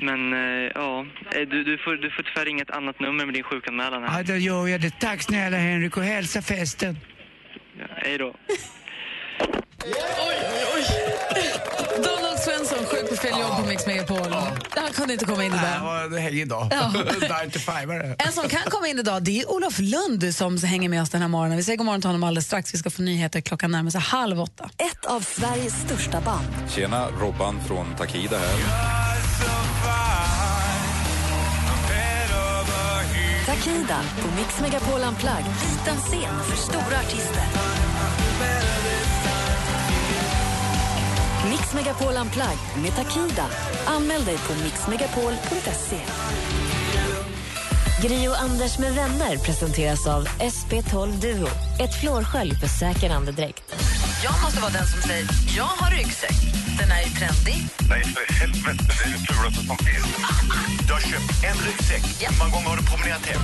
Men 0.00 0.32
eh, 0.32 0.70
ja, 0.74 1.06
Eh, 1.34 1.40
du, 1.48 1.64
du, 1.64 1.78
får, 1.78 1.96
du 1.96 2.10
får 2.10 2.22
tyvärr 2.22 2.44
ringa 2.44 2.62
ett 2.62 2.70
annat 2.70 3.00
nummer 3.00 3.24
med 3.26 3.34
din 3.34 3.42
sjukanmälan 3.42 4.02
här. 4.02 4.18
Ja, 4.18 4.22
då 4.24 4.36
gör 4.36 4.66
jag 4.68 4.80
det. 4.80 5.00
Tack 5.00 5.22
snälla 5.22 5.56
Henrik 5.56 5.96
och 5.96 6.02
hälsa 6.02 6.42
festen. 6.42 6.98
Ja, 7.78 7.84
hej 7.96 8.18
då. 8.18 8.34
Donald 11.96 12.38
Svensson, 12.38 12.78
sjuk 12.86 13.10
på 13.10 13.16
fel 13.16 13.40
jobb 13.40 13.56
på 13.60 13.66
Mix 13.68 13.86
Megapol. 13.86 14.32
Han 14.76 14.92
kunde 14.92 15.12
inte 15.12 15.24
komma 15.24 15.44
in 15.44 15.50
Det 15.52 15.58
idag. 15.58 15.84
var 15.84 16.04
en 16.04 16.18
hängig 16.22 16.48
dag. 16.48 16.68
Ja. 16.70 16.92
9 17.44 17.50
to 17.50 17.58
5 17.58 17.90
är 17.90 17.98
det. 17.98 18.16
En 18.18 18.32
som 18.32 18.48
kan 18.48 18.60
komma 18.70 18.88
in 18.88 18.98
idag 18.98 19.22
det 19.24 19.40
är 19.40 19.50
Olof 19.50 19.78
Lund 19.78 20.34
som 20.34 20.56
hänger 20.62 20.88
med 20.88 21.02
oss 21.02 21.10
den 21.10 21.20
här 21.20 21.28
morgonen. 21.28 21.56
Vi 21.56 21.62
säger 21.64 21.76
god 21.78 21.86
morgon 21.86 22.00
till 22.00 22.08
honom 22.08 22.24
alldeles 22.24 22.46
strax. 22.46 22.74
Vi 22.74 22.78
ska 22.78 22.90
få 22.90 23.02
nyheter 23.02 23.40
klockan 23.40 23.70
närmar 23.70 23.90
sig 23.90 24.00
halv 24.00 24.40
åtta. 24.40 24.70
Ett 24.78 25.04
av 25.06 25.20
Sveriges 25.20 25.80
största 25.80 26.20
band. 26.20 26.46
Tjena, 26.74 27.06
Robban 27.20 27.60
från 27.68 27.94
Takida 27.96 28.38
här. 28.38 28.56
Takida 33.52 34.00
på 34.22 34.28
Mix 34.36 34.60
Megapol 34.60 35.00
Unplugged. 35.08 35.44
Liten 35.44 36.00
scen 36.00 36.42
för 36.44 36.56
stora 36.56 36.98
artister. 36.98 37.42
Mix 41.50 41.74
Megapol 41.74 42.16
Unplugged 42.16 42.82
med 42.82 42.94
Takida. 42.96 43.46
Anmäl 43.86 44.24
dig 44.24 44.38
på 44.38 44.52
mixmegapol.se. 44.64 46.00
Gri 48.02 48.28
och 48.28 48.40
Anders 48.40 48.78
med 48.78 48.94
vänner 48.94 49.36
presenteras 49.36 50.06
av 50.06 50.24
SP12 50.26 51.20
Duo. 51.20 51.48
Ett 51.80 52.00
flårskölj 52.00 52.54
för 52.54 52.66
säker 52.66 53.10
andedräkt. 53.10 53.74
Jag 54.24 54.32
måste 54.42 54.60
vara 54.60 54.72
den 54.72 54.86
som 54.86 55.02
säger 55.02 55.26
jag 55.56 55.64
har 55.64 55.90
ryggsäck. 55.90 56.36
Den 56.78 56.90
är 56.90 57.02
ju 57.06 57.10
trendig. 57.10 57.66
Nej, 57.88 58.04
för 58.04 58.34
helvete. 58.34 58.84
Det 58.88 59.08
är 59.08 59.12
det 59.12 59.34
fulaste 59.34 59.66
som 59.66 59.76
finns. 59.76 60.06
Du 60.86 60.92
har 60.92 61.00
köpt 61.00 61.44
en 61.44 61.66
ryggsäck. 61.66 62.02
Hur 62.20 62.38
många 62.38 62.50
gånger 62.50 62.68
har 62.68 62.76
du 62.76 62.82
promenerat 62.82 63.26
hem? 63.26 63.40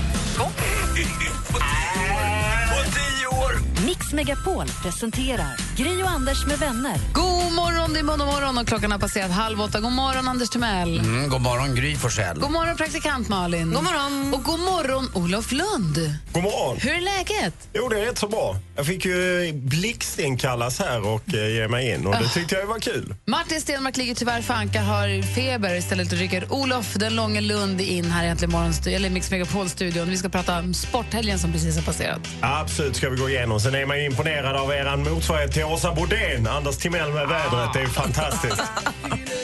På 2.73 2.79
tio 2.95 3.29
år! 3.39 3.53
Mix 3.87 4.13
Megapol 4.13 4.67
presenterar 4.83 5.57
Gri 5.77 6.03
och 6.03 6.09
Anders 6.09 6.47
med 6.47 6.59
vänner. 6.59 6.97
God 7.15 7.53
morgon, 7.53 7.93
det 7.93 7.99
är 7.99 8.03
måndag 8.05 8.27
morgon 8.27 8.59
och 8.59 8.67
klockan 8.67 8.91
har 8.93 8.99
passerat 8.99 9.31
halv 9.31 9.61
åtta. 9.61 9.81
God 9.81 9.93
morgon, 9.93 10.29
Anders 10.29 10.51
Timell. 10.51 10.99
Mm, 10.99 11.29
god 11.29 11.41
morgon, 11.41 11.75
Gry 11.75 11.97
Forssell. 11.97 12.39
God 12.39 12.51
morgon, 12.51 12.77
praktikant 12.77 13.29
Malin. 13.29 13.73
God 13.73 13.85
morgon. 13.85 14.35
Och 14.35 14.43
god 14.49 14.61
morgon, 14.61 15.11
Olof 15.15 15.53
Lund. 15.53 16.15
God 16.33 16.43
morgon. 16.43 16.77
Hur 16.81 16.91
är 16.91 17.01
läget? 17.01 17.69
Jo, 17.73 17.89
det 17.89 18.01
är 18.01 18.05
rätt 18.07 18.19
så 18.19 18.29
bra. 18.29 18.57
Jag 18.77 18.87
fick 18.87 19.05
ju 19.05 19.53
blixtinkallas 19.53 20.79
här 20.79 21.07
och 21.07 21.35
eh, 21.35 21.49
ge 21.49 21.69
mig 21.69 21.91
in 21.91 22.07
och 22.07 22.15
det 22.15 22.29
tyckte 22.29 22.55
jag 22.55 22.67
var 22.67 22.79
kul. 22.79 23.15
Martin 23.25 23.61
Stenmark 23.61 23.97
ligger 23.97 24.15
tyvärr 24.15 24.43
för 24.43 24.55
ankar, 24.55 24.83
har 24.83 25.23
feber. 25.23 25.75
Istället 25.75 26.13
rycker 26.13 26.53
Olof 26.53 26.95
den 26.95 27.17
långe 27.17 27.41
Lund 27.41 27.81
in 27.81 28.11
här 28.11 28.47
morgon, 28.47 28.73
eller 28.87 29.11
Mix 29.11 29.31
Megapol-studion. 29.31 30.11
Vi 30.11 30.17
ska 30.17 30.29
prata 30.29 30.59
om 30.59 30.75
sporthelgen 30.75 31.39
som 31.39 31.53
precis 31.53 31.77
har 31.77 31.83
passerat. 31.83 32.21
Absolut 32.41 32.97
ska 32.97 33.11
vi 33.11 33.17
gå 33.17 33.29
igenom. 33.29 33.61
Sen 33.61 33.75
är 33.75 33.87
man 33.87 33.99
ju 33.99 34.05
imponerad 34.05 34.57
av 34.57 34.71
er 34.71 34.97
motsvarighet 34.97 35.53
till 35.53 35.65
Åsa 35.65 35.95
Bodén. 35.95 36.47
Anders 36.47 36.77
Timell 36.77 37.13
med 37.13 37.29
vädret. 37.29 37.73
Det 37.73 37.79
är 37.79 37.85
ju 37.85 37.89
fantastiskt. 37.89 38.63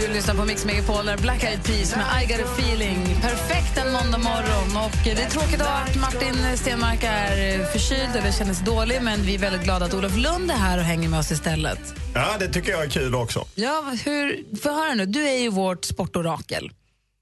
Du 0.00 0.12
lyssnar 0.14 0.34
på 0.34 0.44
Mix 0.44 0.64
Megapol, 0.64 1.06
där 1.06 1.16
Black 1.16 1.44
Eyed 1.44 1.64
Peas 1.64 1.96
med 1.96 2.06
I 2.22 2.26
got 2.26 2.40
a 2.40 2.48
feeling. 2.58 3.16
Perfekt 3.20 3.78
en 3.78 3.92
måndag 3.92 4.18
morgon. 4.18 4.84
Och 4.84 4.98
det 5.04 5.22
är 5.22 5.30
tråkigt 5.30 5.60
att 5.60 5.96
Martin 6.00 6.56
Stenmark 6.56 7.02
är 7.02 7.64
förkyld 7.72 8.16
eller 8.16 8.32
känner 8.32 8.54
sig 8.54 8.66
dålig 8.66 9.02
men 9.02 9.22
vi 9.22 9.34
är 9.34 9.38
väldigt 9.38 9.62
glada 9.62 9.84
att 9.84 9.94
Olof 9.94 10.16
Lund 10.16 10.50
är 10.50 10.54
här 10.54 10.78
och 10.78 10.84
hänger 10.84 11.08
med 11.08 11.18
oss 11.18 11.30
istället. 11.30 11.78
Ja, 12.14 12.36
det 12.38 12.48
tycker 12.48 12.70
jag 12.70 12.84
är 12.84 12.90
kul 12.90 13.14
också. 13.14 13.44
Ja, 13.54 13.94
hur, 14.04 14.56
för 14.62 14.70
höra 14.70 14.94
nu, 14.94 15.06
du 15.06 15.28
är 15.28 15.38
ju 15.38 15.48
vårt 15.48 15.84
sportorakel. 15.84 16.70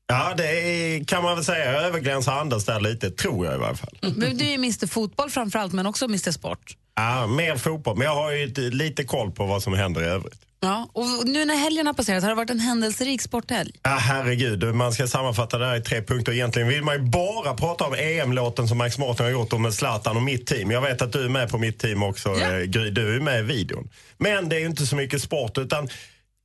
Ja, 0.07 0.35
det 0.37 0.47
är, 0.47 1.05
kan 1.05 1.23
man 1.23 1.35
väl 1.37 1.45
säga. 1.45 1.73
Jag 1.73 1.83
övergränsar 1.85 2.33
Anders 2.33 2.65
där 2.65 2.81
lite, 2.81 3.11
tror 3.11 3.47
jag 3.47 3.55
i 3.55 3.59
varje 3.59 3.77
fall. 3.77 3.99
Men 4.01 4.37
du 4.37 4.45
är 4.45 4.51
ju 4.51 4.55
Mr 4.55 4.87
Fotboll 4.87 5.31
framförallt, 5.31 5.73
men 5.73 5.87
också 5.87 6.05
Mr 6.05 6.31
Sport. 6.31 6.77
Ja, 6.95 7.27
mer 7.27 7.57
fotboll, 7.57 7.97
men 7.97 8.07
jag 8.07 8.15
har 8.15 8.33
ju 8.33 8.71
lite 8.71 9.05
koll 9.05 9.31
på 9.31 9.47
vad 9.47 9.63
som 9.63 9.75
händer 9.75 10.03
i 10.03 10.07
övrigt. 10.07 10.46
Ja, 10.61 10.89
och 10.93 11.27
nu 11.27 11.45
när 11.45 11.57
helgen 11.57 11.87
har 11.87 11.95
passerat, 11.95 12.23
har 12.23 12.31
det 12.31 12.37
varit 12.37 12.51
en 12.51 12.61
händelserik 12.61 13.23
sporthelg? 13.23 13.73
Ja, 13.83 13.91
herregud, 13.91 14.75
man 14.75 14.93
ska 14.93 15.07
sammanfatta 15.07 15.59
det 15.59 15.67
här 15.67 15.77
i 15.77 15.81
tre 15.81 16.03
punkter. 16.03 16.33
Egentligen 16.33 16.69
vill 16.69 16.83
man 16.83 16.95
ju 16.95 17.03
bara 17.03 17.55
prata 17.55 17.85
om 17.85 17.95
EM-låten 17.95 18.69
som 18.69 18.79
Max 18.79 18.99
Martin 18.99 19.25
har 19.25 19.33
gjort 19.33 19.53
om 19.53 19.63
med 19.63 19.75
Zlatan 19.75 20.17
och 20.17 20.23
mitt 20.23 20.47
team. 20.47 20.71
Jag 20.71 20.81
vet 20.81 21.03
att 21.03 21.13
du 21.13 21.25
är 21.25 21.29
med 21.29 21.51
på 21.51 21.59
mitt 21.59 21.79
team 21.79 22.03
också, 22.03 22.41
eh, 22.41 22.59
Gry. 22.61 22.91
Du 22.91 23.17
är 23.17 23.21
med 23.21 23.41
i 23.41 23.43
videon. 23.43 23.89
Men 24.19 24.49
det 24.49 24.57
är 24.57 24.61
ju 24.61 24.67
inte 24.67 24.87
så 24.87 24.97
mycket 24.97 25.23
sport, 25.23 25.59
utan 25.59 25.89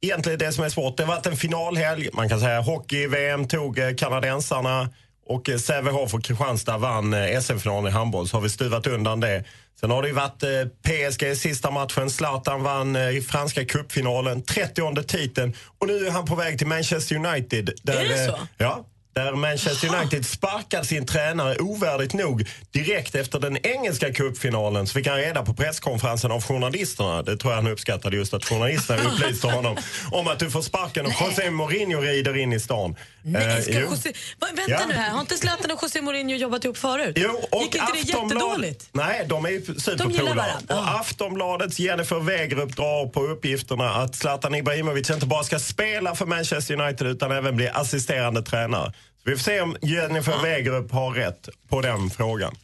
egentligen 0.01 0.39
det 0.39 0.51
som 0.51 0.63
är 0.63 0.69
sport, 0.69 0.97
det 0.97 1.03
har 1.03 1.15
varit 1.15 1.25
en 1.25 1.37
finalhelg. 1.37 2.09
Man 2.13 2.29
kan 2.29 2.39
säga 2.39 2.61
hockey-VM 2.61 3.47
tog 3.47 3.79
eh, 3.79 3.95
kanadensarna 3.95 4.89
och 5.31 5.49
eh, 5.49 5.57
Sävehof 5.57 6.13
och 6.13 6.23
Kristianstad 6.23 6.77
vann 6.77 7.13
eh, 7.13 7.39
SM-finalen 7.39 7.91
i 7.91 7.93
handboll, 7.93 8.27
så 8.27 8.37
har 8.37 8.41
vi 8.41 8.49
stuvat 8.49 8.87
undan 8.87 9.19
det. 9.19 9.43
Sen 9.79 9.91
har 9.91 10.01
det 10.01 10.07
ju 10.07 10.13
varit 10.13 10.43
eh, 10.43 10.49
PSG 10.83 11.23
i 11.23 11.35
sista 11.35 11.71
matchen. 11.71 12.09
Zlatan 12.09 12.63
vann 12.63 12.95
i 12.95 13.21
franska 13.21 13.65
cupfinalen, 13.65 14.43
30 14.43 15.03
titeln. 15.03 15.53
Och 15.79 15.87
nu 15.87 16.07
är 16.07 16.11
han 16.11 16.25
på 16.25 16.35
väg 16.35 16.57
till 16.57 16.67
Manchester 16.67 17.15
United. 17.15 17.71
Där, 17.83 17.93
Är 17.93 18.09
det 18.09 18.25
så? 18.25 18.37
Ja. 18.57 18.85
Där 19.13 19.33
Manchester 19.33 19.95
United 19.95 20.25
sparkade 20.25 20.85
sin 20.85 21.05
tränare 21.05 21.57
ovärdigt 21.57 22.13
nog 22.13 22.47
direkt 22.71 23.15
efter 23.15 23.39
den 23.39 23.57
engelska 23.65 24.13
cupfinalen 24.13 24.87
så 24.87 24.93
fick 24.93 25.07
han 25.07 25.17
reda 25.17 25.45
på 25.45 25.53
presskonferensen 25.53 26.31
av 26.31 26.43
journalisterna. 26.43 27.21
Det 27.21 27.37
tror 27.37 27.53
jag 27.53 27.61
han 27.61 27.71
uppskattade 27.71 28.15
just 28.15 28.33
att 28.33 28.45
journalisterna 28.45 29.01
upplyste 29.13 29.47
honom 29.47 29.77
om 30.11 30.27
att 30.27 30.39
du 30.39 30.51
får 30.51 30.61
sparken 30.61 31.05
och 31.05 31.11
José 31.21 31.51
Mourinho 31.51 32.01
rider 32.01 32.37
in 32.37 32.53
i 32.53 32.59
stan. 32.59 32.95
Nej, 33.23 33.61
ska 33.63 33.71
Eh, 33.71 33.79
jo. 33.79 33.89
José, 33.89 34.13
va, 34.39 34.47
vänta 34.55 34.71
Ja. 34.71 34.79
nu 34.87 34.93
här, 34.93 35.09
har 35.09 35.19
inte 35.21 35.37
Zlatan 35.37 35.71
och 35.71 35.79
José 35.83 36.01
Mourinho 36.01 36.35
jobbat 36.35 36.65
ihop 36.65 36.77
förut? 36.77 37.13
Jo, 37.19 37.29
och 37.51 37.61
Gick 37.61 37.75
inte 37.75 37.87
det 37.93 37.99
Aftonblad- 37.99 38.23
jättedåligt? 38.35 38.89
Nej, 38.91 39.25
de 39.29 39.45
är 39.45 39.49
ju 39.49 39.61
superpolare. 39.79 40.51
Och 40.69 40.99
Aftonbladets 40.99 41.79
Jennifer 41.79 42.19
Wegerup 42.19 42.75
drar 42.75 43.07
på 43.07 43.23
uppgifterna 43.23 43.89
att 43.89 44.15
Zlatan 44.15 44.55
Ibrahimovic 44.55 45.09
inte 45.09 45.25
bara 45.25 45.43
ska 45.43 45.59
spela 45.59 46.15
för 46.15 46.25
Manchester 46.25 46.81
United 46.81 47.07
utan 47.07 47.31
även 47.31 47.55
bli 47.55 47.69
assisterande 47.69 48.41
tränare. 48.41 48.93
Så 49.23 49.29
vi 49.29 49.35
får 49.35 49.43
se 49.43 49.61
om 49.61 49.77
Jennifer 49.81 50.41
Wegerup 50.43 50.91
har 50.91 51.11
rätt 51.11 51.49
på 51.69 51.81
den 51.81 52.09
frågan. 52.09 52.55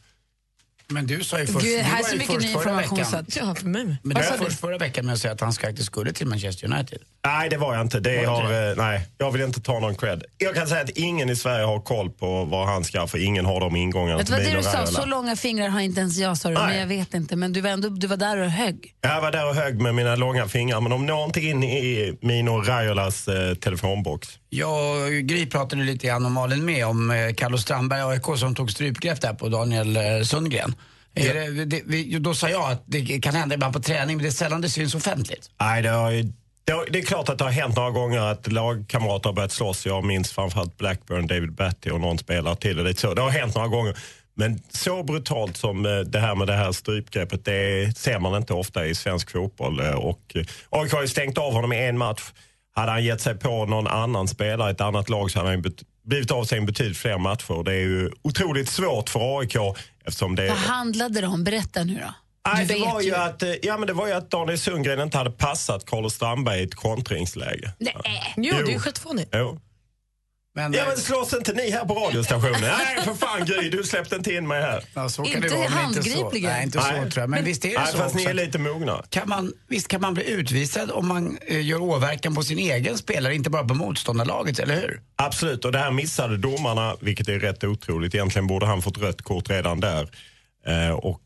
Men 0.92 1.06
du 1.06 1.24
sa 1.24 1.40
ju 1.40 1.46
först, 1.46 1.64
Gud, 1.66 1.78
du 1.78 1.82
här 1.82 1.98
är 1.98 2.02
var 2.02 2.08
så 2.08 2.12
ju 2.12 2.18
mycket 2.18 2.34
först 2.34 2.46
ny 2.46 2.52
förra 2.52 2.60
information 2.62 2.98
veckan. 2.98 3.10
så 3.10 3.16
att, 3.16 3.36
ja, 3.36 3.54
för 3.54 3.66
mig. 3.66 3.84
Men 4.02 4.16
du 4.16 4.22
var 4.22 4.38
du? 4.38 4.44
först 4.44 4.60
förra 4.60 4.78
veckan 4.78 5.06
med 5.06 5.12
att 5.12 5.20
säga 5.20 5.34
att 5.34 5.40
han 5.40 5.52
faktiskt 5.52 5.86
skulle 5.86 6.12
till 6.12 6.26
Manchester 6.26 6.72
United. 6.72 6.98
Nej, 7.26 7.48
det 7.48 7.56
var 7.56 7.74
jag 7.74 7.82
inte. 7.82 8.00
Det 8.00 8.16
Var 8.16 8.22
det 8.22 8.28
har, 8.28 8.70
eh, 8.70 8.76
nej, 8.76 9.08
jag 9.18 9.30
vill 9.30 9.42
inte 9.42 9.60
ta 9.60 9.80
någon 9.80 9.94
cred. 9.94 10.22
Jag 10.38 10.54
kan 10.54 10.66
säga 10.66 10.80
att 10.80 10.90
ingen 10.90 11.30
i 11.30 11.36
Sverige 11.36 11.64
har 11.64 11.80
koll 11.80 12.10
på 12.10 12.44
vad 12.44 12.66
han 12.66 12.84
ska, 12.84 13.06
för 13.06 13.18
ingen 13.24 13.44
har 13.44 13.60
de 13.60 13.76
ingångarna 13.76 14.18
du 14.18 14.24
till 14.24 14.34
vad 14.34 14.42
det 14.42 14.56
du 14.56 14.62
sa? 14.62 14.86
Så 14.86 15.06
långa 15.06 15.36
fingrar 15.36 15.68
har 15.68 15.80
inte 15.80 16.00
ens 16.00 16.18
jag, 16.18 16.38
sa 16.38 16.48
du, 16.48 16.54
men 16.54 16.78
jag 16.78 16.86
vet 16.86 17.14
inte. 17.14 17.36
Men 17.36 17.52
du 17.52 17.60
var, 17.60 17.70
ändå, 17.70 17.88
du 17.88 18.06
var 18.06 18.16
där 18.16 18.36
och 18.36 18.50
högg. 18.50 18.94
Jag 19.00 19.20
var 19.20 19.32
där 19.32 19.48
och 19.48 19.54
högg 19.54 19.80
med 19.80 19.94
mina 19.94 20.16
långa 20.16 20.48
fingrar, 20.48 20.80
men 20.80 20.90
de 20.90 21.06
når 21.06 21.24
inte 21.24 21.40
in 21.40 21.62
i 21.62 22.18
Mino 22.20 22.50
Raiolas 22.50 23.28
eh, 23.28 23.54
telefonbox. 23.54 24.28
Jag 24.50 25.02
och 25.02 25.12
Gry 25.12 25.46
pratade 25.46 25.82
lite 25.82 26.06
grann 26.06 26.26
om 26.26 26.32
Malin 26.32 26.64
med 26.64 26.86
om 26.86 27.10
eh, 27.10 27.34
Carlos 27.34 27.62
Strandberg 27.62 28.02
och 28.02 28.10
AIK 28.10 28.38
som 28.38 28.54
tog 28.54 28.70
strypgrepp 28.70 29.20
där 29.20 29.34
på 29.34 29.48
Daniel 29.48 29.96
eh, 29.96 30.22
Sundgren. 30.22 30.74
Är 31.14 31.34
det, 31.34 31.64
det, 31.64 31.82
vi, 31.86 32.18
då 32.18 32.34
sa 32.34 32.48
jag 32.48 32.72
att 32.72 32.82
det 32.86 33.20
kan 33.20 33.34
hända 33.34 33.54
ibland 33.54 33.74
på 33.74 33.80
träning 33.80 34.16
men 34.16 34.22
det 34.22 34.28
är 34.28 34.32
sällan 34.32 34.60
det 34.60 34.68
syns 34.68 34.94
offentligt. 34.94 35.50
Nej, 35.60 35.82
det, 35.82 35.88
har 35.88 36.10
ju, 36.10 36.22
det, 36.64 36.98
är 36.98 37.02
klart 37.02 37.28
att 37.28 37.38
det 37.38 37.44
har 37.44 37.50
hänt 37.50 37.76
några 37.76 37.90
gånger 37.90 38.20
att 38.20 38.52
lagkamrater 38.52 39.28
har 39.28 39.34
börjat 39.34 39.52
slåss. 39.52 39.86
Jag 39.86 40.04
minns 40.04 40.32
framförallt 40.32 40.76
Blackburn, 40.76 41.26
David 41.26 41.52
Batty 41.52 41.90
och 41.90 42.00
någon 42.00 42.18
spelare 42.18 42.56
till. 42.56 42.78
Och 42.78 42.84
det, 42.84 42.90
är 42.90 42.94
så. 42.94 43.14
det 43.14 43.22
har 43.22 43.30
hänt 43.30 43.54
några 43.54 43.68
gånger. 43.68 43.96
Men 44.34 44.62
så 44.70 45.02
brutalt 45.02 45.56
som 45.56 45.86
eh, 45.86 45.98
det 45.98 46.18
här 46.18 46.34
med 46.34 46.46
det 46.46 46.56
här 46.56 46.72
strypgreppet, 46.72 47.44
det 47.44 47.96
ser 47.98 48.18
man 48.18 48.36
inte 48.36 48.52
ofta 48.52 48.86
i 48.86 48.94
svensk 48.94 49.30
fotboll. 49.30 49.80
Och 49.80 50.36
AIK 50.70 50.92
har 50.92 51.02
ju 51.02 51.08
stängt 51.08 51.38
av 51.38 51.52
honom 51.52 51.72
i 51.72 51.86
en 51.86 51.98
match. 51.98 52.22
Hade 52.78 52.92
han 52.92 53.04
gett 53.04 53.20
sig 53.20 53.34
på 53.34 53.66
någon 53.66 53.86
annan 53.86 54.28
spelare 54.28 54.70
i 54.70 54.72
ett 54.72 54.80
annat 54.80 55.08
lag 55.08 55.30
så 55.30 55.38
hade 55.38 55.50
han 55.50 55.64
blivit 56.04 56.30
av 56.30 56.44
sig 56.44 56.58
i 56.58 56.60
betydligt 56.60 56.98
fler 56.98 57.18
matcher. 57.18 57.64
Det 57.64 57.72
är 57.72 57.80
ju 57.80 58.10
otroligt 58.22 58.68
svårt 58.68 59.08
för 59.08 59.38
AIK 59.38 59.56
eftersom 60.04 60.34
det 60.36 60.48
Vad 60.48 60.56
handlade 60.58 61.20
det 61.20 61.26
om? 61.26 61.44
Berätta 61.44 61.84
nu 61.84 61.94
då. 61.94 62.14
Nej, 62.54 62.66
det, 62.66 62.78
var 62.78 63.00
ju 63.00 63.14
att, 63.14 63.42
eh, 63.42 63.52
ja, 63.62 63.78
men 63.78 63.86
det 63.86 63.92
var 63.92 64.06
ju 64.06 64.12
att 64.12 64.30
Daniel 64.30 64.58
Sundgren 64.58 65.00
inte 65.00 65.18
hade 65.18 65.30
passat 65.30 65.86
Carlos 65.86 66.14
Strandberg 66.14 66.60
i 66.60 66.62
ett 66.62 66.74
kontringsläge. 66.74 67.72
Nej. 67.78 68.34
Jo, 68.36 68.54
det 68.54 68.62
är 68.62 68.66
ju 68.66 68.72
Jo. 68.72 68.78
skitfånigt. 68.78 69.30
Jo. 69.32 69.58
Men, 70.58 70.72
Ja, 70.72 70.84
men 70.86 70.96
slåss 70.96 71.32
inte 71.32 71.52
ni 71.52 71.70
här 71.70 71.84
på 71.84 71.94
radiostationen? 71.94 72.60
Nej, 72.60 73.04
för 73.04 73.14
fan 73.14 73.44
Gry, 73.44 73.70
du 73.70 73.82
släppte 73.84 74.16
inte 74.16 74.34
in 74.34 74.48
mig 74.48 74.62
här. 74.62 74.84
Ja, 74.94 75.08
så 75.08 75.24
kan 75.24 75.34
Inte 75.34 75.48
det 75.48 75.54
vara, 75.56 75.68
men 75.70 75.84
inte 75.84 76.02
så. 76.02 76.30
Nej, 76.30 76.62
inte 76.62 76.78
så 76.78 76.88
tror 76.88 77.12
jag. 77.14 77.30
Men, 77.30 77.44
visst 77.44 77.64
är 77.64 77.68
det 77.68 77.78
Nej, 77.78 77.86
så 77.92 77.98
fast 77.98 78.14
ni 78.14 78.24
är 78.24 78.34
lite 78.34 78.58
mogna. 78.58 79.02
Kan 79.08 79.28
man, 79.28 79.52
visst 79.68 79.88
kan 79.88 80.00
man 80.00 80.14
bli 80.14 80.30
utvisad 80.30 80.90
om 80.90 81.08
man 81.08 81.38
eh, 81.46 81.66
gör 81.66 81.82
åverkan 81.82 82.34
på 82.34 82.42
sin 82.42 82.58
egen 82.58 82.98
spelare, 82.98 83.34
inte 83.34 83.50
bara 83.50 83.64
på 83.64 83.74
motståndarlaget, 83.74 84.58
eller 84.58 84.74
hur? 84.74 85.00
Absolut, 85.16 85.64
och 85.64 85.72
det 85.72 85.78
här 85.78 85.90
missade 85.90 86.36
domarna, 86.36 86.96
vilket 87.00 87.28
är 87.28 87.38
rätt 87.38 87.64
otroligt. 87.64 88.14
Egentligen 88.14 88.46
borde 88.46 88.66
han 88.66 88.82
fått 88.82 88.98
rött 88.98 89.22
kort 89.22 89.50
redan 89.50 89.80
där. 89.80 90.08
Eh, 90.66 90.90
och, 90.90 91.20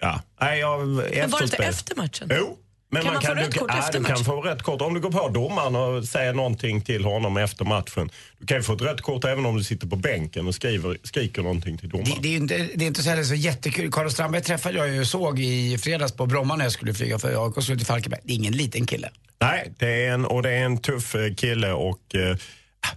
ja. 0.00 0.20
Nej, 0.40 0.60
jag, 0.60 0.86
Men 0.86 1.30
var 1.30 1.38
det 1.38 1.44
inte 1.44 1.56
efter 1.56 1.96
matchen? 1.96 2.28
Jo. 2.30 2.58
Men 2.90 3.02
Kan 3.02 3.12
man 3.12 3.22
få 3.22 3.34
du, 3.34 3.40
rött 3.40 3.58
kort 3.58 3.70
ja, 3.72 3.78
efter 3.78 3.98
du 3.98 4.04
kan 4.04 4.24
få 4.24 4.40
rött 4.40 4.62
kort. 4.62 4.82
Om 4.82 4.94
du 4.94 5.00
går 5.00 5.10
på 5.10 5.28
domaren 5.28 5.76
och 5.76 6.04
säger 6.04 6.32
någonting 6.32 6.80
till 6.80 7.04
honom 7.04 7.36
efter 7.36 7.64
matchen. 7.64 8.10
Du 8.38 8.46
kan 8.46 8.56
ju 8.56 8.62
få 8.62 8.72
ett 8.72 8.80
rött 8.80 9.00
kort 9.00 9.24
även 9.24 9.46
om 9.46 9.56
du 9.56 9.64
sitter 9.64 9.86
på 9.86 9.96
bänken 9.96 10.46
och 10.46 10.54
skriver, 10.54 10.98
skriker 11.02 11.42
någonting 11.42 11.78
till 11.78 11.88
domaren. 11.88 12.10
Det, 12.10 12.28
det, 12.28 12.34
är 12.34 12.36
inte, 12.36 12.68
det 12.74 12.84
är 12.84 12.86
inte 12.86 13.02
så, 13.02 13.10
heller 13.10 13.22
så 13.22 13.34
jättekul. 13.34 13.92
Carlos 13.92 14.12
Strandberg 14.12 14.42
träffade 14.42 14.78
jag 14.78 14.88
ju 14.88 15.04
såg 15.04 15.40
i 15.40 15.78
fredags 15.78 16.12
på 16.12 16.26
Bromma 16.26 16.56
när 16.56 16.64
jag 16.64 16.72
skulle 16.72 16.94
flyga 16.94 17.18
för 17.18 17.46
AIK 17.46 17.62
skulle 17.62 17.78
till 17.78 17.86
Falkenberg. 17.86 18.20
Det 18.24 18.32
är 18.32 18.36
ingen 18.36 18.56
liten 18.56 18.86
kille. 18.86 19.10
Nej, 19.40 19.72
det 19.78 20.04
är 20.04 20.12
en, 20.12 20.24
och 20.24 20.42
det 20.42 20.50
är 20.50 20.64
en 20.64 20.78
tuff 20.78 21.14
eh, 21.14 21.34
kille 21.34 21.72
och 21.72 22.14
eh, 22.14 22.36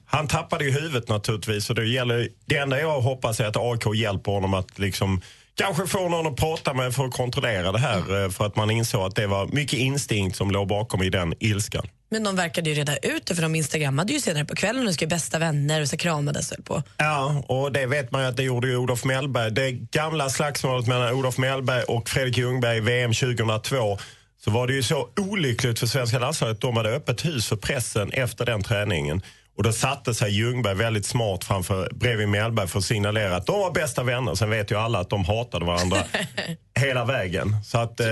han 0.06 0.28
tappade 0.28 0.66
ju 0.66 0.72
huvudet 0.72 1.10
naturligtvis. 1.10 1.70
Och 1.70 1.76
det, 1.76 1.86
gäller, 1.86 2.30
det 2.46 2.58
enda 2.58 2.80
jag 2.80 3.02
hoppas 3.02 3.40
är 3.40 3.46
att 3.46 3.58
AIK 3.58 3.96
hjälper 3.96 4.32
honom 4.32 4.54
att 4.54 4.80
liksom 4.80 5.22
Kanske 5.58 5.88
få 5.88 6.10
någon 6.10 6.28
att 6.28 6.36
prata 6.36 6.74
med 6.74 6.94
för 6.94 7.06
att 7.06 7.14
kontrollera 7.14 7.72
det 7.72 7.80
här. 7.80 8.24
eh, 8.24 8.30
För 8.30 8.46
att 8.46 8.56
man 8.56 8.72
insåg 8.72 9.02
att 9.08 9.16
det 9.16 9.28
var 9.28 9.48
mycket 9.48 9.80
instinkt 9.80 10.38
som 10.38 10.52
låg 10.52 10.68
bakom 10.68 11.04
i 11.04 11.10
den 11.10 11.34
ilskan. 11.40 11.88
Men 12.10 12.24
de 12.24 12.36
verkade 12.36 12.70
ju 12.70 12.76
reda 12.76 12.98
ut 12.98 13.26
det 13.26 13.36
för 13.36 13.42
de 13.42 13.56
instagrammade 13.56 14.14
ju 14.14 14.20
senare 14.20 14.46
på 14.46 14.56
kvällen 14.56 14.88
och 14.88 14.94
skulle 14.94 15.08
bästa 15.08 15.40
vänner 15.40 15.82
och 15.82 15.88
så 15.90 15.98
kramades 15.98 16.52
väl 16.52 16.62
på. 16.64 16.84
Ja, 16.98 17.44
och 17.48 17.72
det 17.72 17.86
vet 17.86 18.12
man 18.12 18.22
ju 18.22 18.28
att 18.28 18.38
det 18.38 18.44
gjorde 18.44 18.68
ju 18.68 18.78
Olof 18.78 19.04
Mellberg. 19.06 19.52
Det 19.52 19.72
gamla 19.72 20.30
slagsmålet 20.30 20.88
mellan 20.88 21.14
Olof 21.14 21.38
Mellberg 21.38 21.84
och 21.84 22.10
Fredrik 22.10 22.38
Ljungberg 22.38 22.78
i 22.78 22.80
VM 22.80 23.14
2002 23.14 23.98
så 24.44 24.52
var 24.52 24.68
det 24.68 24.74
ju 24.74 24.84
så 24.84 25.10
olyckligt 25.20 25.80
för 25.80 25.88
svenska 25.88 26.20
landslaget. 26.20 26.62
De 26.62 26.78
hade 26.78 26.90
öppet 26.90 27.26
hus 27.26 27.48
för 27.48 27.56
pressen 27.56 28.12
efter 28.12 28.46
den 28.46 28.64
träningen. 28.64 29.22
Och 29.58 29.64
då 29.64 29.72
satte 29.72 30.14
sig 30.14 30.32
Ljungberg 30.32 30.76
väldigt 30.76 31.06
smart 31.06 31.44
framför, 31.44 31.90
bredvid 31.94 32.30
Mellberg 32.30 32.68
för 32.68 32.80
att 32.80 32.86
signalera 32.86 33.36
att 33.36 33.46
de 33.46 33.60
var 33.60 33.72
bästa 33.72 34.04
vänner. 34.04 34.36
Sen 34.36 34.50
vet 34.50 34.72
ju 34.72 34.76
alla 34.76 35.00
att 35.00 35.10
de 35.10 35.26
hatade 35.26 35.66
varandra 35.66 35.98
hela 36.80 37.06
vägen. 37.06 37.56
Så 37.66 37.78
att, 37.78 38.00
eh, 38.00 38.08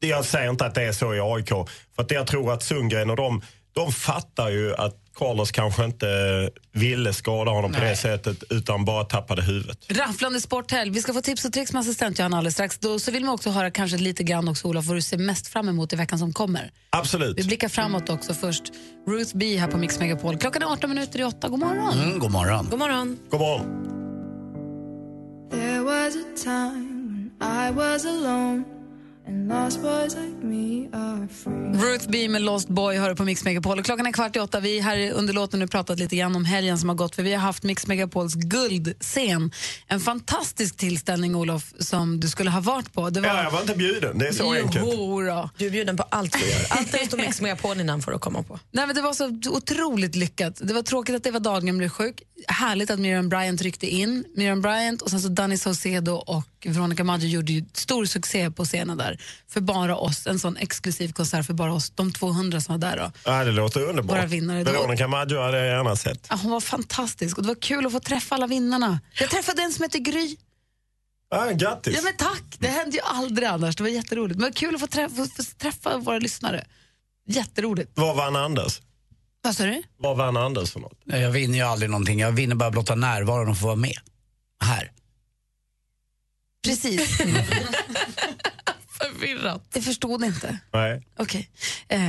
jag 0.00 0.24
säger 0.24 0.50
inte 0.50 0.66
att 0.66 0.74
det 0.74 0.82
är 0.82 0.92
så 0.92 1.14
i 1.14 1.20
AIK. 1.20 1.48
För 1.96 2.02
att 2.02 2.10
jag 2.10 2.26
tror 2.26 2.52
att 2.52 2.62
Sundgren 2.62 3.10
och 3.10 3.16
de, 3.16 3.42
de 3.72 3.92
fattar 3.92 4.48
ju 4.48 4.74
att 4.74 4.96
Carlos 5.18 5.50
kanske 5.50 5.84
inte 5.84 6.06
ville 6.72 7.12
skada 7.12 7.50
honom 7.50 7.72
på 7.72 7.80
det 7.80 7.96
sättet 7.96 8.44
utan 8.50 8.84
bara 8.84 9.04
tappade 9.04 9.42
huvudet. 9.42 9.78
Rafflande 9.88 10.40
sporthelg. 10.40 10.90
Vi 10.90 11.00
ska 11.00 11.12
få 11.12 11.20
tips 11.20 11.44
och 11.44 11.52
tricks 11.52 11.72
med 11.72 11.80
assistent 11.80 12.18
Johanna 12.18 12.36
alldeles 12.38 12.54
strax. 12.54 12.78
Då, 12.78 12.98
så 12.98 13.10
vill 13.10 13.24
man 13.24 13.34
också 13.34 13.50
höra 13.50 13.70
kanske 13.70 13.96
lite 13.96 14.22
grann 14.22 14.48
också, 14.48 14.68
Olof, 14.68 14.86
vad 14.86 14.96
du 14.96 15.02
ser 15.02 15.18
mest 15.18 15.48
fram 15.48 15.68
emot 15.68 15.92
i 15.92 15.96
veckan 15.96 16.18
som 16.18 16.32
kommer. 16.32 16.70
Absolut. 16.90 17.38
Vi 17.38 17.44
blickar 17.44 17.68
framåt 17.68 18.08
också 18.08 18.34
först. 18.34 18.62
Ruth 19.06 19.36
B 19.36 19.56
här 19.56 19.68
på 19.68 19.76
Mix 19.76 19.98
Megapol. 20.00 20.38
Klockan 20.38 20.62
är 20.62 20.66
18 20.66 20.90
minuter 20.90 21.20
i 21.20 21.24
8. 21.24 21.48
God 21.48 21.58
morgon. 21.58 21.98
Mm, 21.98 22.18
god 22.18 22.30
morgon. 22.30 22.68
God 22.70 22.78
morgon. 22.78 23.18
God 23.30 23.40
morgon. 23.40 23.84
There 25.50 25.80
was 25.80 26.16
a 26.16 26.44
time 26.44 27.30
when 27.38 27.68
I 27.68 27.70
was 27.70 28.06
alone 28.06 28.77
Ruth 31.74 32.08
B 32.08 32.28
med 32.28 32.42
Lost 32.42 32.68
Boy 32.68 32.96
hör 32.96 33.08
du 33.08 33.16
på 33.16 33.24
Mix 33.24 33.44
Megapol. 33.44 33.78
Och 33.78 33.84
Klockan 33.84 34.06
är 34.06 34.12
kvart 34.12 34.36
i 34.36 34.40
åtta. 34.40 34.60
Vi 34.60 34.80
här 34.80 35.10
under 35.12 35.32
låten 35.34 35.60
nu 35.60 35.66
pratat 35.66 35.98
lite 35.98 36.16
grann 36.16 36.36
om 36.36 36.44
helgen 36.44 36.78
som 36.78 36.88
har 36.88 36.96
gått 36.96 37.14
för 37.14 37.22
vi 37.22 37.32
har 37.34 37.40
haft 37.40 37.62
Mix 37.62 37.86
Megapols 37.86 38.34
guldscen. 38.34 39.50
En 39.86 40.00
fantastisk 40.00 40.76
tillställning 40.76 41.34
Olof 41.36 41.72
som 41.78 42.20
du 42.20 42.28
skulle 42.28 42.50
ha 42.50 42.60
varit 42.60 42.92
på. 42.92 43.10
Det 43.10 43.20
var... 43.20 43.28
Ja, 43.28 43.42
jag 43.42 43.50
var 43.50 43.60
inte 43.60 43.74
bjuden. 43.74 44.18
Det 44.18 44.28
är 44.28 44.32
så 44.32 44.44
Jo 44.44 44.52
enkelt. 44.66 44.84
då. 44.84 45.50
Du 45.58 45.66
är 45.66 45.70
bjuden 45.70 45.96
på 45.96 46.02
allt 46.02 46.36
vi 46.42 46.50
gör. 46.50 46.66
Allt 46.70 46.92
det 46.92 47.06
står 47.06 47.18
Mix 47.26 47.40
Megapol 47.40 47.80
innan 47.80 48.02
för 48.02 48.12
att 48.12 48.20
komma 48.20 48.42
på. 48.42 48.58
Nej, 48.70 48.86
men 48.86 48.96
det 48.96 49.02
var 49.02 49.12
så 49.12 49.40
otroligt 49.50 50.16
lyckat. 50.16 50.60
Det 50.62 50.74
var 50.74 50.82
tråkigt 50.82 51.16
att 51.16 51.26
Eva 51.26 51.38
Dahlgren 51.38 51.78
blev 51.78 51.88
sjuk. 51.88 52.22
Härligt 52.48 52.90
att 52.90 52.98
Miriam 52.98 53.28
Bryant 53.28 53.62
ryckte 53.62 53.86
in. 53.86 54.24
Miriam 54.36 54.60
Bryant 54.60 55.02
och 55.02 55.10
sen 55.10 55.20
så 55.20 55.28
Danny 55.28 55.56
Saucedo 55.56 56.12
och 56.12 56.44
Veronica 56.64 57.04
Maggio 57.04 57.28
gjorde 57.28 57.52
ju 57.52 57.64
stor 57.72 58.04
succé 58.04 58.50
på 58.50 58.64
scenen 58.64 58.96
där. 58.96 59.17
För 59.48 59.60
bara 59.60 59.96
oss, 59.96 60.26
en 60.26 60.38
sån 60.38 60.56
exklusiv 60.56 61.12
konsert 61.12 61.46
för 61.46 61.54
bara 61.54 61.72
oss, 61.72 61.90
de 61.90 62.12
200 62.12 62.60
som 62.60 62.72
var 62.80 62.90
där. 62.90 62.96
Då. 62.96 63.12
Ja, 63.24 63.44
det 63.44 63.52
låter 63.52 63.80
underbart. 63.88 64.16
Våra 64.18 64.26
vinnare. 64.26 64.58
Det 64.64 64.72
var- 64.72 64.72
Veronica 64.80 65.08
Maggio 65.08 65.40
hade 65.40 65.58
jag 65.58 65.66
gärna 65.66 65.96
sett. 65.96 66.26
Ja, 66.30 66.36
hon 66.42 66.50
var 66.50 66.60
fantastisk 66.60 67.36
och 67.36 67.42
det 67.42 67.48
var 67.48 67.54
kul 67.62 67.86
att 67.86 67.92
få 67.92 68.00
träffa 68.00 68.34
alla 68.34 68.46
vinnarna. 68.46 69.00
Jag 69.20 69.30
träffade 69.30 69.62
en 69.62 69.72
som 69.72 69.82
heter 69.82 69.98
Gry. 69.98 70.36
Ja, 71.30 71.50
grattis. 71.50 71.94
Ja, 71.96 72.02
men 72.04 72.16
tack! 72.16 72.42
Det 72.58 72.68
hände 72.68 72.96
ju 72.96 73.02
aldrig 73.02 73.48
annars. 73.48 73.76
Det 73.76 73.82
var 73.82 73.90
jätteroligt. 73.90 74.40
Men 74.40 74.52
kul 74.52 74.74
att 74.74 74.80
få 74.80 74.86
träffa, 74.86 75.14
få, 75.14 75.24
få 75.26 75.42
träffa 75.58 75.96
våra 75.96 76.18
lyssnare. 76.18 76.64
Jätteroligt. 77.26 77.90
Vad 77.94 78.16
vann 78.16 78.36
Anders? 78.36 78.80
Vad 79.42 79.56
sa 79.56 79.64
du? 79.64 79.82
Vad 79.98 80.16
vann 80.16 80.36
Anders 80.36 80.70
för 80.72 80.80
något? 80.80 81.00
Nej, 81.04 81.20
Jag 81.20 81.30
vinner 81.30 81.58
ju 81.58 81.64
aldrig 81.64 81.90
någonting. 81.90 82.18
Jag 82.20 82.32
vinner 82.32 82.54
bara 82.54 82.70
blotta 82.70 82.94
närvaron 82.94 83.48
och 83.48 83.58
få 83.58 83.66
vara 83.66 83.76
med. 83.76 83.98
Här. 84.64 84.92
Precis. 86.64 87.18
Förvirrat. 89.02 89.64
Jag 89.74 89.84
förstod 89.84 90.24
inte. 90.24 90.58
Nej. 90.72 91.06
Okej. 91.18 91.50
Eh, 91.88 92.00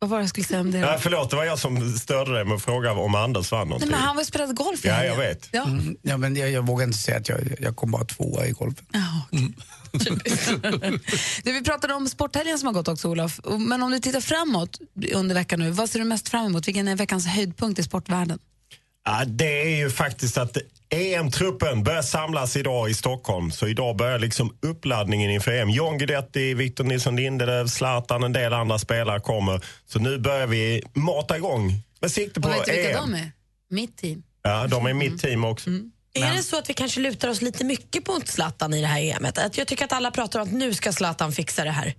vad 0.00 0.10
var 0.10 0.18
det 0.18 0.22
jag 0.22 0.28
skulle 0.30 0.44
säga 0.46 0.60
om 0.60 0.70
det? 0.70 0.78
Ja, 0.78 0.98
förlåt, 1.00 1.30
det 1.30 1.36
var 1.36 1.44
jag 1.44 1.58
som 1.58 1.92
störde 1.98 2.34
dig 2.34 2.44
med 2.44 2.54
att 2.54 2.62
fråga 2.62 2.92
om 2.92 3.14
Anders 3.14 3.52
vann 3.52 3.60
Nej, 3.60 3.68
någonting. 3.68 3.90
men 3.90 4.00
han 4.00 4.16
var 4.16 4.22
ju 4.22 4.26
spelat 4.26 4.54
golf 4.56 4.84
i 4.84 4.88
Ja, 4.88 5.04
jag 5.04 5.16
vet. 5.16 5.48
Ja. 5.52 5.64
Mm, 5.64 5.96
ja, 6.02 6.16
men 6.16 6.36
jag, 6.36 6.50
jag 6.50 6.66
vågar 6.66 6.84
inte 6.86 6.98
säga 6.98 7.16
att 7.16 7.28
jag, 7.28 7.40
jag 7.60 7.76
kom 7.76 7.90
bara 7.90 8.04
tvåa 8.04 8.46
i 8.46 8.50
golfen. 8.50 8.86
Du, 11.44 11.52
vi 11.52 11.62
pratade 11.64 11.94
om 11.94 12.08
sporthelgen 12.08 12.58
som 12.58 12.66
har 12.66 12.74
gått 12.74 12.88
också, 12.88 13.08
Olof. 13.08 13.40
Men 13.58 13.82
om 13.82 13.90
du 13.90 13.98
tittar 13.98 14.20
framåt 14.20 14.78
under 15.14 15.34
veckan 15.34 15.58
nu, 15.58 15.70
vad 15.70 15.90
ser 15.90 15.98
du 15.98 16.04
mest 16.04 16.28
fram 16.28 16.46
emot? 16.46 16.68
Vilken 16.68 16.88
är 16.88 16.96
veckans 16.96 17.26
höjdpunkt 17.26 17.78
i 17.78 17.82
sportvärlden? 17.82 18.38
Ja, 19.04 19.24
det 19.26 19.62
är 19.72 19.76
ju 19.76 19.90
faktiskt 19.90 20.38
att 20.38 20.56
EM-truppen 20.90 21.82
börjar 21.84 22.02
samlas 22.02 22.56
idag 22.56 22.90
i 22.90 22.94
Stockholm. 22.94 23.50
Så 23.50 23.66
idag 23.68 23.96
börjar 23.96 24.18
liksom 24.18 24.56
uppladdningen 24.62 25.30
inför 25.30 25.52
EM. 25.52 25.70
John 25.70 25.98
Guidetti, 25.98 26.54
Victor 26.54 26.84
Nilsson 26.84 27.16
Lindelöf, 27.16 27.70
Zlatan, 27.70 28.22
en 28.22 28.32
del 28.32 28.52
andra 28.52 28.78
spelare 28.78 29.20
kommer. 29.20 29.64
Så 29.86 29.98
nu 29.98 30.18
börjar 30.18 30.46
vi 30.46 30.82
mata 30.94 31.36
igång 31.36 31.72
med 32.00 32.10
sikte 32.10 32.40
på 32.40 32.48
Och 32.48 32.54
vet 32.54 32.64
du 32.66 32.72
vilka 32.72 32.90
EM. 32.98 33.10
de 33.10 33.14
är? 33.18 33.32
Mitt 33.70 33.96
team. 33.96 34.22
Ja, 34.42 34.66
de 34.66 34.86
är 34.86 34.90
Mm. 34.90 34.98
mitt 34.98 35.20
team 35.22 35.44
också. 35.44 35.70
Är 36.14 36.32
det 36.36 36.42
så 36.42 36.58
att 36.58 36.70
vi 36.70 36.74
kanske 36.74 37.00
lutar 37.00 37.28
oss 37.28 37.42
lite 37.42 37.64
mycket 37.64 38.04
på 38.04 38.20
Zlatan 38.24 38.74
i 38.74 38.80
det 38.80 38.86
här 38.86 39.00
EMet? 39.00 39.38
Att 39.38 39.58
jag 39.58 39.66
tycker 39.66 39.84
att 39.84 39.92
alla 39.92 40.10
pratar 40.10 40.40
om 40.40 40.48
att 40.48 40.54
nu 40.54 40.74
ska 40.74 40.92
Zlatan 40.92 41.32
fixa 41.32 41.64
det 41.64 41.70
här. 41.70 41.94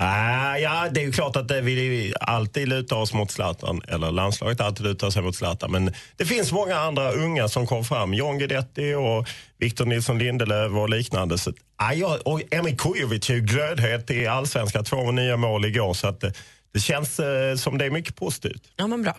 Ah, 0.00 0.56
ja, 0.56 0.88
det 0.90 1.00
är 1.00 1.04
ju 1.04 1.12
klart 1.12 1.36
att 1.36 1.48
det 1.48 1.60
vi 1.60 2.14
alltid 2.20 2.68
lutar 2.68 2.96
oss 2.96 3.12
mot 3.12 3.30
Zlatan, 3.30 3.82
eller 3.88 4.10
landslaget 4.10 4.60
alltid 4.60 4.86
lutar 4.86 5.10
sig 5.10 5.22
mot 5.22 5.36
Zlatan. 5.36 5.70
Men 5.70 5.92
det 6.16 6.24
finns 6.24 6.52
många 6.52 6.76
andra 6.76 7.12
unga 7.12 7.48
som 7.48 7.66
kom 7.66 7.84
fram. 7.84 8.14
John 8.14 8.38
Guidetti 8.38 8.94
och 8.94 9.28
Victor 9.58 9.86
Nilsson 9.86 10.18
Lindelöf 10.18 10.72
och 10.72 10.88
liknande. 10.88 11.38
Så, 11.38 11.52
ah, 11.76 11.92
ja, 11.92 12.18
och 12.24 12.42
Emil 12.50 12.76
Kujovic 12.76 13.30
är 13.30 13.34
ju 13.34 13.40
glödhet 13.40 14.10
i 14.10 14.26
allsvenskan. 14.26 14.84
Två 14.84 15.10
nya 15.10 15.36
mål 15.36 15.64
igår. 15.64 15.94
Så 15.94 16.08
att 16.08 16.20
det, 16.20 16.32
det 16.72 16.80
känns 16.80 17.20
eh, 17.20 17.56
som 17.56 17.78
det 17.78 17.84
är 17.84 17.90
mycket 17.90 18.16
positivt. 18.16 18.62
Ja, 18.76 18.86
men 18.86 19.02
bra. 19.02 19.16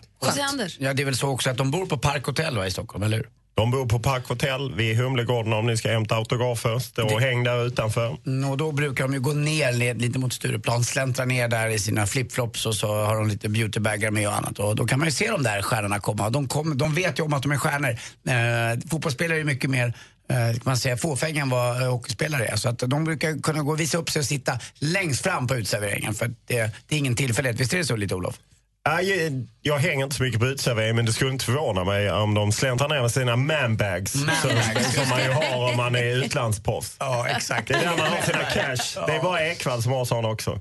Anders. 0.50 0.76
Ja, 0.80 0.94
det 0.94 1.02
är 1.02 1.04
väl 1.04 1.16
så 1.16 1.28
också 1.28 1.50
att 1.50 1.56
de 1.56 1.70
bor 1.70 1.86
på 1.86 1.98
Parkhotell 1.98 2.56
va, 2.56 2.66
i 2.66 2.70
Stockholm, 2.70 3.04
eller 3.04 3.16
hur? 3.16 3.28
De 3.54 3.70
bor 3.70 3.86
på 3.86 3.98
Parkhotell 3.98 4.74
vid 4.74 4.96
Humlegården 4.96 5.52
om 5.52 5.66
ni 5.66 5.76
ska 5.76 5.90
hämta 5.90 6.14
autografer. 6.14 6.78
Stå 6.78 7.14
och 7.14 7.20
häng 7.20 7.44
där 7.44 7.66
utanför. 7.66 8.16
Mm, 8.26 8.50
Och 8.50 8.56
då 8.56 8.72
brukar 8.72 9.04
de 9.04 9.12
ju 9.14 9.20
gå 9.20 9.32
ner 9.32 9.72
lite 9.94 10.18
mot 10.18 10.32
Stureplan, 10.32 10.84
släntra 10.84 11.24
ner 11.24 11.48
där 11.48 11.68
i 11.68 11.78
sina 11.78 12.06
flipflops 12.06 12.66
och 12.66 12.74
så 12.74 13.04
har 13.04 13.16
de 13.16 13.28
lite 13.28 13.48
beautybagar 13.48 14.10
med 14.10 14.28
och 14.28 14.34
annat. 14.36 14.58
Och 14.58 14.76
då 14.76 14.86
kan 14.86 14.98
man 14.98 15.08
ju 15.08 15.12
se 15.12 15.30
de 15.30 15.42
där 15.42 15.62
stjärnorna 15.62 16.00
komma. 16.00 16.30
De, 16.30 16.48
kom, 16.48 16.78
de 16.78 16.94
vet 16.94 17.18
ju 17.18 17.22
om 17.22 17.32
att 17.32 17.42
de 17.42 17.52
är 17.52 17.56
stjärnor. 17.58 17.90
Eh, 18.28 18.88
fotbollsspelare 18.90 19.40
är 19.40 19.44
mycket 19.44 19.70
mer 19.70 19.86
eh, 20.30 20.36
kan 20.36 20.60
man 20.64 20.76
säga, 20.76 20.96
fåfänga 20.96 21.42
än 21.42 21.50
vad 21.50 21.82
eh, 21.82 21.90
hockeyspelare 21.90 22.46
är. 22.46 22.56
Så 22.56 22.68
att 22.68 22.78
de 22.78 23.04
brukar 23.04 23.42
kunna 23.42 23.62
gå 23.62 23.72
och 23.72 23.80
visa 23.80 23.98
upp 23.98 24.10
sig 24.10 24.20
och 24.20 24.26
sitta 24.26 24.58
längst 24.78 25.22
fram 25.22 25.46
på 25.46 25.54
utserveringen. 25.56 26.14
För 26.14 26.26
det, 26.46 26.74
det 26.88 26.94
är 26.94 26.98
ingen 26.98 27.16
tillfällighet. 27.16 27.60
Visst 27.60 27.72
är 27.74 27.78
det 27.78 27.84
så 27.84 27.96
lite 27.96 28.14
Olof? 28.14 28.34
Ah, 28.88 29.00
jag, 29.00 29.46
jag 29.62 29.78
hänger 29.78 30.04
inte 30.04 30.16
så 30.16 30.22
mycket 30.22 30.40
på 30.40 30.46
uteservering 30.46 30.96
men 30.96 31.06
det 31.06 31.12
skulle 31.12 31.30
inte 31.30 31.44
förvåna 31.44 31.84
mig 31.84 32.10
om 32.12 32.34
de 32.34 32.52
släntrar 32.52 32.88
ner 32.88 33.00
med 33.02 33.10
sina 33.10 33.36
manbags 33.36 34.12
som, 34.12 34.30
som 34.94 35.08
man 35.08 35.22
ju 35.22 35.30
har 35.30 35.70
om 35.70 35.76
man 35.76 35.94
är 35.94 36.04
utlandsproffs. 36.04 36.96
Ja, 36.98 37.28
exakt. 37.28 37.68
Det 37.68 37.74
är 37.74 37.80
där 37.80 37.96
man 37.96 38.06
har 38.12 38.22
sina 38.22 38.44
cash. 38.44 39.06
Det 39.06 39.12
är 39.12 39.22
bara 39.22 39.46
Ekwall 39.46 39.82
som 39.82 39.92
har 39.92 40.04
såna 40.04 40.28
också. 40.28 40.60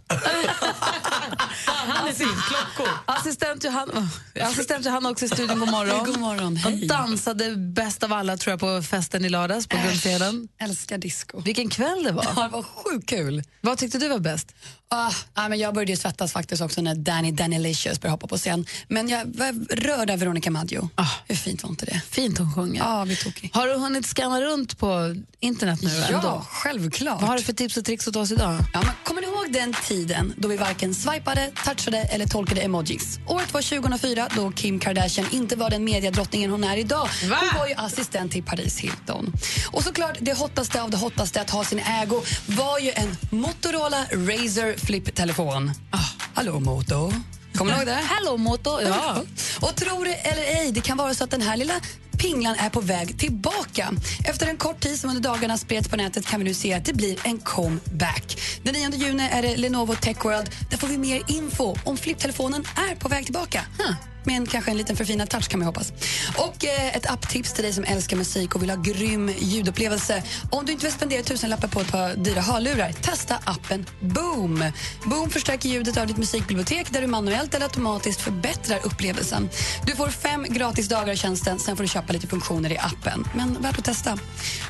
Han 1.66 2.08
är 2.08 2.14
sin 2.14 2.28
klockor. 2.28 2.94
Assistent 3.06 3.64
Johanna, 3.64 4.10
assistent 4.42 4.86
Johanna 4.86 5.10
också 5.10 5.26
i 5.26 5.30
studion, 5.30 5.60
god 5.60 5.70
morgon. 5.72 6.06
God 6.06 6.20
morgon, 6.20 6.54
De 6.56 6.60
hej. 6.60 6.88
dansade 6.88 7.56
bäst 7.56 8.04
av 8.04 8.14
alla 8.14 8.38
tror 8.38 8.52
jag 8.52 8.60
på 8.60 8.82
festen 8.82 9.26
i 9.26 9.30
lördags 9.30 9.68
på 9.68 9.78
Guldfjädern. 9.78 10.48
Älskar 10.62 10.98
disco. 10.98 11.42
Vilken 11.42 11.70
kväll 11.70 12.04
det 12.04 12.12
var. 12.12 12.26
Ja, 12.36 12.44
det 12.44 12.50
var 12.50 12.64
sjukt 12.64 13.10
kul. 13.10 13.44
Vad 13.62 13.78
tyckte 13.78 13.98
du 13.98 14.08
var 14.10 14.20
bäst? 14.20 14.56
Ah, 14.92 15.12
ah, 15.34 15.50
men 15.50 15.60
jag 15.60 15.74
började 15.74 15.98
svettas 15.98 16.32
faktiskt 16.34 16.62
också 16.62 16.82
när 16.82 16.96
Danny 16.96 17.32
Danilicious 17.32 18.02
började 18.02 18.14
hoppa 18.14 18.28
på 18.28 18.38
scen. 18.38 18.66
Men 18.88 19.10
jag 19.10 19.26
var 19.26 19.76
rörd 19.76 20.10
av 20.12 20.20
Veronica 20.20 20.52
Maggio. 20.52 20.90
Hur 21.28 21.36
fint 21.36 21.64
var 21.64 21.70
inte 21.70 21.86
det? 21.86 22.02
Fint 22.10 22.38
hon 22.38 22.54
sjunger. 22.54 22.80
Ja, 22.82 23.04
vi 23.04 23.16
tog 23.16 23.50
Har 23.54 23.68
du 23.68 23.74
hunnit 23.74 24.06
scanna 24.06 24.42
runt 24.42 24.78
på 24.80 25.16
internet 25.40 25.80
nu 25.82 25.90
Ja, 26.10 26.16
ändå? 26.18 26.46
självklart. 26.50 27.22
Vad 27.22 27.30
har 27.30 27.38
du 27.38 27.44
för 27.44 27.54
tips 27.54 27.78
och 27.78 27.86
tricks 27.86 28.08
åt 28.08 28.16
oss 28.16 28.32
idag? 28.32 28.60
Ja, 28.74 28.82
men 28.82 28.92
kommer 29.04 29.22
ni 29.22 29.28
ihåg 29.28 29.52
den 29.54 29.74
tiden 29.88 30.34
då 30.38 30.48
vi 30.48 30.58
varken 30.58 30.94
swipade, 30.96 31.52
touchade 31.66 31.98
eller 31.98 32.26
tolkade 32.26 32.62
emojis? 32.62 33.20
Året 33.28 33.54
var 33.54 33.62
2004 33.62 34.28
då 34.36 34.52
Kim 34.52 34.80
Kardashian 34.80 35.28
inte 35.32 35.56
var 35.56 35.70
den 35.70 35.84
mediedrottningen 35.84 36.52
hon 36.52 36.64
är 36.64 36.78
idag. 36.78 37.10
Hon 37.22 37.60
var 37.60 37.68
ju 37.68 37.74
assistent 37.78 38.32
till 38.32 38.44
Paris 38.44 38.78
Hilton. 38.80 39.34
Och 39.72 39.84
såklart, 39.84 40.18
det 40.20 40.34
hottaste 40.38 40.82
av 40.82 40.90
det 40.90 40.98
hottaste 40.98 41.42
att 41.42 41.50
ha 41.50 41.64
sin 41.64 41.80
ägo 41.80 42.22
var 42.48 42.80
ju 42.80 42.92
en 42.92 43.16
Motorola 43.32 44.06
Razr 44.12 44.79
Flip-telefon. 44.80 45.72
Ah, 45.92 45.98
hallå 46.34 46.60
Moto. 46.60 47.14
Kommer 47.54 47.72
ni 47.72 47.78
ihåg 47.78 47.88
det? 47.88 47.94
Hello 48.10 48.38
Moto, 48.38 48.82
ja. 48.82 49.24
Och 49.62 49.76
tror 49.76 50.06
det 50.06 50.14
eller 50.14 50.42
ej, 50.42 50.72
det 50.72 50.82
kan 50.82 50.98
vara 50.98 51.14
så 51.14 51.24
att 51.24 51.32
den 51.32 51.42
här 51.42 51.58
lilla 51.58 51.74
pinglan 52.18 52.56
är 52.60 52.70
på 52.70 52.82
väg 52.82 53.20
tillbaka. 53.20 53.94
Efter 54.26 54.48
en 54.48 54.58
kort 54.58 54.80
tid 54.80 55.00
som 55.00 55.10
under 55.10 55.24
dagarna 55.24 55.58
spreds 55.58 55.88
på 55.88 55.96
nätet 55.96 56.26
kan 56.26 56.40
vi 56.40 56.44
nu 56.44 56.54
se 56.54 56.74
att 56.74 56.86
det 56.86 56.94
blir 56.94 57.18
en 57.24 57.38
comeback. 57.38 58.42
Den 58.64 58.74
9 58.74 58.90
juni 59.08 59.30
är 59.32 59.42
det 59.42 59.58
Lenovo 59.58 59.96
Tech 59.96 60.26
World. 60.26 60.50
Där 60.70 60.78
får 60.78 60.88
vi 60.88 60.98
mer 60.98 61.22
info 61.28 61.76
om 61.84 61.98
flipptelefonen 61.98 62.64
är 62.76 62.96
på 62.96 63.10
väg 63.10 63.26
tillbaka. 63.26 63.66
Huh. 63.78 63.96
Med 64.24 64.38
en, 64.38 64.46
kanske 64.46 64.72
en 64.72 64.78
liten 64.78 64.96
förfinad 64.96 65.30
touch 65.30 65.48
kan 65.48 65.60
man 65.60 65.68
hoppas. 65.68 65.94
Och 66.38 66.66
eh, 66.66 66.96
ett 66.96 67.12
apptips 67.12 67.54
till 67.54 67.64
dig 67.64 67.74
som 67.74 67.84
älskar 67.84 68.18
musik 68.18 68.56
och 68.56 68.62
vill 68.62 68.70
ha 68.70 68.78
grym 68.78 69.32
ljudupplevelse. 69.40 70.24
Om 70.52 70.66
du 70.66 70.72
inte 70.72 70.86
vill 70.86 70.94
spendera 70.94 71.24
tusenlappar 71.24 71.68
på 71.68 71.82
ett 71.82 71.92
par 71.92 72.16
dyra 72.16 72.42
hörlurar, 72.42 72.92
testa 72.92 73.36
appen 73.44 73.86
Boom. 74.00 74.64
Boom 75.06 75.30
förstärker 75.30 75.70
ljudet 75.70 75.98
av 75.98 76.08
ditt 76.08 76.18
musikbibliotek 76.18 76.92
där 76.92 77.02
du 77.02 77.08
manuellt 77.08 77.54
eller 77.54 77.66
automatiskt 77.66 78.22
förbättrar 78.22 78.80
upplevelsen. 78.84 79.50
Du 79.86 79.96
får 79.96 80.08
fem 80.08 80.46
gratis 80.50 80.88
dagar 80.88 81.14
i 81.14 81.18
tjänsten, 81.18 81.60
sen 81.60 81.78
får 81.78 81.84
du 81.84 81.88
köpa 81.88 82.14
lite 82.14 82.28
funktioner 82.28 82.72
i 82.72 82.78
appen. 82.78 83.28
Men 83.36 83.62
värt 83.62 83.78
att 83.78 83.86
testa. 83.86 84.18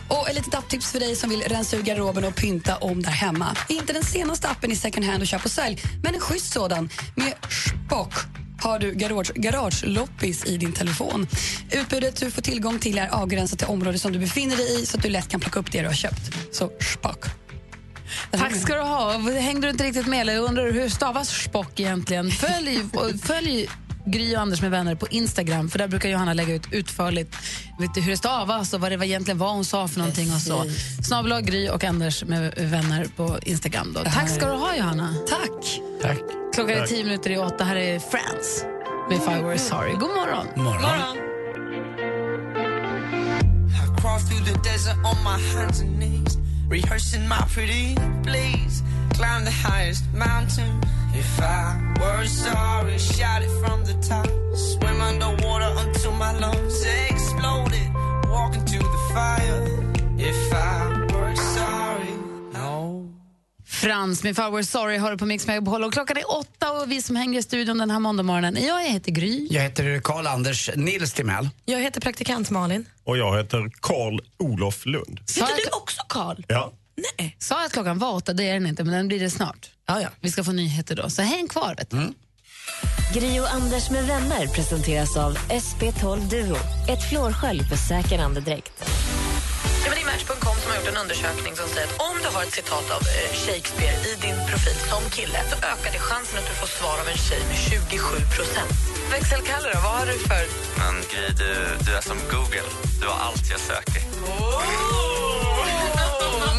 Och 0.08 0.30
ett 0.30 0.36
litet 0.36 0.56
apptips 0.56 0.92
för 0.92 1.00
dig 1.00 1.16
som 1.16 1.30
vill 1.30 1.42
rensa 1.42 1.78
ur 1.78 1.82
garderoben 1.82 2.24
och 2.24 2.36
pynta 2.36 2.78
om 2.78 3.02
där 3.02 3.12
hemma. 3.12 3.56
Inte 3.70 3.94
den 3.94 4.04
senaste 4.04 4.48
appen 4.48 4.72
i 4.72 4.76
second 4.76 5.06
hand 5.06 5.22
och 5.22 5.28
köp 5.28 5.46
och 5.46 5.52
sälj, 5.52 5.82
men 6.04 6.16
en 6.16 6.22
schysst 6.22 6.54
sådan 6.54 6.90
med 7.16 7.34
Spock 7.88 8.14
har 8.62 8.80
du 8.80 8.94
garage, 8.94 9.32
garageloppis 9.36 10.46
i 10.46 10.58
din 10.58 10.74
telefon. 10.74 11.28
Utbudet 11.72 12.16
du 12.16 12.32
får 12.32 12.42
tillgång 12.42 12.80
till 12.80 12.98
är 12.98 13.08
avgränsat 13.08 13.60
till 13.60 13.68
området 13.68 14.02
som 14.02 14.12
du 14.12 14.20
befinner 14.20 14.56
dig 14.56 14.82
i 14.82 14.86
så 14.86 14.98
att 14.98 15.04
du 15.04 15.10
lätt 15.10 15.28
kan 15.28 15.40
plocka 15.40 15.60
upp 15.60 15.72
det 15.72 15.82
du 15.82 15.88
har 15.88 15.94
köpt. 15.94 16.32
Så 16.52 16.72
Spock. 16.80 17.26
Tack 18.32 18.56
ska 18.56 18.76
du 18.76 18.82
ha. 18.82 19.18
Hängde 19.40 19.68
du 19.68 19.72
inte 19.72 19.84
riktigt 19.84 20.08
med? 20.08 20.22
Eller 20.22 20.34
jag 20.34 20.44
undrar 20.44 20.72
hur 20.72 20.90
stavas 20.90 21.30
Spock 21.30 21.80
egentligen? 21.80 22.32
Följ, 22.32 22.84
följ 23.24 23.70
Gry 24.06 24.36
och 24.36 24.42
Anders 24.42 24.62
med 24.62 24.72
vänner 24.72 24.96
på 24.96 25.08
Instagram 25.08 25.70
för 25.70 25.80
där 25.80 25.88
brukar 25.88 26.10
Johanna 26.10 26.34
lägga 26.34 26.54
ut 26.54 26.64
utförligt 26.72 27.36
vet 27.80 27.94
du, 27.94 28.02
hur 28.02 28.12
det 28.12 28.18
stavas 28.18 28.74
och 28.74 28.82
vad 28.82 28.92
det 28.92 28.98
var 28.98 29.06
egentligen 29.06 29.38
var 29.38 29.52
hon 29.52 29.66
sa 29.66 29.88
för 29.88 30.00
någonting 30.00 30.34
och 30.34 30.42
så. 30.42 30.66
Snabel 31.04 31.42
Gry 31.42 31.70
och 31.70 31.84
Anders 31.84 32.24
med 32.24 32.54
vänner 32.58 33.08
på 33.16 33.40
Instagram. 33.44 33.94
Då. 33.94 34.04
Tack 34.04 34.30
ska 34.30 34.46
du 34.46 34.58
ha 34.58 34.76
Johanna. 34.76 35.16
Tack. 35.30 35.82
Tack. 36.02 36.39
Klockan 36.54 36.78
är 36.78 36.86
tio 36.86 37.04
minuter 37.04 37.30
i 37.30 37.38
åtta. 37.38 37.64
Här 37.64 37.76
är 37.76 38.00
Friends 38.00 38.66
med 39.10 39.18
If 39.18 39.28
I 39.28 39.42
Were 39.42 39.58
Sorry. 39.58 39.92
God 39.92 40.10
morgon. 40.10 40.48
morgon. 40.56 41.18
I 43.72 44.02
crawl 44.02 44.20
through 44.20 44.44
the 44.46 44.70
desert 44.70 44.98
on 45.06 45.18
my 45.24 45.40
hands 45.54 45.82
and 45.82 46.00
knees. 46.00 46.38
rehearsing 46.70 47.28
my 47.28 47.42
pretty 47.54 47.96
please. 48.24 48.84
Climb 49.14 49.44
the 49.46 49.52
highest 49.52 50.04
mountain. 50.14 50.82
If 51.14 51.42
I 51.42 51.76
were 52.00 52.26
sorry, 52.26 52.98
shout 53.00 53.42
it 53.42 53.52
from 53.62 53.84
the 53.84 53.96
top. 54.08 54.28
Swim 54.56 55.02
underwater 55.02 55.74
until 55.78 56.12
my 56.14 56.32
lungs 56.40 56.86
exploded. 57.10 57.90
Walk 58.30 58.56
into 58.56 58.78
the 58.78 59.02
fire. 59.14 59.64
If 60.18 60.54
I 60.54 60.79
Frans 63.80 64.24
med 64.24 64.32
If 64.32 64.40
I 64.40 64.42
were 64.52 64.64
sorry 64.64 64.98
har 64.98 65.12
du 65.12 65.18
på 65.18 65.26
Mix 65.26 65.48
Megapol 65.48 65.84
och 65.84 65.94
klockan 65.94 66.18
är 66.18 66.38
åtta 66.38 66.72
och 66.72 66.92
vi 66.92 67.02
som 67.02 67.16
hänger 67.16 67.40
i 67.40 67.44
studion 67.44 67.78
den 67.78 67.92
här 67.92 68.00
måndagmorgonen. 68.00 68.64
Jag 68.64 68.84
heter 68.84 69.12
Gry. 69.12 69.48
Jag 69.52 69.62
heter 69.62 70.00
Karl-Anders 70.00 70.70
Nils 70.76 71.14
Timell. 71.14 71.50
Jag 71.66 71.80
heter 71.80 72.02
praktikant 72.02 72.50
Malin. 72.50 72.86
Och 73.04 73.18
jag 73.18 73.38
heter 73.38 73.72
Karl 73.82 74.20
Olof 74.40 74.86
Lund. 74.86 75.20
Sa 75.26 75.46
du 75.46 75.78
också 75.78 76.02
Karl? 76.10 76.44
Ja. 76.48 76.74
Nej. 77.18 77.36
Sa 77.40 77.56
jag 77.56 77.66
att 77.66 77.72
klockan 77.72 78.00
var 78.00 78.14
åtta? 78.14 78.34
Det 78.34 78.44
är 78.50 78.54
den 78.54 78.68
inte, 78.68 78.84
men 78.84 78.94
den 78.94 79.08
blir 79.08 79.20
det 79.20 79.30
snart. 79.30 79.72
Ja, 79.88 80.02
ja. 80.02 80.10
Vi 80.20 80.32
ska 80.32 80.44
få 80.44 80.52
nyheter 80.52 80.96
då, 80.96 81.10
så 81.10 81.22
häng 81.22 81.48
kvar. 81.48 81.76
Vet 81.78 81.90
du. 81.90 82.14
Gri 83.14 83.40
och 83.40 83.54
Anders 83.54 83.90
med 83.90 84.08
vänner 84.08 84.48
presenteras 84.48 85.18
av 85.18 85.38
SP12 85.38 86.30
Duo. 86.30 86.58
Ett 86.90 87.10
flårskölj 87.10 87.64
för 87.64 87.76
säker 87.76 88.20
andedräkt. 88.20 88.86
Ja, 89.90 89.96
men 89.96 90.04
det 90.06 90.12
Match.com 90.12 90.56
som 90.62 90.72
har 90.72 90.78
gjort 90.78 90.88
en 90.94 90.98
undersökning 90.98 91.56
som 91.56 91.68
säger 91.70 91.88
att 91.88 91.98
om 92.10 92.16
du 92.24 92.28
har 92.36 92.44
ett 92.44 92.56
citat 92.60 92.88
av 92.96 93.02
eh, 93.18 93.30
Shakespeare 93.44 93.96
i 94.10 94.12
din 94.26 94.38
profil 94.50 94.78
som 94.90 95.04
kille 95.18 95.40
så 95.52 95.56
ökar 95.72 95.92
det 95.96 96.02
chansen 96.10 96.36
att 96.40 96.48
du 96.52 96.56
får 96.62 96.68
svar 96.78 96.96
av 97.02 97.08
en 97.14 97.18
tjej 97.28 97.42
med 97.50 97.58
27 97.58 98.00
procent. 98.36 98.72
Växelkalle 99.12 99.68
då, 99.74 99.80
vad 99.86 99.94
har 100.00 100.06
du 100.12 100.18
för... 100.30 100.44
Men 100.80 100.96
Gry, 101.12 101.26
du, 101.42 101.52
du 101.86 101.92
är 102.00 102.04
som 102.12 102.18
Google. 102.34 102.70
Du 103.02 103.06
har 103.12 103.20
allt 103.28 103.46
jag 103.54 103.60
söker. 103.72 104.02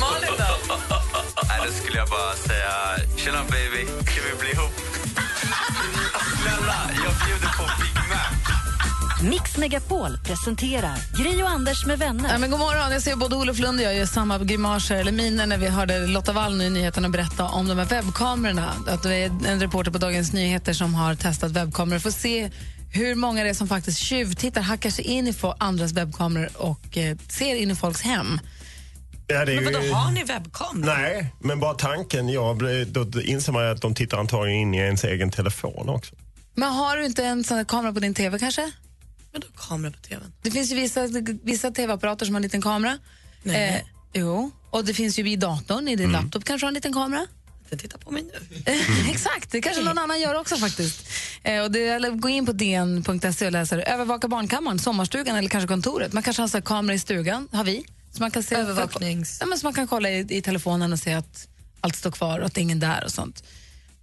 Malin 0.02 0.34
då? 0.42 0.76
Nej, 1.48 1.58
då 1.66 1.72
skulle 1.80 1.98
jag 2.02 2.08
bara 2.08 2.34
säga, 2.48 2.72
tjena 3.16 3.42
baby, 3.54 3.82
kan 4.10 4.22
vi 4.26 4.32
bli 4.40 4.50
ihop? 4.56 4.74
Snälla, 6.40 6.78
jag 7.04 7.12
bjuder. 7.22 7.49
Mix 9.22 9.56
Megapol 9.56 10.18
presenterar 10.24 10.96
Gri 11.22 11.42
och 11.42 11.48
Anders 11.50 11.86
med 11.86 11.98
vänner. 11.98 12.32
Ja, 12.32 12.38
men 12.38 12.50
god 12.50 12.58
morgon. 12.58 12.92
Jag 12.92 13.02
ser 13.02 13.16
både 13.16 13.36
Olof 13.36 13.58
Lund 13.58 13.80
och 13.80 13.86
jag 13.86 13.94
gör 13.94 14.06
samma 14.06 14.38
grimaser 14.38 14.94
eller 14.96 15.12
miner 15.12 15.46
när 15.46 15.58
vi 15.58 15.68
hörde 15.68 16.06
Lotta 16.06 16.32
Wall 16.32 16.56
nu 16.56 16.64
i 16.64 16.70
nyheterna 16.70 17.08
berätta 17.08 17.44
om 17.44 17.68
de 17.68 17.78
här 17.78 17.84
webbkamerorna. 17.84 18.74
Att 18.88 19.02
det 19.02 19.14
är 19.14 19.30
en 19.46 19.60
reporter 19.60 19.90
på 19.90 19.98
Dagens 19.98 20.32
Nyheter 20.32 20.72
som 20.72 20.94
har 20.94 21.14
testat 21.14 21.50
webbkameror 21.50 21.98
för 21.98 22.08
att 22.08 22.14
se 22.14 22.50
hur 22.92 23.14
många 23.14 23.42
det 23.44 23.50
är 23.50 23.54
som 23.54 23.68
faktiskt 23.68 23.98
tjuvtittar, 23.98 24.60
hackar 24.60 24.90
sig 24.90 25.04
in 25.04 25.28
i 25.28 25.34
andras 25.58 25.92
webbkameror 25.92 26.48
och 26.56 26.98
eh, 26.98 27.16
ser 27.28 27.54
in 27.54 27.70
i 27.70 27.74
folks 27.74 28.00
hem. 28.02 28.40
Ja, 29.26 29.44
det 29.44 29.52
är 29.52 29.56
Men 29.60 29.64
vadå, 29.72 29.84
ju- 29.86 29.92
har 29.92 30.10
ni 30.10 30.24
webbkamera? 30.24 30.94
Nej, 30.98 31.34
men 31.40 31.60
bara 31.60 31.74
tanken. 31.74 32.28
Ja, 32.28 32.56
då 32.86 33.20
inser 33.22 33.52
man 33.52 33.64
ju 33.64 33.70
att 33.70 33.82
de 33.82 33.94
tittar 33.94 34.18
antagligen 34.18 34.60
in 34.60 34.74
i 34.74 34.78
ens 34.78 35.04
egen 35.04 35.30
telefon 35.30 35.88
också. 35.88 36.14
Men 36.54 36.72
har 36.72 36.96
du 36.96 37.06
inte 37.06 37.24
en 37.24 37.44
sån 37.44 37.56
här 37.56 37.64
kamera 37.64 37.92
på 37.92 38.00
din 38.00 38.14
TV 38.14 38.38
kanske? 38.38 38.70
Vadå 39.32 39.46
kamera 39.56 39.92
på 39.92 39.98
tvn? 39.98 40.32
Det 40.42 40.50
finns 40.50 40.70
ju 40.72 40.74
vissa, 40.74 41.06
vissa 41.42 41.70
TV-apparater 41.70 42.26
som 42.26 42.34
har 42.34 42.38
en 42.38 42.42
liten 42.42 42.62
kamera. 42.62 42.98
Nej. 43.42 43.74
Eh, 43.74 44.20
jo, 44.20 44.50
och 44.70 44.84
det 44.84 44.94
finns 44.94 45.18
ju 45.18 45.30
i 45.30 45.36
datorn, 45.36 45.88
i 45.88 45.96
din 45.96 46.12
laptop 46.12 46.44
kanske 46.44 46.64
har 46.64 46.68
en 46.68 46.74
liten 46.74 46.92
kamera. 46.92 47.26
Titta 47.78 47.98
på 47.98 48.10
mig 48.10 48.22
nu. 48.22 48.62
Exakt, 49.10 49.50
det 49.50 49.60
kanske 49.60 49.82
någon 49.82 49.98
annan 49.98 50.20
gör 50.20 50.34
också 50.40 50.56
faktiskt. 50.56 51.06
Eh, 51.42 51.62
och 51.62 51.70
det, 51.70 51.86
eller 51.88 52.10
gå 52.10 52.28
in 52.28 52.46
på 52.46 52.52
dn.se 52.52 53.46
och 53.46 53.52
det. 53.52 53.72
Övervaka 53.86 54.28
barnkammaren, 54.28 54.78
sommarstugan 54.78 55.36
eller 55.36 55.48
kanske 55.48 55.68
kontoret. 55.68 56.12
Man 56.12 56.22
kanske 56.22 56.42
har 56.42 56.48
så 56.48 56.56
här 56.56 56.62
kamera 56.62 56.94
i 56.94 56.98
stugan, 56.98 57.48
har 57.52 57.64
vi. 57.64 57.84
Så 58.12 58.22
man 58.22 58.30
kan 58.30 58.42
se, 58.42 58.54
Övervaknings- 58.56 59.36
Ja, 59.40 59.46
men 59.46 59.58
så 59.58 59.66
man 59.66 59.74
kan 59.74 59.86
kolla 59.88 60.10
i, 60.10 60.26
i 60.36 60.42
telefonen 60.42 60.92
och 60.92 60.98
se 60.98 61.12
att 61.12 61.48
allt 61.80 61.96
står 61.96 62.10
kvar 62.10 62.38
och 62.38 62.46
att 62.46 62.54
det 62.54 62.60
är 62.60 62.62
ingen 62.62 62.80
där 62.80 63.04
och 63.04 63.10
sånt. 63.12 63.44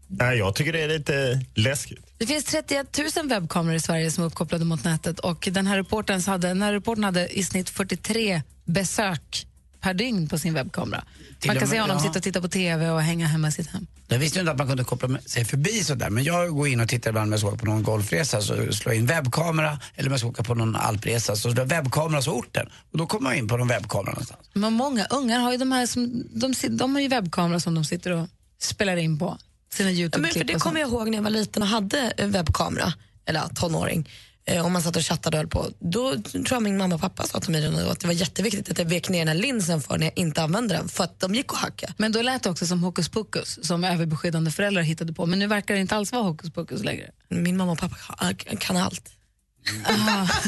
Nej, 0.08 0.38
jag 0.38 0.55
tycker 0.55 0.74
det 0.74 0.82
är 0.82 0.88
lite 0.88 1.41
läskigt. 1.55 2.05
Det 2.18 2.28
finns 2.28 2.45
31 2.45 2.99
000 3.18 3.28
webbkameror 3.30 3.76
i 3.76 3.80
Sverige 3.80 4.12
som 4.12 4.24
är 4.24 4.28
uppkopplade 4.28 4.66
mot 4.66 4.84
nätet 4.84 5.20
och 5.20 5.47
den 5.51 5.68
här 5.68 5.78
reportern 5.78 6.22
hade, 6.22 6.47
den 6.47 6.62
här 6.62 6.74
reportern 6.74 7.03
hade 7.03 7.28
i 7.39 7.43
snitt 7.43 7.70
43 7.70 8.41
besök 8.66 9.47
per 9.80 9.93
dygn 9.93 10.28
på 10.30 10.38
sin 10.39 10.53
webbkamera. 10.53 11.03
Till 11.39 11.49
Man 11.49 11.55
kan 11.55 11.62
med- 11.62 11.70
se 11.70 11.82
honom 11.82 11.97
ja. 11.97 12.03
sitta 12.03 12.20
och 12.20 12.24
titta 12.24 12.41
på 12.41 12.47
TV 12.47 12.89
och 12.89 13.01
hänga 13.01 13.28
hemma 13.28 13.47
i 13.47 13.51
sitt 13.51 13.68
hem. 13.68 13.88
Jag 14.08 14.20
visste 14.20 14.38
ju 14.38 14.41
inte 14.41 14.51
att 14.51 14.58
man 14.58 14.68
kunde 14.68 14.84
koppla 14.84 15.08
med- 15.08 15.30
sig 15.30 15.45
förbi 15.45 15.84
sådär. 15.84 16.10
Men 16.10 16.24
jag 16.24 16.49
går 16.55 16.68
in 16.68 16.80
och 16.80 16.89
tittar 16.89 17.10
ibland 17.10 17.28
om 17.28 17.32
jag 17.32 17.39
ska 17.39 17.55
på 17.58 17.66
någon 17.66 17.84
golfresa. 17.84 18.41
Så 18.41 18.53
slår 18.55 18.93
jag 18.93 18.95
in 18.95 19.05
webbkamera. 19.05 19.80
Eller 19.95 20.10
om 20.10 20.12
jag 20.14 20.20
ska 20.20 20.30
åka 20.30 20.43
på 20.43 20.55
någon 20.55 20.76
alpresa. 20.76 21.36
Så 21.36 21.41
slår 21.41 21.58
jag 21.60 21.66
webbkamera 21.66 22.22
så 22.22 22.32
orten. 22.32 22.70
Och 22.91 22.97
då 22.97 23.08
kommer 23.08 23.30
jag 23.30 23.38
in 23.39 23.47
på 23.47 23.58
någon 23.58 23.68
webbkamera 23.68 24.12
någonstans. 24.12 24.39
Men 24.53 24.74
många 24.74 25.05
ungar 25.05 25.39
har 25.39 25.51
ju 25.51 25.58
de 25.58 25.72
här 25.72 25.86
som, 25.86 26.24
de, 26.34 26.53
de 26.70 26.95
har 26.95 27.01
ju 27.01 27.08
webbkameror 27.08 27.60
som 27.60 27.76
de 27.76 27.86
sitter 27.86 28.12
och 28.12 28.28
spelar 28.62 28.97
in 28.97 29.20
på 29.20 29.38
sina 29.78 29.91
Ja, 29.91 29.95
men 29.97 30.11
för 30.11 30.19
Youtube-klipp 30.19 30.47
det 30.47 30.55
och 30.55 30.61
kommer 30.61 30.80
jag 30.80 30.89
ihåg 30.89 31.09
när 31.09 31.17
jag 31.17 31.23
var 31.23 31.30
liten 31.30 31.61
och 31.61 31.67
hade 31.67 32.13
webbkamera, 32.17 32.93
eller 33.25 33.39
ja, 33.39 33.49
tonåring. 33.55 34.09
Eh, 34.49 34.65
och 34.65 34.71
man 34.71 34.82
satt 34.82 34.95
och 34.95 35.01
chattade 35.05 35.38
och 35.38 35.39
höll 35.39 35.47
på. 35.49 35.65
Då 35.80 36.11
tror 36.15 36.45
jag 36.51 36.63
min 36.63 36.78
mamma 36.78 36.95
och 36.95 37.01
pappa 37.01 37.23
sa 37.23 37.39
till 37.39 37.51
mig 37.51 37.89
att 37.89 37.99
det 37.99 38.07
var 38.07 38.13
jätteviktigt 38.13 38.69
att 38.71 38.78
jag 38.80 38.86
vek 38.86 39.09
ner 39.09 39.19
den 39.19 39.28
här 39.28 39.36
linsen 39.36 39.82
för 39.82 39.97
när 39.97 40.05
jag 40.05 40.13
inte 40.17 40.41
använde 40.41 40.73
den, 40.75 40.88
för 40.89 41.03
att 41.03 41.19
de 41.19 41.36
gick 41.36 41.53
att 41.53 41.57
hacka. 41.59 41.93
Men 41.97 42.11
då 42.11 42.21
lät 42.21 42.43
det 42.43 42.49
också 42.49 42.65
som 42.67 42.84
hokus 42.84 43.09
pokus 43.09 43.59
som 43.67 43.84
överbeskyddande 43.84 44.51
föräldrar 44.51 44.82
hittade 44.82 45.13
på. 45.13 45.25
Men 45.25 45.39
nu 45.39 45.47
verkar 45.47 45.73
det 45.73 45.80
inte 45.80 45.95
alls 45.95 46.11
vara 46.11 46.23
hokus 46.23 46.51
pokus 46.53 46.84
längre. 46.84 47.11
Min 47.30 47.57
mamma 47.57 47.71
och 47.71 47.80
pappa 47.80 47.95
kan- 48.38 48.57
kan 48.57 48.78
allt. 48.78 49.09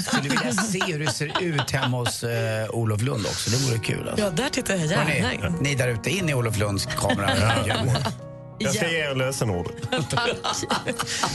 Skulle 0.07 0.21
vilja 0.29 0.51
se 0.53 0.79
hur 0.87 0.99
det 0.99 1.11
ser 1.11 1.41
ut 1.43 1.71
hemma 1.71 1.97
hos 1.97 2.23
eh, 2.23 2.69
Olof 2.69 3.01
Lund 3.01 3.25
också. 3.25 3.49
Det 3.49 3.57
vore 3.57 3.79
kul. 3.79 4.09
Alltså. 4.09 4.25
Ja, 4.25 4.29
där 4.31 4.49
tittar 4.49 4.75
jag 4.75 4.85
gärna 4.85 5.33
in. 5.33 5.53
ni 5.61 5.75
där 5.75 5.87
ute, 5.87 6.09
in 6.09 6.29
i 6.29 6.33
Olof 6.33 6.57
Lunds 6.57 6.85
kamera. 6.85 7.29
Jag 8.59 8.73
ska 8.75 8.89
ge 8.89 8.97
er 8.97 9.15
lösenordet. 9.15 9.75
Tack. 10.09 10.31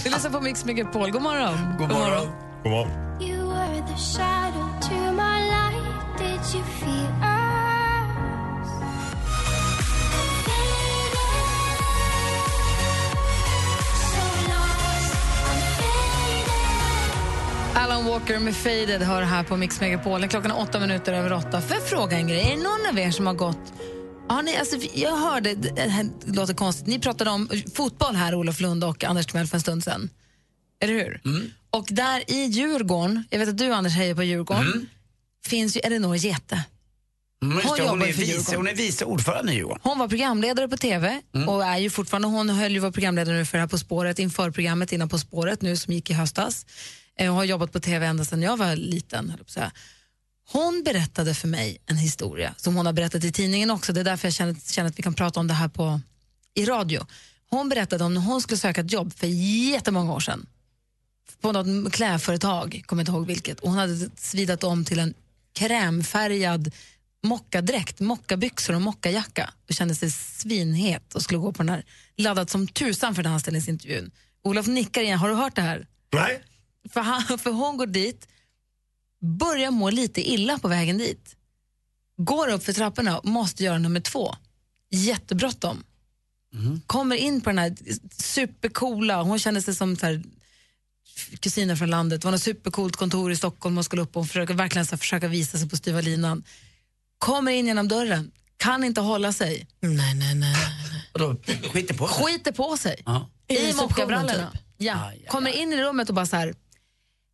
Vi 0.04 0.10
lyssnar 0.10 0.30
på 0.30 0.40
Mix 0.40 0.64
Megapol. 0.64 1.10
God 1.10 1.22
morgon. 1.22 1.58
God 1.78 1.88
morgon. 1.88 2.28
God 2.62 2.72
morgon. 2.72 2.90
You 3.20 3.48
were 3.48 3.82
the 3.86 3.96
shadow 3.96 4.80
to 4.80 5.12
my 5.12 5.48
light. 5.48 6.18
Did 6.18 6.54
you 6.54 6.64
feel. 6.64 7.04
Alan 17.76 18.04
Walker 18.04 18.38
med 18.38 18.56
Faded 18.56 19.02
hör 19.02 19.22
här 19.22 19.44
på 19.44 19.56
Mix 19.56 19.80
Megapol. 19.80 20.28
Klockan 20.28 20.50
är 20.50 20.60
åtta 20.60 20.80
minuter 20.80 21.12
över 21.12 21.32
åtta. 21.32 21.62
Jag 21.70 21.82
fråga 21.82 22.16
en 22.16 22.28
grej? 22.28 22.52
Är 22.52 22.56
det 22.56 22.62
någon 22.62 22.86
av 22.90 22.98
er 22.98 23.10
som 23.10 23.26
har 23.26 23.34
gått... 23.34 23.72
Har 24.28 24.42
ni, 24.42 24.56
alltså, 24.56 24.76
jag 24.94 25.16
hörde, 25.16 25.54
det 25.54 26.06
låter 26.26 26.54
konstigt, 26.54 26.86
ni 26.86 26.98
pratade 26.98 27.30
om 27.30 27.48
fotboll 27.74 28.14
här, 28.14 28.34
Olof 28.34 28.60
Lund 28.60 28.84
och 28.84 29.04
Anders 29.04 29.26
Timell 29.26 29.46
för 29.46 29.56
en 29.56 29.60
stund 29.60 29.84
sedan. 29.84 30.10
Eller 30.80 30.94
hur? 30.94 31.20
Och 31.70 31.86
där 31.90 32.30
i 32.30 32.44
Djurgården, 32.44 33.24
jag 33.30 33.38
vet 33.38 33.48
att 33.48 33.58
du 33.58 33.72
Anders 33.72 33.92
hejar 33.92 34.14
på 34.14 34.22
Djurgården, 34.22 34.88
finns 35.46 35.76
ju 35.76 35.80
Elinor 35.80 36.16
Gete. 36.16 36.64
Mm, 37.42 37.60
Hon 37.64 37.88
hon, 37.88 38.02
är 38.02 38.12
vice, 38.12 38.56
hon 38.56 38.68
är 38.68 38.74
vice 38.74 39.04
ordförande 39.04 39.52
i 39.52 39.54
Djurgården. 39.54 39.80
Hon 39.82 39.98
var 39.98 40.08
programledare 40.08 40.68
på 40.68 40.76
TV 40.76 41.20
och 41.46 41.64
är 41.64 41.78
ju 41.78 41.90
fortfarande, 41.90 42.28
hon 42.28 42.50
höll 42.50 42.72
ju 42.72 42.78
var 42.78 42.90
programledare 42.90 43.36
nu 43.36 43.44
för 43.44 43.58
här 43.58 43.66
På 43.66 43.78
spåret 43.78 44.18
inför 44.18 44.50
programmet 44.50 44.92
innan 44.92 45.08
På 45.08 45.18
spåret 45.18 45.62
nu 45.62 45.76
som 45.76 45.92
gick 45.92 46.10
i 46.10 46.12
höstas. 46.12 46.66
Eh, 47.18 47.28
och 47.30 47.34
har 47.34 47.44
jobbat 47.44 47.72
på 47.72 47.80
TV 47.80 48.06
ända 48.06 48.24
sedan 48.24 48.42
jag 48.42 48.56
var 48.56 48.76
liten. 48.76 49.30
höll 49.30 49.38
jag. 49.56 49.70
Hon 50.52 50.82
berättade 50.84 51.34
för 51.34 51.48
mig 51.48 51.78
en 51.86 51.96
historia 51.96 52.54
som 52.56 52.76
hon 52.76 52.86
har 52.86 52.92
berättat 52.92 53.24
i 53.24 53.32
tidningen 53.32 53.70
också. 53.70 53.92
Det 53.92 54.00
är 54.00 54.04
därför 54.04 54.26
jag 54.28 54.34
känner, 54.34 54.56
känner 54.72 54.90
att 54.90 54.98
vi 54.98 55.02
kan 55.02 55.14
prata 55.14 55.40
om 55.40 55.46
det 55.46 55.54
här 55.54 55.68
på, 55.68 56.00
i 56.54 56.64
radio. 56.64 57.06
Hon 57.50 57.68
berättade 57.68 58.04
om 58.04 58.14
när 58.14 58.20
hon 58.20 58.42
skulle 58.42 58.58
söka 58.58 58.80
ett 58.80 58.92
jobb 58.92 59.14
för 59.14 59.26
jättemånga 59.26 60.12
år 60.12 60.20
sedan 60.20 60.46
på 61.40 61.52
något 61.52 61.92
klädföretag, 61.92 62.82
kommer 62.86 63.02
inte 63.02 63.12
ihåg 63.12 63.26
vilket. 63.26 63.60
Och 63.60 63.68
hon 63.68 63.78
hade 63.78 64.10
svidat 64.16 64.64
om 64.64 64.84
till 64.84 64.98
en 64.98 65.14
krämfärgad 65.52 66.72
mockadräkt, 67.22 68.00
mockabyxor 68.00 68.74
och 68.74 68.82
mockajacka 68.82 69.50
och 69.68 69.74
kände 69.74 69.94
sig 69.94 70.10
svinhet 70.10 71.14
och 71.14 71.22
skulle 71.22 71.38
gå 71.38 71.52
på 71.52 71.62
den 71.62 71.68
här, 71.68 71.84
laddad 72.16 72.50
som 72.50 72.68
tusan 72.68 73.14
för 73.14 73.22
den 73.22 73.30
här 73.30 73.34
anställningsintervjun. 73.34 74.10
Olof 74.42 74.66
nickar 74.66 75.02
igen, 75.02 75.18
har 75.18 75.28
du 75.28 75.34
hört 75.34 75.56
det 75.56 75.62
här? 75.62 75.86
Nej. 76.12 76.42
För, 76.90 77.00
han, 77.00 77.38
för 77.38 77.50
hon 77.50 77.76
går 77.76 77.86
dit, 77.86 78.28
börjar 79.24 79.70
må 79.70 79.90
lite 79.90 80.30
illa 80.30 80.58
på 80.58 80.68
vägen 80.68 80.98
dit. 80.98 81.36
Går 82.16 82.48
upp 82.48 82.64
för 82.64 82.72
trapporna 82.72 83.18
och 83.18 83.24
måste 83.24 83.64
göra 83.64 83.78
nummer 83.78 84.00
två. 84.00 84.34
Jättebråttom. 84.90 85.84
Kommer 86.86 87.16
in 87.16 87.40
på 87.40 87.50
den 87.50 87.58
här 87.58 87.76
supercoola, 88.22 89.22
hon 89.22 89.38
kände 89.38 89.62
sig 89.62 89.74
som 89.74 89.96
så 89.96 90.06
här, 90.06 90.22
kusiner 91.40 91.76
från 91.76 91.90
landet. 91.90 92.20
Det 92.20 92.24
var 92.24 92.32
något 92.32 92.42
supercoolt 92.42 92.96
kontor 92.96 93.32
i 93.32 93.36
Stockholm 93.36 93.78
och 93.78 93.84
skulle 93.84 94.02
upp 94.02 94.16
och 94.16 94.26
försöka, 94.26 94.52
verkligen 94.52 94.86
så 94.86 94.96
försöka 94.96 95.28
visa 95.28 95.58
sig 95.58 95.68
på 95.68 95.76
styva 95.76 96.00
linan. 96.00 96.44
Kommer 97.18 97.52
in 97.52 97.66
genom 97.66 97.88
dörren, 97.88 98.30
kan 98.56 98.84
inte 98.84 99.00
hålla 99.00 99.32
sig. 99.32 99.66
Nej, 99.80 100.14
nej, 100.14 100.34
nej. 100.34 100.56
Och 101.12 101.18
då 101.18 101.36
skiter 101.72 101.94
på 101.94 102.08
sig. 102.08 102.24
Skiter 102.24 102.52
på 102.52 102.76
sig. 102.76 103.02
Ja. 103.06 103.30
I 103.48 103.72
mockabrallorna. 103.72 104.50
typ. 104.50 104.60
Ja. 104.76 105.12
Kommer 105.28 105.50
in 105.50 105.72
i 105.72 105.82
rummet 105.82 106.08
och 106.08 106.14
bara 106.14 106.26
så 106.26 106.36
här, 106.36 106.54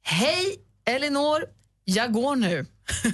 hej 0.03 0.57
Elinor, 0.85 1.45
jag 1.91 2.13
går 2.13 2.37
nu. 2.37 2.67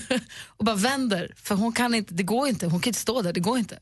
och 0.47 0.65
bara 0.65 0.77
vänder, 0.77 1.35
för 1.37 1.55
hon 1.55 1.73
kan 1.73 1.95
inte, 1.95 2.15
det 2.15 2.23
går 2.23 2.49
inte, 2.49 2.67
hon 2.67 2.81
kan 2.81 2.91
inte 2.91 3.01
stå 3.01 3.23
där, 3.23 3.33
det 3.33 3.41
går 3.41 3.59
inte. 3.59 3.79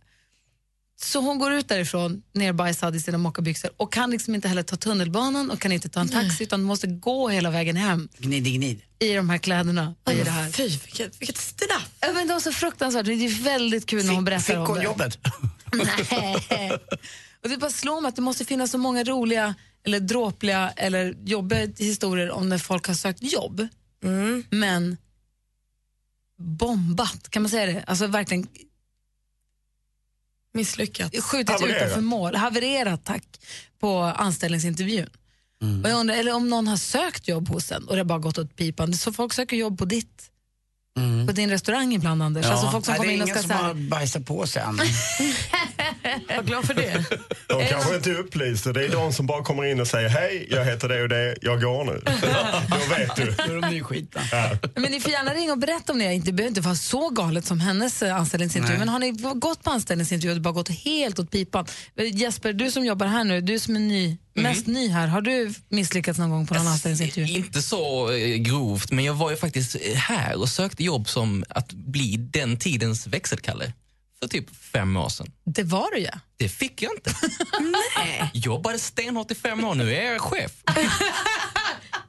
Så 1.03 1.21
hon 1.21 1.39
går 1.39 1.53
ut 1.53 1.69
därifrån 1.69 2.23
nerbajsad 2.33 2.97
i 2.97 3.01
sina 3.01 3.19
mockabyxor 3.19 3.71
och 3.77 3.93
kan 3.93 4.11
liksom 4.11 4.35
inte 4.35 4.49
heller 4.49 4.63
ta 4.63 4.77
tunnelbanan 4.77 5.51
och 5.51 5.61
kan 5.61 5.73
inte 5.73 5.89
ta 5.89 6.01
en 6.01 6.09
taxi 6.09 6.45
utan 6.45 6.63
måste 6.63 6.87
gå 6.87 7.29
hela 7.29 7.51
vägen 7.51 7.77
hem 7.77 8.09
Gnid, 8.19 8.45
gnid. 8.45 8.81
i 8.99 9.13
de 9.15 9.31
här 9.31 9.39
kläderna. 9.39 9.95
i 10.11 10.15
det 10.15 10.31
här. 10.31 10.51
Fy, 10.51 10.69
vilket, 10.69 11.21
vilket 11.21 11.37
straff! 11.37 11.89
Ja, 12.01 12.13
men 12.15 12.27
det 12.27 12.33
var 12.33 12.41
så 12.41 12.53
fruktansvärt. 12.53 13.07
Det 13.07 13.13
är 13.13 13.43
väldigt 13.43 13.87
kul 13.87 14.07
när 14.07 14.15
hon 14.15 14.25
berättar 14.25 14.45
Fick 14.45 14.57
om 14.57 14.67
hon 14.67 14.77
det. 14.79 14.85
jobbet? 14.85 15.19
Nej. 16.51 16.73
och 17.43 17.49
det 17.49 17.57
bara 17.57 17.71
slår 17.71 18.01
mig 18.01 18.09
att 18.09 18.17
det 18.17 18.23
måste 18.23 18.45
finnas 18.45 18.71
så 18.71 18.79
många 18.79 19.05
roliga 19.05 19.55
eller 19.87 20.01
dråpliga 20.01 20.71
eller 20.77 21.15
jobbiga 21.25 21.69
historier 21.79 22.31
om 22.31 22.49
när 22.49 22.59
folk 22.59 22.87
har 22.87 22.95
sökt 22.95 23.23
jobb. 23.23 23.69
Men 24.51 24.97
bombat, 26.37 27.31
kan 27.31 27.43
man 27.43 27.51
säga 27.51 27.67
det? 27.67 27.85
Alltså 27.87 28.07
verkligen 28.07 28.47
Misslyckat. 30.53 31.25
skjutit 31.25 31.51
Havererat. 31.51 31.83
utanför 31.83 32.01
mål. 32.01 32.35
Havererat, 32.35 33.05
tack, 33.05 33.25
på 33.79 33.99
anställningsintervjun. 33.99 35.11
Och 35.85 35.91
jag 35.91 36.01
undrar, 36.01 36.15
eller 36.17 36.35
om 36.35 36.49
någon 36.49 36.67
har 36.69 36.77
sökt 36.77 37.29
jobb 37.29 37.49
hos 37.49 37.73
en 37.73 37.85
och 37.85 37.95
det 37.95 38.01
har 38.01 38.05
bara 38.05 38.19
gått 38.19 38.39
åt 38.39 38.57
pipan. 38.57 38.95
Så 38.95 39.13
folk 39.13 39.33
söker 39.33 39.57
jobb 39.57 39.79
på 39.79 39.85
ditt 39.85 40.31
på 41.27 41.33
din 41.33 41.51
restaurang 41.51 41.95
ibland, 41.95 42.23
Anders. 42.23 42.47
Alltså 42.47 42.71
folk 42.71 42.85
som 42.85 42.93
Nej, 42.93 42.99
kommer 42.99 43.09
det 43.09 43.13
är 43.13 43.17
in 43.17 43.23
och 43.23 43.29
ingen 43.29 43.39
ska 43.39 43.49
som 43.49 43.59
så 43.59 43.65
har 43.65 43.75
här, 43.75 43.89
bajsat 43.89 44.27
på 44.27 44.47
sig 44.47 44.63
än. 44.63 44.77
Var 46.37 46.43
glad 46.43 46.65
för 46.65 46.75
det. 46.75 47.05
De 47.47 47.67
kanske 47.67 47.97
inte 47.97 48.11
är 48.11 48.15
upplysta. 48.15 48.73
Det 48.73 48.85
är 48.85 48.89
de 48.89 49.13
som 49.13 49.27
bara 49.27 49.43
kommer 49.45 49.65
in 49.65 49.81
och 49.81 49.87
säger 49.87 50.09
hej, 50.09 50.49
jag 50.51 50.65
heter 50.65 50.89
det 50.89 51.03
och 51.03 51.09
det, 51.09 51.37
jag 51.43 51.61
går 51.61 51.85
nu. 51.85 52.03
Då 52.69 52.95
vet 52.95 53.17
du. 53.17 53.35
Då 53.49 53.57
är 53.57 53.61
de 53.61 53.71
nyskitna. 53.71 54.21
Ja. 54.33 54.51
Men 54.75 54.91
ni 54.93 55.01
får 55.01 55.13
gärna 55.13 55.35
ringa 55.35 55.53
och 55.53 55.59
berätta 55.59 55.93
om 55.93 55.99
det. 55.99 56.19
Det 56.19 56.33
behöver 56.33 56.49
inte 56.49 56.61
vara 56.61 56.75
så 56.75 57.11
galet 57.11 57.45
som 57.45 57.61
hennes 57.61 58.03
eh, 58.03 58.17
anställningsintervju. 58.17 58.79
Nej. 58.79 58.87
Men 58.87 58.89
har 58.89 58.99
ni 58.99 59.11
gått 59.41 59.63
på 59.63 59.71
anställningsintervju 59.71 60.31
och 60.31 60.37
det 60.37 60.41
bara 60.43 60.55
gått 60.55 60.69
helt 60.69 61.19
åt 61.19 61.31
pipan? 61.31 61.67
Jesper, 62.13 62.53
du 62.53 62.71
som 62.71 62.85
jobbar 62.85 63.07
här 63.07 63.25
nu, 63.25 63.41
du 63.41 63.59
som 63.59 63.77
är 63.77 63.81
ny, 63.81 64.19
mest 64.35 64.67
ny 64.67 64.89
här. 64.89 65.07
Har 65.07 65.21
du 65.21 65.55
misslyckats 65.69 66.19
någon 66.19 66.31
gång 66.31 66.47
på 66.47 66.55
någon 66.55 66.67
anställningsintervju? 66.67 67.35
Inte 67.35 67.63
så 67.63 68.13
eh, 68.13 68.37
grovt, 68.37 68.91
men 68.91 69.05
jag 69.05 69.15
var 69.15 69.31
ju 69.31 69.37
faktiskt 69.37 69.77
eh, 69.81 69.95
här 69.95 70.37
och 70.37 70.49
sökte 70.49 70.85
jobb 70.85 71.09
som 71.09 71.45
att 71.49 71.73
bli 71.73 72.17
den 72.17 72.59
tidens 72.59 73.07
växelkalle 73.07 73.73
för 74.21 74.29
typ 74.29 74.57
fem 74.57 74.97
år 74.97 75.09
sedan. 75.09 75.33
Det 75.45 75.63
var 75.63 75.91
du 75.95 75.99
ja. 75.99 76.19
Det 76.37 76.49
fick 76.49 76.83
jag 76.83 76.93
inte. 76.93 77.15
Nej. 77.97 78.31
Jobbade 78.33 78.79
stenhårt 78.79 79.31
i 79.31 79.35
fem 79.35 79.65
år, 79.65 79.75
nu 79.75 79.95
är 79.95 80.13
jag 80.13 80.21
chef. 80.21 80.53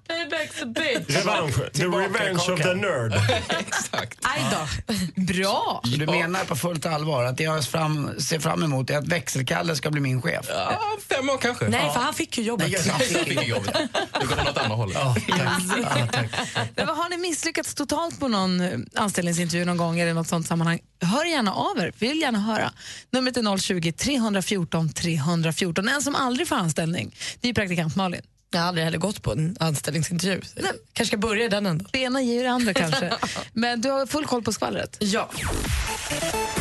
Payback's 0.07 0.63
a 0.63 0.65
bitch. 0.65 1.15
Revansch. 1.17 1.71
The 1.73 1.83
revenge 1.87 2.51
of 2.53 2.61
the 2.61 2.73
nerd. 2.73 3.13
Exakt. 3.59 4.19
Aj 4.23 4.41
då. 4.51 4.93
Bra. 5.21 5.81
Så 5.83 5.89
du 5.97 6.05
menar 6.05 6.43
på 6.45 6.55
fullt 6.55 6.85
allvar 6.85 7.23
att 7.23 7.37
det 7.37 7.43
jag 7.43 7.65
fram, 7.65 8.19
ser 8.19 8.39
fram 8.39 8.63
emot 8.63 8.89
är 8.89 8.97
att 8.97 9.07
växelkalle 9.07 9.75
ska 9.75 9.91
bli 9.91 10.01
min 10.01 10.21
chef? 10.21 10.45
Ja, 10.49 10.79
fem 11.09 11.29
år 11.29 11.37
kanske. 11.37 11.67
Nej, 11.67 11.81
Ja. 11.85 11.93
för 11.93 11.99
han 11.99 12.13
fick 12.13 12.37
ju 12.37 12.43
jobbet. 12.43 12.67
Nej, 12.71 12.81
jag- 12.87 13.01
Jag 13.01 13.25
fick 13.27 13.47
jobbet. 13.47 13.75
Nu 14.21 14.27
går 14.27 14.49
åt 14.49 14.57
andra 14.57 14.75
hållet. 14.75 14.97
Ja, 14.97 15.15
tack. 15.29 15.97
Ja, 15.99 16.07
tack. 16.11 16.27
Men 16.75 16.87
har 16.87 17.09
ni 17.09 17.17
misslyckats 17.17 17.75
totalt 17.75 18.19
på 18.19 18.27
någon 18.27 18.61
eh, 18.61 18.79
anställningsintervju 18.95 19.65
någon 19.65 19.77
gång 19.77 19.99
eller 19.99 20.13
något 20.13 20.27
sånt 20.27 20.47
sammanhang? 20.47 20.79
Hör 21.01 21.25
gärna 21.25 21.53
av 21.53 21.77
er, 21.79 21.91
vi 21.99 22.07
vill 22.07 22.21
gärna 22.21 22.39
höra. 22.39 22.71
Numret 23.11 23.37
är 23.37 23.57
020 23.57 23.91
314 23.91 24.89
314. 24.89 25.87
En 25.89 26.01
som 26.01 26.15
aldrig 26.15 26.47
får 26.47 26.55
anställning, 26.55 27.15
det 27.41 27.49
är 27.49 27.53
praktikant 27.53 27.95
Malin. 27.95 28.21
Jag 28.51 28.59
har 28.59 28.67
aldrig 28.67 28.85
heller 28.85 28.97
gått 28.97 29.21
på 29.21 29.31
en 29.31 29.57
anställningsintervju. 29.59 30.41
Jag 30.55 30.65
kanske 30.93 31.05
ska 31.05 31.17
börja 31.17 31.49
den 31.49 31.65
ändå. 31.65 31.85
Det 31.91 31.99
ena 31.99 32.21
ger 32.21 32.43
det 32.43 32.49
andra 32.49 32.73
kanske. 32.83 33.13
Men 33.53 33.81
du 33.81 33.89
har 33.89 34.05
full 34.05 34.25
koll 34.25 34.43
på 34.43 34.53
skvallret? 34.53 34.97
Ja. 34.99 35.29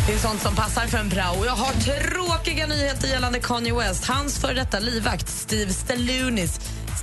Det 0.07 0.13
är 0.13 0.19
sånt 0.19 0.43
som 0.43 0.55
passar 0.55 0.87
för 0.87 0.99
en 0.99 1.11
prao. 1.11 1.45
Jag 1.45 1.53
har 1.53 1.73
tråkiga 1.73 2.67
nyheter 2.67 3.09
gällande 3.09 3.41
Kanye 3.41 3.75
West. 3.75 4.05
Hans 4.05 4.39
före 4.39 4.55
detta 4.55 4.79
livvakt 4.79 5.29
Steve 5.29 5.73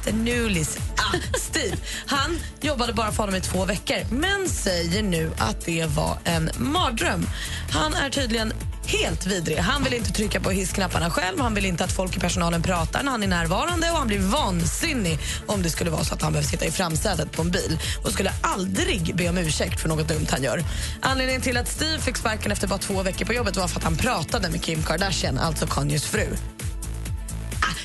Mr 0.08 0.22
Stenulis. 0.22 0.78
Ah, 0.98 1.38
Steve. 1.38 1.78
Han 2.06 2.40
jobbade 2.62 2.94
bara 2.94 3.12
för 3.12 3.24
honom 3.24 3.36
i 3.36 3.42
två 3.42 3.66
veckor 3.66 3.98
men 4.10 4.50
säger 4.50 5.04
nu 5.04 5.32
att 5.38 5.66
det 5.66 5.86
var 5.86 6.18
en 6.24 6.50
mardröm. 6.58 7.28
Han 7.72 7.94
är 7.94 8.10
tydligen 8.10 8.54
helt 8.86 9.26
vidrig. 9.26 9.58
Han 9.58 9.84
vill 9.84 9.94
inte 9.94 10.12
trycka 10.12 10.40
på 10.40 10.50
hissknapparna 10.50 11.10
själv. 11.10 11.40
Han 11.40 11.54
vill 11.54 11.66
inte 11.66 11.84
att 11.84 11.92
folk 11.92 12.18
i 12.18 12.20
personalen 12.20 12.62
pratar 12.62 13.04
när 13.04 13.12
han 13.12 13.24
är 13.24 13.28
närvarande 13.28 13.92
och 13.92 13.98
han 13.98 14.08
blir 14.08 14.20
vansinnig 14.20 15.20
om 15.48 15.62
det 15.62 15.70
skulle 15.70 15.90
vara 15.90 16.04
så 16.04 16.14
att 16.14 16.22
han 16.22 16.32
behöver 16.32 16.50
sitta 16.50 16.66
i 16.66 16.72
framsätet 16.72 17.32
på 17.32 17.42
en 17.42 17.52
bil 17.52 17.80
och 18.04 18.12
skulle 18.12 18.32
aldrig 18.42 19.16
be 19.16 19.30
om 19.30 19.38
ursäkt 19.38 19.80
för 19.80 19.90
något 19.90 20.08
dumt 20.08 20.28
han 20.30 20.44
gör. 20.44 20.64
Anledningen 21.02 21.42
till 21.42 21.58
att 21.58 21.68
Steve 21.68 22.00
fick 22.00 22.18
sparken 22.18 22.52
efter 22.52 22.68
bara 22.68 22.80
två 22.80 23.04
veckor 23.04 23.26
på 23.26 23.34
jobbet 23.34 23.58
var 23.58 23.68
för 23.68 23.78
att 23.78 23.84
han 23.84 23.98
pratade 23.98 24.50
med 24.50 24.64
Kim 24.64 24.84
Kardashian, 24.84 25.38
alltså 25.38 25.68
Kanyes 25.68 26.06
fru. 26.06 26.28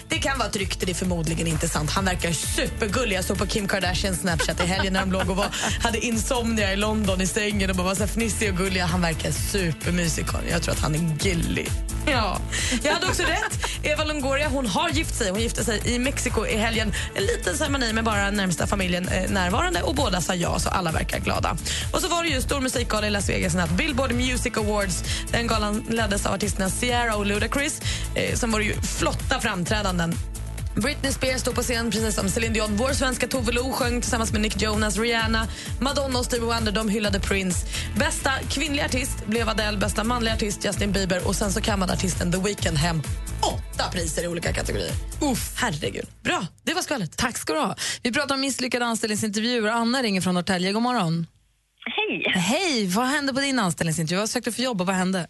Det 0.09 0.19
kan 0.19 0.39
vara 0.39 0.49
ett 0.49 0.57
rykte, 0.57 0.87
det 0.87 0.93
är 0.93 0.95
förmodligen 0.95 1.47
inte 1.47 1.69
sant. 1.69 1.91
Han 1.91 2.05
verkar 2.05 2.33
supergullig. 2.33 3.17
Jag 3.17 3.25
såg 3.25 3.39
på 3.39 3.47
Kim 3.47 3.69
Kardashians 3.69 4.21
Snapchat 4.21 4.61
i 4.61 4.67
helgen 4.67 4.93
när 4.93 5.01
de 5.01 5.13
låg 5.13 5.31
och 5.31 5.37
var, 5.37 5.47
hade 5.83 5.99
insomnia 5.99 6.73
i 6.73 6.77
London 6.77 7.21
i 7.21 7.27
sängen 7.27 7.71
och 7.71 7.77
bara 7.77 7.87
var 7.87 7.95
så 7.95 8.07
fnissig 8.07 8.51
och 8.51 8.57
gullig. 8.57 8.81
Han 8.81 9.01
verkar 9.01 9.31
supermysig. 9.31 10.27
Jag 10.51 10.63
tror 10.63 10.75
att 10.75 10.81
han 10.81 10.95
är 10.95 11.17
gullig. 11.19 11.71
Ja. 12.11 12.41
Jag 12.83 12.93
hade 12.93 13.07
också 13.07 13.23
rätt. 13.23 13.59
Eva 13.83 14.05
Longoria 14.05 14.49
hon 14.49 14.67
har 14.67 14.89
gift 14.89 15.15
sig. 15.15 15.31
Hon 15.31 15.41
gifte 15.41 15.65
sig 15.65 15.81
i 15.85 15.99
Mexiko 15.99 16.47
i 16.47 16.57
helgen. 16.57 16.93
En 17.15 17.23
liten 17.23 17.57
ceremoni 17.57 17.93
med 17.93 18.05
bara 18.05 18.31
närmsta 18.31 18.67
familjen 18.67 19.09
eh, 19.09 19.31
närvarande 19.31 19.83
och 19.83 19.95
båda 19.95 20.21
sa 20.21 20.35
ja, 20.35 20.59
så 20.59 20.69
alla 20.69 20.93
verkar 20.93 21.19
glada. 21.19 21.57
Och 21.93 22.01
så 22.01 22.09
var 22.09 22.23
det 22.23 22.29
ju 22.29 22.41
stor 22.41 22.61
musikgala 22.61 23.07
i 23.07 23.11
Las 23.11 23.29
Vegas 23.29 23.55
i 23.55 23.57
natt. 23.57 23.71
Billboard 23.71 24.13
Music 24.13 24.57
Awards. 24.57 25.05
Den 25.31 25.47
galan 25.47 25.85
leddes 25.89 26.27
av 26.27 26.35
artisterna 26.35 26.71
Ciara 26.71 27.17
och 27.17 27.27
Ludacris 27.27 27.81
eh, 28.15 28.35
som 28.35 28.53
var 28.53 28.61
ju 28.61 28.75
flotta 28.83 29.41
framträdanden. 29.41 30.15
Britney 30.77 31.13
Spears 31.13 31.41
stod 31.41 31.55
på 31.55 31.63
scen 31.63 31.91
precis 31.91 32.15
som 32.15 32.29
Celine 32.29 32.53
Dion. 32.53 32.77
Vår 32.77 32.93
svenska 32.93 33.27
Tove 33.27 33.53
Lo 33.53 33.73
sjöng 33.73 34.01
tillsammans 34.01 34.33
med 34.33 34.41
Nick 34.41 34.63
Jonas, 34.63 34.99
Rihanna, 34.99 35.49
Madonna 35.81 36.19
och 36.19 36.25
Stevie 36.25 36.47
Wonder. 36.47 36.73
De 36.73 36.89
hyllade 36.89 37.21
Prince. 37.21 37.67
Bästa 37.99 38.31
kvinnliga 38.51 38.85
artist 38.85 39.27
blev 39.27 39.49
Adele, 39.49 39.79
bästa 39.79 40.05
manliga 40.05 40.35
artist 40.35 40.65
Justin 40.65 40.93
Bieber 40.93 41.29
och 41.29 41.37
sen 41.37 41.53
så 41.53 41.61
kammade 41.61 41.93
artisten 41.93 42.33
The 42.33 42.39
Weeknd 42.39 42.79
hem 42.79 43.03
åtta 43.41 43.91
priser 43.93 44.25
i 44.25 44.29
olika 44.29 44.53
kategorier. 44.53 44.93
Uff, 45.23 45.53
herregud. 45.57 46.07
Bra, 46.23 46.47
det 46.63 46.75
var 46.75 46.83
skvallret. 46.83 47.17
Tack 47.17 47.39
ska 47.39 47.53
du 47.53 47.59
ha. 47.59 47.77
Vi 48.03 48.13
pratar 48.13 48.35
om 48.35 48.41
misslyckade 48.41 48.85
anställningsintervjuer. 48.85 49.71
Anna 49.71 50.03
ringer 50.03 50.21
från 50.21 50.35
Norrtälje. 50.35 50.73
God 50.73 50.83
morgon. 50.83 51.27
Hej. 51.97 52.33
Hej, 52.35 52.87
vad 52.87 53.07
hände 53.07 53.35
på 53.35 53.41
din 53.41 53.59
anställningsintervju? 53.59 54.21
Vad 54.21 54.31
sökte 54.31 54.51
du 54.51 54.55
för 54.55 54.63
jobb 54.63 54.81
och 54.81 54.87
vad 54.87 54.97
hände? 54.97 55.27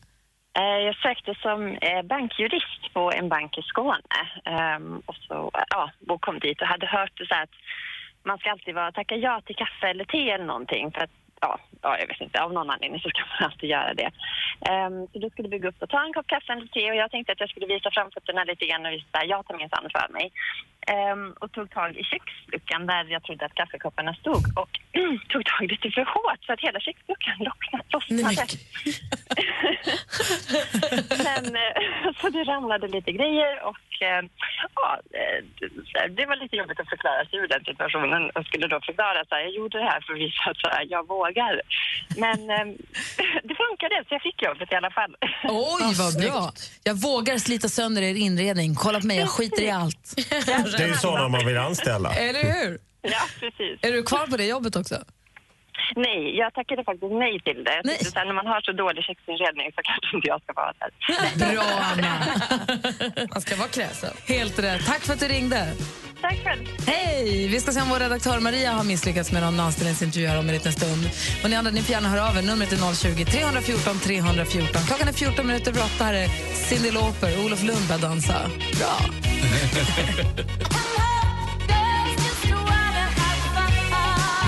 Eh, 0.59 0.79
jag 0.87 0.97
sökte 0.97 1.35
som 1.43 1.77
eh, 1.81 2.03
bankjurist 2.03 2.93
på 2.95 3.13
en 3.13 3.29
bank 3.29 3.59
i 3.59 3.63
Skåne. 3.63 4.21
Ehm, 4.45 5.03
och 5.07 5.17
så 5.17 5.51
ja, 5.69 5.91
och 6.09 6.21
kom 6.21 6.39
dit 6.39 6.61
och 6.61 6.67
hade 6.67 6.87
hört 6.87 7.19
så 7.29 7.35
att 7.35 7.51
man 8.23 8.39
ska 8.39 8.51
alltid 8.51 8.75
vara, 8.75 8.93
tacka 8.93 9.17
ja 9.17 9.41
till 9.41 9.57
kaffe 9.57 9.87
eller 9.89 10.05
te 10.05 10.31
eller 10.31 10.45
någonting. 10.45 10.93
För 10.93 11.01
att, 11.05 11.11
ja, 11.41 11.59
ja, 11.83 11.99
jag 11.99 12.07
vet 12.07 12.21
inte, 12.21 12.43
av 12.43 12.53
någon 12.53 12.71
anledning 12.71 13.01
så 13.01 13.09
ska 13.09 13.21
man 13.21 13.51
alltid 13.51 13.71
göra 13.71 13.95
det. 13.95 14.11
Ehm, 14.71 15.07
Så 15.13 15.19
då 15.19 15.31
skulle 15.31 15.49
vi 15.49 15.59
gå 15.59 15.69
upp 15.69 15.83
och 15.83 15.89
ta 15.89 16.05
en 16.05 16.13
kopp 16.13 16.27
kaffe 16.27 16.53
eller 16.53 16.67
te 16.67 16.91
och 16.91 16.97
jag 16.97 17.11
tänkte 17.11 17.33
att 17.33 17.41
jag 17.41 17.51
skulle 17.51 17.67
visa 17.67 17.91
framfötterna 17.91 18.45
lite 18.45 18.67
grann 18.67 18.87
och 18.87 18.93
visa 18.93 19.25
jag 19.25 19.47
tar 19.47 19.57
minsann 19.57 19.89
för 19.97 20.13
mig. 20.13 20.33
Ehm, 20.95 21.33
och 21.41 21.53
tog 21.53 21.71
tag 21.71 21.97
i 21.97 22.05
köksluckan 22.05 22.87
där 22.87 23.05
jag 23.05 23.23
trodde 23.23 23.45
att 23.47 23.55
kaffekopparna 23.55 24.15
stod 24.15 24.59
och 24.59 24.71
tog 25.29 25.45
tag 25.45 25.71
lite 25.71 25.91
för 25.91 26.05
hårt 26.15 26.45
så 26.47 26.53
att 26.53 26.61
hela 26.61 26.81
köksluckan 26.81 27.37
lossnade. 27.39 27.85
lossnade. 27.93 28.47
Men, 31.27 31.45
eh, 31.65 32.13
så 32.21 32.29
det 32.29 32.45
ramlade 32.45 32.89
lite 32.89 33.13
grejer 33.13 33.63
och 33.71 33.79
eh, 34.01 34.23
ja, 34.75 35.01
eh, 35.21 35.45
det- 35.61 36.09
det 36.17 36.27
var 36.27 36.37
lite 36.37 36.57
jobbigt 36.57 36.81
att 36.81 36.89
förklara 36.89 37.25
sig 37.25 37.39
ur 37.39 37.49
den 37.49 37.65
situationen 37.65 38.31
och 38.31 38.47
skulle 38.47 38.67
då 38.69 38.81
förklara 38.81 39.25
här, 39.31 39.41
jag 39.41 39.51
gjorde 39.55 39.79
det 39.79 39.85
här 39.85 40.01
för 40.01 40.13
att 40.13 40.19
visa 40.19 40.43
att 40.51 40.57
så 40.57 40.69
här, 40.69 40.87
jag 40.91 41.09
vågar. 41.09 41.61
Men 42.17 42.51
eh, 42.51 42.67
det 43.49 43.55
funkade 43.65 44.05
så 44.09 44.15
jag 44.15 44.23
fick 44.23 44.43
jobbet 44.43 44.73
i 44.73 44.75
alla 44.75 44.91
fall. 44.91 45.17
Oj, 45.45 45.95
vad 46.03 46.15
bra. 46.23 46.53
Jag 46.85 46.95
vågar 46.95 47.39
slita 47.39 47.69
sönder 47.69 48.03
er 48.03 48.15
inredning. 48.15 48.75
Kolla 48.75 49.01
på 49.01 49.07
mig, 49.07 49.17
jag 49.19 49.29
skiter 49.31 49.63
i 49.63 49.71
allt. 49.71 50.15
Det 50.77 50.83
är 50.85 50.89
ju 50.89 50.95
sådana 50.95 51.29
man 51.29 51.47
vill 51.47 51.59
anställa. 51.59 52.15
Eller 52.15 52.43
hur? 52.55 52.79
Ja, 53.03 53.23
precis. 53.41 53.79
Är 53.83 53.93
du 53.93 54.03
kvar 54.03 54.27
på 54.27 54.37
det 54.37 54.47
jobbet 54.47 54.77
också? 54.77 54.95
Nej, 55.97 56.37
jag 56.37 56.55
tackade 56.55 56.85
faktiskt 56.85 57.13
nej 57.13 57.41
till 57.41 57.65
det. 57.65 57.83
Tyckte 57.89 58.05
så 58.05 58.25
när 58.25 58.33
man 58.33 58.47
har 58.47 58.61
så 58.61 58.73
dålig 58.73 59.05
köksinredning 59.05 59.73
så 59.77 59.81
kanske 59.83 60.17
inte 60.17 60.29
jag 60.29 60.43
ska 60.43 60.53
vara 60.53 60.73
där. 60.81 60.91
Bra, 61.55 61.65
Anna. 61.91 62.13
Man 63.31 63.41
ska 63.41 63.57
vara 63.57 63.69
kräsen. 63.69 64.15
Helt 64.29 64.59
rätt. 64.59 64.87
Tack 64.87 65.01
för 65.01 65.13
att 65.13 65.21
du 65.21 65.29
ringde. 65.29 65.73
Tack 66.29 66.45
själv. 66.45 66.65
Hej! 66.87 67.49
Vi 67.49 67.61
ska 67.61 67.73
se 67.73 67.81
om 67.81 67.89
vår 67.89 67.99
redaktör 67.99 68.41
Maria 68.41 68.73
har 68.73 68.85
misslyckats 68.85 69.33
med 69.33 69.43
någon 69.43 69.61
anställningsintervju 69.61 70.27
här 70.27 70.39
om 70.39 70.49
en 70.49 70.55
liten 70.55 70.73
stund. 70.73 71.11
Och 71.43 71.51
ni 71.51 71.57
andra 71.57 71.71
ni 71.71 71.83
får 71.83 71.93
gärna 71.93 72.09
höra 72.09 72.29
av 72.29 72.37
er. 72.37 72.43
Numret 72.43 72.73
är 72.73 72.95
020 72.95 73.25
314 73.25 73.99
314. 73.99 74.83
Klockan 74.87 75.09
är 75.09 75.13
14 75.13 75.47
minuter 75.47 75.71
över 75.71 75.85
8. 75.97 76.05
Här 76.05 76.15
är 76.15 76.29
Cyndi 76.55 76.91
Lauper. 76.91 77.45
Olof 77.45 77.63
Lund 77.63 77.87
börjar 77.89 78.01
dansa. 78.01 78.35
Bra. 78.79 79.01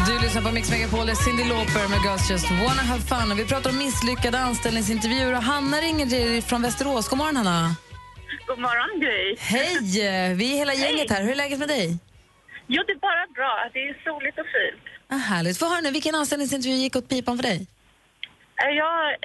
Du 0.06 0.24
lyssnar 0.24 0.42
på 0.42 0.50
Mix 0.50 0.70
Megapol. 0.70 1.06
Det 1.06 1.12
är 1.12 1.16
Cyndi 1.16 1.44
Lauper 1.44 1.88
med 1.88 1.98
Girls 2.04 2.30
Just 2.30 2.50
Wanna 2.50 2.82
Have 2.82 3.02
Fun. 3.02 3.36
Vi 3.36 3.44
pratar 3.44 3.70
om 3.70 3.78
misslyckade 3.78 4.40
anställningsintervjuer. 4.40 5.34
Och 5.36 5.42
Hanna 5.42 5.76
ringer 5.76 6.06
dig 6.06 6.42
från 6.42 6.62
Västerås. 6.62 7.08
God 7.08 7.18
morgon, 7.18 7.36
Hanna. 7.36 7.76
God 8.48 8.58
morgon, 8.66 9.00
Gry. 9.00 9.36
Hej! 9.38 9.74
Vi 10.40 10.46
är 10.54 10.56
hela 10.62 10.74
gänget 10.74 11.10
här. 11.10 11.22
Hur 11.24 11.30
är 11.36 11.40
läget 11.44 11.58
med 11.58 11.68
dig? 11.68 11.86
Jo, 12.66 12.80
det 12.86 12.92
är 12.92 13.02
bara 13.10 13.24
bra. 13.38 13.52
Det 13.74 13.80
är 13.88 13.94
soligt 14.04 14.38
och 14.42 14.48
fint. 14.56 14.84
Ah, 15.14 15.16
härligt. 15.32 15.58
Få 15.58 15.66
höra 15.72 15.80
nu, 15.80 15.90
vilken 15.98 16.14
anställningsintervju 16.14 16.76
gick 16.84 16.96
åt 16.96 17.08
pipan 17.08 17.36
för 17.38 17.42
dig? 17.50 17.58
Eh, 18.62 18.70
Jag 18.82 18.96
är 19.12 19.18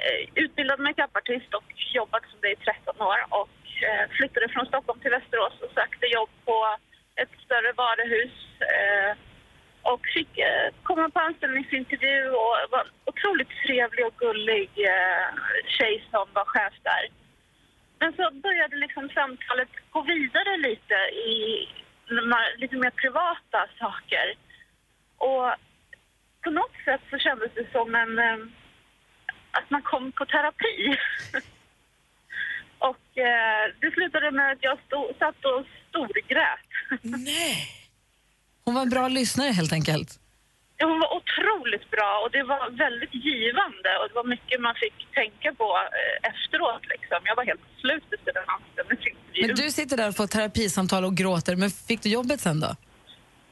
utbildad 0.44 0.80
makeupartist 0.88 1.50
och 1.58 1.68
jobbat 1.98 2.22
som 2.30 2.38
det 2.42 2.50
i 2.56 2.56
13 2.56 3.00
år 3.10 3.18
och 3.40 3.58
eh, 3.88 4.04
flyttade 4.16 4.46
från 4.54 4.66
Stockholm 4.66 4.98
till 5.00 5.10
Västerås 5.18 5.54
och 5.64 5.72
sökte 5.78 6.06
jobb 6.16 6.30
på 6.48 6.56
ett 7.22 7.32
större 7.44 7.72
varuhus 7.82 8.34
eh, 8.74 9.10
och 9.92 10.02
fick 10.16 10.32
eh, 10.48 10.66
komma 10.88 11.10
på 11.14 11.20
anställningsintervju 11.28 12.18
och 12.42 12.54
var 12.72 12.80
en 12.84 12.92
otroligt 13.10 13.52
trevlig 13.66 14.04
och 14.08 14.16
gullig 14.24 14.70
eh, 14.92 15.26
tjej 15.76 15.94
som 16.10 16.24
var 16.38 16.44
chef 16.54 16.74
där. 16.90 17.04
Men 18.04 18.12
så 18.12 18.30
började 18.46 18.76
liksom 18.76 19.08
samtalet 19.08 19.72
gå 19.90 20.00
vidare 20.02 20.56
lite 20.56 20.94
i 21.30 21.32
lite 22.56 22.76
mer 22.76 22.90
privata 22.90 23.60
saker. 23.78 24.26
Och 25.28 25.46
på 26.44 26.50
något 26.50 26.76
sätt 26.84 27.00
så 27.10 27.18
kändes 27.18 27.50
det 27.54 27.66
som 27.72 27.94
en... 27.94 28.18
Eh, 28.18 28.38
att 29.50 29.70
man 29.70 29.82
kom 29.82 30.12
på 30.12 30.24
terapi. 30.26 30.78
och 32.88 33.18
eh, 33.28 33.64
det 33.80 33.90
slutade 33.94 34.30
med 34.30 34.52
att 34.52 34.62
jag 34.62 34.78
stod, 34.86 35.06
satt 35.18 35.44
och 35.44 35.66
storgrät. 35.88 36.70
Nej! 37.02 37.56
Hon 38.64 38.74
var 38.74 38.82
en 38.82 38.90
bra 38.90 39.08
lyssnare 39.08 39.50
helt 39.50 39.72
enkelt. 39.72 40.20
Hon 40.90 40.98
var 41.04 41.10
otroligt 41.20 41.86
bra 41.94 42.10
och 42.22 42.30
det 42.36 42.42
var 42.52 42.62
väldigt 42.84 43.14
givande 43.28 43.90
och 44.00 44.06
det 44.08 44.14
var 44.20 44.26
mycket 44.34 44.60
man 44.68 44.74
fick 44.84 44.96
tänka 45.20 45.48
på 45.60 45.68
eh, 46.00 46.30
efteråt. 46.32 46.84
Liksom. 46.94 47.18
Jag 47.30 47.36
var 47.36 47.44
helt 47.50 47.66
slut 47.82 48.06
efter 48.16 48.32
den 48.38 48.48
anställningsintervjun. 48.56 49.46
Men 49.46 49.56
du 49.64 49.70
sitter 49.70 49.96
där 49.96 50.08
och 50.08 50.16
får 50.16 50.26
terapisamtal 50.26 51.04
och 51.04 51.16
gråter, 51.20 51.56
men 51.56 51.70
fick 51.70 52.02
du 52.02 52.08
jobbet 52.08 52.40
sen 52.40 52.60
då? 52.60 52.76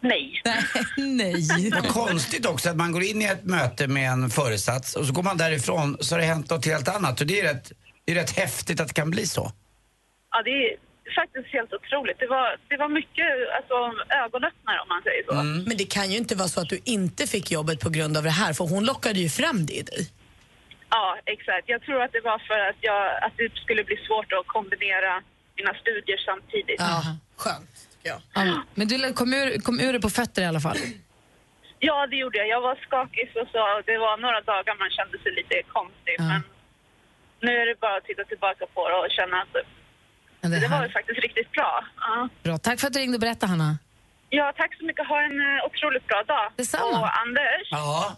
Nej. 0.01 0.43
Nej. 0.97 1.71
Vad 1.71 1.89
konstigt 1.89 2.47
också 2.47 2.71
att 2.71 2.77
man 2.77 2.93
går 2.93 3.03
in 3.03 3.23
i 3.23 3.25
ett 3.25 3.45
möte 3.45 3.89
med 3.89 4.11
en 4.11 4.31
föresats 4.31 4.97
och 4.97 5.07
så 5.07 5.13
går 5.13 5.23
man 5.23 5.37
därifrån 5.37 5.97
så 6.01 6.15
har 6.15 6.21
det 6.21 6.27
hänt 6.27 6.51
något 6.51 6.67
helt 6.67 6.89
annat. 6.89 7.21
Och 7.21 7.27
det 7.27 7.41
är 7.41 7.55
rätt, 7.55 7.73
det 8.05 8.13
är 8.13 8.17
rätt 8.17 8.37
häftigt 8.37 8.81
att 8.81 8.89
det 8.89 8.95
kan 8.95 9.11
bli 9.11 9.27
så. 9.27 9.53
Ja, 10.31 10.43
det 10.43 10.51
är 10.51 10.77
faktiskt 11.11 11.49
helt 11.57 11.73
otroligt. 11.73 12.19
Det 12.19 12.27
var, 12.27 12.57
det 12.69 12.77
var 12.77 12.89
mycket 12.89 13.29
alltså, 13.57 13.75
ögonöppnare 14.25 14.79
om 14.85 14.89
man 14.89 15.03
säger 15.03 15.23
så. 15.25 15.33
Mm. 15.33 15.65
Men 15.69 15.77
det 15.77 15.89
kan 15.97 16.11
ju 16.11 16.17
inte 16.17 16.35
vara 16.35 16.49
så 16.49 16.61
att 16.61 16.69
du 16.69 16.81
inte 16.85 17.27
fick 17.27 17.51
jobbet 17.51 17.81
på 17.81 17.91
grund 17.91 18.17
av 18.17 18.23
det 18.23 18.37
här, 18.43 18.53
för 18.53 18.65
hon 18.65 18.85
lockade 18.85 19.19
ju 19.21 19.29
fram 19.29 19.67
det 19.67 19.73
i 19.73 19.83
dig. 19.83 20.03
Ja, 20.91 21.19
exakt. 21.25 21.65
Jag 21.67 21.83
tror 21.83 22.03
att 22.03 22.13
det 22.13 22.21
var 22.21 22.39
för 22.39 22.61
att, 22.71 22.77
jag, 22.81 23.03
att 23.25 23.33
det 23.37 23.49
skulle 23.55 23.85
bli 23.85 23.97
svårt 24.07 24.33
att 24.33 24.47
kombinera 24.47 25.23
mina 25.57 25.75
studier 25.75 26.19
samtidigt. 26.29 26.81
Ja, 26.81 27.03
skönt. 27.37 27.71
Ja. 28.03 28.17
Ja, 28.35 28.63
men 28.75 28.89
du 28.89 29.13
kom 29.13 29.35
ur, 29.35 29.61
kom 29.61 29.81
ur 29.81 29.93
det 29.93 30.01
på 30.01 30.11
fötter 30.11 30.43
i 30.43 30.45
alla 30.45 30.61
fall. 30.61 30.77
Ja, 31.79 32.07
det 32.07 32.17
gjorde 32.17 32.39
jag. 32.39 32.49
Jag 32.49 32.61
var 32.61 32.77
skakig 32.87 33.31
och 33.43 33.49
så 33.53 33.83
det 33.87 33.99
var 33.99 34.17
några 34.17 34.41
dagar 34.41 34.75
man 34.83 34.91
kände 34.91 35.19
sig 35.23 35.33
lite 35.41 35.63
konstig. 35.69 36.17
Men 36.19 36.43
nu 37.41 37.53
är 37.63 37.67
det 37.67 37.81
bara 37.81 37.97
att 37.97 38.05
titta 38.05 38.25
tillbaka 38.25 38.65
på 38.75 38.89
det 38.89 38.95
och 38.95 39.11
känna 39.11 39.37
att 39.43 39.55
Ja, 39.57 39.82
det 40.51 40.61
det, 40.61 40.69
var 40.69 40.77
här. 40.77 40.87
ju 40.87 40.93
faktiskt 40.93 41.21
riktigt 41.21 41.53
bra. 41.53 41.85
Ja. 42.01 42.29
Bra. 42.43 42.59
Tack 42.59 42.81
för 42.81 42.87
att 42.87 42.93
du 42.93 42.99
ringde 42.99 43.17
och 43.17 43.21
berättade, 43.21 43.51
Hanna. 43.51 43.79
ja, 44.31 44.53
tack 44.57 44.77
så 44.79 44.85
mycket. 44.85 45.07
Ha 45.09 45.23
en 45.23 45.41
eh, 45.41 45.67
otroligt 45.67 46.07
bra 46.07 46.23
dag. 46.27 46.53
Detsamma. 46.57 47.01
Och 47.01 47.21
Anders, 47.21 47.67
Ja. 47.71 48.17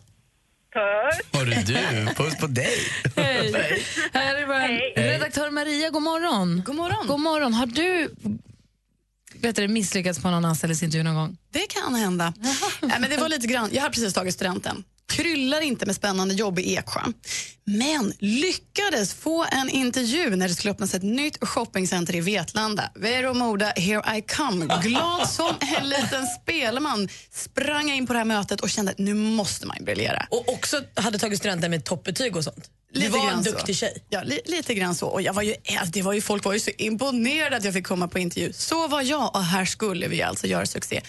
puss! 0.75 1.20
Hörru 1.33 1.55
du, 1.66 2.14
puss 2.14 2.39
på 2.41 2.47
dig. 2.47 2.77
Hej. 3.16 3.83
Här 4.12 4.35
är 4.35 4.47
vår 4.47 5.01
redaktör 5.12 5.51
Maria. 5.51 5.91
God 5.91 6.03
morgon. 6.03 6.62
God 6.66 6.77
morgon. 6.77 7.07
God 7.07 7.20
morgon. 7.20 7.55
Har 7.55 7.66
du 7.66 8.14
vet 9.35 9.57
du, 9.57 9.68
misslyckats 9.68 10.22
på 10.22 10.31
någon 10.31 10.45
anställningsintervju 10.45 11.03
någon 11.05 11.14
gång? 11.14 11.37
Det 11.51 11.66
kan 11.68 11.95
hända. 11.95 12.33
Nej, 12.83 12.97
men 13.01 13.11
det 13.11 13.16
var 13.16 13.29
lite 13.29 13.47
grann. 13.47 13.68
Jag 13.72 13.83
har 13.83 13.89
precis 13.91 14.14
tagit 14.14 14.35
studenten. 14.35 14.85
Kryllar 15.13 15.61
inte 15.61 15.87
med 15.87 15.97
spännande 15.97 16.35
jobb 16.35 16.59
i 16.59 16.77
Eksjö. 16.77 17.01
Men 17.65 18.13
lyckades 18.19 19.15
få 19.15 19.47
en 19.53 19.69
intervju 19.71 20.37
när 20.37 20.49
det 20.49 20.55
skulle 20.55 20.71
öppnas 20.73 20.95
ett 20.95 21.03
nytt 21.03 21.39
shoppingcenter 21.45 22.15
i 22.17 22.21
Vetlanda. 22.21 22.91
Vero 22.95 23.35
Moda, 23.35 23.67
here 23.77 24.17
I 24.19 24.23
come. 24.23 24.67
Glad 24.83 25.29
som 25.31 25.55
en 25.79 25.89
liten 25.89 26.27
spelman 26.27 27.09
sprang 27.33 27.89
jag 27.89 27.97
in 27.97 28.07
på 28.07 28.13
det 28.13 28.19
här 28.19 28.25
mötet 28.27 28.61
och 28.61 28.71
kände 28.71 28.91
att 28.93 28.99
nu 28.99 29.15
måste 29.15 29.67
man 29.67 29.77
briljera. 29.81 30.27
Och 30.31 30.49
också 30.49 30.83
hade 30.97 31.19
tagit 31.19 31.39
studenten 31.39 31.71
med 31.71 31.85
toppbetyg 31.85 32.37
och 32.37 32.45
sånt. 32.45 32.71
Du 32.93 33.01
Lite 33.01 33.13
var 33.13 33.31
en 33.31 33.43
duktig 33.43 33.77
så. 33.77 33.81
tjej. 33.81 34.05
Ja, 34.09 34.23
li 34.23 34.41
lite 34.45 34.75
grann 34.75 34.95
så. 34.95 35.07
Och 35.07 35.23
jag 35.23 35.33
var 35.33 35.43
ju, 35.43 35.55
det 35.87 36.03
var 36.03 36.13
ju, 36.13 36.21
folk 36.21 36.45
var 36.45 36.53
ju 36.53 36.61
så 36.61 36.71
imponerade 36.79 37.57
att 37.57 37.65
jag 37.65 37.75
fick 37.75 37.87
komma 37.87 38.09
på 38.09 38.19
intervju. 38.19 38.53
Så 38.53 38.89
var 38.89 39.03
jag 39.03 39.35
och 39.37 39.45
här 39.45 39.65
skulle 39.65 40.09
vi 40.09 40.23
alltså 40.23 40.47
göra 40.47 40.67
succé. 40.67 41.01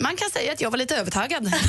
Man 0.00 0.16
kan 0.16 0.30
säga 0.30 0.52
att 0.52 0.60
jag 0.60 0.70
var 0.70 0.78
lite 0.78 0.96
övertaggad. 0.96 1.52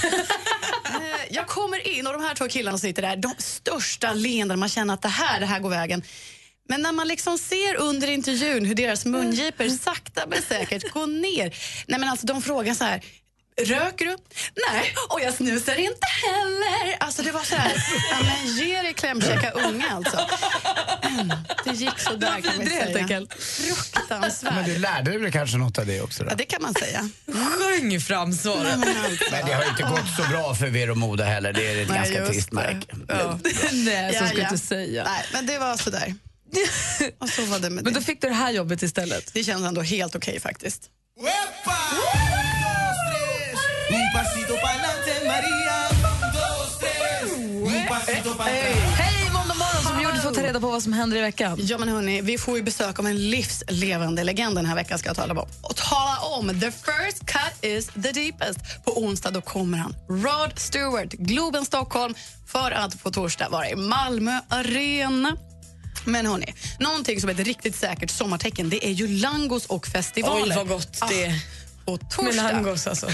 Eh, 0.94 1.36
jag 1.36 1.48
kommer 1.48 1.88
in 1.88 2.08
och 2.08 2.14
de 2.14 2.22
här 2.22 2.36
två 2.36 2.48
killarna 2.48 2.78
sitter 2.78 3.02
där, 3.02 3.16
de 3.16 3.34
största 3.38 4.14
leenden, 4.14 4.60
man 4.60 4.70
känner 4.70 4.94
att 4.94 5.02
det 5.02 5.08
här, 5.08 5.40
det 5.40 5.46
här 5.46 5.60
går 5.60 5.70
vägen. 5.70 6.04
Men 6.70 6.82
när 6.82 6.92
man 6.92 7.08
liksom 7.08 7.38
ser 7.38 7.76
under 7.76 8.08
intervjun 8.10 8.66
hur 8.66 8.76
deras 8.76 9.06
mungipor 9.06 9.70
sakta 9.70 10.24
men 10.28 10.42
säkert 10.42 10.94
går 10.94 11.08
ner. 11.08 11.56
Nej 11.88 12.00
men 12.00 12.10
alltså 12.10 12.26
de 12.26 12.42
frågar 12.42 12.74
så 12.74 12.84
här, 12.84 13.04
röker 13.58 14.06
du? 14.06 14.18
Nej, 14.72 14.96
och 15.10 15.22
jag 15.22 15.34
snusar 15.34 15.76
inte 15.76 16.08
heller. 16.24 16.98
Alltså 17.00 17.22
det 17.22 17.32
var 17.32 17.44
så 17.44 17.56
här, 17.56 17.74
ja, 18.12 18.18
men 18.24 18.56
ge 18.56 18.82
dig 18.82 18.94
klämkäcka 18.94 19.52
unga 19.52 19.86
alltså. 19.92 20.20
Mm, 21.04 21.32
Det 21.66 21.72
gick 21.72 22.00
så 22.00 22.14
där 22.16 22.42
kan 22.42 22.68
helt 22.68 22.70
säga. 22.70 22.98
enkelt. 22.98 23.34
Fruktansvärt. 23.44 24.54
Men 24.56 24.66
du 24.66 24.78
lärde 24.78 25.12
dig 25.12 25.20
väl 25.20 25.32
kanske 25.32 25.58
något 25.58 25.78
av 25.78 25.86
det 25.86 26.02
också? 26.02 26.24
Då? 26.24 26.30
Ja, 26.32 26.36
det 26.36 26.46
kan 26.46 26.62
man 26.62 26.74
säga. 26.74 27.10
Sjöng 27.28 28.02
fram 28.02 28.34
svaret. 28.34 28.78
Men 29.32 29.46
det 29.46 29.54
har 29.54 29.64
ju 29.64 29.70
inte 29.70 29.84
gått 29.84 30.16
så 30.18 30.24
bra 30.32 30.56
för 30.56 30.68
Vero 30.68 30.96
Moda 30.96 31.24
heller. 31.26 31.54
Det 31.54 31.68
är 31.68 31.82
ett 31.82 31.90
Nej, 31.90 31.98
ganska 31.98 32.26
trist 32.28 32.52
märke. 32.52 32.86
Nej, 33.72 34.14
så 34.14 34.24
Ja, 34.24 34.28
ska 34.30 34.38
ja. 34.42 34.48
du 34.52 34.58
säga. 34.58 35.04
Nej, 35.04 35.26
men 35.34 35.46
det 35.46 35.58
var 35.60 35.78
sådär. 35.78 36.16
Och 37.20 37.30
så 37.30 37.46
var 37.46 37.60
det 37.60 37.70
med 37.70 37.84
Men 37.84 37.94
det. 37.94 38.00
då 38.00 38.06
fick 38.06 38.22
du 38.22 38.28
det 38.28 38.34
här 38.34 38.52
jobbet 38.52 38.82
istället. 38.84 39.34
Det 39.34 39.44
känns 39.44 39.66
ändå 39.68 39.82
helt 39.82 40.16
okej 40.16 40.40
faktiskt. 40.40 40.82
Un 41.20 41.26
pasito 44.44 44.60
pa'lante, 44.62 45.26
Maria. 45.26 45.90
Dos, 46.34 46.80
tres. 46.80 47.32
Un 47.76 47.88
pasito 47.88 48.34
pa'lante. 48.34 48.96
Hej, 48.98 49.30
måndag 49.34 49.56
morgon 49.56 49.84
som 49.84 50.02
gjorde 50.02 50.20
för 50.20 50.30
att 50.30 50.36
ta 50.36 50.44
reda 50.44 50.60
på 50.60 50.68
vad 50.68 50.84
som 50.84 50.94
händer 50.94 51.18
i 51.18 51.22
veckan. 51.22 51.58
Ja 51.62 51.78
men 51.78 51.90
hörni, 51.90 52.22
vi 52.22 52.38
får 52.38 52.58
ju 52.58 52.64
besök 52.64 53.00
av 53.00 53.08
en 53.08 53.30
livslevande 53.30 54.24
legend 54.24 54.56
den 54.56 54.66
här 54.66 54.76
veckan 54.76 55.00
ska 55.00 55.10
jag 55.10 55.16
tala 55.16 55.34
om. 55.42 55.48
Och 55.62 55.76
tala 55.76 56.20
om 56.20 56.60
The 56.60 56.72
first 56.72 57.26
cut 57.26 57.72
is 57.72 57.88
the 57.88 58.12
deepest. 58.12 58.60
På 58.86 59.04
onsdag 59.04 59.32
då 59.32 59.42
kommer 59.42 59.78
han, 59.78 59.96
Rod 60.10 60.60
Stewart, 60.60 61.12
Globen 61.12 61.66
Stockholm, 61.66 62.14
för 62.48 62.72
att 62.72 63.04
på 63.04 63.12
torsdag 63.12 63.50
vara 63.50 63.70
i 63.70 63.76
Malmö 63.76 64.40
Arena. 64.50 65.38
Men 66.06 66.26
hörni, 66.26 66.54
någonting 66.80 67.22
som 67.22 67.30
är 67.30 67.34
ett 67.34 67.40
riktigt 67.40 67.76
säkert 67.76 68.12
sommartecken 68.12 68.70
det 68.70 68.88
är 68.88 68.92
ju 68.92 69.08
langos 69.08 69.66
och 69.66 69.88
festivaler. 69.88 70.44
Oj, 70.44 70.56
vad 70.56 70.68
gott 70.68 71.10
det 71.10 71.24
är. 71.24 71.63
På 71.86 71.92
Med 71.92 72.10
torsdag. 72.10 72.52
langos 72.52 72.88
alltså. 72.88 73.08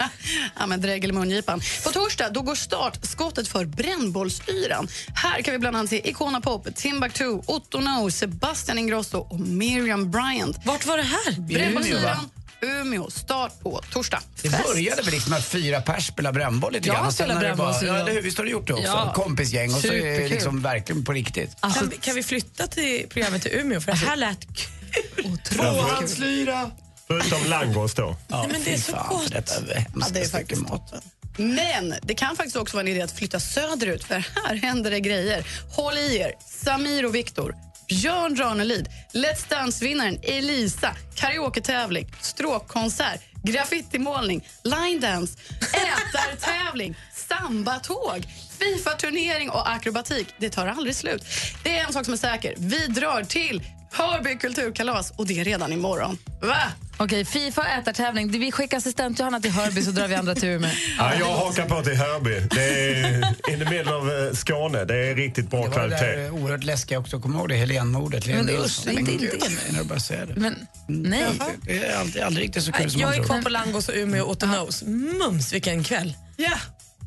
ja, 0.58 0.66
men 0.66 0.80
dregel 0.80 1.10
i 1.10 1.12
mungipan. 1.12 1.60
På 1.84 1.90
torsdag 1.90 2.30
då 2.30 2.42
går 2.42 2.54
startskottet 2.54 3.48
för 3.48 3.64
Brännbollsyran. 3.64 4.88
Här 5.14 5.42
kan 5.42 5.52
vi 5.52 5.58
bland 5.58 5.76
annat 5.76 5.90
se 5.90 6.10
Icona 6.10 6.40
Pop, 6.40 6.76
Timbuktu, 6.76 7.24
Otto 7.46 7.80
No, 7.80 8.10
Sebastian 8.10 8.78
Ingrosso 8.78 9.18
och 9.18 9.40
Miriam 9.40 10.10
Bryant. 10.10 10.56
Vart 10.64 10.86
var 10.86 10.96
det 10.96 11.02
här? 11.02 11.40
Brännbollsyran, 11.40 12.30
Umeå. 12.60 13.10
Start 13.10 13.60
på 13.62 13.80
torsdag. 13.92 14.20
Det 14.42 14.62
började 14.66 15.02
väl 15.02 15.12
liksom 15.14 15.32
att 15.32 15.44
fyra 15.44 15.80
pers 15.80 16.06
spelar 16.06 16.32
brännboll 16.32 16.72
lite 16.72 16.88
Jag 16.88 16.96
grann. 16.96 17.12
det 17.18 17.26
bara- 17.26 17.38
brännboll, 17.40 17.74
Ja, 17.80 17.86
jag- 17.86 18.00
eller 18.00 18.12
hur? 18.12 18.22
Visst 18.22 18.38
har 18.38 18.44
du 18.44 18.50
gjort 18.50 18.66
det 18.66 18.72
också? 18.74 18.86
Ja. 18.86 19.12
Kompisgäng 19.14 19.74
och 19.74 19.80
så 19.80 19.86
är 19.88 19.92
det 19.92 19.98
Superkul. 20.00 20.30
liksom 20.30 20.62
verkligen 20.62 21.04
på 21.04 21.12
riktigt. 21.12 21.60
kan, 21.60 21.88
vi, 21.90 21.96
kan 21.96 22.14
vi 22.14 22.22
flytta 22.22 22.66
till 22.66 23.06
programmet 23.08 23.42
till 23.42 23.52
Umeå? 23.52 23.80
För 23.80 23.92
det 23.92 23.98
här 23.98 24.16
lät 24.16 24.38
kul. 24.56 25.38
Tvåhandslyra! 25.44 26.70
Förutom 27.06 27.38
langos 27.48 27.94
då. 27.94 28.16
Nej, 28.28 28.48
men 28.52 28.62
det 28.64 28.72
är 28.72 28.78
så 28.78 28.92
fan, 28.92 29.08
gott. 29.08 29.30
Detta 29.32 29.54
är 29.54 29.86
Ja, 30.00 30.06
det 30.12 30.20
är 30.20 30.28
faktiskt 30.28 30.62
mat. 30.68 30.94
Men 31.38 31.94
det 32.02 32.14
kan 32.14 32.36
faktiskt 32.36 32.56
också 32.56 32.76
vara 32.76 32.82
en 32.82 32.88
idé 32.88 33.02
att 33.02 33.12
flytta 33.12 33.40
söderut 33.40 34.04
för 34.04 34.14
här 34.44 34.54
händer 34.54 34.90
det 34.90 35.00
grejer. 35.00 35.46
Håll 35.70 35.98
i 35.98 36.16
er! 36.16 36.32
Samir 36.46 37.06
och 37.06 37.14
Viktor, 37.14 37.54
Björn 37.88 38.36
Ranelid, 38.36 38.88
Let's 39.12 39.48
Dance-vinnaren 39.48 40.18
Elisa, 40.22 40.96
karaoke-tävling, 41.14 42.12
stråkkonsert, 42.20 43.20
graffitimålning, 43.42 44.48
line 44.64 45.00
dance, 45.00 45.38
ätartävling, 45.72 46.96
sambatåg, 47.28 48.26
Fifa-turnering 48.58 49.50
och 49.50 49.70
akrobatik. 49.70 50.26
Det 50.38 50.50
tar 50.50 50.66
aldrig 50.66 50.96
slut. 50.96 51.22
Det 51.62 51.78
är 51.78 51.84
en 51.86 51.92
sak 51.92 52.04
som 52.04 52.14
är 52.14 52.18
säker. 52.18 52.54
Vi 52.56 52.86
drar 52.86 53.22
till 53.22 53.62
Hörby 53.92 54.38
kulturkalas 54.38 55.10
och 55.10 55.26
det 55.26 55.40
är 55.40 55.44
redan 55.44 55.72
imorgon. 55.72 56.18
Va? 56.42 56.56
Okej, 56.98 57.24
Fifa 57.24 57.68
ätartävling. 57.68 58.30
Vi 58.30 58.52
skickar 58.52 58.76
assistent 58.76 59.18
Johanna 59.18 59.40
till 59.40 59.50
Hörby 59.50 59.82
så 59.82 59.90
drar 59.90 60.08
vi 60.08 60.14
andra 60.14 60.34
tur 60.34 60.58
med. 60.58 60.70
Ja, 60.98 61.14
jag 61.18 61.26
hakar 61.26 61.68
på 61.68 61.82
till 61.82 61.96
Hörby. 61.96 62.40
Det 62.50 62.90
är 63.00 63.16
in 63.52 63.58
the 63.58 63.70
middle 63.70 63.92
of 63.94 64.10
eh, 64.10 64.32
Skåne. 64.36 64.84
Det 64.84 64.96
är 64.96 65.14
riktigt 65.14 65.50
bra 65.50 65.62
Det 65.62 65.68
var 65.68 65.88
det 65.88 65.96
kvalitet. 65.96 66.16
där 66.22 66.30
oerhört 66.30 66.64
läskiga 66.64 66.98
också. 66.98 67.20
Kommer 67.20 67.34
du 67.34 67.40
ihåg 67.40 67.48
det? 67.48 67.54
Helénmordet. 67.56 68.26
Men 68.26 68.36
Helene 68.36 68.58
usch, 68.64 68.86
inte- 68.88 69.12
inte. 69.12 69.36
När 69.70 69.78
du 69.78 69.84
bara 69.84 70.00
säger 70.00 70.26
det. 70.26 70.34
Men 70.36 70.66
nej. 70.88 71.26
Det 71.62 71.84
är 71.84 71.96
aldrig, 72.00 72.22
aldrig 72.22 72.44
riktigt 72.46 72.62
så 72.64 72.72
kul 72.72 72.90
som 72.90 73.00
jag 73.00 73.06
man 73.06 73.12
är 73.14 73.16
tror. 73.16 73.26
kvar 73.26 73.42
på 73.42 73.48
Langos 73.48 73.88
och 73.88 73.94
Umeå 73.96 74.24
och 74.24 74.48
Nose. 74.48 74.84
Mums, 74.84 75.52
vilken 75.52 75.84
kväll. 75.84 76.14
Ja, 76.36 76.52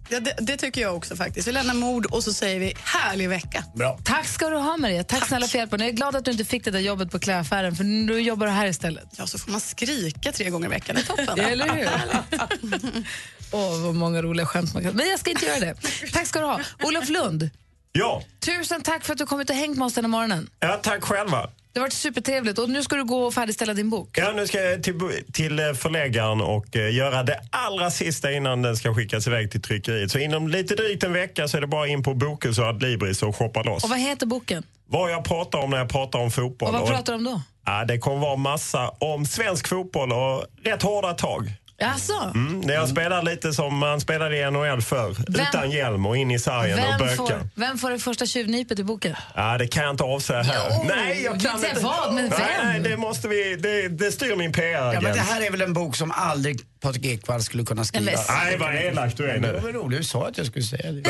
ja 0.10 0.19
det, 0.19 0.36
det 0.40 0.57
tycker 0.57 0.81
jag 0.81 0.95
också 0.95 1.15
faktiskt. 1.15 1.48
Vi 1.48 1.52
lämnar 1.52 1.73
mord 1.73 2.06
och 2.06 2.23
så 2.23 2.34
säger 2.34 2.60
vi 2.60 2.73
härlig 2.84 3.30
vecka. 3.30 3.64
Bra. 3.76 3.99
Tack 4.03 4.27
ska 4.27 4.49
du 4.49 4.57
ha 4.57 4.77
Maria. 4.77 5.03
Tack, 5.03 5.27
snälla 5.27 5.48
för 5.48 5.57
hjälpen. 5.57 5.80
Jag 5.80 5.90
är 5.90 5.94
glad 5.94 6.15
att 6.15 6.26
du 6.26 6.31
inte 6.31 6.45
fick 6.45 6.64
det 6.65 6.72
där 6.72 6.80
jobbet 6.80 7.11
på 7.11 7.19
klädaffären 7.19 7.76
för 7.76 7.84
nu 7.84 8.19
jobbar 8.22 8.45
du 8.48 8.52
här 8.52 8.68
istället. 8.68 9.06
Ja, 9.18 9.27
så 9.27 9.38
får 9.40 9.52
man 9.52 9.60
skrika 9.61 10.31
tre 10.31 10.49
gånger 10.49 10.68
i 10.68 10.69
veckan. 10.69 10.95
Det 10.95 11.02
är 11.02 11.26
toppen. 11.26 11.40
Eller 11.45 11.69
hur? 11.76 11.90
Åh, 13.52 13.81
vad 13.81 13.95
många 13.95 14.22
roliga 14.22 14.45
skämt 14.45 14.73
man 14.73 14.84
kan... 14.84 14.95
Men 14.95 15.10
jag 15.10 15.19
ska 15.19 15.30
inte 15.30 15.45
göra 15.45 15.60
det. 15.60 15.76
Tack 16.14 16.27
ska 16.27 16.40
du 16.40 16.45
ha. 16.45 16.60
Olof 16.84 17.10
Lund, 17.10 17.49
Ja, 17.91 18.23
tusen 18.45 18.81
tack 18.81 19.06
för 19.06 19.14
att 19.14 19.18
du 19.19 19.26
kommit 19.26 19.49
och 19.49 19.56
hängt 19.56 19.77
med 19.77 19.86
oss 19.86 19.94
den 19.94 20.03
här 20.06 20.10
morgonen. 20.10 20.49
ja, 20.60 20.80
tack 20.84 21.03
själva. 21.03 21.49
Det 21.73 21.79
har 21.79 21.85
varit 21.85 21.93
supertrevligt 21.93 22.59
och 22.59 22.69
nu 22.69 22.83
ska 22.83 22.95
du 22.95 23.03
gå 23.03 23.23
och 23.23 23.33
färdigställa 23.33 23.73
din 23.73 23.89
bok. 23.89 24.17
Ja, 24.17 24.31
nu 24.35 24.47
ska 24.47 24.61
jag 24.61 24.83
till, 24.83 24.99
till 25.33 25.59
eh, 25.59 25.73
förläggaren 25.73 26.41
och 26.41 26.75
eh, 26.75 26.95
göra 26.95 27.23
det 27.23 27.41
allra 27.51 27.91
sista 27.91 28.31
innan 28.31 28.61
den 28.61 28.77
ska 28.77 28.93
skickas 28.95 29.27
iväg 29.27 29.51
till 29.51 29.61
tryckeriet. 29.61 30.11
Så 30.11 30.19
inom 30.19 30.47
lite 30.47 30.75
drygt 30.75 31.03
en 31.03 31.13
vecka 31.13 31.47
så 31.47 31.57
är 31.57 31.61
det 31.61 31.67
bara 31.67 31.87
in 31.87 32.03
på 32.03 32.13
Bokus 32.13 32.59
och 32.59 32.65
Adlibris 32.65 33.23
och 33.23 33.35
shoppa 33.35 33.63
loss. 33.63 33.83
Och 33.83 33.89
vad 33.89 33.99
heter 33.99 34.25
boken? 34.25 34.63
Vad 34.87 35.11
jag 35.11 35.23
pratar 35.23 35.59
om 35.59 35.69
när 35.69 35.77
jag 35.77 35.89
pratar 35.89 36.19
om 36.19 36.31
fotboll. 36.31 36.75
Och 36.75 36.81
vad 36.81 36.89
pratar 36.89 37.13
du 37.13 37.17
om 37.17 37.23
då? 37.23 37.41
Ja, 37.65 37.85
det 37.85 37.97
kommer 37.97 38.17
vara 38.17 38.35
massa 38.35 38.89
om 38.89 39.25
svensk 39.25 39.67
fotboll 39.67 40.11
och 40.11 40.45
rätt 40.63 40.81
hårda 40.81 41.13
tag. 41.13 41.53
Alltså, 41.81 42.14
Mm, 42.35 42.61
när 42.61 42.73
jag 42.73 42.89
spelar 42.89 43.23
lite 43.23 43.53
som 43.53 43.77
man 43.77 44.01
spelade 44.01 44.38
i 44.38 44.51
NHL 44.51 44.81
förr. 44.81 45.15
Vem- 45.27 45.45
Utan 45.49 45.72
hjälm 45.72 46.06
och 46.06 46.18
in 46.18 46.31
i 46.31 46.39
sargen 46.39 46.80
och 46.80 46.85
vem 46.89 46.99
böka. 46.99 47.15
får, 47.15 47.49
vem 47.56 47.77
får 47.77 47.89
det 47.91 47.99
första 47.99 48.26
tjuvnypet 48.26 48.80
i 48.80 48.84
boken? 48.84 49.15
Ja, 49.35 49.57
det 49.57 49.68
kan 49.68 49.84
jag 49.84 49.93
inte 49.93 50.03
avsäga 50.03 50.41
här. 50.43 50.68
Jo, 50.69 50.85
nej, 50.95 51.22
jag 51.23 51.41
kan 51.41 51.56
inte 51.65 51.80
vad, 51.81 52.14
men 52.14 52.26
nej, 52.30 52.39
vem? 52.57 52.68
nej, 52.68 52.80
det 52.91 52.97
måste 52.97 53.27
vi... 53.27 53.56
Det, 53.56 53.88
det 53.88 54.11
styr 54.11 54.35
min 54.35 54.53
PR-agent. 54.53 54.93
Ja, 54.93 55.01
men 55.01 55.14
det 55.14 55.19
här 55.19 55.41
är 55.41 55.51
väl 55.51 55.61
en 55.61 55.73
bok 55.73 55.95
som 55.95 56.11
aldrig 56.11 56.60
Patrik 56.81 57.06
Ekwall 57.06 57.43
skulle 57.43 57.64
kunna 57.65 57.85
skriva. 57.85 58.11
Nej, 58.11 58.26
Nej, 58.45 58.57
vad 58.57 58.76
elak 58.76 59.18
du 59.18 59.30
är 59.30 59.39
nu. 59.39 59.47
Det 59.53 59.60
var 59.60 59.72
roligt, 59.72 59.97
du 59.99 60.03
sa 60.03 60.27
att 60.27 60.38
jag 60.38 60.47
skulle 60.47 60.65
säga 60.65 60.91
det. 60.91 61.10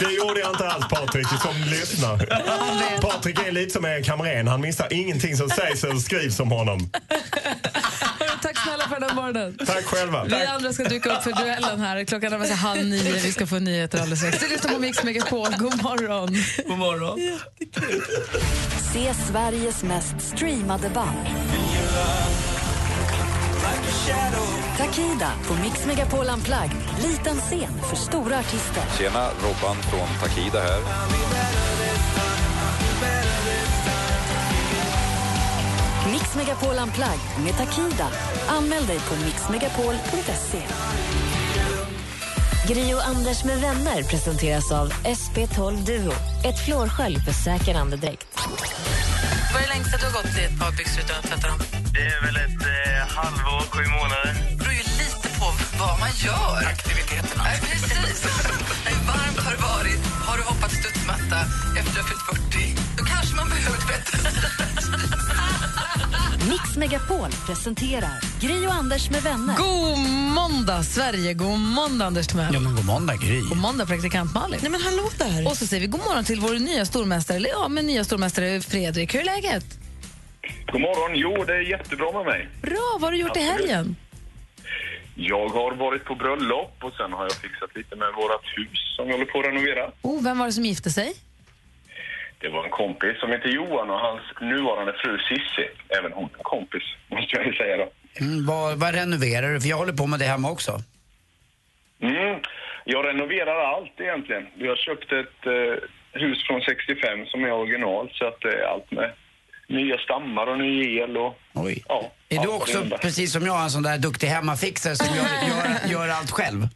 Det 0.00 0.12
gjorde 0.12 0.40
jag 0.40 0.50
inte 0.50 0.68
alls, 0.68 0.86
Patrik, 0.88 1.26
som 1.26 1.56
lyssnar. 1.70 2.18
Patrik 3.00 3.38
är 3.38 3.52
lite 3.52 3.72
som 3.72 3.84
Erik 3.84 4.08
Hamrén. 4.08 4.48
Han 4.48 4.60
missar 4.60 4.92
ingenting 4.92 5.36
som 5.36 5.50
sägs 5.50 5.84
eller 5.84 5.96
skrivs 5.96 6.40
om 6.40 6.50
honom. 6.50 6.90
Tack 8.42 8.58
snälla 8.58 8.88
för 8.88 9.00
den 9.00 9.08
här 9.08 9.16
morgonen. 9.16 9.56
Tack 9.66 9.84
själva. 9.84 10.24
Vi 10.24 10.46
andra 10.46 10.72
ska 10.72 10.84
dyka 10.84 11.16
upp 11.16 11.22
för 11.22 11.32
duellen 11.32 11.80
här. 11.80 12.04
Klockan 12.04 12.30
närmar 12.30 12.46
sig 12.46 12.56
halv 12.56 12.84
nio. 12.84 13.12
Vi 13.12 13.32
ska 13.32 13.46
få 13.46 13.58
nyheter 13.58 13.98
alldeles 13.98 14.20
strax. 14.20 14.40
Du 14.40 14.48
lyssnar 14.48 14.72
på 14.72 14.78
Mix 14.78 15.04
Megapol. 15.04 15.48
God 15.58 15.82
morgon. 15.82 16.36
God 16.66 16.78
morgon. 16.78 17.38
Se 18.92 19.14
Sveriges 19.14 19.82
mest 19.82 20.20
streamade 20.20 20.88
band. 20.88 21.16
Takida 24.76 25.32
på 25.48 25.54
Mix 25.54 25.86
Megapol 25.86 26.26
Unplugged. 26.28 26.76
Liten 27.02 27.36
scen 27.36 27.80
för 27.88 27.96
stora 27.96 28.38
artister. 28.38 28.82
Tjena, 28.98 29.28
Robban 29.42 29.76
från 29.76 30.08
Takida 30.20 30.60
här. 30.60 30.80
Mix 36.12 36.36
Megapol 36.36 36.78
Unplugged 36.82 37.44
med 37.44 37.56
Takida. 37.56 38.08
Anmäl 38.48 38.86
dig 38.86 38.98
på 38.98 39.24
mixmegapol.se. 39.24 40.62
Gri 42.68 42.94
och 42.94 43.06
Anders 43.06 43.44
med 43.44 43.60
vänner 43.60 44.02
presenteras 44.02 44.72
av 44.72 44.92
SP12 44.92 45.84
Duo. 45.86 46.12
Ett 46.44 46.58
flårskölj 46.64 47.16
för 47.26 47.32
säker 47.32 47.74
andedräkt. 47.74 48.26
Vad 49.52 49.62
är 49.62 49.66
det 49.66 49.72
längsta 49.74 49.96
du 49.98 50.04
har 50.04 50.12
gått 50.12 50.38
i 50.40 50.44
ett 50.44 50.58
par 50.60 50.72
byxor 50.78 51.02
utan 51.04 51.16
att 51.18 51.26
tvätta 51.30 51.46
dem? 51.48 51.58
Det 51.94 52.04
är 52.14 52.20
väl 52.26 52.36
ett 52.46 52.62
eh, 52.74 53.16
halvår, 53.16 53.62
sju 53.72 53.82
månader. 53.98 54.30
Det 54.50 54.56
beror 54.56 54.72
ju 54.72 54.84
lite 55.02 55.28
på 55.40 55.46
vad 55.80 55.94
man 56.02 56.12
gör. 56.26 56.56
Aktiviteterna. 56.74 57.42
Nej, 57.48 57.58
precis. 57.68 58.18
Hur 58.88 59.00
varmt 59.10 59.38
har 59.46 59.52
det 59.56 59.62
varit? 59.72 60.00
Har 60.28 60.36
du 60.38 60.42
hoppat 60.42 60.72
studsmatta 60.80 61.38
efter 61.78 61.88
att 61.90 61.94
du 61.94 62.00
har 62.02 62.08
fyllt 62.10 62.26
40? 62.52 62.76
Då 62.98 63.02
kanske 63.12 63.32
man 63.40 63.48
behöver 63.54 63.78
tvätta. 63.86 64.16
Mix 66.48 66.76
Megapol 66.76 67.30
presenterar 67.46 68.40
Gri 68.40 68.66
och 68.66 68.72
Anders 68.72 69.10
med 69.10 69.22
vänner. 69.22 69.56
God 69.56 69.98
måndag, 70.34 70.82
Sverige! 70.82 71.34
God 71.34 71.58
måndag, 71.58 72.04
Anders 72.06 72.26
Timell. 72.26 72.54
Ja, 72.54 72.60
men 72.60 72.76
god 72.76 72.84
måndag, 72.86 73.16
Gry. 73.16 73.40
God 73.40 73.56
måndag, 73.58 73.86
praktikant 73.86 74.34
Malin. 74.34 74.58
Nej 74.62 74.70
men 74.70 74.80
hallå 74.80 75.10
där. 75.18 75.46
Och 75.46 75.56
så 75.56 75.66
säger 75.66 75.80
vi 75.80 75.86
god 75.86 76.00
morgon 76.00 76.24
till 76.24 76.40
vår 76.40 76.54
nya 76.58 76.84
stormästare, 76.84 77.36
eller 77.36 77.48
ja, 77.48 77.68
men 77.68 77.86
nya 77.86 78.04
stormästare 78.04 78.60
Fredrik. 78.60 79.14
Hur 79.14 79.20
är 79.20 79.24
läget? 79.24 79.64
God 80.72 80.80
morgon. 80.80 81.10
Jo, 81.14 81.44
det 81.44 81.52
är 81.52 81.60
jättebra 81.60 82.12
med 82.12 82.24
mig. 82.24 82.48
Bra, 82.62 82.88
vad 82.92 83.02
har 83.02 83.10
du 83.12 83.18
gjort 83.18 83.36
i 83.36 83.40
Absolut. 83.40 83.70
helgen? 83.70 83.96
Jag 85.14 85.48
har 85.48 85.74
varit 85.76 86.04
på 86.04 86.14
bröllop 86.14 86.76
och 86.82 86.92
sen 86.92 87.12
har 87.12 87.22
jag 87.22 87.32
fixat 87.32 87.76
lite 87.76 87.96
med 87.96 88.08
vårt 88.16 88.46
hus 88.56 88.78
som 88.96 89.06
vi 89.06 89.12
håller 89.12 89.24
på 89.24 89.38
att 89.40 89.46
renovera. 89.46 89.90
Oh, 90.02 90.22
vem 90.22 90.38
var 90.38 90.46
det 90.46 90.52
som 90.52 90.64
gifte 90.64 90.90
sig? 90.90 91.14
Det 92.44 92.50
var 92.50 92.64
en 92.64 92.70
kompis 92.70 93.20
som 93.20 93.30
heter 93.30 93.48
Johan 93.48 93.90
och 93.90 94.00
hans 94.08 94.22
nuvarande 94.40 94.92
fru 95.02 95.18
Sissi. 95.18 95.66
Även 95.98 96.12
hon 96.12 96.24
en 96.38 96.42
kompis, 96.54 96.82
måste 97.08 97.36
jag 97.36 97.46
ju 97.46 97.54
säga 97.54 97.76
då. 97.76 97.88
Mm, 98.20 98.46
vad, 98.46 98.78
vad 98.78 98.94
renoverar 98.94 99.48
du? 99.52 99.60
För 99.60 99.68
jag 99.68 99.76
håller 99.76 99.92
på 99.92 100.06
med 100.06 100.18
det 100.18 100.24
hemma 100.24 100.50
också. 100.50 100.72
Mm. 102.02 102.40
Jag 102.84 103.06
renoverar 103.06 103.58
allt 103.74 104.00
egentligen. 104.00 104.46
Vi 104.60 104.68
har 104.68 104.76
köpt 104.76 105.12
ett 105.12 105.40
eh, 105.46 106.20
hus 106.22 106.38
från 106.46 106.60
65 106.60 107.26
som 107.26 107.44
är 107.44 107.52
original 107.52 108.10
så 108.12 108.26
att 108.26 108.40
det 108.40 108.52
är 108.62 108.66
allt 108.72 108.90
med 108.90 109.12
nya 109.68 109.98
stammar 109.98 110.46
och 110.46 110.58
ny 110.58 110.98
el 110.98 111.16
och... 111.16 111.38
Oj. 111.52 111.82
Ja, 111.88 112.12
Är 112.28 112.38
du 112.38 112.48
också, 112.48 112.86
precis 113.02 113.32
som 113.32 113.46
jag, 113.46 113.62
en 113.62 113.70
sån 113.70 113.82
där 113.82 113.98
duktig 113.98 114.26
hemmafixare 114.26 114.96
som 114.96 115.16
gör, 115.16 115.24
gör, 115.24 115.92
gör 115.92 116.08
allt 116.08 116.30
själv? 116.30 116.68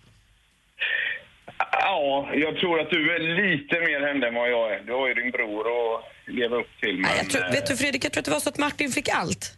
Ja, 1.81 2.29
jag 2.35 2.57
tror 2.57 2.81
att 2.81 2.91
du 2.91 3.15
är 3.15 3.19
lite 3.19 3.81
mer 3.81 4.01
hände 4.07 4.29
än 4.29 4.35
vad 4.35 4.51
jag 4.51 4.73
är. 4.75 4.81
Du 4.81 4.93
har 4.93 5.09
ju 5.09 5.15
din 5.15 5.31
bror 5.31 5.61
att 5.61 6.05
leva 6.27 6.57
upp 6.57 6.71
till. 6.81 6.99
Men, 6.99 7.11
Jag 7.17 7.31
tror, 7.31 7.45
eh, 7.45 7.51
vet 7.51 7.67
du 7.67 7.77
Fredrik, 7.77 8.05
jag 8.05 8.13
tror 8.13 8.21
att 8.21 8.25
det 8.25 8.31
var 8.31 8.41
så 8.41 8.49
att 8.49 8.59
Martin 8.59 8.91
fick 8.93 9.09
allt. 9.09 9.55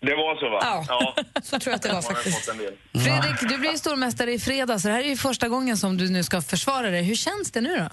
Det 0.00 0.14
var 0.14 0.36
så 0.36 0.48
va? 0.48 0.58
Ja. 0.62 1.14
Så 1.42 1.58
tror 1.58 1.70
jag 1.72 1.76
att 1.76 1.82
det 1.82 1.92
var 1.92 2.02
faktiskt. 2.02 2.58
del. 2.58 2.74
Fredrik, 3.04 3.40
du 3.50 3.58
blir 3.58 3.70
ju 3.70 3.76
stormästare 3.76 4.32
i 4.32 4.38
fredag, 4.38 4.78
så 4.78 4.88
det 4.88 4.94
här 4.94 5.00
är 5.00 5.08
ju 5.08 5.16
första 5.16 5.48
gången 5.48 5.76
som 5.76 5.96
du 5.96 6.10
nu 6.12 6.22
ska 6.22 6.40
försvara 6.40 6.90
dig. 6.90 7.02
Hur 7.02 7.14
känns 7.14 7.52
det 7.52 7.60
nu 7.60 7.76
då? 7.76 7.88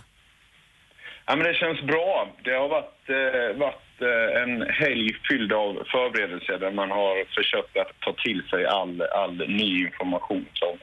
Ja, 1.26 1.36
men 1.36 1.48
det 1.48 1.54
känns 1.54 1.82
bra. 1.82 2.28
Det 2.44 2.52
har 2.52 2.68
varit, 2.70 3.10
eh, 3.10 3.58
varit 3.60 4.02
eh, 4.02 4.42
en 4.44 4.62
helg 4.82 5.16
fylld 5.30 5.54
av 5.54 5.74
förberedelser 5.92 6.58
där 6.60 6.72
man 6.72 6.92
har 6.92 7.26
försökt 7.38 7.78
att 7.78 8.00
ta 8.00 8.14
till 8.14 8.44
sig 8.50 8.66
all, 8.66 9.02
all 9.02 9.38
ny 9.62 9.86
information 9.88 10.46
som 10.54 10.78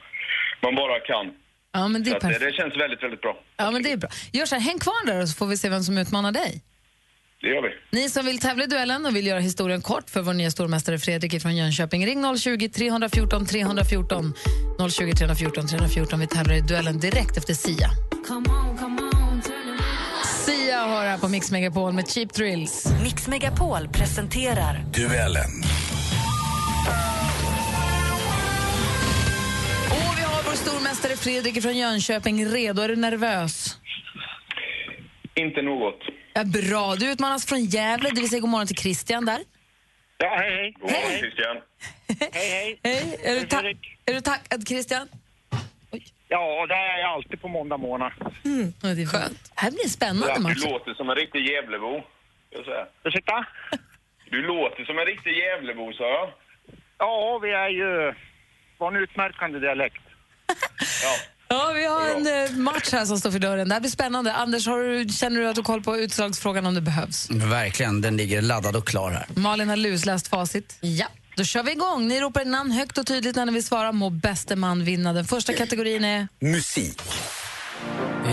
man 0.60 0.74
bara 0.74 1.00
kan. 1.00 1.26
Ja, 1.72 1.88
men 1.88 2.02
det 2.02 2.10
är 2.10 2.20
perfekt. 2.20 2.40
det 2.40 2.52
känns 2.52 2.76
väldigt, 2.76 3.02
väldigt 3.02 3.20
bra. 3.20 3.36
Ja, 3.56 3.70
men 3.70 3.82
det 3.82 3.92
är 3.92 3.96
bra. 3.96 4.10
Gör 4.32 4.46
så 4.46 4.54
här, 4.54 4.62
häng 4.62 4.78
kvar 4.78 5.06
där 5.06 5.26
så 5.26 5.34
får 5.34 5.46
vi 5.46 5.56
se 5.56 5.68
vem 5.68 5.82
som 5.82 5.98
utmanar 5.98 6.32
dig. 6.32 6.62
Det 7.40 7.48
gör 7.48 7.62
vi. 7.62 7.98
Ni 7.98 8.08
som 8.08 8.26
vill 8.26 8.38
tävla 8.38 8.64
i 8.64 8.66
duellen 8.66 9.06
och 9.06 9.16
vill 9.16 9.26
göra 9.26 9.38
historien 9.40 9.82
kort 9.82 10.10
för 10.10 10.22
vår 10.22 10.32
nya 10.34 10.50
stormästare 10.50 10.98
Fredrik 10.98 11.42
från 11.42 11.56
Jönköping, 11.56 12.06
ring 12.06 12.38
020 12.38 12.68
314 12.68 13.46
314. 13.46 14.34
020 14.90 15.12
314 15.12 15.66
314. 15.68 16.20
Vi 16.20 16.26
tävlar 16.26 16.54
i 16.54 16.60
duellen 16.60 17.00
direkt 17.00 17.36
efter 17.36 17.54
Sia. 17.54 17.90
Sia 20.46 20.78
har 20.78 21.04
här 21.04 21.18
på 21.18 21.28
Mix 21.28 21.50
Megapol 21.50 21.92
med 21.92 22.08
Cheap 22.08 22.32
Thrills. 22.32 22.86
Mix 23.02 23.28
Megapol 23.28 23.88
presenterar 23.88 24.84
Duellen. 24.94 25.50
Stormästare 30.66 31.16
Fredrik 31.16 31.62
från 31.62 31.76
Jönköping 31.76 32.46
redo. 32.46 32.82
Är 32.82 32.88
du 32.88 32.96
nervös? 32.96 33.78
Inte 35.34 35.62
något. 35.62 36.00
Ja, 36.34 36.44
bra. 36.44 36.94
Du 36.94 37.12
utmanas 37.12 37.46
från 37.46 37.64
Gävle, 37.64 38.08
det 38.14 38.20
vill 38.20 38.30
säga 38.30 38.40
god 38.40 38.50
morgon 38.50 38.66
till 38.66 38.76
Christian 38.76 39.24
där. 39.24 39.38
Ja, 40.18 40.36
hej, 40.38 40.50
hej. 40.56 40.72
God 40.80 40.90
morgon, 40.90 41.18
Christian. 41.18 41.56
Hej, 42.32 42.50
hej. 42.50 42.80
Hej. 42.84 43.20
Är 43.24 43.40
du, 43.40 43.46
ta- 43.46 43.62
är 44.06 44.14
du 44.14 44.20
taggad, 44.20 44.68
Christian? 44.68 45.08
Ja, 46.28 46.66
det 46.66 46.74
är 46.74 46.98
jag 46.98 47.10
alltid 47.12 47.40
på 47.40 47.48
måndag 47.48 47.76
morgon. 47.76 48.10
Mm. 48.44 48.72
Ja, 48.82 48.88
det 48.88 49.02
är 49.02 49.06
skönt. 49.06 49.44
Det 49.54 49.60
här 49.60 49.70
blir 49.70 49.84
en 49.84 49.90
spännande 49.90 50.40
match. 50.40 50.62
du 50.62 50.70
låter 50.70 50.94
som 50.94 51.10
en 51.10 51.16
riktig 51.16 51.46
Gävlebo. 51.48 52.02
Ursäkta? 53.04 53.46
Du 54.30 54.42
låter 54.42 54.84
som 54.84 54.98
en 54.98 55.04
riktig 55.06 55.36
Gävlebo, 55.38 55.92
sa 55.92 56.04
jag. 56.08 56.30
Ja, 56.98 57.38
vi 57.42 57.50
är 57.50 57.68
ju... 57.68 58.14
Var 58.78 58.88
en 58.92 58.96
utmärkande 58.96 59.58
dialekt. 59.58 60.02
Ja. 61.02 61.16
Ja, 61.48 61.72
vi 61.74 61.84
har 61.84 62.08
en 62.08 62.44
eh, 62.44 62.56
match 62.56 62.92
här 62.92 63.04
som 63.04 63.18
står 63.18 63.30
för 63.30 63.38
dörren. 63.38 63.68
Det 63.68 63.74
här 63.74 63.80
blir 63.80 63.90
spännande. 63.90 64.32
Anders, 64.32 64.66
har 64.66 64.78
du, 64.78 65.08
känner 65.08 65.40
du 65.40 65.48
att 65.48 65.54
du 65.54 65.60
har 65.60 65.64
koll 65.64 65.82
på 65.82 65.96
utslagsfrågan 65.96 66.66
om 66.66 66.74
det 66.74 66.80
behövs? 66.80 67.30
Verkligen, 67.30 68.00
den 68.00 68.16
ligger 68.16 68.42
laddad 68.42 68.76
och 68.76 68.86
klar 68.86 69.10
här. 69.10 69.26
Malin 69.34 69.68
har 69.68 69.76
lusläst 69.76 70.28
facit. 70.28 70.76
Ja. 70.80 71.06
Då 71.36 71.44
kör 71.44 71.62
vi 71.62 71.72
igång. 71.72 72.08
Ni 72.08 72.20
ropar 72.20 72.44
namn 72.44 72.70
högt 72.70 72.98
och 72.98 73.06
tydligt 73.06 73.36
när 73.36 73.46
ni 73.46 73.52
vill 73.52 73.64
svara. 73.64 73.92
Må 73.92 74.10
bäste 74.10 74.56
man 74.56 74.84
vinna. 74.84 75.12
Den 75.12 75.24
första 75.24 75.52
kategorin 75.52 76.04
är... 76.04 76.28
Musik. 76.40 77.02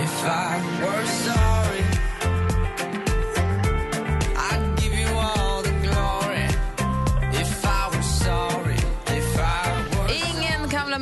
If 0.03 0.25
I 0.25 0.78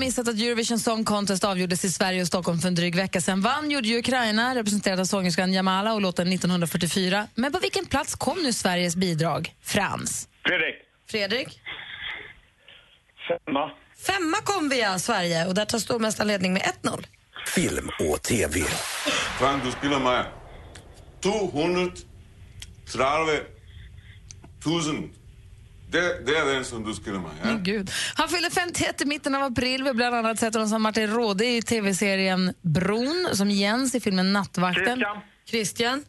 missat 0.07 0.27
att 0.27 0.35
Eurovision 0.35 0.79
Song 0.79 1.05
Contest 1.05 1.43
avgjordes 1.43 1.85
i 1.85 1.91
Sverige 1.91 2.21
och 2.21 2.27
Stockholm 2.27 2.59
för 2.59 2.67
en 2.67 2.75
dryg 2.75 2.95
vecka 2.95 3.21
sedan. 3.21 3.41
Vann 3.41 3.71
gjorde 3.71 3.87
ju 3.87 3.99
Ukraina, 3.99 4.55
representerat 4.55 4.99
av 4.99 5.05
sångerskan 5.05 5.53
Jamala 5.53 5.93
och 5.93 6.01
låten 6.01 6.33
1944. 6.33 7.27
Men 7.35 7.51
på 7.51 7.59
vilken 7.59 7.85
plats 7.85 8.15
kom 8.15 8.37
nu 8.43 8.53
Sveriges 8.53 8.95
bidrag? 8.95 9.55
Frans. 9.61 10.29
Fredrik. 10.45 10.75
Fredrik? 11.09 11.61
Femma. 13.27 13.71
Femma 13.97 14.37
kom 14.43 14.69
via 14.69 14.99
Sverige 14.99 15.45
och 15.45 15.53
där 15.53 15.65
tar 15.65 15.79
stormästaren 15.79 16.27
ledning 16.27 16.53
med 16.53 16.61
1-0. 16.83 17.05
Film 17.55 17.89
och 17.99 18.21
TV. 18.21 18.59
Frank, 19.39 19.63
du 19.63 19.71
spiller 19.71 19.99
mig 19.99 20.25
230 21.23 22.03
000. 24.65 25.09
Det, 25.91 26.25
det 26.25 26.37
är 26.37 26.45
den 26.53 26.65
som 26.65 26.83
du 26.83 26.93
spiller 26.93 27.19
mig. 27.19 27.31
Ja? 27.41 27.45
Men 27.45 27.63
Gud. 27.63 27.91
Han 28.15 28.29
fyller 28.29 28.49
51 28.49 29.01
i 29.01 29.05
mitten 29.05 29.35
av 29.35 29.43
april. 29.43 29.83
Vi 29.83 29.93
bland 29.93 30.15
annat 30.15 30.39
sett 30.39 30.53
honom 30.53 30.69
som 30.69 30.81
Martin 30.81 31.07
Råde 31.07 31.45
i 31.45 31.61
tv-serien 31.61 32.53
Bron, 32.61 33.27
som 33.33 33.51
Jens 33.51 33.95
i 33.95 33.99
filmen 33.99 34.33
Nattvakten. 34.33 34.85
Christian. 34.85 35.21
Christian? 35.45 36.03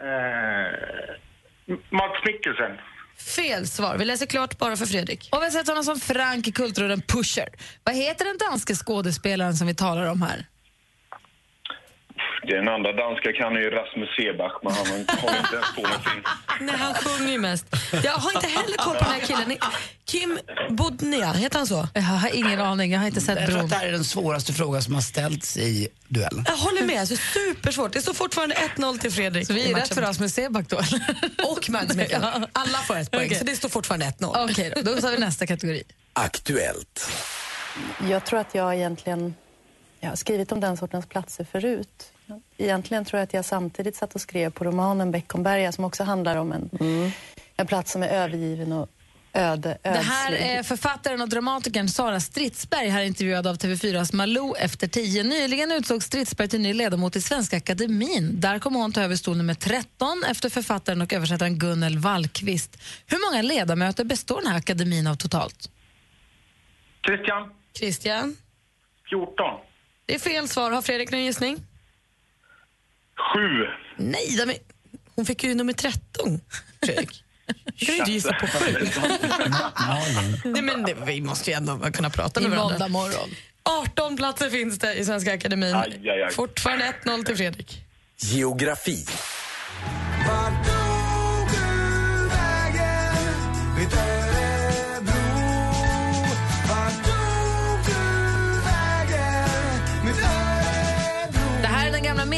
Eh, 0.00 1.76
Mats 1.90 2.24
Mikkelsen. 2.26 2.78
Fel 3.18 3.66
svar. 3.66 3.96
Vi 3.98 4.04
läser 4.04 4.26
klart 4.26 4.58
bara 4.58 4.76
för 4.76 4.86
Fredrik. 4.86 5.28
Och 5.32 5.38
vi 5.40 5.44
har 5.44 5.50
sett 5.50 5.68
honom 5.68 5.84
som 5.84 6.00
Frank 6.00 6.48
i 6.48 6.52
kultrullen 6.52 7.02
Pusher. 7.02 7.48
Vad 7.84 7.94
heter 7.94 8.24
den 8.24 8.38
danske 8.38 8.74
skådespelaren 8.74 9.54
som 9.54 9.66
vi 9.66 9.74
talar 9.74 10.06
om 10.06 10.22
här? 10.22 10.46
Den 12.46 12.68
andra 12.68 12.92
danska 12.92 13.32
kan 13.32 13.54
ju 13.54 13.70
Rasmus 13.70 14.08
Sebach, 14.16 14.52
men 14.62 14.72
han 14.72 14.86
har 14.86 14.96
inte 14.98 15.12
ens 15.56 15.74
på 15.76 15.82
någonting. 15.82 16.22
Nej, 16.60 16.76
han 16.78 16.94
sjunger 16.94 17.32
ju 17.32 17.38
mest. 17.38 17.66
Jag 18.04 18.12
har 18.12 18.32
inte 18.34 18.46
heller 18.46 18.76
koll 18.76 18.96
på 18.96 19.04
den 19.04 19.12
här 19.12 19.20
killen. 19.20 19.58
Kim 20.04 20.38
Bodnia, 20.70 21.32
heter 21.32 21.58
han 21.58 21.66
så? 21.66 21.88
Jag 21.94 22.02
har 22.02 22.34
ingen 22.34 22.60
aning, 22.60 22.92
jag 22.92 23.00
har 23.00 23.06
inte 23.06 23.20
sett 23.20 23.46
Bron. 23.46 23.68
det 23.68 23.74
här 23.76 23.86
är 23.86 23.92
den 23.92 24.04
svåraste 24.04 24.52
frågan 24.52 24.82
som 24.82 24.94
har 24.94 25.00
ställts 25.00 25.56
i 25.56 25.88
duellen. 26.08 26.44
Jag 26.48 26.56
håller 26.56 26.82
med, 26.82 27.00
alltså, 27.00 27.16
supersvårt. 27.16 27.92
Det 27.92 28.02
står 28.02 28.14
fortfarande 28.14 28.54
1-0 28.54 28.98
till 28.98 29.12
Fredrik. 29.12 29.46
Så 29.46 29.52
vi 29.52 29.70
är 29.70 29.74
rätt 29.74 29.94
för 29.94 30.02
Rasmus 30.02 30.34
Seback 30.34 30.68
då? 30.68 30.76
Och 31.48 31.70
Mads 31.70 31.96
Mikkelsen. 31.96 32.46
Alla 32.52 32.78
får 32.78 32.96
ett 32.96 33.10
poäng, 33.10 33.26
Okej. 33.26 33.38
så 33.38 33.44
det 33.44 33.56
står 33.56 33.68
fortfarande 33.68 34.06
1-0. 34.06 34.50
Okej, 34.50 34.72
då, 34.76 34.94
då 34.94 35.00
tar 35.00 35.10
vi 35.10 35.18
nästa 35.18 35.46
kategori. 35.46 35.82
Aktuellt. 36.12 37.10
Jag 38.10 38.24
tror 38.24 38.40
att 38.40 38.54
jag 38.54 38.74
egentligen 38.74 39.34
jag 40.00 40.08
har 40.08 40.16
skrivit 40.16 40.52
om 40.52 40.60
den 40.60 40.76
sortens 40.76 41.06
platser 41.06 41.46
förut. 41.52 42.12
Egentligen 42.58 43.04
tror 43.04 43.18
jag 43.18 43.24
att 43.24 43.34
jag 43.34 43.44
samtidigt 43.44 43.96
satt 43.96 44.14
och 44.14 44.20
skrev 44.20 44.50
på 44.50 44.64
romanen 44.64 45.10
Beckomberga 45.10 45.72
som 45.72 45.84
också 45.84 46.04
handlar 46.04 46.36
om 46.36 46.52
en, 46.52 46.70
en 47.56 47.66
plats 47.66 47.92
som 47.92 48.02
är 48.02 48.08
övergiven 48.08 48.72
och 48.72 48.88
öde, 49.32 49.78
Det 49.82 49.88
här 49.88 50.32
ödslig. 50.32 50.50
är 50.50 50.62
författaren 50.62 51.20
och 51.20 51.28
dramatikern 51.28 51.88
Sara 51.88 52.20
Stridsberg 52.20 52.88
här 52.88 53.02
intervjuad 53.02 53.46
av 53.46 53.56
TV4s 53.56 54.14
Malou 54.14 54.54
efter 54.58 54.88
tio. 54.88 55.22
Nyligen 55.22 55.72
utsåg 55.72 56.02
Stridsberg 56.02 56.48
till 56.48 56.60
ny 56.60 56.72
ledamot 56.74 57.16
i 57.16 57.20
Svenska 57.20 57.56
Akademin. 57.56 58.40
Där 58.40 58.58
kommer 58.58 58.80
hon 58.80 58.92
ta 58.92 59.02
över 59.02 59.16
stol 59.16 59.36
nummer 59.36 59.54
13 59.54 60.24
efter 60.30 60.48
författaren 60.48 61.02
och 61.02 61.12
översättaren 61.12 61.58
Gunnel 61.58 61.98
Wallqvist. 61.98 62.78
Hur 63.06 63.30
många 63.30 63.42
ledamöter 63.42 64.04
består 64.04 64.40
den 64.40 64.50
här 64.50 64.58
akademin 64.58 65.06
av 65.06 65.14
totalt? 65.14 65.70
Christian. 67.06 67.50
Christian? 67.78 68.36
14. 69.10 69.34
Det 70.06 70.14
är 70.14 70.18
fel 70.18 70.48
svar. 70.48 70.70
Har 70.70 70.82
Fredrik 70.82 71.10
någon 71.10 71.24
gissning? 71.24 71.56
Sju. 73.34 73.66
Nej, 73.96 74.36
de 74.36 74.50
är... 74.50 74.56
hon 75.14 75.26
fick 75.26 75.44
ju 75.44 75.54
nummer 75.54 75.72
13. 75.72 76.40
Fredrik. 76.84 77.22
Du 77.78 77.86
kan 77.86 77.94
ju 77.94 77.98
inte 78.00 78.12
gissa 78.12 78.32
på 78.32 78.46
sju. 78.46 78.88
Nej, 80.44 80.62
men 80.62 80.82
det, 80.82 80.94
vi 81.06 81.20
måste 81.20 81.50
ju 81.50 81.56
ändå 81.56 81.78
kunna 81.78 82.10
prata 82.10 82.40
med 82.40 82.46
I 82.46 82.50
varandra. 82.50 82.72
måndag 82.72 82.88
morgon. 82.88 83.28
18 83.62 84.16
platser 84.16 84.50
finns 84.50 84.78
det 84.78 84.94
i 84.94 85.04
Svenska 85.04 85.34
Akademin. 85.34 85.74
Aj, 85.74 86.00
aj, 86.08 86.22
aj. 86.22 86.32
Fortfarande 86.32 86.94
1-0 87.04 87.24
till 87.24 87.36
Fredrik. 87.36 87.82
Geografi. 88.18 89.06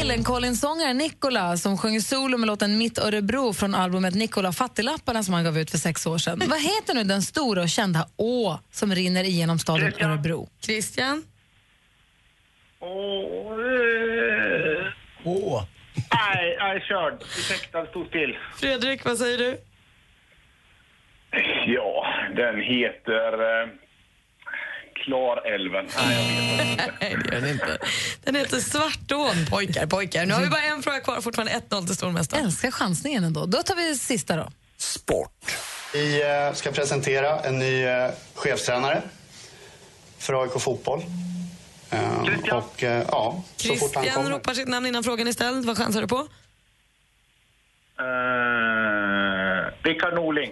Millencolin-sångaren 0.09 0.97
Nicola 0.97 1.57
som 1.57 1.77
sjunger 1.77 1.99
solo 1.99 2.37
med 2.37 2.47
låten 2.47 2.77
Mitt 2.77 2.97
Örebro 2.97 3.53
från 3.53 3.75
albumet 3.75 4.15
Nicola 4.15 4.51
Fattiglapparna 4.51 5.23
som 5.23 5.33
han 5.33 5.43
gav 5.43 5.57
ut 5.57 5.71
för 5.71 5.77
sex 5.77 6.05
år 6.05 6.17
sedan. 6.17 6.41
Vad 6.47 6.61
heter 6.61 6.93
nu 6.93 7.03
den 7.03 7.21
stora 7.21 7.61
och 7.61 7.69
kända 7.69 8.07
å 8.15 8.59
som 8.71 8.95
rinner 8.95 9.23
igenom 9.23 9.59
staden 9.59 9.93
Örebro? 10.01 10.49
Christian? 10.61 11.23
Åh. 12.79 12.89
eh, 13.51 14.87
Åh. 15.23 15.63
Nej, 16.11 16.55
jag 16.59 16.69
är 16.75 16.79
körd. 16.79 17.21
Ursäkta, 17.21 17.85
stod 17.85 18.07
still. 18.07 18.37
Fredrik, 18.55 19.05
vad 19.05 19.17
säger 19.17 19.37
du? 19.37 19.57
Ja, 21.73 22.05
den 22.35 22.61
heter 22.61 23.33
eh, 23.33 23.69
Klarälven. 25.03 25.85
Nej, 25.97 26.51
jag 26.57 26.57
vet 26.57 26.71
inte. 26.71 26.93
Nej, 27.01 27.17
det 27.23 27.35
gör 27.35 27.41
den 27.41 27.49
inte. 27.49 27.77
Den 28.23 28.35
heter 28.35 28.59
Svartån. 28.59 29.45
Pojkar, 29.49 29.85
pojkar. 29.85 30.25
Nu 30.25 30.33
har 30.33 30.41
vi 30.41 30.47
bara 30.49 30.61
en 30.61 30.83
fråga 30.83 30.99
kvar, 30.99 31.21
fortfarande 31.21 31.53
1-0 31.69 31.85
till 31.85 31.95
stormästaren. 31.95 32.45
Älskar 32.45 32.71
chansningen 32.71 33.23
ändå. 33.23 33.45
Då 33.45 33.63
tar 33.63 33.75
vi 33.75 33.95
sista 33.97 34.35
då. 34.35 34.51
Vi 35.93 36.21
eh, 36.21 36.53
ska 36.53 36.71
presentera 36.71 37.39
en 37.39 37.59
ny 37.59 37.83
eh, 37.83 38.09
chefstränare 38.35 39.01
för 40.17 40.43
AIK 40.43 40.51
Fotboll. 40.61 41.01
Eh, 41.91 42.53
Och 42.53 42.83
eh, 42.83 43.03
ja, 43.11 43.43
så 43.55 43.75
fort 43.75 43.95
han 43.95 44.03
Christian 44.03 44.23
kommer. 44.23 44.37
ropar 44.37 44.53
sitt 44.53 44.67
namn 44.67 44.85
innan 44.85 45.03
frågan 45.03 45.27
är 45.27 45.31
ställd. 45.31 45.65
Vad 45.65 45.77
chansar 45.77 46.01
du 46.01 46.07
på? 46.07 46.27
Uh, 48.01 49.71
Rickard 49.83 50.13
Norling. 50.13 50.51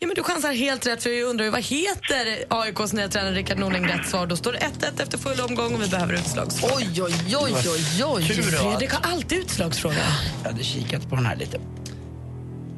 Ja, 0.00 0.06
men 0.06 0.14
du 0.14 0.22
chansar 0.22 0.52
helt 0.52 0.86
rätt, 0.86 1.02
för 1.02 1.10
jag 1.10 1.28
undrar 1.28 1.44
ju 1.44 1.50
vad 1.50 1.62
heter 1.62 2.44
AIKs 2.50 2.92
nya 2.92 3.08
tränare 3.08 3.34
Rickard 3.34 3.58
Norling 3.58 3.86
rätt 3.88 4.08
svar? 4.08 4.26
Då 4.26 4.36
står 4.36 4.52
det 4.52 4.58
1-1 4.58 5.02
efter 5.02 5.18
full 5.18 5.40
omgång 5.40 5.74
och 5.74 5.82
vi 5.82 5.88
behöver 5.88 6.14
utslagsfråga. 6.14 6.74
Oj, 6.76 7.02
oj, 7.02 7.36
oj, 7.36 7.52
oj, 7.66 8.04
oj. 8.04 8.22
Fredrik 8.42 8.90
har 8.92 9.10
alltid 9.12 9.38
utslagsfråga. 9.38 9.96
Jag 10.42 10.50
hade 10.50 10.64
kikat 10.64 11.08
på 11.10 11.16
den 11.16 11.26
här 11.26 11.36
lite. 11.36 11.60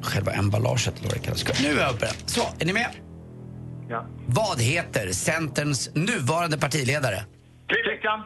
Själva 0.03 0.33
emballaget 0.33 0.99
eller 0.99 1.09
vad 1.09 1.15
det 1.19 1.25
kallas. 1.25 1.61
Nu 1.63 1.69
är 1.69 1.83
jag 1.83 1.95
uppe. 1.95 2.11
Så, 2.27 2.41
är 2.59 2.65
ni 2.67 2.73
med? 2.73 2.91
Ja. 3.89 4.07
Vad 4.27 4.61
heter 4.61 5.13
Centerns 5.13 5.91
nuvarande 5.95 6.59
partiledare? 6.59 7.25
Christian. 7.69 8.21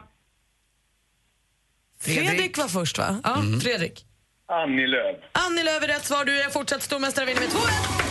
Fredrik, 2.01 2.57
var 2.57 2.67
först, 2.67 2.97
va? 2.97 3.17
Ja, 3.23 3.35
Mm. 3.39 3.59
Fredrik. 3.61 4.05
Annie 4.51 4.87
Lööf. 4.87 5.17
Annie 5.31 5.63
Lööf 5.63 5.83
är 5.83 5.87
rätt 5.87 6.05
svar. 6.05 6.25
Du 6.25 6.41
är 6.41 6.49
fortsatt 6.49 6.83
stormästare 6.83 7.25
vinner 7.25 7.41
med 7.41 7.49
2-1. 7.49 8.04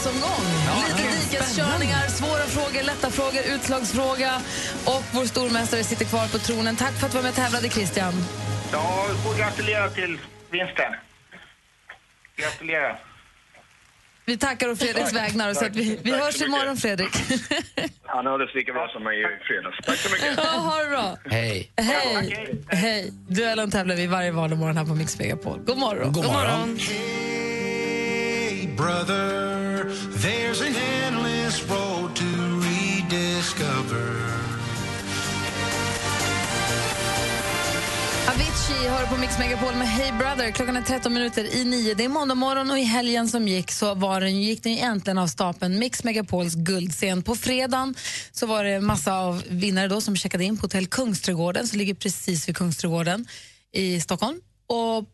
Härlig 0.00 0.20
måndagsomgång. 0.20 0.44
Lite 0.88 1.02
dikeskörningar, 1.20 2.08
svåra 2.08 2.44
frågor, 2.46 2.82
lätta 2.82 3.10
frågor, 3.10 3.42
utslagsfråga. 3.54 4.40
Och 4.84 5.04
vår 5.12 5.24
stormästare 5.24 5.84
sitter 5.84 6.04
kvar 6.04 6.26
på 6.32 6.38
tronen. 6.38 6.76
Tack 6.76 6.92
för 6.92 7.06
att 7.06 7.12
du 7.12 7.18
var 7.18 7.22
med 7.22 7.30
och 7.30 7.36
tävlade, 7.36 7.68
Christian. 7.68 8.12
Ja, 8.72 9.06
vi 9.10 9.18
får 9.18 9.38
gratulera 9.38 9.88
till 9.90 10.18
vinsten. 10.50 10.92
Gratulerar. 12.36 12.98
Vi 14.24 14.36
tackar 14.36 14.68
å 14.68 14.76
Fredriks 14.76 15.12
vägnar 15.12 15.50
och 15.50 15.56
så 15.56 15.64
att 15.64 15.76
vi, 15.76 15.98
vi 16.02 16.10
Tack 16.10 16.20
så 16.20 16.24
hörs 16.24 16.42
imorgon, 16.42 16.76
Fredrik. 16.76 17.08
Han 18.04 18.26
hördes 18.26 18.54
lika 18.54 18.72
bra 18.72 18.88
som 18.88 19.04
mig 19.04 19.20
i 19.20 19.24
fredags. 19.48 19.76
Tack 19.86 19.96
så 19.96 20.10
mycket. 20.12 20.34
Ja, 20.36 20.42
ha 20.42 20.82
det 20.82 20.88
bra. 20.88 21.16
Hej. 21.24 21.72
Hej. 21.76 22.58
Hej. 22.68 23.12
Duellen 23.28 23.70
tävlar 23.70 23.96
vi 23.96 24.06
varje 24.06 24.30
vardagsmorgon 24.30 24.76
här 24.76 24.84
på 24.84 24.94
Mix 24.94 25.18
Megapol. 25.18 25.60
God 25.66 25.78
morgon. 25.78 26.12
God 26.12 26.24
morgon. 26.24 26.78
Hey, 28.50 28.66
brother, 28.76 29.59
there's 29.84 30.60
an 30.60 30.74
endless 30.76 31.70
road 31.70 32.16
to 32.16 32.24
rediscover. 32.60 34.30
Avicii 38.28 38.88
hör 38.88 39.06
på 39.06 39.16
Mix 39.16 39.38
Megapol 39.38 39.74
med 39.74 39.88
Hey 39.88 40.12
Brother. 40.12 40.50
Klockan 40.50 40.76
är 40.76 40.82
13 40.82 41.14
minuter 41.14 41.54
i 41.54 41.64
nio. 41.64 41.94
Det 41.94 42.04
är 42.04 42.08
måndag 42.08 42.34
morgon 42.34 42.70
och 42.70 42.78
i 42.78 42.82
helgen 42.82 43.28
som 43.28 43.48
gick 43.48 43.70
så 43.70 43.94
var 43.94 44.20
den, 44.20 44.42
gick 44.42 44.62
den 44.62 44.72
ju 44.72 44.78
äntligen 44.78 45.18
av 45.18 45.26
stapeln 45.26 45.78
Mix 45.78 46.04
Megapols 46.04 46.54
guldscen. 46.54 47.22
På 47.22 47.36
fredagen 47.36 47.94
så 48.32 48.46
var 48.46 48.64
det 48.64 48.80
massa 48.80 49.14
av 49.14 49.42
vinnare 49.48 49.88
då 49.88 50.00
som 50.00 50.16
checkade 50.16 50.44
in 50.44 50.56
på 50.56 50.62
hotell 50.62 50.86
Kungsträdgården 50.86 51.66
som 51.66 51.78
ligger 51.78 51.94
precis 51.94 52.48
vid 52.48 52.56
Kungsträdgården 52.56 53.26
i 53.72 54.00
Stockholm. 54.00 54.40
Och 54.66 55.04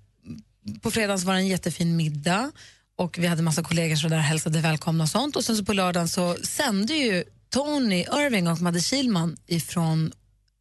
på 0.83 0.91
fredagen 0.91 1.19
så 1.19 1.27
var 1.27 1.35
det 1.35 1.41
en 1.41 1.47
jättefin 1.47 1.97
middag 1.97 2.51
och 2.97 3.19
vi 3.19 3.27
hade 3.27 3.43
massa 3.43 3.63
kollegor 3.63 3.97
som 3.97 4.11
var 4.11 4.17
där 4.17 4.23
hälsade 4.23 4.61
välkomna 4.61 5.05
och 5.05 5.11
sånt. 5.11 5.37
Och 5.37 5.45
sen 5.45 5.57
så 5.57 5.65
på 5.65 5.73
lördagen 5.73 6.09
så 6.09 6.37
sände 6.43 6.95
ju 6.95 7.25
Tony 7.51 8.01
Irving 8.01 8.49
och 8.49 8.61
Madde 8.61 8.81
Kilman 8.81 9.37
ifrån 9.47 10.13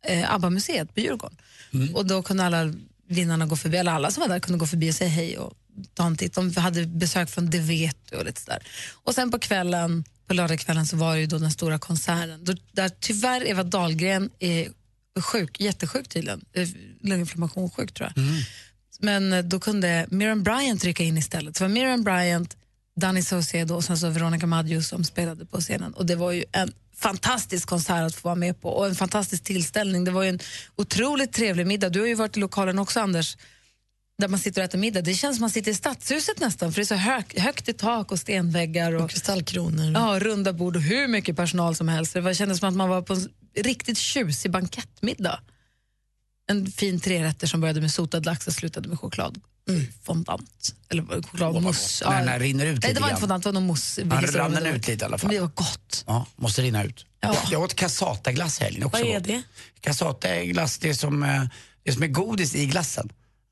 eh, 0.08 0.34
ABBA-museet 0.34 0.94
på 0.94 1.00
Djurgården. 1.00 1.38
Och 1.94 2.06
då 2.06 2.24
kunde 2.24 2.44
alla 2.44 2.74
vinnarna 3.08 3.46
gå 3.46 3.56
förbi, 3.56 3.78
eller 3.78 3.92
alla 3.92 4.12
som 4.12 4.22
var 4.22 4.28
där 4.28 4.40
kunde 4.40 4.60
gå 4.60 4.68
förbi 4.68 4.92
och 4.92 4.96
säga 4.96 5.10
hej 5.10 5.38
och 5.38 5.54
ta 5.94 6.06
en 6.06 6.18
titt. 6.18 6.34
De 6.34 6.56
hade 6.58 6.86
besök 6.86 7.30
från 7.30 7.50
Det 7.50 7.60
vet 7.60 7.98
du 8.10 8.18
och 8.18 8.26
lite 8.26 8.42
sådär. 8.42 8.64
Och 9.04 9.16
sen 9.16 9.32
på 9.32 9.40
kvällen, 9.40 10.04
på 10.28 10.34
lördagskvällen 10.34 10.86
så 10.86 10.98
var 10.98 11.16
det 11.16 11.22
ju 11.22 11.28
då 11.28 11.38
den 11.38 11.52
stora 11.52 11.80
konserten. 11.80 12.44
Då, 12.44 12.54
där 12.72 12.90
tyvärr 13.00 13.48
Eva 13.48 13.64
Dahlgren 13.64 14.30
är 14.40 14.70
sjuk, 15.22 15.60
jättesjuk 15.60 16.08
tydligen. 16.08 16.46
Eh, 16.54 16.68
Lunginflammation 17.02 17.70
sjuk 17.70 17.94
tror 17.94 18.12
jag. 18.16 18.24
Men 19.00 19.34
eh, 19.34 19.44
då 19.44 19.60
kunde 19.60 20.06
Miriam 20.10 20.44
Bryant 20.44 20.84
rycka 20.84 21.04
in 21.04 21.18
istället. 21.18 21.58
Så 21.58 21.64
det 21.64 21.68
var 21.68 21.74
Miriam 21.74 22.04
Bryant, 22.04 22.58
Danny 22.96 23.22
Saucedo 23.22 23.76
och 23.76 23.84
sen 23.84 23.98
så 23.98 24.10
Veronica 24.10 24.48
Maggio 24.48 24.82
som 24.82 25.04
spelade 25.04 25.46
på 25.46 25.62
scenen. 25.62 25.94
Och 25.94 26.06
det 26.06 26.16
var 26.16 26.32
ju 26.32 26.44
en 26.52 26.72
fantastisk 26.98 27.68
konsert 27.70 28.08
att 28.08 28.16
få 28.16 28.28
vara 28.28 28.36
med 28.36 28.62
på 28.62 28.70
och 28.70 28.86
en 28.88 28.96
fantastisk 28.96 29.44
tillställning. 29.44 30.04
Det 30.04 30.12
var 30.12 30.24
ju 30.24 30.30
en 30.30 30.40
otroligt 30.76 31.34
trevlig 31.34 31.68
middag. 31.68 31.90
Du 31.90 32.00
har 32.00 32.08
ju 32.08 32.16
varit 32.16 32.38
i 32.38 32.40
lokalen 32.40 32.80
också 32.80 33.00
Anders, 33.00 33.38
där 34.18 34.28
man 34.28 34.40
sitter 34.40 34.62
och 34.62 34.66
äter 34.66 34.78
middag. 34.78 35.02
Det 35.02 35.14
känns 35.14 35.38
som 35.38 35.42
man 35.42 35.50
sitter 35.50 35.72
i 35.72 35.76
stadshuset 35.76 36.40
nästan 36.40 36.72
för 36.72 36.82
det 36.82 36.84
är 36.84 36.86
så 36.86 36.96
hög, 36.96 37.40
högt 37.40 37.70
i 37.70 37.74
tak 37.74 38.12
och 38.12 38.20
stenväggar 38.20 38.96
och, 38.96 39.10
kristallkronor. 39.10 39.92
Ja, 39.94 40.20
runda 40.20 40.54
bord 40.54 40.76
och 40.76 40.82
hur 40.82 41.08
mycket 41.08 41.36
personal 41.36 41.76
som 41.76 41.88
helst. 41.88 42.14
Det 42.14 42.22
var, 42.22 42.34
kändes 42.34 42.60
som 42.60 42.70
att 42.70 42.76
man 42.76 42.90
var 42.90 43.02
på 43.02 43.14
en 43.14 43.30
riktigt 43.56 43.98
tjusig 43.98 44.52
bankettmiddag. 44.52 45.40
En 46.48 46.72
fin 46.72 47.00
trerätter 47.00 47.48
som 47.48 47.62
började 47.62 47.82
med 47.82 47.92
sotad 47.92 48.26
lax 48.26 48.48
och 48.48 48.54
slutade 48.54 48.90
med 48.90 49.00
choklad. 49.00 49.42
Fondant. 50.04 50.76
Eller 50.90 51.04
chokladmousse. 51.04 52.10
När 52.10 52.26
den 52.26 52.40
rinner 52.40 52.66
ut 52.66 52.84
Nej, 52.84 52.94
det 52.94 53.00
var 53.00 53.10
inte 53.10 53.20
fondant, 53.20 53.44
det 53.44 53.48
var 53.48 53.54
någon 53.54 53.68
mousse. 53.68 54.02
Ja, 54.02 54.18
Vilket 54.18 54.36
rann 54.36 54.52
det 54.52 54.60
den 54.60 54.76
ut 54.76 54.88
lite 54.88 55.04
i 55.04 55.06
alla 55.06 55.18
fall. 55.18 55.32
Det 55.32 55.40
var 55.40 55.48
gott. 55.48 56.04
Ja, 56.08 56.26
måste 56.36 56.62
rinna 56.62 56.84
ut. 56.84 57.06
Jag, 57.20 57.36
jag 57.52 57.62
åt 57.62 57.74
cassataglass 57.74 58.62
i 58.62 58.64
helgen 58.64 58.84
också. 58.84 59.04
Vad 59.04 59.12
är 59.12 59.20
det? 59.20 59.42
Cassataglass, 59.80 60.78
det 60.78 60.90
är 60.90 60.94
som, 60.94 61.24
eh, 61.24 61.44
det 61.84 61.90
är 61.90 61.94
som 61.94 62.04
är 62.04 62.08
godis 62.08 62.56
i 62.56 62.66
glassen. 62.66 63.10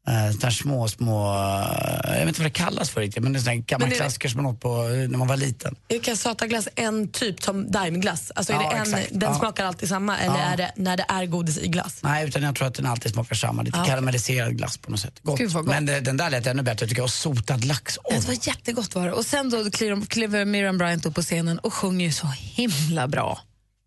Uh, 0.07 0.37
där 0.37 0.49
små, 0.49 0.87
små, 0.87 1.33
eh, 1.33 2.11
jag 2.11 2.19
vet 2.19 2.27
inte 2.27 2.39
vad 2.41 2.45
det 2.45 2.49
kallas 2.53 2.89
för 2.89 3.01
riktigt, 3.01 3.23
men 3.23 3.33
det 3.33 3.39
är 3.39 3.41
sådana 3.41 3.61
gamla 3.61 3.85
Men 3.85 3.89
det- 3.89 3.95
klassiker 3.95 4.29
som 4.29 4.43
man 4.43 4.53
åt 4.53 4.61
på 4.61 4.69
eh, 4.87 5.09
när 5.09 5.17
man 5.17 5.27
var 5.27 5.37
liten. 5.37 5.75
Är 5.87 5.99
cassataglass 5.99 6.67
en 6.75 7.07
typ 7.07 7.43
som 7.43 7.71
daimglass? 7.71 8.31
Alltså 8.35 8.53
är 8.53 8.57
Ja, 8.57 8.69
det 8.69 8.75
en, 8.75 8.81
exakt. 8.81 9.07
den 9.11 9.31
Ja. 9.31 9.39
smakar 9.39 9.65
alltid 9.65 9.89
samma 9.89 10.17
eller 10.17 10.35
Ja. 10.39 10.41
är 10.43 10.57
det 10.57 10.71
när 10.75 10.97
det 10.97 11.05
är 11.09 11.25
godis 11.25 11.57
i 11.57 11.67
glass? 11.67 11.99
Nej, 12.01 12.27
utan 12.27 12.43
jag 12.43 12.55
tror 12.55 12.67
att 12.67 12.73
den 12.73 12.85
alltid 12.85 13.11
smakar 13.13 13.35
samma. 13.35 13.61
Lite 13.61 13.83
karamelliserad 13.87 14.57
glass 14.57 14.77
på 14.77 14.91
något 14.91 14.99
sätt. 14.99 15.19
Gott. 15.23 15.53
Gott. 15.53 15.65
Men 15.65 15.89
eh, 15.89 15.97
den 16.01 16.17
där 16.17 16.29
lät 16.29 16.47
ännu 16.47 16.63
bättre 16.63 16.87
tycker 16.87 16.99
jag. 16.99 17.03
Och 17.05 17.09
sotad 17.11 17.65
lax. 17.65 17.97
Åh. 18.03 18.15
Det 18.19 18.27
var 18.27 18.47
jättegott 18.47 18.95
var 18.95 19.05
det. 19.05 19.13
Och 19.13 19.25
sen 19.25 19.49
då 19.49 19.69
kliver 20.07 20.45
Miriam 20.45 20.77
Bryant 20.77 21.05
upp 21.05 21.15
på 21.15 21.21
scenen 21.21 21.59
och 21.59 21.73
sjunger 21.73 22.05
ju 22.05 22.11
så 22.11 22.27
himla 22.27 23.07
bra. 23.07 23.41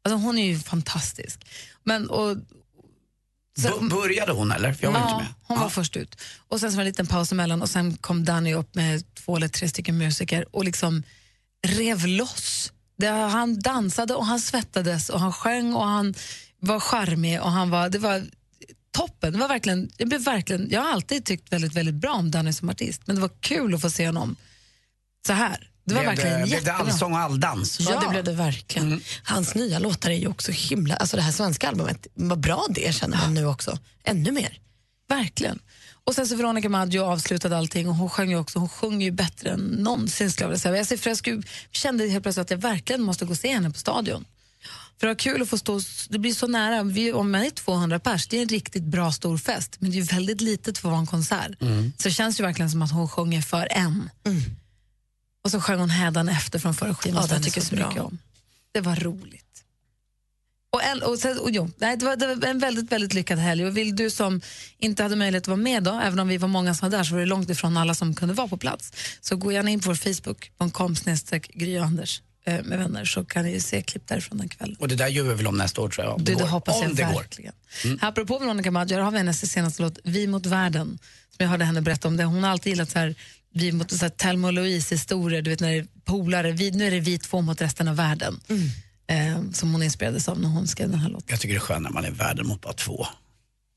Alltså 0.05 0.19
hon 0.19 0.39
är 0.39 0.47
ju 0.47 0.59
fantastisk. 0.59 1.41
Men, 1.85 2.11
och, 2.11 2.37
B- 3.63 3.89
började 3.91 4.33
hon 4.33 4.53
eller? 4.53 4.73
För 4.73 4.85
jag 4.85 4.93
var 4.93 5.01
ja, 5.01 5.11
inte 5.11 5.25
med. 5.25 5.35
hon 5.43 5.61
var 5.61 5.69
först 5.69 5.97
ut. 5.97 6.21
Och 6.49 6.61
sen 6.61 6.71
så 6.71 6.77
var 6.77 6.85
det 6.85 6.89
en 6.89 6.91
liten 6.91 7.07
paus 7.07 7.33
emellan 7.33 7.63
och 7.63 7.71
sen 7.71 7.97
kom 7.97 8.25
Danny 8.25 8.55
upp 8.55 8.75
med 8.75 9.15
två 9.15 9.37
eller 9.37 9.49
tre 9.49 9.69
stycken 9.69 9.99
musiker 9.99 10.47
och 10.57 10.65
liksom 10.65 11.03
rev 11.67 12.07
loss. 12.07 12.73
Det, 12.99 13.07
han 13.09 13.59
dansade 13.59 14.15
och 14.15 14.27
han 14.27 14.41
svettades 14.41 15.09
och 15.09 15.21
han 15.21 15.33
sjöng 15.33 15.75
och 15.75 15.87
han 15.87 16.15
var 16.61 16.81
charmig 16.81 17.43
och 17.43 17.51
han 17.53 17.71
var, 17.71 17.89
det 17.89 17.99
var 17.99 18.23
toppen. 18.91 19.33
Det 19.33 19.39
var 19.39 19.49
verkligen, 19.49 19.91
jag, 19.97 20.09
blev 20.09 20.25
verkligen, 20.25 20.69
jag 20.71 20.81
har 20.81 20.93
alltid 20.93 21.25
tyckt 21.25 21.53
väldigt, 21.53 21.75
väldigt 21.75 21.95
bra 21.95 22.13
om 22.13 22.31
Danny 22.31 22.53
som 22.53 22.69
artist 22.69 23.03
men 23.05 23.17
det 23.17 23.23
var 23.23 23.31
kul 23.41 23.75
att 23.75 23.81
få 23.81 23.91
se 23.91 24.07
honom 24.07 24.37
så 25.27 25.33
här. 25.33 25.71
Det 25.87 25.95
var 25.95 26.03
Blev 26.03 26.11
verkligen 26.11 26.43
Blev 26.49 26.65
det 26.65 26.73
allsång 26.73 27.13
och 27.13 27.19
alldans? 27.19 27.81
Ja, 27.81 28.01
det 28.01 28.09
blev 28.09 28.25
det 28.25 28.33
verkligen. 28.33 28.87
Mm. 28.87 29.01
Hans 29.23 29.55
nya 29.55 29.79
låtar 29.79 30.11
är 30.11 30.15
ju 30.15 30.29
också 30.29 30.53
himla... 30.53 30.97
Alltså 30.97 31.17
det 31.17 31.23
här 31.23 31.33
svenska 31.33 31.69
albumet, 31.69 32.07
vad 32.15 32.41
bra 32.41 32.67
det 32.71 32.95
känner 32.95 33.17
man 33.17 33.35
nu 33.35 33.47
också. 33.47 33.79
Ännu 34.05 34.33
mer. 34.33 34.59
Verkligen. 35.09 35.59
Och 36.05 36.15
sen 36.15 36.27
så 36.27 36.37
Veronica 36.37 36.69
Maggio 36.69 37.01
avslutade 37.01 37.59
allting 37.59 37.89
och 37.89 37.95
hon 37.95 38.11
sjöng 38.11 38.31
ju 38.31 38.39
också, 38.39 38.59
hon 38.59 38.69
sjunger 38.69 39.07
ju 39.07 39.13
bättre 39.13 39.51
än 39.51 39.61
någonsin 39.61 40.31
skulle 40.31 40.45
jag 40.45 40.49
vilja 40.49 40.61
säga. 40.61 40.77
Jag, 40.77 40.87
ser- 40.87 40.97
för 40.97 41.11
jag 41.11 41.17
skulle, 41.17 41.43
kände 41.73 42.09
helt 42.09 42.23
plötsligt 42.23 42.43
att 42.43 42.51
jag 42.51 42.59
verkligen 42.59 43.03
måste 43.03 43.25
gå 43.25 43.31
och 43.31 43.39
se 43.39 43.55
henne 43.55 43.71
på 43.71 43.79
stadion. 43.79 44.25
För 45.01 45.07
det 45.07 45.11
var 45.13 45.19
kul 45.19 45.43
att 45.43 45.49
få 45.49 45.59
stå, 45.59 45.81
det 46.09 46.19
blir 46.19 46.35
så 46.35 46.47
nära, 46.47 46.83
vi, 46.83 47.13
om 47.13 47.31
man 47.31 47.43
är 47.43 47.51
200 47.51 47.99
pers, 47.99 48.27
det 48.27 48.39
är 48.39 48.43
en 48.43 48.49
riktigt 48.49 48.83
bra 48.85 49.13
stor 49.13 49.39
fest, 49.39 49.77
men 49.79 49.91
det 49.91 49.97
är 49.97 50.01
ju 50.01 50.07
väldigt 50.07 50.41
litet 50.41 50.79
för 50.79 50.89
att 50.89 50.93
vara 50.93 51.01
en 51.01 51.07
konsert. 51.07 51.51
Så 51.99 52.09
det 52.09 52.11
känns 52.11 52.41
ju 52.41 52.45
verkligen 52.45 52.71
som 52.71 52.83
att 52.83 52.93
hon 52.93 53.09
sjunger 53.09 53.43
för 53.43 53.69
en. 53.71 54.11
Och 55.47 55.51
så 55.53 55.61
sjöng 55.61 55.79
hon 55.79 55.91
hädan 55.91 56.29
efter 56.29 56.59
från 56.59 56.75
förra 56.75 56.95
skivan 56.95 57.23
Ja, 57.23 57.27
den 57.27 57.37
jag 57.37 57.45
tycker 57.45 57.61
så 57.61 57.67
så 57.67 57.75
mycket 57.75 58.03
om. 58.03 58.19
Det 58.73 58.81
var 58.81 58.97
roligt. 58.97 59.65
Och, 60.71 60.83
en, 60.85 61.03
och, 61.03 61.19
sen, 61.19 61.39
och 61.39 61.51
jo, 61.51 61.71
nej, 61.79 61.97
det, 61.97 62.05
var, 62.05 62.17
det 62.17 62.35
var 62.35 62.49
en 62.49 62.59
väldigt, 62.59 62.93
väldigt 62.93 63.15
lyckad 63.15 63.39
helg. 63.39 63.67
Och 63.67 63.77
vill 63.77 63.97
du 63.97 64.11
som 64.11 64.41
inte 64.79 65.03
hade 65.03 65.17
möjlighet 65.17 65.45
att 65.45 65.49
vara 65.49 65.57
med 65.57 65.83
då, 65.83 66.01
även 66.05 66.19
om 66.19 66.29
vi 66.29 66.37
var 66.37 66.49
många 66.49 66.75
som 66.75 66.91
var 66.91 66.99
där 66.99 67.05
så 67.05 67.15
var 67.15 67.21
det 67.21 67.27
långt 67.27 67.51
ifrån 67.51 67.77
alla 67.77 67.95
som 67.95 68.15
kunde 68.15 68.35
vara 68.35 68.49
på 68.49 68.57
plats. 68.57 68.93
Så 69.21 69.37
gå 69.37 69.53
gärna 69.53 69.71
in 69.71 69.81
på 69.81 69.89
vår 69.89 69.95
Facebook, 69.95 70.51
snedstreck 70.99 71.49
Gry 71.55 71.79
Anders 71.79 72.23
eh, 72.45 72.63
med 72.65 72.79
vänner 72.79 73.05
så 73.05 73.25
kan 73.25 73.45
ni 73.45 73.61
se 73.61 73.83
klipp 73.83 74.09
därifrån 74.09 74.39
den 74.39 74.49
kvällen. 74.49 74.77
Och 74.79 74.89
det 74.89 74.95
där 74.95 75.09
gör 75.09 75.25
vi 75.25 75.35
väl 75.35 75.47
om 75.47 75.57
nästa 75.57 75.81
år 75.81 75.89
tror 75.89 76.07
jag. 76.07 76.15
Om 76.15 76.25
det, 76.25 76.33
det 76.33 76.41
går. 76.41 76.47
hoppas 76.47 76.77
om 76.77 76.83
jag 76.83 76.97
det 76.97 77.03
verkligen. 77.03 77.53
går. 77.83 77.99
Apropå 78.01 78.39
Veronica 78.39 78.71
Maggio, 78.71 79.01
har 79.01 79.11
vi 79.11 79.19
hennes 79.19 79.53
senaste 79.53 79.83
låt 79.83 79.99
Vi 80.05 80.27
mot 80.27 80.47
världen. 80.47 80.99
Som 81.37 81.45
jag 81.45 81.51
hörde 81.51 81.65
henne 81.65 81.83
berätta 81.83 82.09
om 82.09 82.17
det. 82.17 82.25
Hon 82.25 82.43
har 82.43 82.51
alltid 82.51 82.71
gillat 82.71 82.91
så 82.91 82.99
här, 82.99 83.15
vi 83.57 83.73
mot, 83.73 83.91
så 83.91 84.05
här, 84.05 84.09
Thelma 84.09 84.47
och 84.49 84.53
Louise-historier. 84.53 85.43
Du 85.43 85.51
vet 85.51 85.61
när 85.61 85.73
det 85.73 85.79
är 85.79 85.87
polare, 86.05 86.53
vi, 86.53 86.71
nu 86.71 86.87
är 86.87 86.91
det 86.91 87.01
vi 87.01 87.19
två 87.19 87.41
mot 87.41 87.61
resten 87.61 87.89
av 87.89 87.97
världen. 87.97 88.41
Eh, 89.09 89.51
som 89.53 89.73
hon 89.73 89.83
inspirerades 89.83 90.29
av 90.29 90.41
när 90.41 90.49
hon 90.49 90.67
skrev 90.67 90.91
den 90.91 90.99
här 90.99 91.09
låten. 91.09 91.27
Jag 91.31 91.41
tycker 91.41 91.55
det 91.55 91.59
är 91.59 91.61
skönt 91.61 91.83
när 91.83 91.91
man 91.91 92.05
är 92.05 92.11
världen 92.11 92.47
mot 92.47 92.61
bara 92.61 92.73
två. 92.73 93.07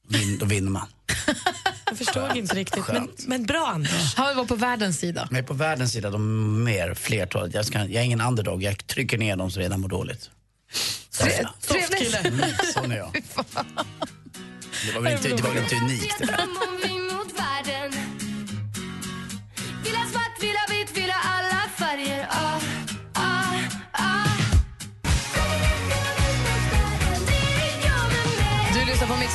Vin, 0.10 0.38
då 0.38 0.46
vinner 0.46 0.72
man. 0.72 0.88
Jag 1.86 1.98
förstår 1.98 2.38
inte 2.38 2.56
riktigt. 2.56 2.88
Men, 2.88 3.10
men 3.28 3.46
bra 3.46 3.68
Anders. 3.68 4.16
Har 4.16 4.30
vi 4.30 4.36
varit 4.36 4.48
på 4.48 4.56
världens 4.56 5.00
sida? 5.00 5.28
Men 5.32 5.46
på 5.46 5.54
världens 5.54 5.92
sida, 5.92 6.10
de 6.10 6.64
mer, 6.64 6.94
flertalet. 6.94 7.54
Jag, 7.54 7.66
ska, 7.66 7.80
jag 7.80 7.92
är 7.92 8.02
ingen 8.02 8.22
underdog, 8.22 8.64
jag 8.64 8.88
trycker 8.88 9.18
ner 9.18 9.36
dem 9.36 9.52
som 9.52 9.62
redan 9.62 9.82
mår 9.82 9.90
dåligt. 9.90 10.30
Tre, 11.20 11.48
trevligt. 11.62 12.26
Mm, 12.26 12.50
sån 12.74 12.92
är 12.92 12.98
jag. 12.98 13.12
Det 14.86 14.94
var 14.94 15.02
väl 15.02 15.14
inte, 15.14 15.30
det 15.30 15.44
var 15.44 15.54
väl 15.54 15.64
inte 15.64 15.76
unikt 15.76 16.16
det 16.20 16.26
där. 16.26 16.99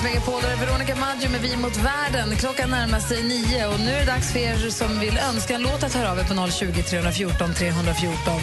Megapol 0.05 0.35
och 0.35 0.51
är 0.51 0.57
Veronica 0.57 0.97
Maggio 0.97 1.31
med 1.31 1.41
Vi 1.41 1.57
mot 1.57 1.77
världen. 1.77 2.37
Klockan 2.37 2.71
närmar 2.71 3.01
sig 3.01 3.23
nio 3.23 3.67
och 3.67 3.81
nu 3.81 3.91
är 3.91 4.01
det 4.01 4.07
dags 4.07 4.33
för 4.33 4.39
er 4.39 4.71
som 4.71 5.01
vill 5.01 5.19
önska 5.19 5.55
en 5.55 5.63
låt 5.63 5.83
att 5.83 5.95
höra 5.95 6.11
av 6.11 6.19
er 6.19 6.25
på 6.25 6.51
020 6.51 6.83
314 6.83 7.55
314. 7.55 8.41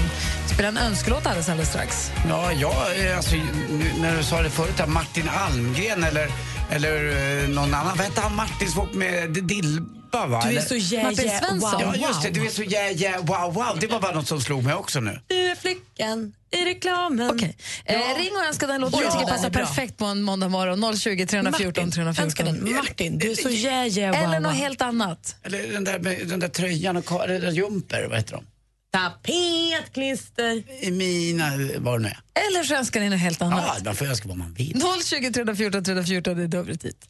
Spela 0.54 0.68
en 0.68 0.78
önskelåt 0.78 1.26
alldeles, 1.26 1.50
alldeles 1.50 1.70
strax. 1.70 2.12
Ja, 2.30 2.52
jag, 2.52 3.06
eh, 3.06 3.18
alltså, 3.18 3.36
nu, 3.36 3.92
när 4.02 4.18
du 4.18 4.24
sa 4.24 4.42
det 4.42 4.50
förut, 4.50 4.88
Martin 4.88 5.30
Almgren 5.30 6.04
eller, 6.04 6.28
eller 6.70 6.96
eh, 7.44 7.50
någon 7.50 7.74
annan. 7.74 7.98
Vad 7.98 8.06
hette 8.06 8.22
han 8.22 8.36
Martin 8.36 8.72
som 8.72 8.88
med 8.94 9.30
dill... 9.30 10.01
Dilba? 10.12 10.28
Va? 10.28 10.42
Du 10.50 10.58
är 10.58 10.62
så 10.62 10.76
yeah, 10.76 11.04
Martin 11.10 11.26
yeah, 11.26 11.40
Svensson. 11.44 11.72
wow, 11.72 11.96
Ja, 11.96 12.08
just 12.08 12.22
det. 12.22 12.28
wow. 12.30 12.34
Du 12.40 12.46
är 12.46 12.50
så 12.52 12.64
yeah, 12.64 12.92
yeah, 13.02 13.26
wow, 13.26 13.54
wow. 13.54 13.78
Det 13.80 13.88
var 13.88 14.00
bara 14.00 14.12
något 14.16 14.28
som 14.28 14.42
slog 14.42 14.64
mig 14.64 14.74
också 14.74 15.00
nu. 15.00 15.20
Du 15.28 15.36
är 15.36 15.56
flickan 15.56 16.34
i 16.52 16.66
reklamen. 16.66 17.30
Okej. 17.30 17.58
Eh, 17.86 17.96
ring 18.18 18.32
och 18.42 18.46
önska 18.48 18.68
den 18.68 18.82
låt 18.82 18.94
Oj, 18.94 19.00
jag 19.04 19.12
tycker 19.12 19.26
den 19.26 19.36
passar 19.36 19.50
perfekt 19.50 19.98
på 19.98 20.06
en 20.06 20.22
måndag 20.22 20.48
morgon. 20.50 20.98
020 20.98 21.26
314 21.26 21.44
Martin, 21.84 21.92
314. 21.92 22.24
önska 22.26 22.44
den. 22.44 22.76
Martin, 22.76 23.18
du 23.18 23.32
är 23.32 23.36
så 23.36 23.50
yeah, 23.50 23.88
yeah, 23.88 24.16
wow, 24.16 24.24
Eller 24.30 24.40
något 24.40 24.52
wow. 24.52 24.60
helt 24.62 24.82
annat. 24.82 25.36
Eller 25.44 25.68
den 25.74 25.84
där, 25.84 26.00
med- 26.00 26.28
den 26.28 26.40
där 26.40 26.48
tröjan 26.48 26.98
och 26.98 27.04
ka- 27.06 27.24
eller 27.24 27.52
jumper, 27.52 28.08
vad 28.10 28.18
heter 28.18 28.34
de? 28.34 28.46
Tapetklister. 28.91 30.63
I 30.85 30.91
mina, 30.91 31.51
vad 31.77 31.99
det 31.99 32.03
nu 32.03 32.07
är. 32.07 32.47
Eller 32.47 32.63
så 32.63 32.76
önskar 32.76 32.99
ni 32.99 33.09
något 33.09 33.19
helt 33.19 33.41
annat. 33.41 33.63
Ja, 33.68 33.84
man 33.85 33.95
får 33.95 34.05
önska 34.05 34.27
vad 34.27 34.38
man 34.38 34.53
vill. 34.53 34.81
020 35.05 35.31
314 35.34 35.84
314 35.84 36.38
det 36.38 36.43
är 36.43 36.47
dubbelt 36.47 36.85
hit. 36.85 37.09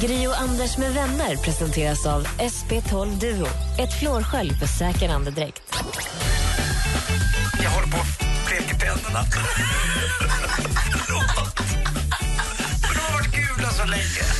Gri 0.00 0.26
och 0.26 0.40
Anders 0.40 0.78
med 0.78 0.92
vänner 0.94 1.36
presenteras 1.36 2.06
av 2.06 2.26
SP12 2.26 3.20
Duo. 3.20 3.46
Ett 3.78 3.98
flårskölj 4.00 4.50
för 4.54 4.66
säker 4.66 5.08
andedräkt. 5.08 5.62
Jag 7.62 7.70
håller 7.70 7.88
på 7.92 7.96
att 7.98 8.18
bleka 8.48 8.78
tänderna. 8.78 9.24
Förlåt. 11.06 11.60
Men 12.82 12.92
de 12.94 12.98
har 13.00 13.12
varit 13.12 13.34
gula 13.34 13.70
så 13.70 13.84
länge. 13.84 14.31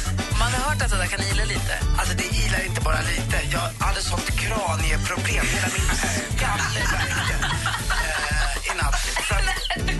Hört 0.72 0.82
att 0.82 0.90
det 0.90 0.96
där 0.96 1.06
kan 1.06 1.20
ila 1.20 1.44
lite? 1.44 1.74
Alltså 1.98 2.14
det 2.16 2.24
ilar 2.24 2.66
inte 2.68 2.80
bara 2.80 3.00
lite. 3.00 3.36
Jag 3.52 3.86
hade 3.86 4.00
sånt 4.00 4.30
kranieproblem. 4.40 5.46
Hela 5.54 5.68
min 5.76 5.88
skalle 6.36 6.80
värkte 6.92 7.34
eh, 7.98 8.72
i 8.72 8.76
natt. 8.82 8.96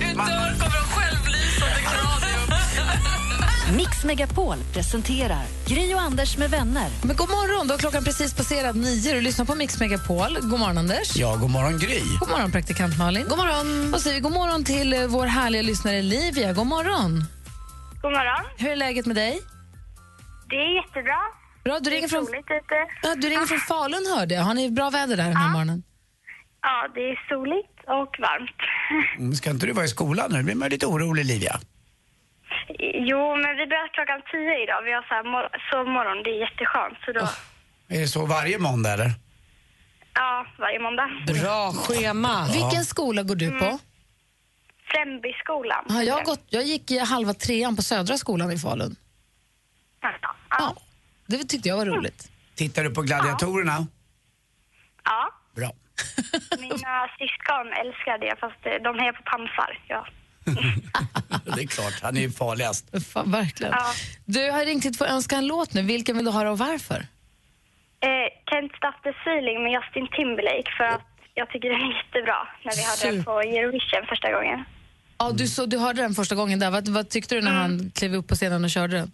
Du 0.00 0.06
dör, 0.06 0.50
kommer 0.60 0.76
de 0.80 0.84
självlysande 0.96 1.80
kranium. 1.92 3.76
Mix 3.76 4.04
Megapol 4.04 4.56
presenterar 4.72 5.44
Gry 5.66 5.94
och 5.94 6.00
Anders 6.00 6.36
med 6.36 6.50
vänner. 6.50 6.90
Men 7.02 7.16
god 7.16 7.28
morgon, 7.28 7.66
då 7.66 7.74
har 7.74 7.78
klockan 7.78 8.04
precis 8.04 8.34
passerat 8.34 8.76
nio. 8.76 9.14
Du 9.14 9.20
lyssnar 9.20 9.44
på 9.44 9.54
Mix 9.54 9.80
Megapol. 9.80 10.38
God 10.40 10.60
morgon, 10.60 10.78
Anders. 10.78 11.16
Ja, 11.16 11.36
god 11.36 11.50
morgon 11.50 11.78
Gry. 11.78 12.02
God 12.20 12.28
morgon, 12.28 12.52
praktikant 12.52 12.98
Malin. 12.98 13.26
God 13.28 13.38
morgon. 13.38 13.94
Och 13.94 14.00
så 14.00 14.02
säger 14.02 14.16
vi 14.16 14.20
god 14.20 14.32
morgon 14.32 14.64
till 14.64 14.92
eh, 14.92 15.06
vår 15.06 15.26
härliga 15.26 15.62
lyssnare 15.62 16.02
Livia. 16.02 16.52
God 16.52 16.66
morgon. 16.66 17.24
God 18.02 18.12
morgon. 18.12 18.44
Hur 18.56 18.70
är 18.70 18.76
läget 18.76 19.06
med 19.06 19.16
dig? 19.16 19.42
Det 20.52 20.56
är 20.56 20.72
jättebra. 20.82 21.18
Bra, 21.64 21.78
du 21.80 21.90
ringer 21.90 22.08
från, 22.08 22.26
ja, 23.02 23.14
du 23.14 23.28
ringer 23.28 23.46
från 23.46 23.58
Falun 23.58 24.04
hörde 24.16 24.34
jag. 24.34 24.42
Har 24.42 24.54
ni 24.54 24.70
bra 24.70 24.90
väder 24.90 25.16
där 25.16 25.24
den 25.24 25.36
här 25.36 25.52
morgonen? 25.52 25.82
Ja, 26.62 26.88
det 26.94 27.00
är 27.00 27.16
soligt 27.28 27.76
och 27.98 28.12
varmt. 28.26 28.58
Mm, 29.18 29.34
Ska 29.34 29.50
inte 29.50 29.66
du 29.66 29.72
vara 29.72 29.84
i 29.84 29.88
skolan 29.88 30.30
nu? 30.32 30.38
Då 30.38 30.44
blir 30.44 30.54
man 30.54 30.68
lite 30.68 30.86
orolig, 30.86 31.24
Livia. 31.26 31.60
Jo, 33.10 33.36
men 33.42 33.50
vi 33.60 33.64
börjar 33.72 33.88
klockan 33.96 34.20
tio 34.32 34.54
idag. 34.64 34.82
Vi 34.82 34.92
har 34.92 35.02
så 35.08 35.14
här 35.14 35.24
mor- 35.32 35.50
sovmorgon. 35.70 36.22
Det 36.24 36.30
är 36.30 36.40
jätteskönt. 36.46 36.98
Så 37.04 37.12
då, 37.12 37.20
Är 37.96 38.00
det 38.00 38.06
så 38.08 38.26
varje 38.26 38.58
måndag 38.58 38.92
eller? 38.92 39.10
ja, 40.14 40.46
varje 40.58 40.78
måndag. 40.78 41.08
Bra 41.26 41.72
schema. 41.72 42.46
Vilken 42.52 42.84
skola 42.84 43.22
går 43.22 43.36
du 43.36 43.50
på? 43.50 43.78
Främbyskolan. 44.92 45.84
Ja, 45.88 46.02
jag, 46.02 46.14
har 46.14 46.24
gått, 46.24 46.44
jag 46.48 46.62
gick 46.62 46.90
i 46.90 46.98
halva 46.98 47.34
trean 47.34 47.76
på 47.76 47.82
Södra 47.82 48.16
skolan 48.18 48.50
i 48.52 48.58
Falun. 48.58 48.96
Ja. 50.00 50.10
Det 51.26 51.44
tyckte 51.44 51.68
jag 51.68 51.76
var 51.76 51.86
roligt. 51.86 52.30
Tittar 52.54 52.84
du 52.84 52.90
på 52.90 53.02
gladiatorerna? 53.02 53.86
Ja. 55.04 55.28
Bra. 55.56 55.70
Mina 56.60 57.08
syskon 57.18 57.66
älskar 57.82 58.18
det, 58.18 58.36
fast 58.40 58.66
eh, 58.66 58.72
de 58.82 58.98
hejar 58.98 59.12
på 59.12 59.22
pansar. 59.22 59.78
Ja. 59.88 60.06
Det 61.56 61.62
är 61.62 61.66
klart, 61.66 62.00
han 62.02 62.16
är 62.16 62.20
ju 62.20 62.30
farligast. 62.30 63.06
Fan, 63.12 63.30
verkligen. 63.30 63.72
Ja. 63.72 63.92
Du 64.24 64.50
har 64.50 64.64
ringt 64.64 64.84
hit 64.84 64.98
för 64.98 65.04
att 65.04 65.10
önska 65.10 65.36
en 65.36 65.46
låt 65.46 65.74
nu. 65.74 65.82
Vilken 65.82 66.16
vill 66.16 66.24
du 66.24 66.30
höra 66.30 66.50
och 66.50 66.58
varför? 66.58 67.06
Eh, 68.00 68.28
Can't 68.50 68.76
Stop 68.76 68.96
the 69.02 69.08
Feeling 69.10 69.62
med 69.62 69.72
Justin 69.72 70.08
Timberlake 70.16 70.70
för 70.76 70.84
att 70.84 71.06
jag 71.34 71.50
tycker 71.50 71.68
den 71.70 71.80
är 71.80 71.96
jättebra 72.04 72.48
när 72.64 72.76
vi 72.76 72.82
hade 72.82 73.16
den 73.16 73.24
på 73.24 73.40
Eurovision 73.40 74.06
första 74.08 74.32
gången. 74.32 74.64
Ja, 75.18 75.30
du, 75.32 75.46
så, 75.46 75.66
du 75.66 75.78
hörde 75.78 76.02
den 76.02 76.14
första 76.14 76.34
gången 76.34 76.58
där. 76.58 76.70
Vad, 76.70 76.88
vad 76.88 77.08
tyckte 77.08 77.34
du 77.34 77.40
när 77.40 77.50
han 77.50 77.90
klev 77.94 78.14
upp 78.14 78.28
på 78.28 78.34
scenen 78.34 78.64
och 78.64 78.70
körde 78.70 78.96
den? 78.96 79.12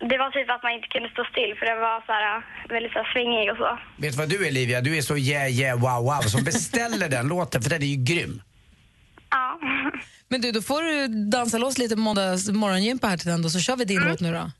Det 0.00 0.18
var 0.18 0.30
typ 0.30 0.50
att 0.50 0.62
man 0.62 0.72
inte 0.72 0.88
kunde 0.88 1.08
stå 1.10 1.24
still 1.32 1.52
för 1.58 1.66
den 1.66 1.78
var 1.80 2.00
så 2.06 2.12
här, 2.12 2.36
eh, 2.36 2.42
väldigt 2.74 2.92
så 2.92 2.98
här, 2.98 3.12
svängig 3.12 3.50
och 3.52 3.56
så. 3.56 3.78
Vet 4.02 4.12
du 4.12 4.18
vad 4.18 4.28
du 4.28 4.46
är 4.46 4.50
Livia? 4.50 4.80
Du 4.80 4.96
är 4.96 5.02
så 5.02 5.16
yeah 5.16 5.48
yeah 5.50 5.78
wow 5.80 6.02
wow 6.04 6.20
som 6.20 6.44
beställer 6.44 7.08
den 7.08 7.28
låten 7.28 7.62
för 7.62 7.70
den 7.70 7.82
är 7.82 7.86
ju 7.86 8.04
grym. 8.04 8.42
Ja. 9.30 9.58
Men 10.28 10.40
du, 10.40 10.52
då 10.52 10.62
får 10.62 10.82
du 10.82 11.08
dansa 11.30 11.58
loss 11.58 11.78
lite 11.78 11.94
på 11.94 12.00
måndags 12.00 12.48
morgongympa 12.50 13.06
här 13.06 13.16
till 13.16 13.28
den 13.28 13.42
då, 13.42 13.48
så 13.50 13.60
kör 13.60 13.76
vi 13.76 13.84
din 13.84 14.00
låt 14.00 14.20
nu 14.20 14.32
då. 14.32 14.50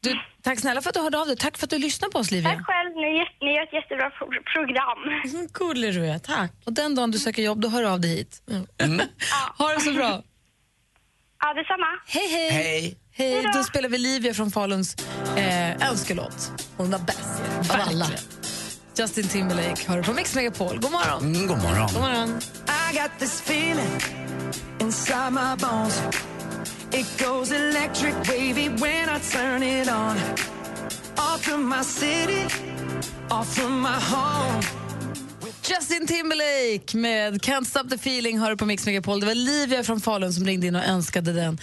Du, 0.00 0.18
tack 0.42 0.58
snälla 0.60 0.80
för 0.82 0.88
att 0.90 0.94
du 0.94 1.00
hörde 1.00 1.18
av 1.20 1.26
dig. 1.26 1.36
Tack 1.36 1.58
för 1.58 1.66
att 1.66 1.70
du 1.70 1.78
lyssnade 1.78 2.12
på 2.12 2.18
oss, 2.18 2.30
Livia. 2.30 2.50
Tack 2.50 2.66
själv, 2.66 2.90
ni, 2.96 3.24
ni 3.40 3.54
gör 3.54 3.62
ett 3.62 3.72
jättebra 3.72 4.10
pro- 4.10 4.42
program. 4.54 4.98
Gullig 5.52 5.94
du 5.94 6.06
är, 6.06 6.18
tack. 6.18 6.52
Och 6.66 6.72
den 6.72 6.94
dagen 6.94 7.10
du 7.10 7.18
söker 7.18 7.42
jobb, 7.42 7.60
då 7.60 7.68
hör 7.68 7.82
du 7.82 7.88
av 7.88 8.00
dig 8.00 8.10
hit. 8.16 8.42
Ha 9.58 9.68
det 9.74 9.80
så 9.80 9.92
bra. 9.92 10.22
Ja, 11.44 11.54
detsamma. 11.54 11.86
Hej, 12.06 12.28
hej. 12.28 12.50
Hej. 12.50 12.98
Hej, 13.12 13.50
då 13.54 13.62
spelar 13.62 13.88
vi 13.88 13.98
Livia 13.98 14.34
från 14.34 14.50
Faluns 14.50 14.96
eh, 15.36 15.90
önskelåt. 15.90 16.52
Hon 16.76 16.90
var 16.90 16.98
bäst 16.98 17.42
av 17.70 17.80
alla. 17.88 18.06
Justin 18.98 19.28
Timberlake 19.28 19.88
hör 19.88 19.96
du 19.96 20.02
på 20.02 20.12
Mix 20.12 20.34
Megapol. 20.34 20.78
God 20.78 20.92
morgon. 20.92 21.22
Mm, 21.22 21.46
god 21.46 21.62
morgon. 21.62 21.88
God 21.92 22.02
morgon. 22.02 22.40
I 22.68 22.96
got 22.96 23.10
this 23.18 23.40
feeling 23.40 24.00
inside 24.80 25.32
my 25.32 25.56
bones. 25.58 26.02
It 26.92 27.26
goes 27.26 27.52
electric 27.52 28.14
wavy 28.28 28.68
when 28.68 29.08
I 29.08 29.20
turn 29.32 29.62
it 29.62 29.88
on. 29.88 30.16
Off 31.16 31.42
from 31.42 31.68
my 31.68 31.82
city, 31.82 32.44
off 33.30 33.54
from 33.54 33.80
my 33.80 33.98
home. 34.00 34.83
Justin 35.68 36.06
Timberlake 36.06 36.96
med 36.96 37.42
Can't 37.42 37.64
Stop 37.64 37.88
the 37.88 37.94
Feeling 37.94 38.38
hör 38.38 38.50
du 38.50 38.56
på 38.56 38.66
Mix 38.66 38.86
Megapol. 38.86 39.20
Det 39.20 39.26
var 39.26 39.34
Livia 39.34 39.84
från 39.84 40.00
Falun 40.00 40.32
som 40.32 40.46
ringde 40.46 40.66
in 40.66 40.76
och 40.76 40.84
önskade 40.84 41.32
den. 41.32 41.58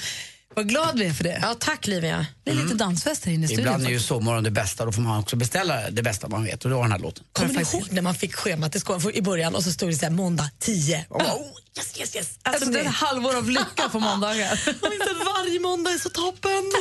Vad 0.55 0.69
glad 0.69 0.99
vi 0.99 1.05
är 1.05 1.13
för 1.13 1.23
det. 1.23 1.39
Ja, 1.41 1.55
tack 1.59 1.87
Livia. 1.87 2.25
Det 2.43 2.51
är 2.51 2.55
lite 2.55 2.75
dansfest 2.75 3.25
här 3.25 3.33
inne 3.33 3.45
i 3.45 3.47
studion. 3.47 3.67
Ibland 3.67 3.85
är 3.85 3.89
ju 3.89 3.99
sovmorgon 3.99 4.43
det 4.43 4.51
bästa, 4.51 4.85
då 4.85 4.91
får 4.91 5.01
man 5.01 5.19
också 5.19 5.35
beställa 5.35 5.89
det 5.89 6.03
bästa 6.03 6.27
man 6.27 6.43
vet 6.43 6.65
och 6.65 6.71
då 6.71 6.75
har 6.75 6.83
den 6.83 6.91
här 6.91 6.99
låten. 6.99 7.23
Kommer 7.33 7.53
ni 7.53 7.61
ihåg 7.61 7.87
när 7.91 8.01
man 8.01 8.15
fick 8.15 8.35
schemat 8.35 8.75
i 8.75 8.79
skolan 8.79 9.11
i 9.13 9.21
början 9.21 9.55
och 9.55 9.63
så 9.63 9.71
stod 9.71 9.89
det 9.89 9.95
så 9.95 10.05
här 10.05 10.11
måndag 10.11 10.49
10? 10.59 11.05
Och 11.09 11.19
bara, 11.19 11.33
oh, 11.33 11.45
yes, 11.77 11.99
yes, 11.99 12.15
yes. 12.15 12.39
Alltså, 12.43 12.71
det 12.71 12.79
är 12.79 12.83
ett 12.83 12.91
halvår 12.91 13.37
av 13.37 13.49
lycka 13.49 13.89
på 13.91 13.99
måndagar. 13.99 14.59
Minns 14.89 15.01
att 15.01 15.25
varje 15.25 15.59
måndag 15.59 15.91
är 15.91 15.97
så 15.97 16.09
toppen. 16.09 16.71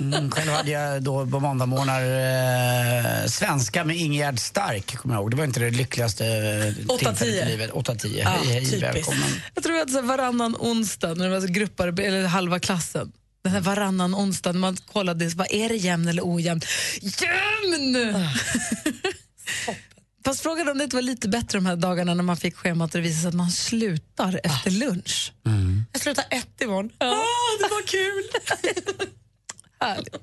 Mm, 0.00 0.30
själv 0.30 0.52
hade 0.52 0.70
jag 0.70 1.02
då 1.02 1.26
på 1.26 1.40
måndagmorgnar 1.40 2.02
eh, 2.02 3.26
svenska 3.26 3.84
med 3.84 3.96
Ingegärd 3.96 4.38
Stark, 4.38 4.96
kommer 4.96 5.14
jag 5.14 5.22
ihåg. 5.22 5.30
Det 5.30 5.36
var 5.36 5.44
inte 5.44 5.60
det 5.60 5.70
lyckligaste 5.70 6.26
eh, 6.26 6.96
tillfället 6.96 7.22
i 7.22 7.44
livet. 7.44 7.70
8-10. 7.72 8.18
Ja, 8.18 8.28
hej, 8.28 8.46
hej, 8.46 8.64
typiskt. 8.64 8.82
välkommen. 8.82 9.28
Jag 9.54 9.64
tror 9.64 9.80
att 9.80 9.90
så 9.90 10.02
varannan 10.02 10.56
onsdag, 10.58 11.14
när 11.14 11.24
det 11.28 11.34
var 11.34 11.40
så 11.40 11.46
grupper, 11.52 12.00
eller 12.00 12.26
halva 12.26 12.58
klassen, 12.58 13.12
den 13.44 13.52
här 13.52 13.60
varannan 13.60 14.14
onsdag 14.14 14.52
när 14.52 14.60
man 14.60 14.76
kollade, 14.76 15.28
vad 15.28 15.46
är 15.50 15.68
det 15.68 15.76
jämn 15.76 16.08
eller 16.08 16.22
ojämn? 16.24 16.60
Jämn! 17.00 17.96
Fast 20.28 20.40
frågan 20.40 20.68
om 20.68 20.78
det 20.78 20.84
inte 20.84 20.96
var 20.96 21.02
lite 21.02 21.28
bättre 21.28 21.58
de 21.58 21.66
här 21.66 21.76
dagarna 21.76 22.14
när 22.14 22.22
man 22.22 22.36
fick 22.36 22.56
schemat 22.56 22.94
och 22.94 23.00
det 23.00 23.08
visade 23.08 23.20
sig 23.20 23.28
att 23.28 23.34
man 23.34 23.50
slutar 23.50 24.40
efter 24.44 24.70
lunch. 24.70 25.32
Jag 25.92 26.00
slutar 26.02 26.24
ett 26.30 26.60
imorgon. 26.60 26.90
Ja. 26.98 27.06
Ah, 27.06 27.58
det 27.58 27.68
var 27.68 27.82
kul. 27.86 28.24
Härligt. 29.80 30.16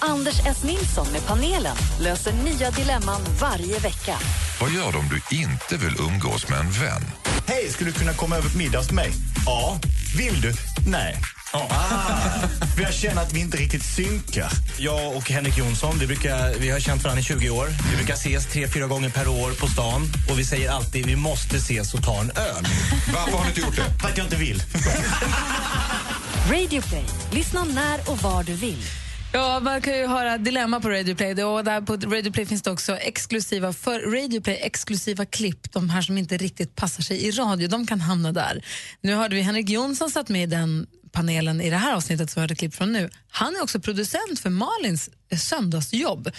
Anders 0.00 0.40
S. 0.46 0.62
Nilsson 0.64 1.06
med 1.12 1.26
panelen 1.26 1.76
löser 2.00 2.32
nya 2.32 2.70
dilemman 2.70 3.20
varje 3.40 3.78
vecka. 3.78 4.18
Vad 4.60 4.70
gör 4.70 4.92
du 4.92 4.98
om 4.98 5.08
du 5.08 5.36
inte 5.36 5.76
vill 5.76 5.96
umgås 6.00 6.48
med 6.48 6.58
en 6.60 6.70
vän? 6.70 7.02
Hej, 7.46 7.68
skulle 7.70 7.90
du 7.90 7.98
kunna 7.98 8.12
komma 8.12 8.36
över 8.36 8.48
på 8.50 8.58
middag 8.58 8.78
hos 8.78 8.90
mig? 8.90 9.10
Ja. 9.46 9.78
Vill 10.16 10.40
du? 10.40 10.54
Nej. 10.86 11.16
För 12.76 12.82
jag 12.82 12.94
känner 12.94 13.22
att 13.22 13.32
vi 13.32 13.40
inte 13.40 13.56
riktigt 13.56 13.84
synkar. 13.84 14.50
Jag 14.78 15.16
och 15.16 15.30
Henrik 15.30 15.58
Jonsson, 15.58 15.98
vi, 15.98 16.06
brukar, 16.06 16.54
vi 16.58 16.70
har 16.70 16.80
känt 16.80 17.04
varandra 17.04 17.20
i 17.20 17.24
20 17.24 17.50
år. 17.50 17.68
Vi 17.90 17.96
brukar 17.96 18.14
ses 18.14 18.46
tre, 18.46 18.68
fyra 18.68 18.86
gånger 18.86 19.10
per 19.10 19.28
år 19.28 19.50
på 19.50 19.66
stan. 19.66 20.02
Och 20.30 20.38
vi 20.38 20.44
säger 20.44 20.70
alltid 20.70 21.06
vi 21.06 21.16
måste 21.16 21.56
ses 21.56 21.94
och 21.94 22.02
ta 22.02 22.20
en 22.20 22.30
öl. 22.30 22.66
Varför 23.14 23.36
har 23.36 23.42
ni 23.42 23.48
inte 23.48 23.60
gjort 23.60 23.76
det? 23.76 24.00
För 24.00 24.08
att 24.08 24.18
jag 24.18 24.26
inte 24.26 24.36
vill. 24.36 24.62
Radio 26.50 26.82
Play. 26.82 27.04
Lyssna 27.30 27.64
när 27.64 28.10
och 28.10 28.22
var 28.22 28.42
du 28.42 28.52
vill. 28.54 28.82
Ja, 29.36 29.60
man 29.60 29.80
kan 29.80 29.98
ju 29.98 30.06
höra 30.06 30.38
Dilemma 30.38 30.80
på 30.80 30.90
Radio 30.90 31.14
Play. 31.14 31.44
Och 31.44 31.64
där 31.64 31.80
på 31.80 31.92
Radio 31.96 32.32
Play 32.32 32.46
finns 32.46 32.62
det 32.62 32.70
också 32.70 32.96
exklusiva, 32.96 33.72
för 33.72 34.00
Radio 34.00 34.40
Play 34.40 34.58
exklusiva 34.62 35.24
klipp. 35.24 35.72
De 35.72 35.90
här 35.90 36.02
som 36.02 36.18
inte 36.18 36.36
riktigt 36.36 36.76
passar 36.76 37.02
sig 37.02 37.26
i 37.26 37.30
radio, 37.30 37.68
de 37.68 37.86
kan 37.86 38.00
hamna 38.00 38.32
där. 38.32 38.64
Nu 39.00 39.14
hörde 39.14 39.34
vi 39.34 39.42
Henrik 39.42 39.68
Jonsson 39.68 40.10
satt 40.10 40.28
med 40.28 40.42
i 40.42 40.46
den 40.46 40.86
panelen 41.12 41.60
i 41.60 41.70
det 41.70 41.76
här 41.76 41.94
avsnittet 41.94 42.30
som 42.30 42.40
vi 42.40 42.42
hörde 42.42 42.54
klipp 42.54 42.74
från 42.74 42.92
nu. 42.92 43.10
Han 43.30 43.56
är 43.56 43.62
också 43.62 43.80
producent 43.80 44.40
för 44.40 44.50
Malins 44.50 45.10
eh, 45.30 45.38
söndagsjobb. 45.38 46.30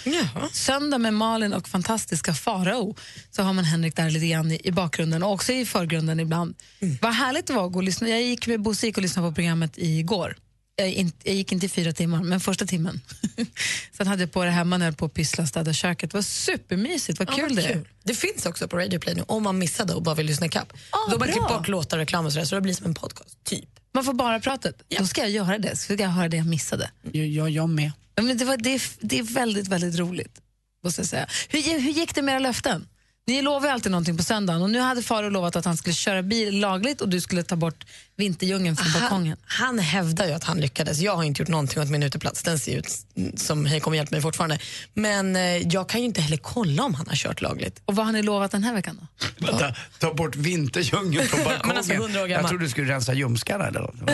Söndag 0.54 0.98
med 0.98 1.14
Malin 1.14 1.54
och 1.54 1.68
fantastiska 1.68 2.34
Farao. 2.34 2.96
Så 3.32 3.44
har 3.44 3.54
man 3.54 3.66
Henrik 3.66 3.96
där 3.96 4.10
lite 4.10 4.28
grann 4.28 4.52
i, 4.52 4.62
i 4.64 4.72
bakgrunden 4.72 5.24
och 5.24 5.32
också 5.32 5.54
i 5.54 5.66
förgrunden 5.66 6.20
ibland. 6.20 6.56
Vad 7.02 7.14
härligt 7.14 7.48
det 7.48 7.54
var 7.54 7.66
att 7.66 7.72
gå 7.72 7.80
och 7.80 7.84
lyssna. 7.84 8.10
Jag 8.10 8.22
gick 8.22 8.48
med 8.48 8.62
Bosse 8.62 8.88
och 8.88 8.98
lyssnade 8.98 9.30
på 9.30 9.36
programmet 9.36 9.74
igår. 9.76 10.36
Jag, 10.80 10.90
in, 10.90 11.12
jag 11.24 11.36
gick 11.36 11.52
inte 11.52 11.66
i 11.66 11.70
fyra 11.70 11.94
timmar, 11.94 12.24
men 12.24 12.40
första 12.40 12.66
timmen. 12.66 13.02
Sen 13.98 14.08
hade 14.08 14.24
jag 14.24 14.32
på 14.32 14.44
det 14.44 14.50
hemma 14.52 14.78
när 14.78 14.86
jag 14.86 14.92
höll 14.92 14.98
på 14.98 15.06
att 15.06 15.14
pyssla 15.14 15.42
och 15.42 15.48
städa 15.48 15.74
köket. 15.74 16.12
Det 16.12 16.18
var 16.18 16.22
supermysigt, 16.22 17.20
vad 17.20 17.30
Ja, 17.30 17.34
kul 17.34 17.44
vad 17.56 17.56
det 17.56 17.64
är. 17.64 17.84
Det 18.04 18.14
finns 18.14 18.46
också 18.46 18.68
på 18.68 18.78
Radio 18.78 19.00
Play 19.00 19.16
nu 19.16 19.24
om 19.28 19.44
man 19.44 19.58
missade 19.60 19.94
och 19.94 20.04
bara 20.04 20.16
vill 20.16 20.26
lyssna 20.26 20.46
ikapp. 20.46 20.74
Ah, 20.74 20.78
Då 20.92 21.00
har 21.00 21.10
man 21.10 21.20
bra. 21.20 21.28
klippt 21.28 21.48
bort 21.48 21.68
låtar 21.68 21.98
reklam 21.98 22.26
och 22.26 22.34
sådär, 22.34 22.46
så 22.46 22.56
det 22.56 22.62
blir 22.62 22.74
som 22.74 22.86
en 22.86 22.94
podcast, 22.94 23.44
typ. 23.44 23.70
Man 23.94 24.04
får 24.04 24.14
bara 24.14 24.40
pratet. 24.40 24.82
Då 25.00 25.06
ska 25.08 25.22
jag 25.22 25.30
göra 25.30 25.58
det, 25.58 25.70
så 25.70 25.84
ska 25.84 25.94
jag 26.04 26.10
höra 26.10 26.30
det 26.30 26.38
jag 26.38 26.46
missade. 26.48 26.92
Jag, 27.12 27.50
jag 27.50 27.70
med. 27.70 27.92
Ja, 28.16 28.24
men 28.24 28.38
det, 28.38 28.46
var, 28.46 28.58
det, 28.58 28.70
är, 28.76 28.82
det 29.00 29.20
är 29.20 29.24
väldigt, 29.24 29.68
väldigt 29.68 30.00
roligt. 30.00 30.42
Måste 30.84 31.02
jag 31.02 31.08
säga. 31.08 31.28
Hur, 31.50 31.80
hur 31.80 31.92
gick 31.92 32.16
det 32.16 32.22
med 32.22 32.32
era 32.34 32.40
löften? 32.40 32.88
Ni 33.28 33.42
lovar 33.42 33.68
ju 33.68 33.74
alltid 33.74 33.92
någonting 33.92 34.18
på 34.18 34.24
söndagen 34.24 34.62
och 34.62 34.70
nu 34.70 34.80
hade 34.80 35.02
Faro 35.04 35.30
lovat 35.30 35.56
att 35.56 35.66
han 35.66 35.78
skulle 35.78 35.94
köra 35.94 36.24
bil 36.24 36.60
lagligt 36.60 37.02
och 37.02 37.10
du 37.10 37.22
skulle 37.22 37.44
ta 37.44 37.56
bort 37.56 37.86
vinterljungeln 38.16 38.76
från 38.76 39.02
balkongen. 39.02 39.38
Han, 39.46 39.68
han 39.68 39.80
hävdar 39.80 40.28
ju 40.28 40.34
att 40.34 40.44
han 40.44 40.58
lyckades. 40.62 41.00
Jag 41.00 41.16
har 41.16 41.24
inte 41.24 41.42
gjort 41.42 41.50
någonting 41.50 41.82
åt 41.82 41.90
min 41.90 42.04
uteplats. 42.04 42.44
Den 42.44 42.60
ser 42.60 42.78
ut 42.78 42.88
som 43.36 43.66
hej 43.66 43.80
kom 43.80 43.96
hjälp 43.96 44.12
mig 44.12 44.22
fortfarande. 44.22 44.60
Men 44.94 45.36
eh, 45.36 45.42
jag 45.58 45.90
kan 45.90 46.00
ju 46.02 46.06
inte 46.06 46.22
heller 46.22 46.38
kolla 46.38 46.84
om 46.84 46.94
han 46.94 47.08
har 47.08 47.16
kört 47.16 47.42
lagligt. 47.42 47.82
Och 47.86 47.96
vad 47.96 48.06
har 48.06 48.14
ni 48.14 48.24
lovat 48.24 48.52
den 48.52 48.64
här 48.64 48.74
veckan 48.74 49.00
då? 49.02 49.28
Vänta, 49.48 49.76
ta 50.00 50.14
bort 50.14 50.36
vinterljungeln 50.36 51.28
från 51.28 51.44
balkongen. 51.46 51.78
Alltså, 51.78 51.94
100 51.94 52.22
år 52.22 52.30
jag 52.30 52.48
trodde 52.48 52.66
du 52.66 52.70
skulle 52.70 52.94
rensa 52.94 53.14
ljumskarna 53.14 53.68
eller 53.68 53.80
något. 53.80 54.02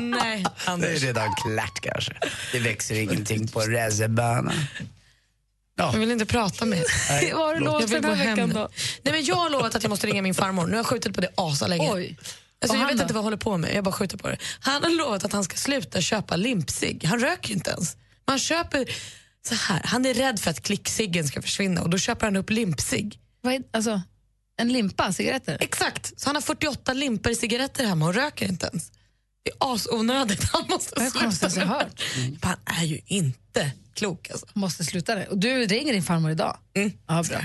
Nej, 0.00 0.44
Det 0.78 0.86
är 0.86 0.96
redan 0.96 1.34
klart 1.34 1.80
kanske. 1.80 2.12
Det 2.52 2.58
växer 2.58 2.94
ingenting 2.94 3.48
på 3.48 3.60
racerbanan. 3.60 4.54
Jag 5.76 5.92
vill 5.92 6.10
inte 6.10 6.26
prata 6.26 6.64
med 6.64 6.84
Nej. 7.10 7.32
Vad 7.34 7.46
har 7.46 7.54
du 7.54 7.60
lovat 7.60 7.82
vill 7.82 8.02
den 8.02 8.16
här 8.16 8.26
veckan 8.26 8.50
då? 8.50 8.68
Nej, 9.02 9.14
men 9.14 9.24
jag 9.24 9.36
har 9.36 9.50
lovat 9.50 9.74
att 9.74 9.82
jag 9.82 9.90
måste 9.90 10.06
ringa 10.06 10.22
min 10.22 10.34
farmor. 10.34 10.66
Nu 10.66 10.72
har 10.72 10.76
jag 10.76 10.86
skjutit 10.86 11.14
på 11.14 11.20
det 11.20 11.28
asalänge. 11.34 11.92
Oj. 11.92 12.18
Alltså, 12.62 12.78
jag 12.78 12.86
vet 12.86 12.96
då? 12.96 13.02
inte 13.02 13.14
vad 13.14 13.18
jag 13.18 13.24
håller 13.24 13.36
på 13.36 13.56
med, 13.56 13.74
jag 13.74 13.84
bara 13.84 13.92
skjuter 13.92 14.16
på 14.16 14.28
det. 14.28 14.36
Han 14.60 14.82
har 14.82 14.90
lovat 14.90 15.24
att 15.24 15.32
han 15.32 15.44
ska 15.44 15.56
sluta 15.56 16.00
köpa 16.00 16.36
limpcigg. 16.36 17.04
Han 17.04 17.20
röker 17.20 17.48
ju 17.48 17.54
inte 17.54 17.70
ens. 17.70 17.96
Man 18.26 18.38
köper 18.38 18.88
så 19.48 19.54
här. 19.54 19.82
Han 19.84 20.06
är 20.06 20.14
rädd 20.14 20.40
för 20.40 20.50
att 20.50 20.62
klickciggen 20.62 21.28
ska 21.28 21.42
försvinna 21.42 21.82
och 21.82 21.90
då 21.90 21.98
köper 21.98 22.26
han 22.26 22.36
upp 22.36 22.50
limpcigg. 22.50 23.18
Vad 23.40 23.54
är, 23.54 23.62
alltså, 23.72 24.02
en 24.56 24.72
limpa 24.72 25.12
cigaretter? 25.12 25.56
Exakt, 25.60 26.20
så 26.20 26.28
han 26.28 26.36
har 26.36 26.42
48 26.42 26.92
limper 26.92 27.34
cigaretter 27.34 27.86
hemma 27.86 28.06
och 28.06 28.14
röker 28.14 28.48
inte 28.48 28.66
ens. 28.66 28.92
Det 29.44 29.50
är 29.50 29.74
asonödigt, 29.74 30.44
han 30.52 30.64
måste 30.68 30.94
Det 31.00 31.06
är 31.06 31.10
konstigaste 31.10 31.44
jag 31.60 31.68
sluta. 31.68 31.74
hört. 31.74 32.02
Han 32.40 32.56
är 32.82 32.84
ju 32.84 33.00
inte 33.06 33.70
klok 33.94 34.30
alltså. 34.30 34.46
Måste 34.52 34.84
sluta 34.84 35.14
det. 35.14 35.26
Och 35.26 35.38
du 35.38 35.66
ringer 35.66 35.92
din 35.92 36.02
farmor 36.02 36.30
idag? 36.30 36.56
Mm. 36.76 36.92
Ja, 37.06 37.22
bra. 37.28 37.38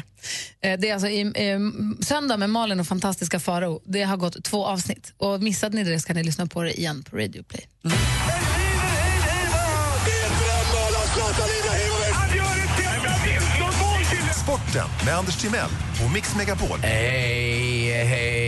Eh, 0.61 0.79
Det 0.79 0.89
är 0.89 0.93
alltså 0.93 1.07
i, 1.07 1.21
eh, 1.21 1.59
söndag 2.05 2.37
med 2.37 2.49
Malin 2.49 2.79
och 2.79 2.87
fantastiska 2.87 3.39
Farao. 3.39 3.81
Det 3.85 4.03
har 4.03 4.17
gått 4.17 4.43
två 4.43 4.65
avsnitt. 4.65 5.13
Och 5.17 5.41
missade 5.43 5.75
ni 5.75 5.83
det 5.83 5.99
så 5.99 6.07
kan 6.07 6.15
ni 6.15 6.23
lyssna 6.23 6.45
på 6.47 6.63
det 6.63 6.79
igen 6.79 7.03
på 7.03 7.17
Radio 7.17 7.43
Play. 7.43 7.67
Sporten 14.43 14.87
med 15.05 15.15
Anders 15.17 15.35
Timell 15.41 15.69
och 16.05 16.11
Mix 16.13 16.35
Megapol. 16.35 16.79
Hej, 16.79 18.03
hej. 18.03 18.38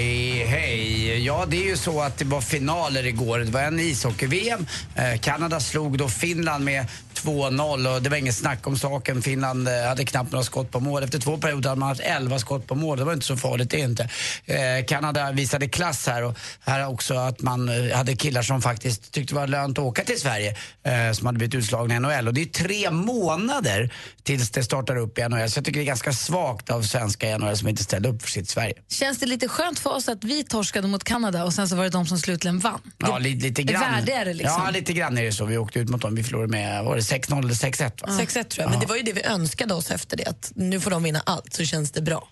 Ja, 1.31 1.45
det 1.45 1.57
är 1.57 1.69
ju 1.69 1.77
så 1.77 2.01
att 2.01 2.17
det 2.17 2.25
var 2.25 2.41
finaler 2.41 3.05
igår. 3.05 3.39
Det 3.39 3.51
var 3.51 3.61
en 3.61 3.79
ishockey-VM. 3.79 4.65
Eh, 4.95 5.19
Kanada 5.19 5.59
slog 5.59 5.97
då 5.97 6.09
Finland 6.09 6.65
med 6.65 6.85
2-0 7.13 7.95
och 7.95 8.01
det 8.01 8.09
var 8.09 8.17
inget 8.17 8.35
snack 8.35 8.67
om 8.67 8.77
saken. 8.77 9.21
Finland 9.21 9.67
eh, 9.67 9.73
hade 9.87 10.05
knappt 10.05 10.31
några 10.31 10.43
skott 10.43 10.71
på 10.71 10.79
mål. 10.79 11.03
Efter 11.03 11.19
två 11.19 11.37
perioder 11.37 11.69
hade 11.69 11.79
man 11.79 11.89
haft 11.89 12.01
11 12.01 12.39
skott 12.39 12.67
på 12.67 12.75
mål. 12.75 12.97
Det 12.97 13.03
var 13.03 13.13
inte 13.13 13.25
så 13.25 13.37
farligt 13.37 13.69
det 13.69 13.79
inte. 13.79 14.09
Eh, 14.45 14.85
Kanada 14.87 15.31
visade 15.31 15.67
klass 15.67 16.07
här 16.07 16.23
och 16.23 16.37
här 16.61 16.87
också 16.87 17.13
att 17.13 17.41
man 17.41 17.69
eh, 17.69 17.97
hade 17.97 18.15
killar 18.15 18.41
som 18.41 18.61
faktiskt 18.61 19.11
tyckte 19.11 19.33
det 19.33 19.39
var 19.39 19.47
lönt 19.47 19.77
att 19.77 19.85
åka 19.85 20.03
till 20.03 20.19
Sverige 20.19 20.55
eh, 20.83 21.11
som 21.13 21.25
hade 21.25 21.37
blivit 21.37 21.55
utslagna 21.55 21.95
i 21.95 21.99
NHL. 21.99 22.27
Och 22.27 22.33
det 22.33 22.41
är 22.41 22.45
tre 22.45 22.91
månader 22.91 23.93
tills 24.23 24.51
det 24.51 24.63
startar 24.63 24.95
upp 24.95 25.17
i 25.17 25.29
NHL. 25.29 25.49
Så 25.49 25.57
jag 25.57 25.65
tycker 25.65 25.79
det 25.79 25.83
är 25.83 25.87
ganska 25.87 26.13
svagt 26.13 26.69
av 26.69 26.81
svenska 26.81 27.37
NHL 27.37 27.57
som 27.57 27.67
inte 27.67 27.83
ställde 27.83 28.09
upp 28.09 28.21
för 28.21 28.29
sitt 28.29 28.49
Sverige. 28.49 28.73
Känns 28.89 29.19
det 29.19 29.25
lite 29.25 29.47
skönt 29.47 29.79
för 29.79 29.89
oss 29.89 30.09
att 30.09 30.23
vi 30.23 30.43
torskade 30.43 30.87
mot 30.87 31.03
Kanada 31.03 31.20
och 31.25 31.53
sen 31.53 31.69
så 31.69 31.75
var 31.75 31.83
det 31.83 31.89
de 31.89 32.05
som 32.05 32.19
slutligen 32.19 32.59
vann? 32.59 32.81
Ja, 32.97 33.17
lite, 33.17 33.45
lite 33.47 33.63
grann. 33.63 33.81
värde 33.81 34.13
är 34.13 34.25
det 34.25 34.33
liksom. 34.33 34.61
Ja, 34.65 34.71
lite 34.71 34.93
grann 34.93 35.17
är 35.17 35.23
det 35.23 35.31
så. 35.31 35.45
Vi 35.45 35.57
åkte 35.57 35.79
ut 35.79 35.89
mot 35.89 36.01
dem. 36.01 36.15
Vi 36.15 36.23
förlorade 36.23 36.51
med 36.51 36.83
var 36.83 36.95
det 36.95 37.01
6-0 37.01 37.39
eller 37.39 37.53
6-1 37.53 37.83
va? 38.01 38.07
6-1 38.07 38.43
tror 38.43 38.63
jag, 38.63 38.69
men 38.69 38.79
det 38.79 38.85
var 38.85 38.95
ju 38.95 39.01
det 39.01 39.13
vi 39.13 39.23
önskade 39.23 39.73
oss 39.73 39.91
efter 39.91 40.17
det. 40.17 40.25
Att 40.25 40.51
nu 40.55 40.79
får 40.79 40.91
de 40.91 41.03
vinna 41.03 41.21
allt 41.25 41.53
så 41.53 41.65
känns 41.65 41.91
det 41.91 42.01
bra. 42.01 42.27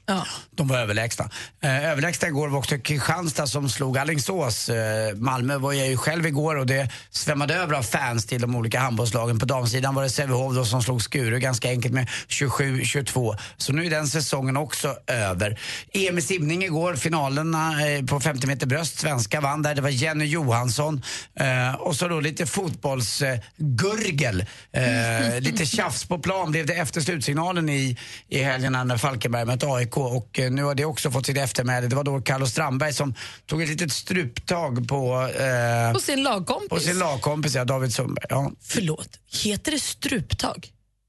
De 0.56 0.68
var 0.68 0.78
överlägsna. 0.78 1.30
Eh, 1.62 1.90
överlägsna 1.92 2.28
igår 2.28 2.48
var 2.48 2.60
också 2.60 2.78
Kristianstad 2.78 3.48
som 3.48 3.70
slog 3.70 3.98
Alingsås. 3.98 4.70
Eh, 4.70 5.16
Malmö 5.16 5.58
var 5.58 5.74
jag 5.74 5.88
ju 5.88 5.98
själv 5.98 6.26
igår 6.26 6.56
och 6.56 6.66
det 6.66 6.90
svämmade 7.10 7.56
över 7.56 7.74
av 7.74 7.84
fans 7.84 8.26
till 8.26 8.42
de 8.42 8.56
olika 8.56 8.80
handbollslagen. 8.80 9.40
På 9.40 9.46
damsidan 9.46 9.96
var 9.96 10.04
det 10.04 10.10
Sävehof 10.10 10.68
som 10.68 10.84
slog 10.84 11.02
Skuru 11.02 11.40
ganska 11.40 11.70
enkelt 11.70 11.94
med 11.94 12.08
27-22. 12.28 13.38
Så 13.58 13.74
nu 13.74 13.86
är 13.86 13.90
den 13.90 14.08
säsongen 14.08 14.58
också 14.58 14.96
över. 15.08 15.60
EM 15.94 16.18
i 16.18 16.22
simning 16.22 16.64
igår, 16.64 16.96
finalerna 16.96 17.88
eh, 17.88 18.06
på 18.06 18.20
50 18.20 18.48
meter 18.48 18.68
bröst. 18.68 18.79
Svenska 18.86 19.42
vann 19.42 19.62
där. 19.62 19.76
Det 19.76 19.82
var 19.82 19.90
Jenny 19.90 20.26
Johansson. 20.26 21.04
Eh, 21.40 21.74
och 21.76 21.96
så 21.96 22.08
då 22.08 22.20
lite 22.20 22.46
fotbollsgurgel. 22.46 24.46
Eh, 24.72 25.40
lite 25.40 25.66
tjafs 25.66 26.06
på 26.06 26.20
plan 26.20 26.52
blev 26.52 26.66
det 26.66 26.74
efter 26.74 27.02
slutsignalen 27.02 27.70
i, 27.70 27.98
i 28.30 28.44
helgen 28.44 28.72
när 28.72 28.98
Falkenberg 28.98 29.46
mötte 29.46 29.68
AIK. 29.68 29.98
Och 29.98 30.40
eh, 30.40 30.52
nu 30.52 30.64
har 30.64 30.76
det 30.76 30.86
också 30.86 31.12
fått 31.12 31.26
sitt 31.26 31.38
eftermäle. 31.38 31.88
Det 31.88 31.96
var 31.96 32.04
då 32.04 32.22
Carlos 32.22 32.52
Strandberg 32.52 32.94
som 32.94 33.14
tog 33.46 33.62
ett 33.62 33.70
litet 33.70 33.92
struptag 33.92 34.88
på... 34.88 35.30
Eh, 35.40 35.94
På 35.94 36.00
sin 36.00 36.24
lagkompis. 36.24 36.70
på 36.70 36.80
sin 36.80 37.00
lagkompis, 37.00 37.56
ja, 37.56 37.66
David 37.66 37.94
Sundberg. 37.94 38.26
Ja. 38.30 38.52
Förlåt, 38.62 39.10
heter 39.44 39.72
det 39.72 39.80
struptag? 39.80 40.68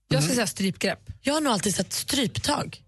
Jag 0.08 0.24
ska 0.24 0.34
säga 0.34 0.46
strypgrepp. 0.46 0.98
Jag 1.20 1.34
har 1.34 1.40
nog 1.40 1.52
alltid 1.52 1.74
sett 1.74 1.92
stryptag. 1.92 2.78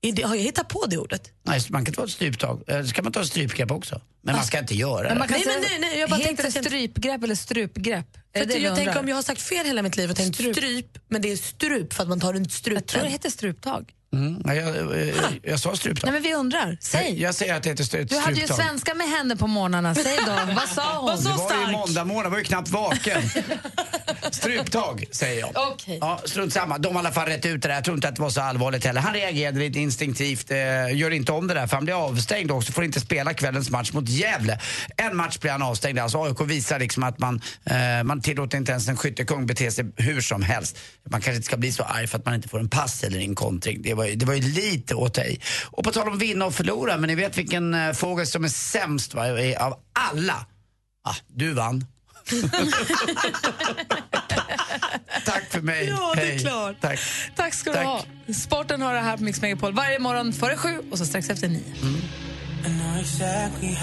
Det, 0.00 0.22
har 0.22 0.34
jag 0.34 0.42
hittat 0.42 0.68
på 0.68 0.86
det 0.86 0.98
ordet? 0.98 1.30
Nej, 1.42 1.60
så 1.60 1.72
man 1.72 1.84
kan 1.84 1.94
ta 1.94 2.04
ett 2.04 2.10
stryptag. 2.10 2.62
Eh, 2.66 2.84
ska 2.84 3.02
man 3.02 3.12
ta 3.12 3.20
ett 3.20 3.26
strypgrepp 3.26 3.70
också. 3.70 4.00
Men 4.22 4.36
man 4.36 4.44
ska 4.44 4.58
inte 4.58 4.74
göra 4.74 5.08
Men 5.08 5.18
man 5.18 5.28
det. 5.28 5.34
kan 5.34 5.42
Nej, 5.46 5.56
men 5.60 5.80
nej, 5.80 5.90
nej, 5.90 6.00
jag 6.00 6.10
bara 6.10 6.16
heter 6.16 6.42
tänkte 6.42 6.60
det 6.60 6.66
strypgrepp 6.66 7.24
eller 7.24 7.34
strupgrepp? 7.34 8.06
För 8.36 8.44
det 8.44 8.58
jag 8.58 8.76
tänker 8.76 8.98
om 8.98 9.08
jag 9.08 9.16
har 9.16 9.22
sagt 9.22 9.42
fel 9.42 9.66
hela 9.66 9.82
mitt 9.82 9.96
liv 9.96 10.10
och 10.10 10.16
tänkt 10.16 10.36
stryp, 10.36 10.98
men 11.08 11.22
det 11.22 11.32
är 11.32 11.36
strup 11.36 11.92
för 11.92 12.02
att 12.02 12.08
man 12.08 12.20
tar 12.20 12.34
en 12.34 12.50
strup. 12.50 12.74
Jag 12.74 12.86
tror 12.86 13.02
det 13.02 13.08
heter 13.08 13.30
struptag. 13.30 13.92
Mm, 14.12 14.42
nej, 14.44 14.56
jag, 14.58 14.76
jag, 14.76 15.40
jag 15.42 15.60
sa 15.60 15.76
struptag. 15.76 16.06
Nej 16.10 16.12
men 16.12 16.22
vi 16.30 16.34
undrar, 16.34 16.76
säg. 16.80 17.02
Jag, 17.10 17.28
jag 17.28 17.34
säger 17.34 17.54
att 17.54 17.62
det 17.62 17.68
heter 17.70 17.84
stry- 17.84 18.04
Du 18.04 18.18
hade 18.18 18.32
ju 18.32 18.36
struptag. 18.46 18.66
svenska 18.66 18.94
med 18.94 19.08
henne 19.08 19.36
på 19.36 19.46
morgnarna, 19.46 19.94
säg 19.94 20.16
då. 20.26 20.32
Vad 20.54 20.68
sa 20.68 20.98
hon? 21.00 21.24
det 21.24 21.30
var 21.30 21.66
ju 21.66 21.72
måndag 21.72 22.04
morgon, 22.04 22.22
jag 22.24 22.30
var 22.30 22.38
ju 22.38 22.44
knappt 22.44 22.68
vaken. 22.68 23.22
Struptag, 24.30 25.04
säger 25.10 25.40
jag. 25.40 25.50
Okej. 25.72 25.98
Ja, 26.00 26.20
strunt 26.24 26.52
samma. 26.52 26.78
De 26.78 26.88
har 26.96 27.02
i 27.02 27.06
alla 27.06 27.12
fall 27.14 27.26
rätt 27.28 27.46
ut 27.46 27.62
det 27.62 27.68
där. 27.68 27.74
Jag 27.74 27.84
tror 27.84 27.94
inte 27.96 28.08
att 28.08 28.16
det 28.16 28.22
var 28.22 28.30
så 28.30 28.40
allvarligt 28.40 28.84
heller. 28.84 29.00
Han 29.00 29.14
reagerade 29.14 29.58
lite 29.58 29.78
instinktivt. 29.78 30.50
Eh, 30.50 30.56
gör 30.96 31.10
inte 31.10 31.32
om 31.32 31.46
det 31.46 31.54
där 31.54 31.66
för 31.66 31.76
han 31.76 31.84
blir 31.84 32.04
avstängd 32.06 32.50
också. 32.50 32.72
Får 32.72 32.84
inte 32.84 33.00
spela 33.00 33.34
kvällens 33.34 33.70
match 33.70 33.92
mot 33.92 34.08
Gävle. 34.08 34.60
En 34.96 35.16
match 35.16 35.38
blir 35.38 35.50
han 35.50 35.62
avstängd. 35.62 35.98
Alltså 35.98 36.22
AIK 36.24 36.40
visar 36.40 36.78
liksom 36.78 37.02
att 37.02 37.18
man, 37.18 37.40
eh, 37.64 38.04
man 38.04 38.20
tillåter 38.20 38.58
inte 38.58 38.72
ens 38.72 38.88
en 38.88 38.96
skyttekung 38.96 39.46
bete 39.46 39.70
sig 39.70 39.84
hur 39.96 40.20
som 40.20 40.42
helst. 40.42 40.78
Man 41.10 41.20
kanske 41.20 41.36
inte 41.36 41.46
ska 41.46 41.56
bli 41.56 41.72
så 41.72 41.82
arg 41.82 42.06
för 42.06 42.18
att 42.18 42.24
man 42.24 42.34
inte 42.34 42.48
får 42.48 42.60
en 42.60 42.68
pass 42.68 43.02
eller 43.04 43.18
en 43.20 43.34
kontring. 43.34 43.82
Det 43.82 43.94
var, 43.98 44.06
ju- 44.06 44.14
det 44.16 44.26
var 44.26 44.34
ju 44.34 44.40
lite 44.42 44.94
åt 44.94 45.14
dig. 45.14 45.40
Och 45.70 45.84
på 45.84 45.92
tal 45.92 46.08
om 46.08 46.18
vinna 46.18 46.46
och 46.46 46.54
förlora, 46.54 46.96
men 46.96 47.08
ni 47.08 47.14
vet 47.14 47.38
vilken 47.38 47.74
eh, 47.74 47.92
fågel 47.92 48.26
som 48.26 48.44
är 48.44 48.48
sämst 48.48 49.14
va? 49.14 49.24
av 49.58 49.74
alla? 49.92 50.46
Ah, 51.04 51.14
du 51.26 51.52
vann. 51.52 51.86
Tack 55.26 55.44
för 55.50 55.60
mig. 55.60 55.86
Ja, 55.88 56.12
det 56.16 56.22
är 56.22 56.26
Hej. 56.26 56.38
klart. 56.38 56.76
Tack. 56.80 57.00
Tack 57.36 57.54
ska 57.54 57.70
du 57.70 57.76
Tack. 57.76 57.86
ha. 57.86 58.04
Sporten 58.34 58.82
har 58.82 58.94
det 58.94 59.00
här 59.00 59.16
på 59.16 59.22
Mix 59.22 59.40
Megapol 59.42 59.72
varje 59.72 59.98
morgon 59.98 60.32
före 60.32 60.56
sju 60.56 60.78
och 60.90 60.98
så 60.98 61.06
strax 61.06 61.30
efter 61.30 61.48
nio. 61.48 61.62
I 63.62 63.74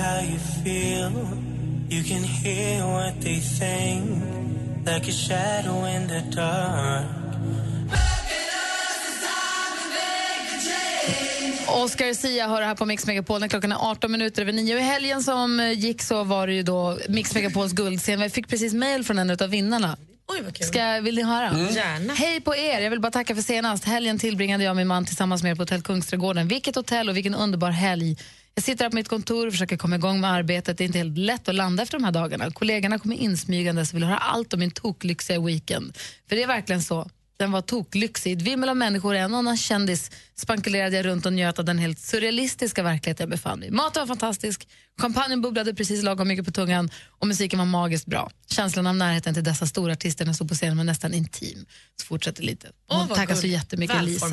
Oscar 11.67 12.13
Sia 12.13 12.47
har 12.47 12.61
det 12.61 12.67
här 12.67 12.75
på 12.75 12.85
Mix 12.85 13.05
Megapol 13.07 13.39
när 13.39 13.47
klockan 13.47 13.71
är 13.71 13.91
18 13.91 14.11
minuter 14.11 14.41
över 14.41 14.53
nio. 14.53 14.75
Och 14.75 14.81
I 14.81 14.83
helgen 14.83 15.23
som 15.23 15.59
eh, 15.59 15.71
gick 15.71 16.01
så 16.01 16.23
var 16.23 16.47
det 16.47 16.53
ju 16.53 16.63
då 16.63 16.97
Mix 17.09 17.35
Megapols 17.35 17.73
guldscen. 17.73 18.21
Vi 18.21 18.29
fick 18.29 18.47
precis 18.47 18.73
mejl 18.73 19.03
från 19.03 19.19
en 19.19 19.29
av 19.29 19.49
vinnarna. 19.49 19.97
Oj, 20.27 20.41
vad 20.43 20.55
kul. 20.55 20.67
Ska, 20.67 20.99
vill 21.01 21.15
ni 21.15 21.23
höra? 21.23 21.47
Mm. 21.47 21.73
Gärna. 21.73 22.13
Hej 22.13 22.41
på 22.41 22.55
er! 22.55 22.81
Jag 22.81 22.89
vill 22.89 22.99
bara 22.99 23.11
tacka 23.11 23.35
för 23.35 23.41
senast. 23.41 23.83
Helgen 23.83 24.19
tillbringade 24.19 24.63
jag 24.63 24.71
och 24.71 24.77
min 24.77 24.87
man 24.87 25.05
tillsammans 25.05 25.43
med 25.43 25.51
er 25.51 25.55
på 25.55 25.61
Hotell 25.61 25.81
Kungsträdgården. 25.81 26.47
Vilket 26.47 26.75
hotell 26.75 27.09
och 27.09 27.17
vilken 27.17 27.35
underbar 27.35 27.69
helg. 27.69 28.17
Jag 28.55 28.63
sitter 28.63 28.85
här 28.85 28.89
på 28.89 28.95
mitt 28.95 29.09
kontor 29.09 29.47
och 29.47 29.53
försöker 29.53 29.77
komma 29.77 29.95
igång 29.95 30.21
med 30.21 30.31
arbetet. 30.31 30.77
Det 30.77 30.83
är 30.83 30.85
inte 30.85 30.97
helt 30.97 31.17
lätt 31.17 31.49
att 31.49 31.55
landa 31.55 31.83
efter 31.83 31.97
de 31.97 32.03
här 32.03 32.11
dagarna. 32.11 32.51
Kollegorna 32.51 32.99
kommer 32.99 33.15
insmygandes 33.15 33.89
och 33.89 33.95
vill 33.95 34.03
höra 34.03 34.17
allt 34.17 34.53
om 34.53 34.59
min 34.59 34.71
toklyxiga 34.71 35.39
weekend. 35.39 35.97
För 36.29 36.35
det 36.35 36.43
är 36.43 36.47
verkligen 36.47 36.81
så. 36.81 37.09
Den 37.37 37.51
var 37.51 37.61
toklyxig. 37.61 38.33
Ett 38.33 38.41
vimmel 38.41 38.69
av 38.69 38.77
människor, 38.77 39.15
en 39.15 39.33
och 39.33 39.39
annan 39.39 39.57
kändis 39.57 40.11
spankulerade 40.35 40.95
jag 40.95 41.05
runt 41.05 41.25
och 41.25 41.33
njöt 41.33 41.59
av 41.59 41.65
den 41.65 41.77
helt 41.77 41.99
surrealistiska 41.99 42.83
verklighet 42.83 43.19
jag 43.19 43.29
befann 43.29 43.59
mig 43.59 43.67
i. 43.67 43.71
Maten 43.71 43.99
var 44.01 44.07
fantastisk, 44.07 44.67
champagnen 45.01 45.41
bubblade 45.41 45.73
precis 45.73 46.03
lagom 46.03 46.27
mycket 46.27 46.45
på 46.45 46.51
tungan 46.51 46.89
och 47.19 47.27
musiken 47.27 47.59
var 47.59 47.65
magiskt 47.65 48.05
bra. 48.05 48.31
Känslan 48.47 48.87
av 48.87 48.95
närheten 48.95 49.33
till 49.33 49.43
dessa 49.43 49.65
stora 49.65 49.93
artister 49.93 50.25
när 50.25 50.29
jag 50.29 50.35
stod 50.35 50.49
på 50.49 50.55
scenen 50.55 50.77
var 50.77 50.83
nästan 50.83 51.13
intim. 51.13 51.65
Så 52.01 52.05
fortsätter 52.05 52.43
lite. 52.43 52.67
Åh, 52.89 53.07
vad 53.07 53.17
tackar 53.17 53.35
så 53.35 53.47
jättemycket 53.47 54.03
Lisa. 54.03 54.25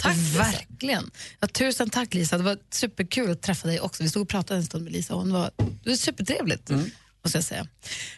Tack, 0.00 0.16
Lisa. 0.16 0.38
Verkligen. 0.38 1.10
Ja, 1.40 1.46
tusen 1.46 1.90
tack 1.90 2.14
Lisa. 2.14 2.38
Det 2.38 2.44
var 2.44 2.58
superkul 2.70 3.30
att 3.30 3.42
träffa 3.42 3.68
dig 3.68 3.80
också. 3.80 4.02
Vi 4.02 4.08
stod 4.08 4.22
och 4.22 4.28
pratade 4.28 4.58
en 4.60 4.64
stund 4.66 4.84
med 4.84 4.92
Lisa 4.92 5.14
och 5.14 5.20
hon 5.20 5.32
var, 5.32 5.50
det 5.82 5.90
var 5.90 5.96
supertrevligt. 5.96 6.70
Måste 7.24 7.38
jag 7.38 7.44
säga. 7.44 7.66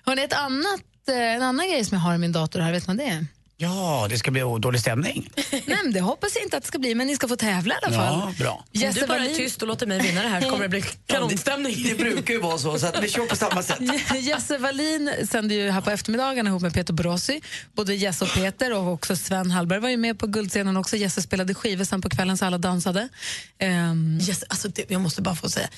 Hörrni, 0.05 0.23
ett 0.23 0.32
annat, 0.32 0.82
eh, 1.09 1.15
en 1.15 1.43
annan 1.43 1.69
grej 1.69 1.85
som 1.85 1.94
jag 1.97 2.03
har 2.03 2.15
i 2.15 2.19
min 2.19 2.32
dator 2.32 2.61
här, 2.61 2.73
vet 2.73 2.86
man 2.86 2.97
det? 2.97 3.27
Ja, 3.59 4.07
det 4.11 4.19
ska 4.19 4.31
bli 4.31 4.41
dålig 4.41 4.81
stämning. 4.81 5.31
Nej, 5.51 5.62
men 5.66 5.93
det 5.93 6.01
hoppas 6.01 6.35
jag 6.35 6.45
inte 6.45 6.57
att 6.57 6.62
det 6.62 6.66
ska 6.66 6.78
bli, 6.78 6.95
men 6.95 7.07
ni 7.07 7.16
ska 7.16 7.28
få 7.28 7.37
tävla 7.37 7.74
i 7.74 7.78
alla 7.83 7.97
fall. 7.97 8.33
Ja, 8.39 8.45
bra. 8.45 8.53
Om 8.53 8.62
du 8.73 8.81
Jesse 8.81 9.07
bara 9.07 9.24
är 9.24 9.35
tyst 9.35 9.62
och 9.62 9.69
låter 9.69 9.87
mig 9.87 10.01
vinna 10.03 10.23
det 10.23 10.28
här 10.28 10.41
så 10.41 10.51
kommer 10.51 10.62
det 10.62 10.69
bli 10.69 10.83
kanonstämning. 11.07 11.83
Det 11.89 11.95
brukar 11.95 12.35
ju 12.35 12.41
vara 12.41 12.59
så, 12.59 12.78
så 12.78 12.87
att 12.87 13.03
vi 13.03 13.09
kör 13.09 13.27
på 13.27 13.37
samma 13.37 13.62
sätt. 13.62 13.78
Jesse 14.20 14.59
Wallin 14.59 15.12
sänder 15.31 15.57
ju 15.57 15.70
här 15.70 15.81
på 15.81 15.91
eftermiddagen 15.91 16.47
ihop 16.47 16.62
med 16.62 16.74
Peter 16.74 16.93
Borossi. 16.93 17.41
Både 17.74 17.95
Jesse 17.95 18.24
och 18.24 18.35
Peter 18.35 18.73
och 18.74 18.93
också 18.93 19.16
Sven 19.16 19.51
Hallberg 19.51 19.81
var 19.81 19.89
ju 19.89 19.97
med 19.97 20.19
på 20.19 20.27
Guldscenen 20.27 20.77
också. 20.77 20.97
Jesse 20.97 21.23
spelade 21.23 21.55
skivor 21.55 21.85
sen 21.85 22.01
på 22.03 22.09
kvällen 22.09 22.39
så 22.39 22.45
alla 22.45 22.59
dansade. 22.59 23.09
Ehm, 23.59 24.20
Yes, 24.28 24.45
alltså 24.49 24.69
det, 24.69 24.91
jag 24.91 25.01
måste 25.01 25.23
bara 25.23 25.35
få 25.35 25.51
säga, 25.51 25.69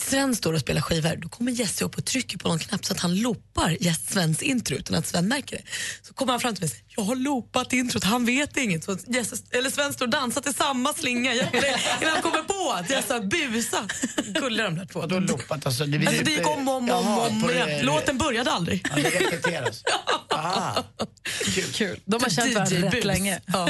Sven 0.00 0.36
står 0.36 0.52
och 0.52 0.60
spelar 0.60 0.80
skivor, 0.80 1.16
då 1.16 1.28
kommer 1.28 1.52
Jesse 1.52 1.84
upp 1.84 1.98
och 1.98 2.04
trycker 2.04 2.38
på 2.38 2.48
någon 2.48 2.58
knapp 2.58 2.84
så 2.84 2.92
att 2.92 3.00
han 3.00 3.16
loopar 3.20 3.76
Svens 4.12 4.42
intro 4.42 4.76
utan 4.76 4.96
att 4.96 5.06
Sven 5.06 5.28
märker 5.28 5.56
det. 5.56 5.62
Så 6.02 6.14
kommer 6.14 6.32
han 6.32 6.40
fram 6.40 6.54
till 6.54 6.62
mig 6.62 6.66
och 6.66 6.70
säger, 6.70 6.87
jag 6.98 7.04
har 7.04 7.16
loopat 7.16 7.72
introt, 7.72 8.04
han 8.04 8.24
vet 8.24 8.56
inget. 8.56 8.84
Så 8.84 8.96
Jesse, 9.06 9.36
eller 9.50 9.70
Sven 9.70 9.92
står 9.92 10.06
och 10.06 10.10
dansar 10.10 10.40
till 10.40 10.54
samma 10.54 10.92
slinga 10.92 11.32
innan 11.32 11.44
han 12.12 12.22
kommer 12.22 12.42
på 12.42 12.72
att 12.72 12.90
Jesse 12.90 13.12
har 13.14 13.20
busat. 13.20 13.92
Gulliga 14.40 14.64
de 14.64 14.74
där 14.76 14.86
två. 14.86 15.06
Då 15.06 15.18
loopat 15.18 15.66
alltså. 15.66 15.84
Det, 15.86 16.06
Alltså 16.06 16.24
det 16.24 16.30
gick 16.30 16.46
om 16.48 16.68
och 16.68 16.74
om, 16.76 16.90
om, 16.90 17.18
om 17.18 17.50
igen. 17.50 17.68
det- 17.68 17.82
Låten 17.82 18.18
började 18.18 18.50
aldrig. 18.50 18.86
Ja, 18.90 18.96
det 18.96 19.10
repeteras. 19.10 19.82
Ah. 20.40 20.82
Kul. 21.74 22.00
De 22.04 22.22
har 22.22 22.30
känt 22.30 22.54
varandra 22.54 22.76
rätt 22.90 23.04
länge. 23.04 23.40
Ja. 23.46 23.68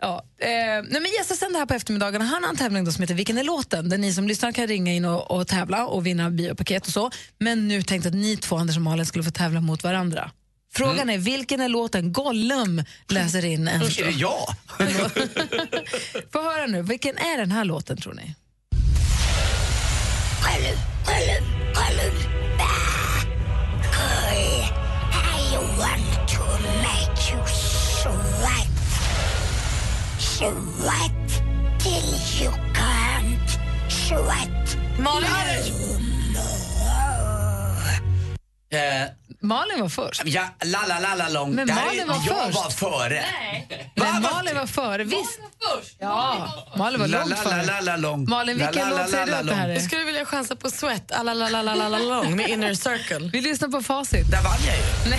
ja. 0.00 0.24
Eh, 0.38 0.48
nej 0.48 0.84
men 0.90 1.06
Jesse 1.18 1.36
sänder 1.36 1.58
här 1.58 1.66
på 1.66 1.74
eftermiddagen 1.74 2.22
han 2.22 2.42
har 2.44 2.50
en 2.50 2.56
tävling 2.56 2.84
då 2.84 2.92
som 2.92 3.00
heter 3.02 3.14
Vilken 3.14 3.38
är 3.38 3.44
låten? 3.44 3.88
Där 3.88 3.98
ni 3.98 4.12
som 4.12 4.28
lyssnar 4.28 4.52
kan 4.52 4.66
ringa 4.66 4.92
in 4.92 5.04
och, 5.04 5.30
och 5.30 5.48
tävla 5.48 5.86
och 5.86 6.06
vinna 6.06 6.30
biopaket 6.30 6.86
och 6.86 6.92
så. 6.92 7.10
Men 7.40 7.68
nu 7.68 7.82
tänkte 7.82 8.08
jag 8.08 8.14
att 8.16 8.20
ni 8.22 8.36
två, 8.36 8.56
Anders 8.56 8.76
och 8.76 8.82
Malin, 8.82 9.06
skulle 9.06 9.24
få 9.24 9.30
tävla 9.30 9.60
mot 9.60 9.82
varandra. 9.84 10.30
Frågan 10.76 11.10
är, 11.10 11.18
vilken 11.18 11.60
är 11.60 11.68
låten 11.68 12.12
Gollum 12.12 12.84
läser 13.08 13.44
in 13.44 13.68
en? 13.68 13.82
Är 13.82 14.04
det 14.04 14.10
jag? 14.10 14.46
Få 16.32 16.42
höra 16.42 16.66
nu, 16.66 16.82
vilken 16.82 17.18
är 17.18 17.38
den 17.38 17.52
här 17.52 17.64
låten 17.64 17.96
tror 17.96 18.14
ni? 18.14 18.34
I 25.34 25.56
want 25.78 26.28
to 26.28 26.44
make 26.82 27.18
you 27.32 27.46
sweat. 27.46 28.68
Sweat 30.18 31.30
till 31.78 32.44
you 32.44 32.52
can't 32.74 33.58
sweat. 33.88 34.76
Malin! 34.98 35.74
Eh, 38.70 39.08
Malin 39.44 39.80
var 39.80 39.88
först. 39.88 40.22
ja, 40.24 40.42
la 40.64 40.78
la 40.88 40.98
la 40.98 41.14
la 41.14 41.28
lång. 41.28 41.54
Men 41.54 41.68
Malin 41.74 42.08
var 42.08 42.14
jag 42.26 42.44
först. 42.52 42.56
var 42.56 42.70
före. 42.70 43.24
Men 43.94 44.22
Malin 44.22 44.56
var 44.56 44.66
före. 44.66 45.04
Visst? 45.04 45.38
Ja, 46.00 46.48
Malin 46.76 47.00
var 47.00 47.08
La 47.08 47.18
långt 47.18 47.30
la 47.30 47.36
la 47.36 47.50
före. 47.50 47.64
la 47.66 47.80
la 47.80 47.96
lång. 47.96 48.30
Malin, 48.30 48.58
La, 48.58 48.66
vilken 48.66 48.88
la, 48.90 48.96
la, 48.96 49.02
låt 49.02 49.10
säger 49.10 49.26
du 49.26 49.30
la, 49.32 49.38
att 49.38 49.46
det 49.46 49.54
här 49.54 49.62
lång. 49.66 49.70
är? 49.70 49.74
Jag 49.74 49.82
skulle 49.84 50.04
vilja 50.04 50.24
chansa 50.24 50.56
på 50.56 50.70
Sweat, 50.70 51.12
alalalalalalalong 51.12 52.36
med 52.36 52.48
Inner 52.48 52.74
Circle. 52.74 53.30
Vi 53.32 53.40
lyssnar 53.40 53.68
på 53.68 53.82
facit. 53.82 54.30
Där 54.30 54.42
vann 54.42 54.58
jag 54.66 54.76
ju. 54.76 55.16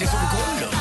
ju 0.00 0.06
som 0.06 0.18
Gollum. 0.32 0.74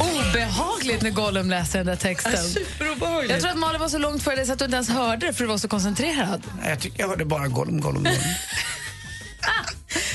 Obehagligt 0.00 1.02
när 1.02 1.10
Gollum 1.10 1.50
läser 1.50 1.78
den 1.78 1.86
där 1.86 1.96
texten. 1.96 2.36
Superobehagligt. 2.36 3.30
Jag 3.32 3.40
tror 3.40 3.50
att 3.50 3.58
Malin 3.58 3.80
var 3.80 3.88
så 3.88 3.98
långt 3.98 4.22
före 4.22 4.36
dig 4.36 4.46
så 4.46 4.52
att 4.52 4.58
du 4.58 4.64
inte 4.64 4.74
ens 4.74 4.88
hörde 4.90 5.26
det 5.26 5.32
för 5.32 5.44
du 5.44 5.48
var 5.48 5.58
så 5.58 5.68
koncentrerad. 5.68 6.42
Nej, 6.60 6.70
Jag 6.70 6.80
tycker 6.80 7.00
jag 7.00 7.08
hörde 7.08 7.24
bara 7.24 7.48
Gollum, 7.48 7.80
Gollum, 7.80 8.02
Gollum. 8.04 8.18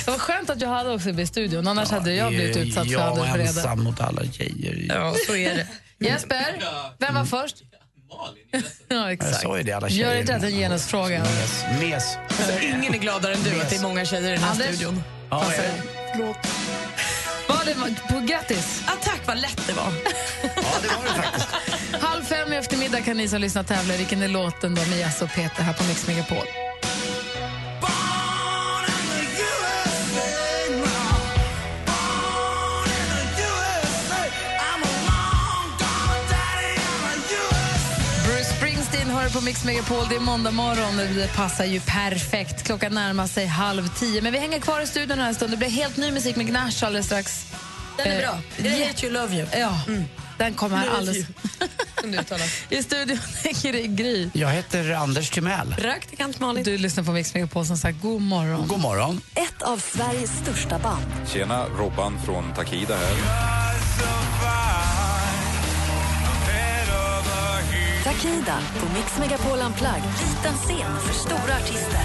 Det 0.06 0.12
var 0.12 0.20
skönt 0.20 0.50
att 0.50 0.62
jag 0.62 0.70
hade 0.70 0.90
också 0.94 1.10
i 1.10 1.28
studion, 1.28 1.68
annars 1.68 1.90
hade 1.90 2.14
jag 2.14 2.28
blivit 2.30 2.58
utsatt 2.58 2.86
för 2.88 2.94
Jag 2.94 3.02
Anders 3.02 3.34
vrede. 3.34 3.44
ensam 3.48 3.84
mot 3.84 4.02
alla 4.02 4.22
tjejer. 4.32 4.86
Ja, 4.90 5.16
så 5.28 5.36
är 5.36 5.56
det. 5.56 5.68
Jesper, 6.06 6.64
vem 6.98 7.16
var 7.16 7.26
först? 7.26 7.56
Ja, 8.10 8.34
Jag 8.88 9.12
exakt. 9.12 9.42
sa 9.42 9.58
ju 9.58 9.64
det, 9.64 9.72
alla 9.74 9.90
tjejer. 9.90 10.08
Gör 10.14 10.20
inte 10.22 10.34
en 10.34 10.42
genusfråga. 10.52 11.20
Mes. 11.20 11.64
Mes. 11.80 12.18
Alltså, 12.30 12.60
ingen 12.60 12.94
är 12.94 12.98
gladare 12.98 13.34
än 13.34 13.44
du 13.44 13.62
att 13.62 13.70
det 13.70 13.76
är 13.76 13.82
många 13.82 14.06
tjejer 14.06 14.30
i 14.30 14.32
den 14.32 14.44
här 14.44 14.52
Anders? 14.52 14.68
studion. 14.76 15.04
Ja, 15.30 15.44
jag- 15.54 15.66
Förlåt. 16.12 16.38
Malin, 17.50 17.96
på, 18.10 18.20
grattis! 18.20 18.84
Ah, 18.88 18.92
tack, 19.04 19.22
vad 19.26 19.38
lätt 19.42 19.68
det 19.68 19.74
var. 19.74 19.92
Ja, 20.44 20.62
det 20.82 20.88
var 20.88 21.04
det 21.04 21.22
faktiskt. 21.24 21.48
Halv 22.02 22.24
fem 22.24 22.54
i 22.54 22.56
eftermiddag 22.56 23.02
kan 23.02 23.18
ni 23.18 23.28
som 23.28 23.42
lyssnar 23.42 23.64
tävla 23.64 23.94
vilken 23.98 24.22
är 24.22 24.28
låten 24.28 24.76
då 24.76 24.82
med 24.86 24.98
Jess 25.00 25.22
och 25.22 25.30
Peter 25.30 25.64
här 25.64 25.74
på 25.74 25.84
Mix 25.84 26.08
Megapol. 26.08 26.46
Hör 39.34 39.40
på 39.40 39.46
Mix 39.46 39.64
Megapol. 39.64 40.06
Det 40.10 40.16
är 40.16 40.20
måndag 40.20 40.52
morgon 40.52 41.00
och 41.00 41.16
det 41.16 41.36
passar 41.36 41.66
ju 41.66 41.80
perfekt. 41.80 42.64
Klockan 42.64 42.94
närmar 42.94 43.28
sig 43.28 43.46
halv 43.46 43.88
tio. 43.88 44.22
Men 44.22 44.34
vi 44.34 44.40
hänger 44.40 44.60
kvar 44.60 44.82
i 44.82 44.88
studion 44.88 45.18
den 45.18 45.26
här 45.26 45.34
stunden. 45.34 45.60
Det 45.60 45.66
blir 45.66 45.76
helt 45.76 45.98
ny 45.98 46.12
musik 46.12 46.36
med 46.36 46.48
Gnash 46.48 46.84
alldeles 46.84 47.06
strax. 47.06 47.46
Den 47.98 48.08
är 48.08 48.16
Eh, 48.16 48.22
bra. 48.22 48.40
Det 48.58 48.68
är 48.68 48.88
Hate 48.88 49.06
You 49.06 49.14
Love 49.14 49.36
You. 49.36 49.48
Ja, 49.54 49.80
den 50.38 50.54
kommer 50.54 50.78
här 50.78 50.90
alldeles... 50.90 51.28
I 52.70 52.84
studion 52.84 53.20
hänger 53.44 53.88
Gry. 53.88 54.30
Jag 54.34 54.50
heter 54.50 54.92
Anders 54.92 55.30
Timell. 55.30 55.76
Praktikant 55.78 56.40
Malin. 56.40 56.64
Du 56.64 56.78
lyssnar 56.78 57.04
på 57.04 57.12
Mix 57.12 57.34
Megapol 57.34 57.66
som 57.66 57.78
sagt. 57.78 58.02
God 58.02 58.22
morgon. 58.22 58.68
God 58.68 58.80
morgon. 58.80 59.22
Ett 59.36 59.62
av 59.62 59.78
Sveriges 59.78 60.32
största 60.38 60.80
band. 60.80 61.06
Tjena, 61.34 61.66
Robban 61.78 62.20
från 62.26 62.54
Takida 62.54 62.96
här. 62.96 63.16
Takida 68.04 68.58
på 68.80 68.94
Mix 68.94 69.20
Megapol 69.20 69.60
Unplugged. 69.60 70.04
Liten 70.04 70.58
scen 70.58 71.00
för 71.00 71.14
stora 71.14 71.56
artister. 71.56 72.00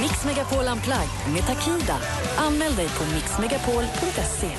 Mix 0.00 0.24
Megapol 0.24 0.64
Unplugged 0.68 1.32
med 1.32 1.46
Takida. 1.46 1.96
Anmäl 2.36 2.76
dig 2.76 2.88
på 2.88 3.04
mixmegapol.se. 3.14 4.50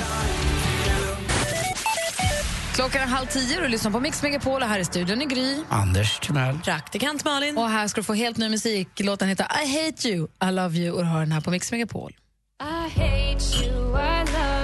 Klockan 2.75 3.01
är 3.01 3.05
halv 3.05 3.25
tio 3.25 3.57
och 3.57 3.63
du 3.63 3.69
lyssnar 3.69 3.91
på 3.91 3.99
Mix 3.99 4.23
Megapol 4.23 4.61
och 4.61 4.67
här 4.67 4.79
i 4.79 4.85
studion 4.85 5.21
är 5.21 5.25
Gry. 5.25 5.57
Anders 5.69 6.19
Timell. 6.19 6.59
Praktikant 6.59 7.25
Malin. 7.25 7.57
Och 7.57 7.69
här 7.69 7.87
ska 7.87 8.01
du 8.01 8.05
få 8.05 8.13
helt 8.13 8.37
ny 8.37 8.49
musik. 8.49 8.89
Låten 8.99 9.29
heter 9.29 9.47
I 9.63 9.85
hate 9.85 10.09
you, 10.09 10.27
I 10.49 10.51
love 10.51 10.77
you 10.77 10.95
och 10.95 11.01
du 11.03 11.07
hör 11.09 11.19
den 11.19 11.31
här 11.31 11.41
på 11.41 11.51
Mix 11.51 11.71
Megapol. 11.71 12.11
I 12.61 12.89
hate 12.89 13.65
you, 13.65 13.97
I 13.97 14.19
love 14.19 14.49
you, 14.49 14.54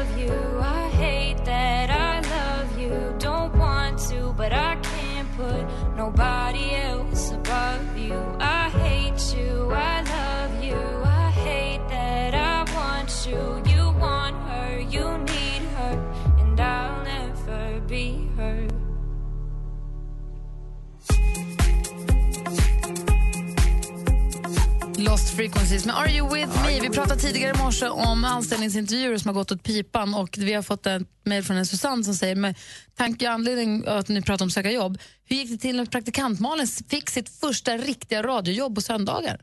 Lost 25.12 25.36
Frequencies 25.36 25.86
med 25.86 25.98
Are 25.98 26.12
You 26.12 26.34
With 26.34 26.64
Me? 26.64 26.80
Vi 26.82 26.90
pratade 26.90 27.22
tidigare 27.22 27.56
i 27.56 27.64
morse 27.64 27.88
om 27.88 28.26
anställningsintervjuer 28.26 29.18
som 29.18 29.28
har 29.28 29.34
gått 29.34 29.52
åt 29.52 29.64
pipan 29.64 30.14
och 30.14 30.38
vi 30.38 30.54
har 30.54 30.62
fått 30.62 30.88
ett 30.88 31.02
mejl 31.24 31.44
från 31.44 31.58
en 31.58 31.66
Susanne 31.66 32.04
som 32.04 32.14
säger 32.14 32.36
med 32.36 32.58
tanke 32.96 33.28
och 33.28 33.34
anledning 33.34 33.84
att 33.88 34.08
ni 34.08 34.22
pratar 34.22 34.46
om 34.46 34.52
söka 34.52 34.72
jobb, 34.72 34.98
hur 35.26 35.36
gick 35.36 35.50
det 35.52 35.58
till 35.58 35.76
när 35.78 35.86
praktikant 35.86 36.40
Malin 36.40 36.68
fick 36.68 37.10
sitt 37.10 37.30
första 37.30 37.78
riktiga 37.78 38.24
radiojobb 38.24 38.76
på 38.76 38.82
söndagar? 38.82 39.42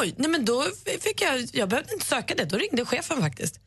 Oj, 0.00 0.14
nej 0.16 0.30
men 0.30 0.44
då 0.44 0.64
fick 1.00 1.22
jag, 1.22 1.48
jag 1.52 1.68
behövde 1.68 1.92
inte 1.92 2.06
söka 2.06 2.34
det. 2.34 2.44
Då 2.44 2.56
ringde 2.56 2.84
chefen 2.84 3.20
faktiskt 3.20 3.60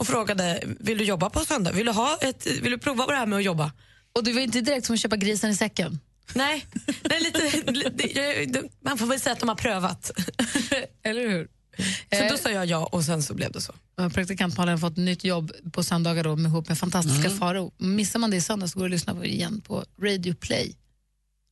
och 0.00 0.06
frågade, 0.06 0.62
vill 0.80 0.98
du 0.98 1.04
jobba 1.04 1.30
på 1.30 1.40
söndag? 1.40 1.72
Vill 1.72 1.86
du, 1.86 1.92
ha 1.92 2.18
ett, 2.20 2.46
vill 2.46 2.70
du 2.70 2.78
prova 2.78 3.04
på 3.04 3.10
det 3.10 3.18
här 3.18 3.26
med 3.26 3.36
att 3.36 3.44
jobba? 3.44 3.72
Och 4.12 4.24
det 4.24 4.32
var 4.32 4.40
inte 4.40 4.60
direkt 4.60 4.86
som 4.86 4.94
att 4.94 5.00
köpa 5.00 5.16
grisen 5.16 5.50
i 5.50 5.56
säcken? 5.56 6.00
Nej, 6.34 6.66
nej 7.02 7.20
lite, 7.20 7.70
lite, 7.72 8.62
man 8.84 8.98
får 8.98 9.06
väl 9.06 9.20
säga 9.20 9.32
att 9.32 9.40
de 9.40 9.48
har 9.48 9.56
prövat. 9.56 10.10
Eller 11.04 11.28
hur? 11.28 11.48
Så 12.12 12.22
Eh. 12.24 12.30
då 12.30 12.36
sa 12.38 12.50
jag 12.50 12.66
ja 12.66 12.86
och 12.92 13.04
sen 13.04 13.22
så 13.22 13.34
blev 13.34 13.52
det 13.52 13.60
så. 13.60 13.74
Praktikant 14.14 14.56
Malin 14.56 14.70
har 14.72 14.78
fått 14.78 14.96
nytt 14.96 15.24
jobb 15.24 15.52
på 15.72 15.82
söndagar 15.84 16.24
då, 16.24 16.36
med, 16.36 16.48
ihop 16.48 16.68
med 16.68 16.78
fantastiska 16.78 17.26
Mm. 17.26 17.38
Faro. 17.38 17.72
Missar 17.78 18.18
man 18.18 18.30
det 18.30 18.36
i 18.36 18.40
söndag 18.40 18.68
så 18.68 18.78
går 18.78 18.84
det 18.84 18.88
att 18.88 18.90
lyssna 18.90 19.14
på 19.14 19.24
igen 19.24 19.60
på 19.60 19.84
Radio 20.02 20.34
Play. 20.34 20.74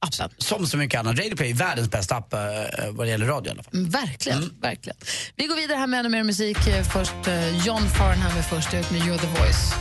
appen. 0.07 0.31
Som 0.39 0.67
så 0.67 0.77
mycket 0.77 1.01
annat. 1.01 1.19
Radio 1.19 1.37
Play 1.37 1.51
är 1.51 1.55
världens 1.55 1.91
bästa 1.91 2.17
app 2.17 2.33
eh, 2.33 2.41
vad 2.91 3.07
det 3.07 3.11
gäller 3.11 3.27
radio 3.27 3.49
i 3.49 3.51
alla 3.51 3.63
fall. 3.63 3.75
Mm, 3.75 3.91
Verkligen, 3.91 4.55
verkligen. 4.61 4.97
Vi 5.37 5.47
går 5.47 5.57
vidare 5.57 5.79
här 5.79 5.87
med 5.87 6.01
ännu 6.01 6.09
mer 6.09 6.23
musik. 6.23 6.67
Eh, 6.67 6.85
Först 6.85 7.27
eh, 7.27 7.67
John 7.67 7.89
Farnham 7.89 8.39
är 8.39 8.43
först 8.43 8.75
ut 8.75 8.91
med 8.91 9.01
You're 9.01 9.19
the 9.19 9.27
voice. 9.27 9.75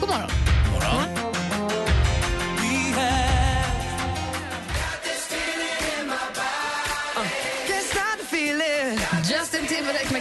God 0.00 0.08
morgon. 0.08 0.30
morgon. 0.72 1.02
Justin 1.08 1.25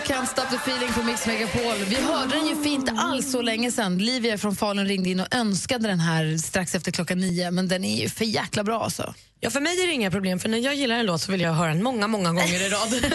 Can't 0.08 0.26
Stop 0.28 0.50
the 0.50 0.56
Feeling 0.56 0.94
på 0.94 1.04
Mix 1.04 1.28
Megapol. 1.28 1.86
Vi 1.90 1.96
hörde 1.96 2.36
den 2.36 2.48
ju 2.48 2.56
för 2.56 2.70
inte 2.70 2.92
alls 2.92 3.32
så 3.32 3.42
länge 3.42 3.72
sedan. 3.72 3.98
Livia 3.98 4.38
från 4.38 4.56
Falun 4.56 4.86
ringde 4.86 5.10
in 5.10 5.20
och 5.20 5.36
önskade 5.36 5.88
den 5.88 6.00
här 6.00 6.38
strax 6.38 6.76
efter 6.76 6.92
klockan 6.92 7.18
nio, 7.18 7.52
men 7.52 7.68
den 7.68 7.84
är 7.86 8.02
ju 8.02 8.10
för 8.10 8.26
jäkla 8.26 8.64
bra 8.64 8.84
alltså. 8.84 9.14
Ja, 9.40 9.50
för 9.50 9.60
mig 9.60 9.84
är 9.84 9.88
det 9.88 9.94
inga 9.94 10.12
problem, 10.12 10.40
för 10.40 10.50
när 10.50 10.58
jag 10.58 10.76
gillar 10.76 10.96
en 10.96 11.06
låt 11.06 11.22
så 11.22 11.32
vill 11.32 11.42
jag 11.42 11.54
höra 11.54 11.68
den 11.68 11.84
många, 11.84 12.08
många 12.08 12.30
gånger 12.30 12.62
i 12.62 12.70
rad. 12.70 13.12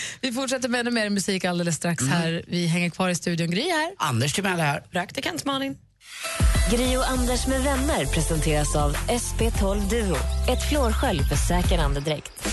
Vi 0.20 0.32
fortsätter 0.32 0.68
med 0.68 0.80
ännu 0.80 0.90
mer 0.90 1.10
musik 1.10 1.44
alldeles 1.44 1.76
strax 1.76 2.04
här. 2.04 2.44
Vi 2.46 2.66
hänger 2.66 2.90
kvar 2.90 3.08
i 3.08 3.14
studion. 3.14 3.50
Gry 3.50 3.70
här. 3.70 3.92
Anders 3.96 4.32
Timell 4.32 4.60
här. 4.60 4.80
Praktikant 4.80 5.44
Malin. 5.44 5.76
Gri 6.70 6.96
och 6.96 7.10
Anders 7.10 7.46
med 7.46 7.62
vänner 7.62 8.06
presenteras 8.06 8.76
av 8.76 8.96
SP12 8.96 9.90
Duo. 9.90 10.16
Ett 10.48 10.68
flårskölj 10.68 11.22
för 11.24 11.36
säker 11.36 11.78
andedräkt. 11.78 12.48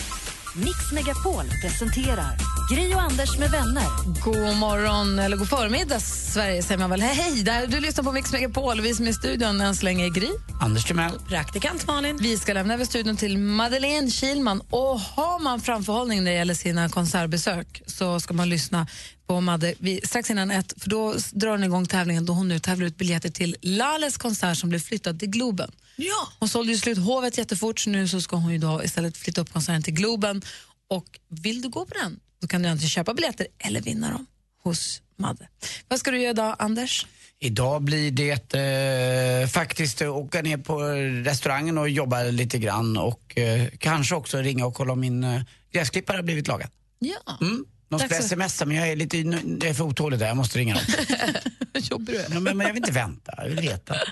Mix 0.55 0.91
Megapol 0.93 1.45
presenterar 1.61 2.58
Gri 2.69 2.95
och 2.95 3.01
Anders 3.01 3.37
med 3.37 3.51
vänner. 3.51 3.83
God 4.23 4.57
morgon, 4.57 5.19
eller 5.19 5.37
god 5.37 5.49
förmiddag 5.49 5.99
Sverige 5.99 6.63
säger 6.63 6.77
man 6.77 6.89
väl. 6.89 7.01
Hej, 7.01 7.43
där, 7.43 7.67
du 7.67 7.79
lyssnar 7.79 8.03
på 8.03 8.11
Mix 8.11 8.31
Megapol. 8.31 8.81
Vi 8.81 8.95
som 8.95 9.05
är 9.05 9.09
i 9.09 9.13
studion 9.13 9.61
än 9.61 9.75
så 9.75 9.85
länge 9.85 10.05
är 10.05 10.09
Gry. 10.09 10.27
Anders 10.61 10.85
Timell. 10.85 11.19
Praktikant 11.19 11.87
Malin. 11.87 12.17
Vi 12.21 12.37
ska 12.37 12.53
lämna 12.53 12.73
över 12.73 12.85
studion 12.85 13.17
till 13.17 13.37
Madeleine 13.37 14.11
Kilman. 14.11 14.61
Och 14.69 14.99
har 14.99 15.39
man 15.39 15.61
framförhållning 15.61 16.23
när 16.23 16.31
det 16.31 16.37
gäller 16.37 16.53
sina 16.53 16.89
konsertbesök 16.89 17.81
så 17.85 18.19
ska 18.19 18.33
man 18.33 18.49
lyssna 18.49 18.87
på 19.27 19.41
Madde 19.41 19.73
vi, 19.79 20.01
strax 20.03 20.29
innan 20.29 20.51
ett, 20.51 20.73
för 20.81 20.89
då 20.89 21.15
drar 21.31 21.51
hon 21.51 21.63
igång 21.63 21.85
tävlingen 21.85 22.25
då 22.25 22.33
hon 22.33 22.47
nu 22.47 22.59
tävlar 22.59 22.87
ut 22.87 22.97
biljetter 22.97 23.29
till 23.29 23.55
Lales 23.61 24.17
konsert 24.17 24.57
som 24.57 24.69
blev 24.69 24.79
flyttad 24.79 25.19
till 25.19 25.29
Globen. 25.29 25.71
Ja. 25.95 26.27
Hon 26.39 26.49
sålde 26.49 26.71
ju 26.71 26.77
slut 26.77 26.97
Hovet 26.97 27.37
jättefort 27.37 27.79
så 27.79 27.89
nu 27.89 28.07
så 28.07 28.21
ska 28.21 28.35
hon 28.35 28.51
ju 28.51 28.57
då 28.57 28.83
istället 28.83 29.17
flytta 29.17 29.41
upp 29.41 29.53
konserten 29.53 29.83
till 29.83 29.93
Globen. 29.93 30.41
Och 30.89 31.19
vill 31.29 31.61
du 31.61 31.69
gå 31.69 31.85
på 31.85 31.93
den, 31.93 32.19
då 32.41 32.47
kan 32.47 32.61
du 32.61 32.69
antingen 32.69 32.89
köpa 32.89 33.13
biljetter 33.13 33.47
eller 33.59 33.81
vinna 33.81 34.11
dem 34.11 34.25
hos 34.63 35.01
Madde. 35.17 35.47
Vad 35.87 35.99
ska 35.99 36.11
du 36.11 36.19
göra 36.21 36.31
idag, 36.31 36.55
Anders? 36.59 37.05
Idag 37.39 37.81
blir 37.81 38.11
det 38.11 38.53
eh, 38.53 39.47
faktiskt 39.47 40.01
att 40.01 40.07
åka 40.07 40.41
ner 40.41 40.57
på 40.57 40.79
restaurangen 41.29 41.77
och 41.77 41.89
jobba 41.89 42.23
lite 42.23 42.57
grann 42.57 42.97
och 42.97 43.37
eh, 43.37 43.67
kanske 43.77 44.15
också 44.15 44.37
ringa 44.37 44.65
och 44.65 44.73
kolla 44.73 44.93
om 44.93 44.99
min 44.99 45.23
eh, 45.23 45.41
gräsklippare 45.73 46.17
har 46.17 46.23
blivit 46.23 46.47
lagad. 46.47 46.69
Ja. 46.99 47.37
Mm. 47.41 47.65
De 47.89 47.95
att- 47.95 48.23
smsa 48.23 48.65
men 48.65 48.77
jag 48.77 48.87
är 48.89 48.95
lite 48.95 49.17
jag 49.17 49.63
är 49.65 49.73
för 49.73 49.83
otålig 49.83 50.19
där, 50.19 50.27
jag 50.27 50.37
måste 50.37 50.59
ringa 50.59 50.73
dem. 50.75 50.83
Jobbar 51.73 52.13
du? 52.13 52.39
Men, 52.39 52.57
men 52.57 52.67
jag 52.67 52.73
vill 52.73 52.83
inte 52.83 52.91
vänta, 52.91 53.33
jag 53.37 53.49
vill 53.49 53.59
veta. 53.59 53.95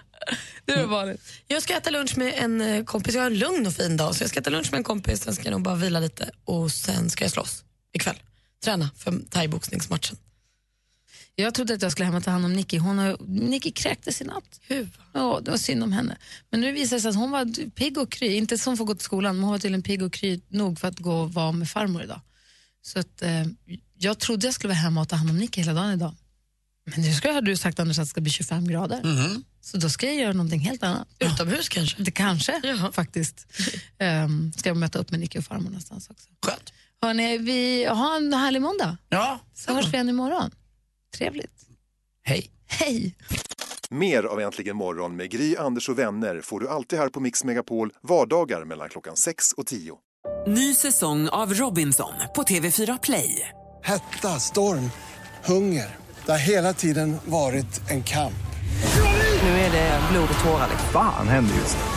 Du 0.66 0.74
är 0.74 0.86
vanligt. 0.86 1.22
Jag 1.48 1.64
ska 1.64 1.78
äta 1.78 1.90
lunch 1.90 2.18
med 2.18 2.34
en 2.38 2.62
eh, 2.62 2.84
kompis. 2.84 3.16
Jag 3.16 3.22
har 3.22 3.28
en 3.28 3.38
lugn 3.40 3.68
och 3.68 3.74
fin 3.74 3.98
dag. 3.98 4.16
Så 4.16 4.24
jag 4.24 4.30
ska 4.30 4.40
äta 4.40 4.50
lunch 4.50 4.72
med 4.72 4.78
en 4.78 4.84
kompis, 4.84 5.22
sen 5.24 5.36
ska 5.36 5.44
jag 5.44 5.52
nog 5.52 5.62
bara 5.62 5.76
vila 5.76 6.00
lite 6.00 6.30
och 6.46 6.72
sen 6.72 7.10
ska 7.10 7.24
jag 7.24 7.32
slåss 7.32 7.64
ikväll. 7.94 8.16
Träna 8.64 8.90
för 8.96 9.20
thaiboxningsmatchen. 9.30 10.18
Jag 11.36 11.54
trodde 11.54 11.74
att 11.74 11.82
jag 11.82 11.92
skulle 11.92 12.06
hem 12.06 12.16
och 12.16 12.24
ta 12.24 12.32
hand 12.32 12.46
om 12.46 12.54
Nicky. 12.54 12.78
Hon 12.78 12.98
har, 12.98 13.18
Nicky 13.28 13.72
kräktes 13.72 14.22
i 14.22 14.24
natt. 14.24 14.60
Hur? 14.62 14.90
Ja, 15.14 15.40
det 15.44 15.52
var 15.52 15.58
synd 15.58 15.84
om 15.84 15.92
henne. 15.92 16.18
Men 16.50 16.62
nu 16.62 16.72
visar 16.72 16.96
det 16.96 17.02
sig 17.02 17.10
att 17.10 17.16
hon 17.16 17.32
var 17.32 17.70
pigg 17.70 17.98
och 17.98 18.12
kry. 18.12 18.36
Inte 18.36 18.58
som 18.58 18.78
får 18.78 18.86
gå 18.86 18.96
till 18.96 19.04
skolan, 19.04 19.36
men 19.36 19.44
hon 19.44 19.52
var 19.52 19.60
tydligen 19.60 19.84
pigg 19.84 20.02
och 20.02 20.14
kry 20.14 20.42
nog 20.48 20.80
för 20.80 20.88
att 20.88 21.00
gå 21.00 21.22
och 21.22 21.34
vara 21.34 21.52
med 21.52 21.70
farmor 21.70 22.04
idag. 22.04 22.22
Så 22.82 23.00
att, 23.00 23.22
eh, 23.22 23.46
jag 23.98 24.20
trodde 24.20 24.48
jag 24.48 24.54
skulle 24.54 24.70
vara 24.70 24.80
hemma 24.80 25.02
och 25.02 25.10
ta 25.10 25.16
hand 25.16 25.30
om 25.30 25.38
Nicky 25.38 25.62
hela 25.62 25.74
dagen 25.74 25.94
idag. 25.94 26.16
Men 26.86 27.02
nu 27.02 27.14
ska, 27.14 27.32
hade 27.32 27.52
du 27.52 27.58
sagt 27.58 27.80
Anders 27.80 28.00
att 28.00 28.06
det 28.06 28.10
ska 28.10 28.22
bli 28.22 28.32
25 28.32 28.68
grader. 28.68 29.04
Mhm. 29.04 29.44
Så 29.62 29.78
då 29.78 29.90
ska 29.90 30.06
jag 30.06 30.16
göra 30.16 30.34
någonting 30.34 30.60
helt 30.60 30.84
annat. 30.84 31.08
Utomhus 31.20 31.70
kanske? 31.70 32.04
Det 32.04 32.12
kanske, 32.12 32.62
faktiskt. 32.94 33.48
Um, 34.00 34.54
ska 34.58 34.70
jag 34.70 34.78
möta 34.78 35.00
upp 35.00 35.12
med 35.12 35.20
Nicky 35.20 35.40
och 35.40 35.46
farmor 35.46 35.64
någonstans 35.64 36.10
också. 36.10 36.30
Skönt. 36.46 36.74
Hörrni, 37.02 37.38
vi 37.38 37.86
har 37.86 38.18
en 38.18 38.34
härlig 38.34 38.62
måndag. 38.62 38.98
Ja. 39.10 39.40
Så 39.54 39.74
hörs 39.74 39.86
vi 39.86 39.94
igen 39.94 40.10
imorgon. 40.10 40.52
Trevligt. 41.18 41.52
Hej. 42.24 42.52
Hej. 42.68 43.16
Mer 43.90 44.24
av 44.24 44.40
Äntligen 44.42 44.78
morgon 44.78 45.16
med 45.16 45.30
Gry, 45.32 45.56
Anders 45.58 45.90
och 45.90 46.00
vänner 46.00 46.42
får 46.42 46.60
du 46.60 46.70
alltid 46.70 47.00
här 47.00 47.10
på 47.10 47.20
Mix 47.20 47.44
Megapol 47.44 47.94
vardagar 48.04 48.66
mellan 48.66 48.90
klockan 48.90 49.16
6 49.16 49.52
och 49.54 49.66
10. 49.66 49.98
Ny 50.48 50.76
säsong 50.76 51.30
av 51.30 51.54
Robinson 51.54 52.14
på 52.36 52.44
TV4 52.44 53.00
Play. 53.04 53.50
Hetta, 53.84 54.40
storm, 54.40 54.92
hunger. 55.46 55.96
Det 56.26 56.32
har 56.32 56.40
hela 56.40 56.74
tiden 56.74 57.18
varit 57.26 57.90
en 57.90 58.04
kamp. 58.04 58.34
Nu 59.42 59.50
är 59.50 59.72
det 59.72 60.02
blod 60.12 60.30
och 60.40 60.46
tårar. 60.46 60.70
Fan 60.94 61.28
händer 61.28 61.56
just 61.56 61.78
nu. 61.78 61.97